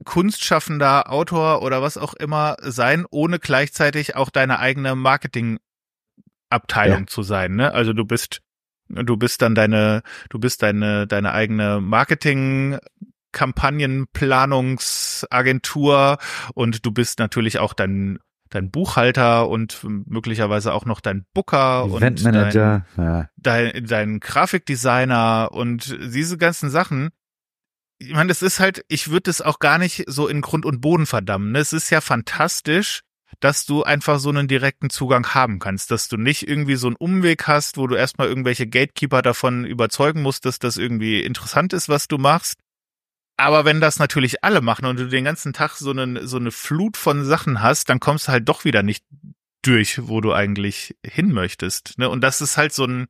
kunstschaffender 0.05 1.13
Autor 1.13 1.63
oder 1.63 1.83
was 1.83 1.97
auch 1.97 2.15
immer 2.15 2.57
sein, 2.61 3.07
ohne 3.09 3.39
gleichzeitig 3.39 4.17
auch 4.17 4.31
deine 4.31 4.59
eigene 4.59 4.97
Marketingabteilung 4.97 5.61
ja. 7.03 7.07
zu 7.07 7.23
sein. 7.23 7.55
Ne? 7.55 7.73
Also 7.73 7.93
du 7.93 8.05
bist, 8.05 8.43
du 8.91 9.17
bist 9.17 9.43
dann 9.43 9.55
deine, 9.55 10.03
du 10.29 10.39
bist 10.39 10.63
deine, 10.63 11.07
deine 11.07 11.33
eigene 11.33 11.81
Marketing 11.81 12.79
Kampagnenplanungsagentur 13.33 16.19
und 16.55 16.85
du 16.85 16.91
bist 16.91 17.21
natürlich 17.21 17.59
auch 17.59 17.73
dein 17.75 18.19
dein 18.53 18.73
Buchhalter 18.73 19.49
und 19.49 19.79
möglicherweise 19.85 20.75
auch 20.75 20.85
noch 20.85 21.01
dein 21.01 21.25
Booker 21.35 21.85
und 21.85 22.01
dein, 22.97 22.97
ja. 22.97 23.29
dein, 23.37 23.87
dein 23.87 24.19
Grafikdesigner 24.19 25.51
und 25.53 25.97
diese 26.13 26.37
ganzen 26.37 26.69
Sachen 26.69 27.11
ich 28.01 28.15
meine, 28.15 28.29
das 28.29 28.43
ist 28.43 28.61
halt, 28.61 28.85
ich 28.89 29.11
würde 29.11 29.31
es 29.31 29.43
auch 29.43 29.59
gar 29.59 29.77
nicht 29.77 30.05
so 30.07 30.27
in 30.27 30.41
Grund 30.41 30.65
und 30.65 30.81
Boden 30.81 31.05
verdammen. 31.05 31.53
Ne? 31.53 31.59
Es 31.59 31.75
ist 31.75 31.91
ja 31.91 32.01
fantastisch, 32.01 33.03
dass 33.41 33.65
du 33.65 33.83
einfach 33.83 34.19
so 34.19 34.29
einen 34.29 34.49
direkten 34.49 34.91
Zugang 34.91 35.29
haben 35.29 35.59
kannst, 35.59 35.91
dass 35.91 36.09
du 36.09 36.17
nicht 36.17 36.47
irgendwie 36.47 36.77
so 36.77 36.89
einen 36.89 36.97
Umweg 36.97 37.47
hast, 37.47 37.79
wo 37.79 37.87
du 37.87 37.97
erstmal 37.97 38.29
irgendwelche 38.29 38.67
Gatekeeper 38.67 39.23
davon 39.23 39.65
überzeugen 39.65 40.23
musst, 40.23 40.45
dass 40.45 40.59
das 40.59 40.77
irgendwie 40.77 41.23
interessant 41.23 41.73
ist, 41.73 41.89
was 41.89 42.07
du 42.07 42.19
machst. 42.19 42.59
Aber 43.39 43.65
wenn 43.65 43.81
das 43.81 43.99
natürlich 43.99 44.45
alle 44.45 44.61
machen 44.61 44.85
und 44.85 44.99
du 44.99 45.09
den 45.09 45.25
ganzen 45.25 45.55
Tag 45.55 45.77
so 45.77 45.91
eine, 45.91 46.27
so 46.27 46.37
eine 46.37 46.51
Flut 46.51 46.99
von 46.99 47.25
Sachen 47.25 47.63
hast, 47.63 47.89
dann 47.89 47.99
kommst 47.99 48.29
du 48.29 48.33
halt 48.33 48.47
doch 48.47 48.65
wieder 48.65 48.83
nicht 48.83 49.03
durch, 49.63 50.07
wo 50.07 50.21
du 50.21 50.33
eigentlich 50.35 50.95
hin 51.03 51.33
möchtest. 51.33 51.99
Ne? 51.99 52.11
Und 52.11 52.21
das 52.21 52.43
ist 52.43 52.59
halt 52.59 52.75
so 52.75 52.85
ein, 52.85 53.07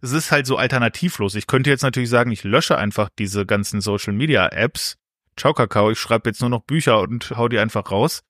es 0.00 0.10
ist 0.10 0.32
halt 0.32 0.46
so 0.46 0.56
alternativlos. 0.56 1.36
Ich 1.36 1.46
könnte 1.46 1.70
jetzt 1.70 1.82
natürlich 1.82 2.10
sagen, 2.10 2.32
ich 2.32 2.42
lösche 2.42 2.76
einfach 2.76 3.08
diese 3.18 3.46
ganzen 3.46 3.80
Social 3.80 4.12
Media 4.12 4.48
Apps. 4.48 4.96
Ciao 5.36 5.54
Kakao, 5.54 5.92
ich 5.92 6.00
schreibe 6.00 6.28
jetzt 6.28 6.40
nur 6.40 6.50
noch 6.50 6.64
Bücher 6.64 7.00
und 7.00 7.30
hau 7.36 7.46
die 7.48 7.60
einfach 7.60 7.92
raus. 7.92 8.22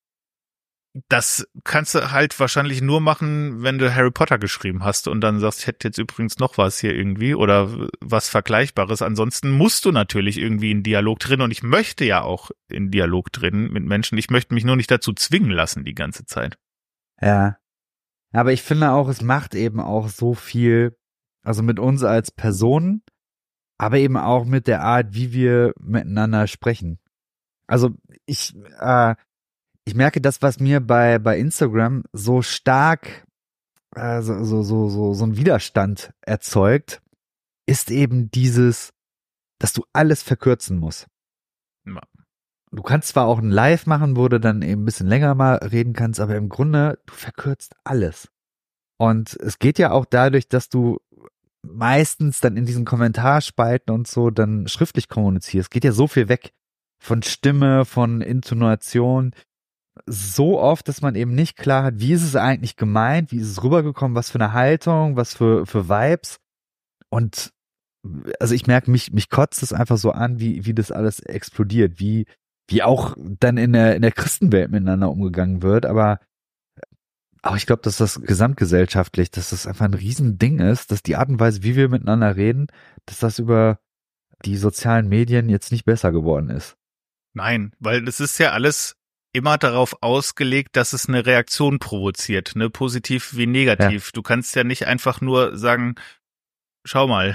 Das 1.09 1.46
kannst 1.64 1.94
du 1.94 2.11
halt 2.11 2.38
wahrscheinlich 2.40 2.80
nur 2.82 3.01
machen, 3.01 3.62
wenn 3.62 3.78
du 3.78 3.94
Harry 3.94 4.11
Potter 4.11 4.38
geschrieben 4.38 4.84
hast 4.84 5.07
und 5.07 5.20
dann 5.20 5.38
sagst, 5.38 5.61
ich 5.61 5.66
hätte 5.66 5.88
jetzt 5.88 5.99
übrigens 5.99 6.38
noch 6.38 6.59
was 6.59 6.78
hier 6.78 6.94
irgendwie 6.94 7.34
oder 7.34 7.88
was 8.01 8.28
Vergleichbares. 8.28 9.03
Ansonsten 9.03 9.51
musst 9.51 9.84
du 9.84 9.92
natürlich 9.92 10.38
irgendwie 10.38 10.70
in 10.70 10.82
Dialog 10.82 11.18
drin 11.18 11.40
und 11.40 11.51
ich 11.51 11.62
möchte 11.62 12.05
ja 12.05 12.22
auch 12.22 12.51
in 12.68 12.90
Dialog 12.90 13.30
drin 13.32 13.70
mit 13.70 13.84
Menschen. 13.84 14.18
Ich 14.18 14.30
möchte 14.30 14.55
mich 14.55 14.64
nur 14.64 14.76
nicht 14.76 14.90
dazu 14.90 15.12
zwingen 15.12 15.51
lassen 15.51 15.84
die 15.84 15.94
ganze 15.94 16.26
Zeit. 16.26 16.59
Ja. 17.20 17.59
Aber 18.32 18.53
ich 18.53 18.62
finde 18.62 18.90
auch, 18.92 19.09
es 19.09 19.22
macht 19.22 19.55
eben 19.55 19.80
auch 19.80 20.09
so 20.09 20.34
viel 20.34 20.96
also 21.42 21.62
mit 21.62 21.78
uns 21.78 22.03
als 22.05 22.30
Personen, 22.30 23.03
aber 23.78 23.96
eben 23.99 24.16
auch 24.16 24.44
mit 24.44 24.66
der 24.66 24.82
Art, 24.82 25.14
wie 25.14 25.32
wir 25.32 25.72
miteinander 25.80 26.46
sprechen. 26.46 26.99
Also 27.66 27.90
ich, 28.26 28.55
äh, 28.78 29.14
ich 29.89 29.95
merke 29.95 30.20
das, 30.20 30.43
was 30.43 30.61
mir 30.61 30.80
bei, 30.80 31.18
bei 31.18 31.39
Instagram 31.39 32.05
so 32.12 32.43
stark, 32.43 33.26
äh, 33.97 34.20
so, 34.20 34.45
so, 34.45 34.62
so, 34.62 34.91
so, 34.91 35.14
so 35.14 35.24
ein 35.24 35.39
Widerstand 35.39 36.12
erzeugt, 36.20 37.01
ist 37.66 37.91
eben 37.91 38.30
dieses, 38.30 38.91
dass 39.59 39.72
du 39.72 39.84
alles 39.95 40.22
verkürzen 40.22 40.78
musst. 40.78 41.07
Ja. 41.86 42.03
Du 42.70 42.82
kannst 42.82 43.09
zwar 43.09 43.24
auch 43.24 43.39
ein 43.39 43.51
Live 43.51 43.86
machen, 43.86 44.14
wo 44.14 44.28
du 44.28 44.39
dann 44.39 44.61
eben 44.61 44.82
ein 44.82 44.84
bisschen 44.84 45.07
länger 45.07 45.34
mal 45.34 45.55
reden 45.55 45.95
kannst, 45.95 46.20
aber 46.20 46.36
im 46.36 46.51
Grunde, 46.51 46.99
du 47.07 47.14
verkürzt 47.14 47.74
alles. 47.82 48.28
Und 48.99 49.36
es 49.41 49.59
geht 49.59 49.78
ja 49.78 49.91
auch 49.93 50.05
dadurch, 50.05 50.49
dass 50.49 50.68
du 50.68 50.99
meistens 51.62 52.41
dann 52.41 52.59
in 52.59 52.66
diesen 52.66 52.84
Kommentarspalten 52.84 53.95
und 53.95 54.07
so 54.07 54.28
dann 54.28 54.68
schriftlich 54.68 55.09
kommunizierst, 55.09 55.70
geht 55.70 55.84
ja 55.84 55.93
so 55.93 56.09
viel 56.09 56.28
weg 56.28 56.53
von 57.01 57.22
Stimme, 57.22 57.86
von 57.86 58.20
Intonation, 58.20 59.32
so 60.07 60.61
oft, 60.61 60.88
dass 60.88 61.03
man 61.03 61.14
eben 61.14 61.34
nicht 61.34 61.57
klar 61.57 61.84
hat, 61.84 61.94
wie 61.99 62.12
ist 62.12 62.22
es 62.22 62.36
eigentlich 62.36 62.76
gemeint, 62.76 63.32
wie 63.32 63.38
ist 63.38 63.51
es 63.51 63.62
rübergekommen, 63.62 64.14
was 64.14 64.30
für 64.30 64.40
eine 64.40 64.53
Haltung, 64.53 65.16
was 65.16 65.34
für, 65.34 65.66
für 65.66 65.88
Vibes. 65.88 66.38
Und 67.11 67.53
also 68.40 68.55
ich 68.55 68.66
merke, 68.66 68.90
mich, 68.90 69.12
mich 69.12 69.28
kotzt 69.28 69.62
es 69.62 69.72
einfach 69.72 69.99
so 69.99 70.11
an, 70.12 70.40
wie, 70.40 70.64
wie 70.66 70.74
das 70.74 70.92
alles 70.92 71.20
explodiert, 71.20 71.99
wie, 71.99 72.26
wie 72.68 72.82
auch 72.82 73.16
dann 73.18 73.57
in 73.57 73.72
der, 73.72 73.96
in 73.96 74.03
der 74.03 74.12
Christenwelt 74.12 74.70
miteinander 74.70 75.11
umgegangen 75.11 75.62
wird, 75.62 75.86
aber 75.86 76.20
aber 77.42 77.57
ich 77.57 77.66
glaube, 77.66 77.82
dass 77.82 77.96
das 77.96 78.20
gesamtgesellschaftlich, 78.20 79.30
dass 79.30 79.51
das 79.51 79.66
einfach 79.66 79.84
ein 79.84 79.94
Riesending 79.94 80.59
ist, 80.59 80.90
dass 80.90 81.03
die 81.05 81.16
Art 81.16 81.28
und 81.28 81.38
Weise, 81.38 81.62
wie 81.62 81.76
wir 81.76 81.88
miteinander 81.88 82.34
reden, 82.36 82.66
dass 83.07 83.20
das 83.20 83.38
über 83.38 83.78
die 84.44 84.57
sozialen 84.57 85.09
Medien 85.09 85.49
jetzt 85.49 85.72
nicht 85.72 85.84
besser 85.84 86.12
geworden 86.12 86.51
ist. 86.51 86.76
Nein, 87.34 87.72
weil 87.78 88.07
es 88.09 88.20
ist 88.20 88.38
ja 88.38 88.53
alles 88.53 88.97
immer 89.33 89.59
darauf 89.59 90.03
ausgelegt, 90.03 90.76
dass 90.76 90.93
es 90.93 91.09
eine 91.09 91.26
Reaktion 91.26 91.79
provoziert, 91.79 92.57
ne, 92.57 92.70
positiv 92.70 93.37
wie 93.37 93.47
negativ. 93.47 94.07
Ja. 94.07 94.11
Du 94.14 94.22
kannst 94.22 94.57
ja 94.57 94.64
nicht 94.64 94.87
einfach 94.87 95.20
nur 95.20 95.57
sagen, 95.57 95.95
schau 96.85 97.07
mal, 97.07 97.35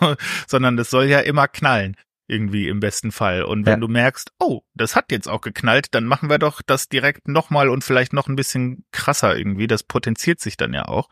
sondern 0.46 0.76
das 0.76 0.90
soll 0.90 1.04
ja 1.04 1.20
immer 1.20 1.48
knallen 1.48 1.96
irgendwie 2.26 2.68
im 2.68 2.80
besten 2.80 3.12
Fall. 3.12 3.42
Und 3.42 3.66
wenn 3.66 3.74
ja. 3.74 3.80
du 3.80 3.88
merkst, 3.88 4.32
oh, 4.38 4.62
das 4.74 4.96
hat 4.96 5.12
jetzt 5.12 5.28
auch 5.28 5.42
geknallt, 5.42 5.88
dann 5.90 6.04
machen 6.04 6.30
wir 6.30 6.38
doch 6.38 6.62
das 6.62 6.88
direkt 6.88 7.28
nochmal 7.28 7.68
und 7.68 7.84
vielleicht 7.84 8.12
noch 8.12 8.28
ein 8.28 8.36
bisschen 8.36 8.84
krasser 8.92 9.36
irgendwie. 9.36 9.66
Das 9.66 9.82
potenziert 9.82 10.40
sich 10.40 10.56
dann 10.56 10.72
ja 10.72 10.86
auch. 10.86 11.10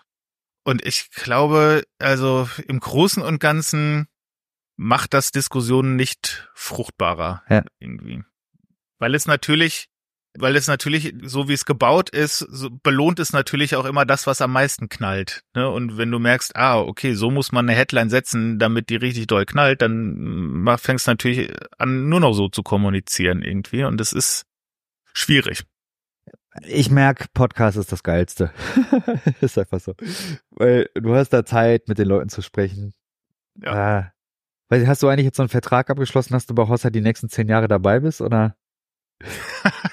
Und 0.64 0.84
ich 0.86 1.10
glaube, 1.10 1.82
also 1.98 2.48
im 2.66 2.80
Großen 2.80 3.22
und 3.22 3.40
Ganzen 3.40 4.06
macht 4.76 5.12
das 5.12 5.32
Diskussionen 5.32 5.96
nicht 5.96 6.50
fruchtbarer 6.54 7.42
ja. 7.48 7.64
irgendwie. 7.78 8.22
Weil 8.98 9.14
es 9.14 9.26
natürlich 9.26 9.88
weil 10.38 10.56
es 10.56 10.66
natürlich, 10.66 11.14
so 11.22 11.48
wie 11.48 11.52
es 11.52 11.66
gebaut 11.66 12.08
ist, 12.10 12.38
so 12.38 12.70
belohnt 12.70 13.18
es 13.18 13.32
natürlich 13.32 13.76
auch 13.76 13.84
immer 13.84 14.06
das, 14.06 14.26
was 14.26 14.40
am 14.40 14.52
meisten 14.52 14.88
knallt. 14.88 15.44
Ne? 15.54 15.68
Und 15.68 15.98
wenn 15.98 16.10
du 16.10 16.18
merkst, 16.18 16.56
ah, 16.56 16.80
okay, 16.80 17.14
so 17.14 17.30
muss 17.30 17.52
man 17.52 17.68
eine 17.68 17.76
Headline 17.76 18.08
setzen, 18.08 18.58
damit 18.58 18.88
die 18.88 18.96
richtig 18.96 19.26
doll 19.26 19.44
knallt, 19.44 19.82
dann 19.82 20.66
fängst 20.78 21.06
du 21.06 21.10
natürlich 21.10 21.52
an, 21.76 22.08
nur 22.08 22.20
noch 22.20 22.32
so 22.32 22.48
zu 22.48 22.62
kommunizieren 22.62 23.42
irgendwie. 23.42 23.84
Und 23.84 23.98
das 23.98 24.12
ist 24.12 24.46
schwierig. 25.12 25.64
Ich 26.62 26.90
merke, 26.90 27.26
Podcast 27.32 27.76
ist 27.76 27.92
das 27.92 28.02
Geilste. 28.02 28.52
ist 29.40 29.58
einfach 29.58 29.80
so. 29.80 29.94
Weil 30.50 30.88
du 30.94 31.14
hast 31.14 31.30
da 31.30 31.44
Zeit, 31.44 31.88
mit 31.88 31.98
den 31.98 32.08
Leuten 32.08 32.28
zu 32.28 32.42
sprechen. 32.42 32.94
Ja. 33.62 33.98
Äh, 33.98 34.04
weil 34.68 34.86
hast 34.86 35.02
du 35.02 35.08
eigentlich 35.08 35.26
jetzt 35.26 35.36
so 35.36 35.42
einen 35.42 35.50
Vertrag 35.50 35.90
abgeschlossen, 35.90 36.32
dass 36.32 36.46
du 36.46 36.54
bei 36.54 36.66
Hossa 36.66 36.88
die 36.88 37.02
nächsten 37.02 37.28
zehn 37.28 37.48
Jahre 37.48 37.68
dabei 37.68 38.00
bist, 38.00 38.22
oder? 38.22 38.56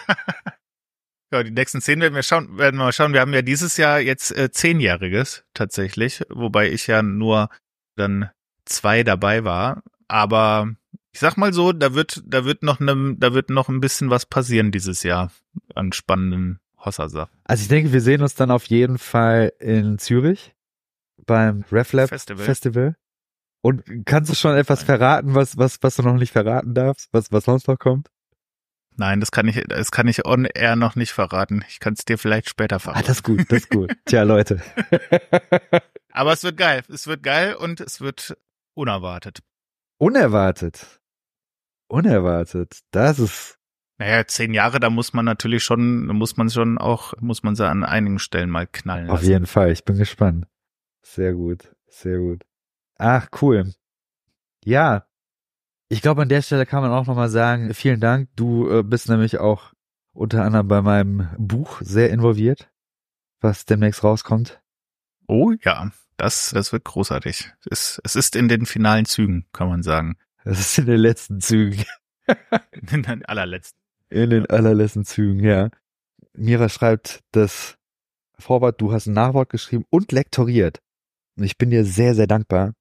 ja, 1.32 1.44
die 1.44 1.52
nächsten 1.52 1.82
zehn 1.82 2.02
werden 2.02 2.16
wir 2.16 2.24
schauen, 2.24 2.58
werden 2.58 2.78
wir 2.78 2.86
mal 2.86 2.92
schauen. 2.92 3.14
Wir 3.14 3.22
haben 3.22 3.34
ja 3.34 3.42
dieses 3.42 3.78
Jahr 3.78 4.00
jetzt 4.00 4.36
äh, 4.36 4.52
zehnjähriges 4.52 5.44
tatsächlich, 5.54 6.24
wobei 6.30 6.70
ich 6.70 6.88
ja 6.88 7.02
nur 7.02 7.50
dann 7.96 8.30
zwei 8.66 9.04
dabei 9.04 9.44
war. 9.44 9.84
Aber 10.08 10.74
ich 11.12 11.20
sag 11.20 11.38
mal 11.38 11.54
so, 11.54 11.72
da 11.72 11.94
wird, 11.94 12.22
da 12.26 12.46
wird 12.46 12.64
noch 12.64 12.80
ne, 12.80 13.16
da 13.18 13.34
wird 13.34 13.50
noch 13.50 13.70
ein 13.70 13.80
bisschen 13.80 14.10
was 14.10 14.26
passieren 14.26 14.72
dieses 14.72 15.04
Jahr 15.04 15.32
an 15.76 15.92
spannenden 15.92 16.60
Hossa-Sachen. 16.78 17.38
Also 17.44 17.64
ich 17.64 17.68
denke, 17.68 17.94
wir 17.94 18.02
sehen 18.02 18.22
uns 18.22 18.36
dann 18.36 18.52
auf 18.52 18.66
jeden 18.66 18.98
Fall 18.98 19.54
in 19.60 19.98
Zürich 19.98 20.54
beim 21.26 21.64
RefLab 21.72 22.10
Festival. 22.10 22.46
Festival. 22.46 22.96
Und 23.62 23.84
kannst 24.06 24.32
du 24.32 24.36
schon 24.36 24.56
etwas 24.56 24.84
verraten, 24.84 25.36
was, 25.36 25.58
was, 25.58 25.78
was 25.82 25.98
du 25.98 26.04
noch 26.04 26.16
nicht 26.16 26.32
verraten 26.32 26.74
darfst, 26.74 27.10
was, 27.12 27.32
was 27.32 27.46
sonst 27.46 27.68
noch 27.68 27.78
kommt? 27.78 28.10
Nein, 29.00 29.22
das 29.22 29.32
kann 29.32 29.48
ich, 29.48 29.64
das 29.68 29.92
kann 29.92 30.10
ich 30.10 30.26
on 30.26 30.46
air 30.46 30.76
noch 30.76 30.98
nicht 30.98 31.14
verraten. 31.14 31.64
Ich 31.70 31.80
kann 31.80 31.94
es 31.94 32.04
dir 32.04 32.18
vielleicht 32.18 32.50
später 32.50 32.82
verraten. 32.82 33.06
Ah, 33.06 33.08
das 33.08 33.18
ist 33.18 33.24
gut, 33.24 33.46
das 33.50 33.60
ist 33.60 33.70
gut. 33.70 33.96
Tja, 34.06 34.24
Leute. 34.24 34.62
Aber 36.12 36.34
es 36.34 36.44
wird 36.44 36.58
geil. 36.58 36.84
Es 36.90 37.08
wird 37.08 37.24
geil 37.24 37.56
und 37.56 37.80
es 37.80 38.02
wird 38.02 38.38
unerwartet. 38.74 39.40
Unerwartet. 39.98 41.00
Unerwartet. 41.88 42.82
Das 42.92 43.20
ist. 43.20 43.58
Naja, 44.00 44.28
zehn 44.28 44.54
Jahre, 44.54 44.82
da 44.82 44.90
muss 44.90 45.14
man 45.14 45.24
natürlich 45.24 45.64
schon, 45.64 46.08
da 46.08 46.14
muss 46.14 46.36
man 46.36 46.50
schon 46.50 46.78
auch, 46.78 47.14
muss 47.22 47.42
man 47.42 47.56
sie 47.56 47.68
an 47.68 47.86
einigen 47.86 48.20
Stellen 48.20 48.50
mal 48.50 48.68
knallen 48.68 49.08
lassen. 49.08 49.18
Auf 49.18 49.24
jeden 49.24 49.46
Fall. 49.46 49.72
Ich 49.72 49.86
bin 49.86 49.98
gespannt. 49.98 50.46
Sehr 51.02 51.34
gut. 51.34 51.74
Sehr 51.88 52.18
gut. 52.18 52.44
Ach, 52.98 53.30
cool. 53.42 53.74
Ja, 54.66 55.06
ich 55.90 56.02
glaube, 56.02 56.22
an 56.22 56.30
der 56.30 56.44
Stelle 56.44 56.68
kann 56.68 56.84
man 56.84 56.92
auch 56.92 57.08
nochmal 57.08 57.30
sagen, 57.30 57.74
vielen 57.74 58.00
Dank. 58.00 58.30
Du 58.36 58.70
äh, 58.70 58.84
bist 58.84 59.10
nämlich 59.10 59.40
auch 59.40 59.74
unter 60.14 60.44
anderem 60.44 60.68
bei 60.68 60.82
meinem 60.82 61.30
Buch 61.38 61.82
sehr 61.82 62.12
involviert, 62.12 62.70
was 63.42 63.66
demnächst 63.66 64.04
rauskommt. 64.04 64.62
Oh 65.28 65.54
ja, 65.64 65.92
das, 66.18 66.52
das 66.54 66.72
wird 66.72 66.86
großartig. 66.86 67.52
Es, 67.70 68.00
es 68.04 68.16
ist 68.16 68.36
in 68.36 68.48
den 68.48 68.68
finalen 68.68 69.06
Zügen, 69.06 69.48
kann 69.52 69.68
man 69.68 69.82
sagen. 69.82 70.18
Es 70.44 70.60
ist 70.60 70.78
in 70.78 70.86
den 70.86 71.00
letzten 71.00 71.42
Zügen. 71.42 71.84
in 72.72 73.04
den 73.04 73.26
allerletzten. 73.26 73.80
In 74.10 74.30
den 74.30 74.46
allerletzten 74.46 75.06
Zügen, 75.06 75.44
ja. 75.44 75.70
Mira 76.34 76.70
schreibt 76.70 77.22
das 77.32 77.78
Vorwort, 78.38 78.80
du 78.80 78.92
hast 78.92 79.08
ein 79.08 79.14
Nachwort 79.14 79.50
geschrieben 79.50 79.86
und 79.90 80.12
lektoriert. 80.12 80.82
Und 81.36 81.44
ich 81.44 81.58
bin 81.58 81.72
dir 81.72 81.84
sehr, 81.84 82.14
sehr 82.14 82.28
dankbar. 82.28 82.74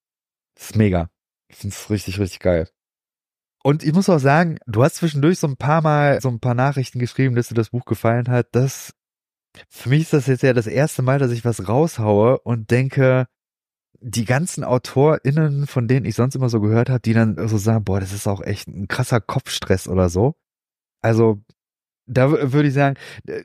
Das 0.54 0.70
ist 0.70 0.76
mega. 0.76 1.08
Ich 1.48 1.56
finde 1.56 1.74
es 1.74 1.90
richtig, 1.90 2.18
richtig 2.18 2.40
geil. 2.40 2.68
Und 3.68 3.84
ich 3.84 3.92
muss 3.92 4.08
auch 4.08 4.18
sagen, 4.18 4.56
du 4.66 4.82
hast 4.82 4.96
zwischendurch 4.96 5.38
so 5.38 5.46
ein 5.46 5.58
paar 5.58 5.82
Mal 5.82 6.22
so 6.22 6.30
ein 6.30 6.40
paar 6.40 6.54
Nachrichten 6.54 6.98
geschrieben, 6.98 7.34
dass 7.34 7.48
dir 7.48 7.54
das 7.54 7.68
Buch 7.68 7.84
gefallen 7.84 8.26
hat. 8.28 8.46
Das, 8.52 8.94
für 9.68 9.90
mich 9.90 10.00
ist 10.00 10.14
das 10.14 10.26
jetzt 10.26 10.42
ja 10.42 10.54
das 10.54 10.66
erste 10.66 11.02
Mal, 11.02 11.18
dass 11.18 11.32
ich 11.32 11.44
was 11.44 11.68
raushaue 11.68 12.38
und 12.38 12.70
denke, 12.70 13.26
die 14.00 14.24
ganzen 14.24 14.64
AutorInnen, 14.64 15.66
von 15.66 15.86
denen 15.86 16.06
ich 16.06 16.14
sonst 16.14 16.34
immer 16.34 16.48
so 16.48 16.62
gehört 16.62 16.88
habe, 16.88 17.00
die 17.00 17.12
dann 17.12 17.36
so 17.46 17.58
sagen, 17.58 17.84
boah, 17.84 18.00
das 18.00 18.14
ist 18.14 18.26
auch 18.26 18.40
echt 18.40 18.68
ein 18.68 18.88
krasser 18.88 19.20
Kopfstress 19.20 19.86
oder 19.86 20.08
so. 20.08 20.34
Also, 21.02 21.42
da 22.06 22.30
würde 22.30 22.68
ich 22.68 22.74
sagen, 22.74 22.96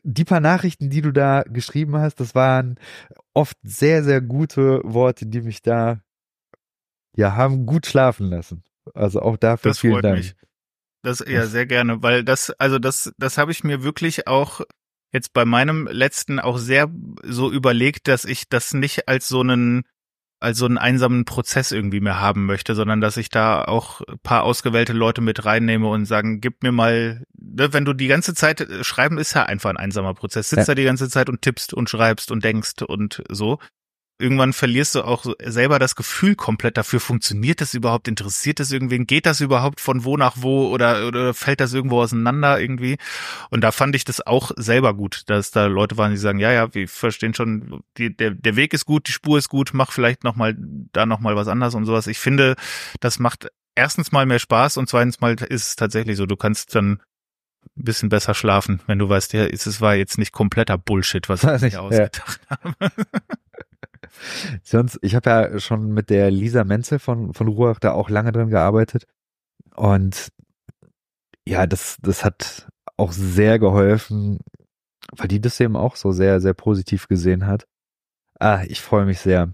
die 0.03 0.23
paar 0.23 0.39
Nachrichten, 0.39 0.89
die 0.89 1.01
du 1.01 1.11
da 1.11 1.43
geschrieben 1.43 1.97
hast, 1.97 2.21
das 2.21 2.33
waren 2.33 2.79
oft 3.33 3.57
sehr, 3.61 4.05
sehr 4.05 4.21
gute 4.21 4.79
Worte, 4.85 5.25
die 5.25 5.41
mich 5.41 5.61
da, 5.61 5.99
ja, 7.13 7.35
haben 7.35 7.65
gut 7.65 7.87
schlafen 7.87 8.27
lassen. 8.27 8.63
Also 8.93 9.21
auch 9.21 9.37
dafür 9.37 9.71
das 9.71 9.79
vielen 9.79 10.01
Dank. 10.01 10.17
Mich. 10.17 10.35
Das 11.01 11.23
ja 11.27 11.45
sehr 11.45 11.65
gerne, 11.65 12.01
weil 12.01 12.23
das 12.23 12.49
also 12.51 12.79
das 12.79 13.13
das 13.17 13.37
habe 13.37 13.51
ich 13.51 13.63
mir 13.63 13.83
wirklich 13.83 14.27
auch 14.27 14.61
jetzt 15.11 15.33
bei 15.33 15.45
meinem 15.45 15.87
letzten 15.87 16.39
auch 16.39 16.57
sehr 16.57 16.89
so 17.23 17.51
überlegt, 17.51 18.07
dass 18.07 18.25
ich 18.25 18.47
das 18.47 18.73
nicht 18.73 19.07
als 19.07 19.27
so 19.27 19.41
einen 19.41 19.83
als 20.39 20.57
so 20.57 20.65
einen 20.65 20.77
einsamen 20.77 21.23
Prozess 21.23 21.71
irgendwie 21.71 22.01
mehr 22.01 22.19
haben 22.19 22.45
möchte, 22.45 22.75
sondern 22.75 22.99
dass 22.99 23.15
ich 23.15 23.29
da 23.29 23.63
auch 23.63 24.01
paar 24.23 24.43
ausgewählte 24.43 24.91
Leute 24.91 25.21
mit 25.21 25.45
reinnehme 25.45 25.87
und 25.87 26.05
sagen, 26.05 26.41
gib 26.41 26.63
mir 26.63 26.73
mal, 26.73 27.23
ne, 27.33 27.71
wenn 27.71 27.85
du 27.85 27.93
die 27.93 28.07
ganze 28.07 28.33
Zeit, 28.33 28.59
äh, 28.59 28.83
schreiben 28.83 29.17
ist 29.17 29.33
ja 29.35 29.43
einfach 29.43 29.69
ein 29.69 29.77
einsamer 29.77 30.13
Prozess, 30.13 30.49
sitzt 30.49 30.67
ja. 30.67 30.73
da 30.73 30.75
die 30.75 30.83
ganze 30.83 31.09
Zeit 31.09 31.29
und 31.29 31.41
tippst 31.41 31.73
und 31.73 31.89
schreibst 31.89 32.29
und 32.29 32.43
denkst 32.43 32.81
und 32.85 33.23
so 33.29 33.59
irgendwann 34.19 34.53
verlierst 34.53 34.95
du 34.95 35.03
auch 35.03 35.25
selber 35.43 35.79
das 35.79 35.95
Gefühl 35.95 36.35
komplett 36.35 36.77
dafür, 36.77 36.99
funktioniert 36.99 37.61
das 37.61 37.73
überhaupt, 37.73 38.07
interessiert 38.07 38.59
das 38.59 38.71
irgendwen, 38.71 39.07
geht 39.07 39.25
das 39.25 39.41
überhaupt 39.41 39.81
von 39.81 40.05
wo 40.05 40.17
nach 40.17 40.35
wo 40.37 40.69
oder, 40.69 41.07
oder 41.07 41.33
fällt 41.33 41.59
das 41.59 41.73
irgendwo 41.73 42.01
auseinander 42.01 42.59
irgendwie? 42.59 42.97
Und 43.49 43.61
da 43.61 43.71
fand 43.71 43.95
ich 43.95 44.05
das 44.05 44.25
auch 44.25 44.51
selber 44.55 44.93
gut, 44.93 45.23
dass 45.27 45.51
da 45.51 45.65
Leute 45.65 45.97
waren, 45.97 46.11
die 46.11 46.17
sagen, 46.17 46.39
ja, 46.39 46.51
ja, 46.51 46.73
wir 46.73 46.87
verstehen 46.87 47.33
schon, 47.33 47.81
die, 47.97 48.15
der, 48.15 48.31
der 48.31 48.55
Weg 48.55 48.73
ist 48.73 48.85
gut, 48.85 49.07
die 49.07 49.11
Spur 49.11 49.37
ist 49.37 49.49
gut, 49.49 49.71
mach 49.73 49.91
vielleicht 49.91 50.23
nochmal 50.23 50.55
da 50.57 51.05
nochmal 51.05 51.35
was 51.35 51.47
anderes 51.47 51.75
und 51.75 51.85
sowas. 51.85 52.07
Ich 52.07 52.19
finde, 52.19 52.55
das 52.99 53.19
macht 53.19 53.47
erstens 53.75 54.11
mal 54.11 54.25
mehr 54.25 54.39
Spaß 54.39 54.77
und 54.77 54.87
zweitens 54.87 55.21
mal 55.21 55.33
ist 55.33 55.67
es 55.67 55.75
tatsächlich 55.75 56.17
so, 56.17 56.25
du 56.25 56.35
kannst 56.35 56.75
dann 56.75 57.01
ein 57.77 57.83
bisschen 57.83 58.09
besser 58.09 58.33
schlafen, 58.33 58.81
wenn 58.87 58.99
du 58.99 59.09
weißt, 59.09 59.33
ja, 59.33 59.45
es 59.45 59.81
war 59.81 59.95
jetzt 59.95 60.17
nicht 60.17 60.31
kompletter 60.31 60.77
Bullshit, 60.77 61.27
was 61.29 61.43
ich 61.63 61.73
mir 61.73 61.81
ausgedacht 61.81 62.41
ja. 62.49 62.57
habe. 62.63 62.91
Sonst, 64.63 64.99
ich 65.01 65.15
habe 65.15 65.29
ja 65.29 65.59
schon 65.59 65.91
mit 65.91 66.09
der 66.09 66.31
Lisa 66.31 66.63
Menzel 66.63 66.99
von, 66.99 67.33
von 67.33 67.47
Ruach 67.47 67.79
da 67.79 67.91
auch 67.91 68.09
lange 68.09 68.31
drin 68.31 68.49
gearbeitet. 68.49 69.07
Und 69.75 70.29
ja, 71.47 71.67
das, 71.67 71.97
das 72.01 72.23
hat 72.23 72.67
auch 72.97 73.11
sehr 73.11 73.59
geholfen, 73.59 74.39
weil 75.11 75.27
die 75.27 75.41
das 75.41 75.59
eben 75.59 75.75
auch 75.75 75.95
so 75.95 76.11
sehr, 76.11 76.39
sehr 76.39 76.53
positiv 76.53 77.07
gesehen 77.07 77.45
hat. 77.47 77.67
Ah, 78.39 78.63
ich 78.67 78.81
freue 78.81 79.05
mich 79.05 79.19
sehr. 79.19 79.53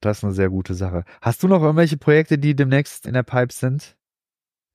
Das 0.00 0.18
ist 0.18 0.24
eine 0.24 0.32
sehr 0.32 0.50
gute 0.50 0.74
Sache. 0.74 1.04
Hast 1.20 1.42
du 1.42 1.48
noch 1.48 1.62
irgendwelche 1.62 1.96
Projekte, 1.96 2.38
die 2.38 2.56
demnächst 2.56 3.06
in 3.06 3.14
der 3.14 3.22
Pipe 3.22 3.52
sind? 3.52 3.96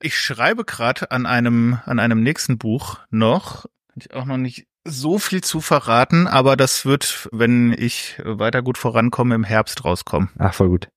Ich 0.02 0.18
schreibe 0.18 0.64
gerade 0.64 1.12
an 1.12 1.26
einem, 1.26 1.80
an 1.86 2.00
einem 2.00 2.24
nächsten 2.24 2.58
Buch 2.58 3.00
noch. 3.10 3.66
Ich 3.96 4.14
auch 4.14 4.26
noch 4.26 4.38
nicht 4.38 4.69
so 4.86 5.20
viel 5.20 5.44
zu 5.44 5.62
verraten, 5.62 6.28
aber 6.28 6.56
das 6.56 6.86
wird, 6.86 7.30
wenn 7.32 7.74
ich 7.78 8.20
weiter 8.24 8.62
gut 8.62 8.78
vorankomme, 8.78 9.36
im 9.36 9.44
Herbst 9.44 9.86
rauskommen. 9.86 10.30
Ach, 10.38 10.54
voll 10.54 10.70
gut. 10.70 10.90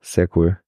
Sehr 0.00 0.28
cool. 0.36 0.60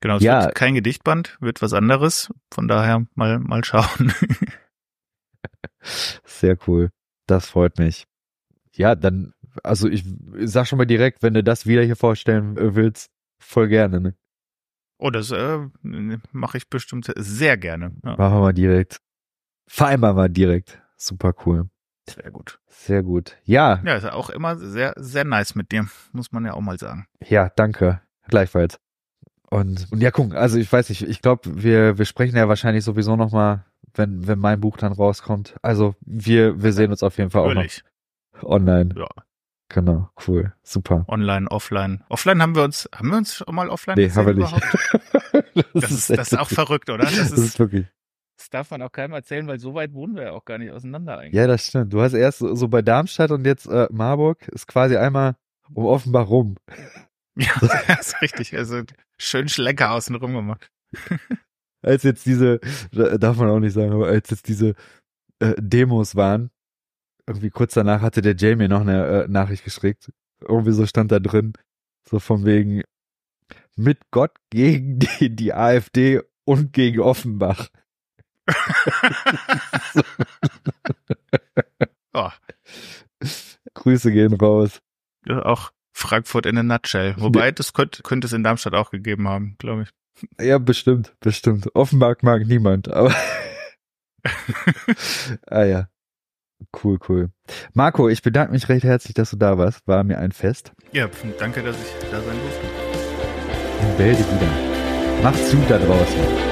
Genau, 0.00 0.16
es 0.16 0.22
ja. 0.22 0.44
wird 0.44 0.54
kein 0.56 0.74
Gedichtband, 0.74 1.36
wird 1.40 1.62
was 1.62 1.72
anderes. 1.72 2.32
Von 2.52 2.66
daher 2.66 3.06
mal, 3.14 3.38
mal 3.38 3.64
schauen. 3.64 4.12
Sehr 6.24 6.58
cool. 6.66 6.90
Das 7.26 7.48
freut 7.48 7.78
mich. 7.78 8.06
Ja, 8.74 8.94
dann, 8.94 9.32
also 9.62 9.88
ich 9.88 10.04
sag 10.40 10.66
schon 10.66 10.78
mal 10.78 10.86
direkt, 10.86 11.22
wenn 11.22 11.34
du 11.34 11.44
das 11.44 11.66
wieder 11.66 11.82
hier 11.82 11.96
vorstellen 11.96 12.56
willst, 12.74 13.10
voll 13.38 13.68
gerne, 13.68 14.00
ne? 14.00 14.14
Oh, 14.98 15.10
das 15.10 15.30
äh, 15.30 15.58
mache 16.32 16.58
ich 16.58 16.68
bestimmt 16.68 17.12
sehr 17.16 17.56
gerne. 17.56 17.92
Ja. 18.04 18.16
Machen 18.16 18.34
wir 18.34 18.40
mal 18.40 18.52
direkt. 18.52 18.98
Vereinbaren 19.68 20.16
wir 20.16 20.28
direkt. 20.28 20.81
Super 21.02 21.34
cool. 21.44 21.68
Sehr 22.08 22.30
gut. 22.30 22.60
Sehr 22.68 23.02
gut. 23.02 23.36
Ja. 23.42 23.80
Ja, 23.84 23.96
ist 23.96 24.04
auch 24.04 24.30
immer 24.30 24.56
sehr, 24.56 24.94
sehr 24.96 25.24
nice 25.24 25.56
mit 25.56 25.72
dir, 25.72 25.88
muss 26.12 26.30
man 26.30 26.44
ja 26.44 26.54
auch 26.54 26.60
mal 26.60 26.78
sagen. 26.78 27.06
Ja, 27.24 27.48
danke. 27.48 28.00
Gleichfalls. 28.28 28.78
Und, 29.50 29.88
und 29.90 30.00
ja, 30.00 30.12
guck, 30.12 30.36
also 30.36 30.58
ich 30.58 30.72
weiß 30.72 30.90
nicht, 30.90 31.02
ich 31.02 31.20
glaube, 31.20 31.62
wir, 31.62 31.98
wir 31.98 32.04
sprechen 32.04 32.36
ja 32.36 32.48
wahrscheinlich 32.48 32.84
sowieso 32.84 33.16
nochmal, 33.16 33.64
wenn, 33.94 34.28
wenn 34.28 34.38
mein 34.38 34.60
Buch 34.60 34.76
dann 34.76 34.92
rauskommt. 34.92 35.56
Also 35.60 35.96
wir, 36.02 36.62
wir 36.62 36.72
sehen 36.72 36.92
uns 36.92 37.02
auf 37.02 37.18
jeden 37.18 37.30
Fall 37.30 37.48
Natürlich. 37.48 37.82
auch 38.34 38.42
noch 38.42 38.48
online. 38.48 38.94
Ja. 38.96 39.08
Genau, 39.68 40.08
cool, 40.28 40.52
super. 40.62 41.04
Online, 41.08 41.50
offline. 41.50 42.04
Offline 42.10 42.42
haben 42.42 42.54
wir 42.54 42.62
uns, 42.62 42.88
haben 42.94 43.08
wir 43.08 43.16
uns 43.16 43.36
schon 43.36 43.54
mal 43.54 43.70
offline 43.70 43.96
Nee, 43.96 44.10
haben 44.10 44.26
wir 44.26 44.34
nicht. 44.34 44.52
das, 45.54 45.64
das, 45.72 45.90
ist, 45.90 46.10
das 46.10 46.32
ist 46.32 46.38
auch 46.38 46.48
verrückt, 46.48 46.90
oder? 46.90 47.04
Das, 47.04 47.16
das 47.16 47.32
ist, 47.32 47.38
ist 47.38 47.58
wirklich. 47.58 47.86
Das 48.42 48.50
darf 48.50 48.72
man 48.72 48.82
auch 48.82 48.90
keinem 48.90 49.12
erzählen, 49.12 49.46
weil 49.46 49.60
so 49.60 49.74
weit 49.74 49.92
wohnen 49.92 50.16
wir 50.16 50.24
ja 50.24 50.32
auch 50.32 50.44
gar 50.44 50.58
nicht 50.58 50.72
auseinander 50.72 51.16
eigentlich. 51.16 51.34
Ja, 51.34 51.46
das 51.46 51.68
stimmt. 51.68 51.92
Du 51.92 52.00
hast 52.02 52.12
erst 52.12 52.40
so 52.40 52.66
bei 52.66 52.82
Darmstadt 52.82 53.30
und 53.30 53.46
jetzt 53.46 53.66
äh, 53.66 53.86
Marburg 53.92 54.48
ist 54.48 54.66
quasi 54.66 54.96
einmal 54.96 55.36
um 55.72 55.84
Offenbach 55.86 56.28
rum. 56.28 56.56
Ja, 57.34 57.52
das 57.86 58.08
ist 58.08 58.20
richtig. 58.20 58.54
Also 58.54 58.82
schön 59.16 59.48
Schlecker 59.48 59.92
außen 59.92 60.14
rum 60.16 60.34
gemacht. 60.34 60.70
als 61.82 62.02
jetzt 62.02 62.26
diese, 62.26 62.60
darf 62.90 63.38
man 63.38 63.48
auch 63.48 63.58
nicht 63.58 63.72
sagen, 63.72 63.90
aber 63.90 64.08
als 64.08 64.28
jetzt 64.28 64.48
diese 64.48 64.74
äh, 65.38 65.54
Demos 65.56 66.14
waren. 66.14 66.50
Irgendwie 67.26 67.48
kurz 67.48 67.72
danach 67.72 68.02
hatte 68.02 68.20
der 68.20 68.36
Jamie 68.36 68.68
noch 68.68 68.82
eine 68.82 69.06
äh, 69.06 69.28
Nachricht 69.28 69.64
geschickt. 69.64 70.12
Irgendwie 70.46 70.72
so 70.72 70.84
stand 70.84 71.10
da 71.10 71.20
drin, 71.20 71.54
so 72.06 72.18
von 72.18 72.44
wegen 72.44 72.82
mit 73.76 74.10
Gott 74.10 74.32
gegen 74.50 74.98
die, 74.98 75.34
die 75.34 75.54
AfD 75.54 76.20
und 76.44 76.74
gegen 76.74 77.00
Offenbach. 77.00 77.70
oh. 82.12 82.30
Grüße 83.74 84.12
gehen 84.12 84.34
raus. 84.34 84.80
Ja, 85.26 85.44
auch 85.44 85.72
Frankfurt 85.92 86.46
in 86.46 86.58
a 86.58 86.62
nutshell. 86.62 87.14
Wobei, 87.18 87.52
das 87.52 87.72
könnte, 87.72 88.02
könnte 88.02 88.26
es 88.26 88.32
in 88.32 88.42
Darmstadt 88.42 88.74
auch 88.74 88.90
gegeben 88.90 89.28
haben, 89.28 89.56
glaube 89.58 89.82
ich. 89.82 89.90
Ja, 90.40 90.58
bestimmt, 90.58 91.14
bestimmt. 91.20 91.74
Offenbach 91.74 92.16
mag 92.22 92.46
niemand, 92.46 92.88
aber. 92.88 93.14
ah 95.46 95.64
ja. 95.64 95.88
Cool, 96.82 96.98
cool. 97.08 97.30
Marco, 97.74 98.08
ich 98.08 98.22
bedanke 98.22 98.52
mich 98.52 98.68
recht 98.68 98.84
herzlich, 98.84 99.14
dass 99.14 99.30
du 99.30 99.36
da 99.36 99.58
warst. 99.58 99.86
War 99.86 100.04
mir 100.04 100.18
ein 100.18 100.32
Fest. 100.32 100.72
Ja, 100.92 101.08
danke, 101.38 101.62
dass 101.62 101.76
ich 101.76 102.08
da 102.08 102.20
sein 102.20 102.36
durfte. 102.38 102.66
In 103.80 103.96
Bälde 103.96 104.20
wieder. 104.20 105.22
Macht's 105.22 105.50
gut 105.50 105.68
da 105.68 105.78
draußen. 105.78 106.51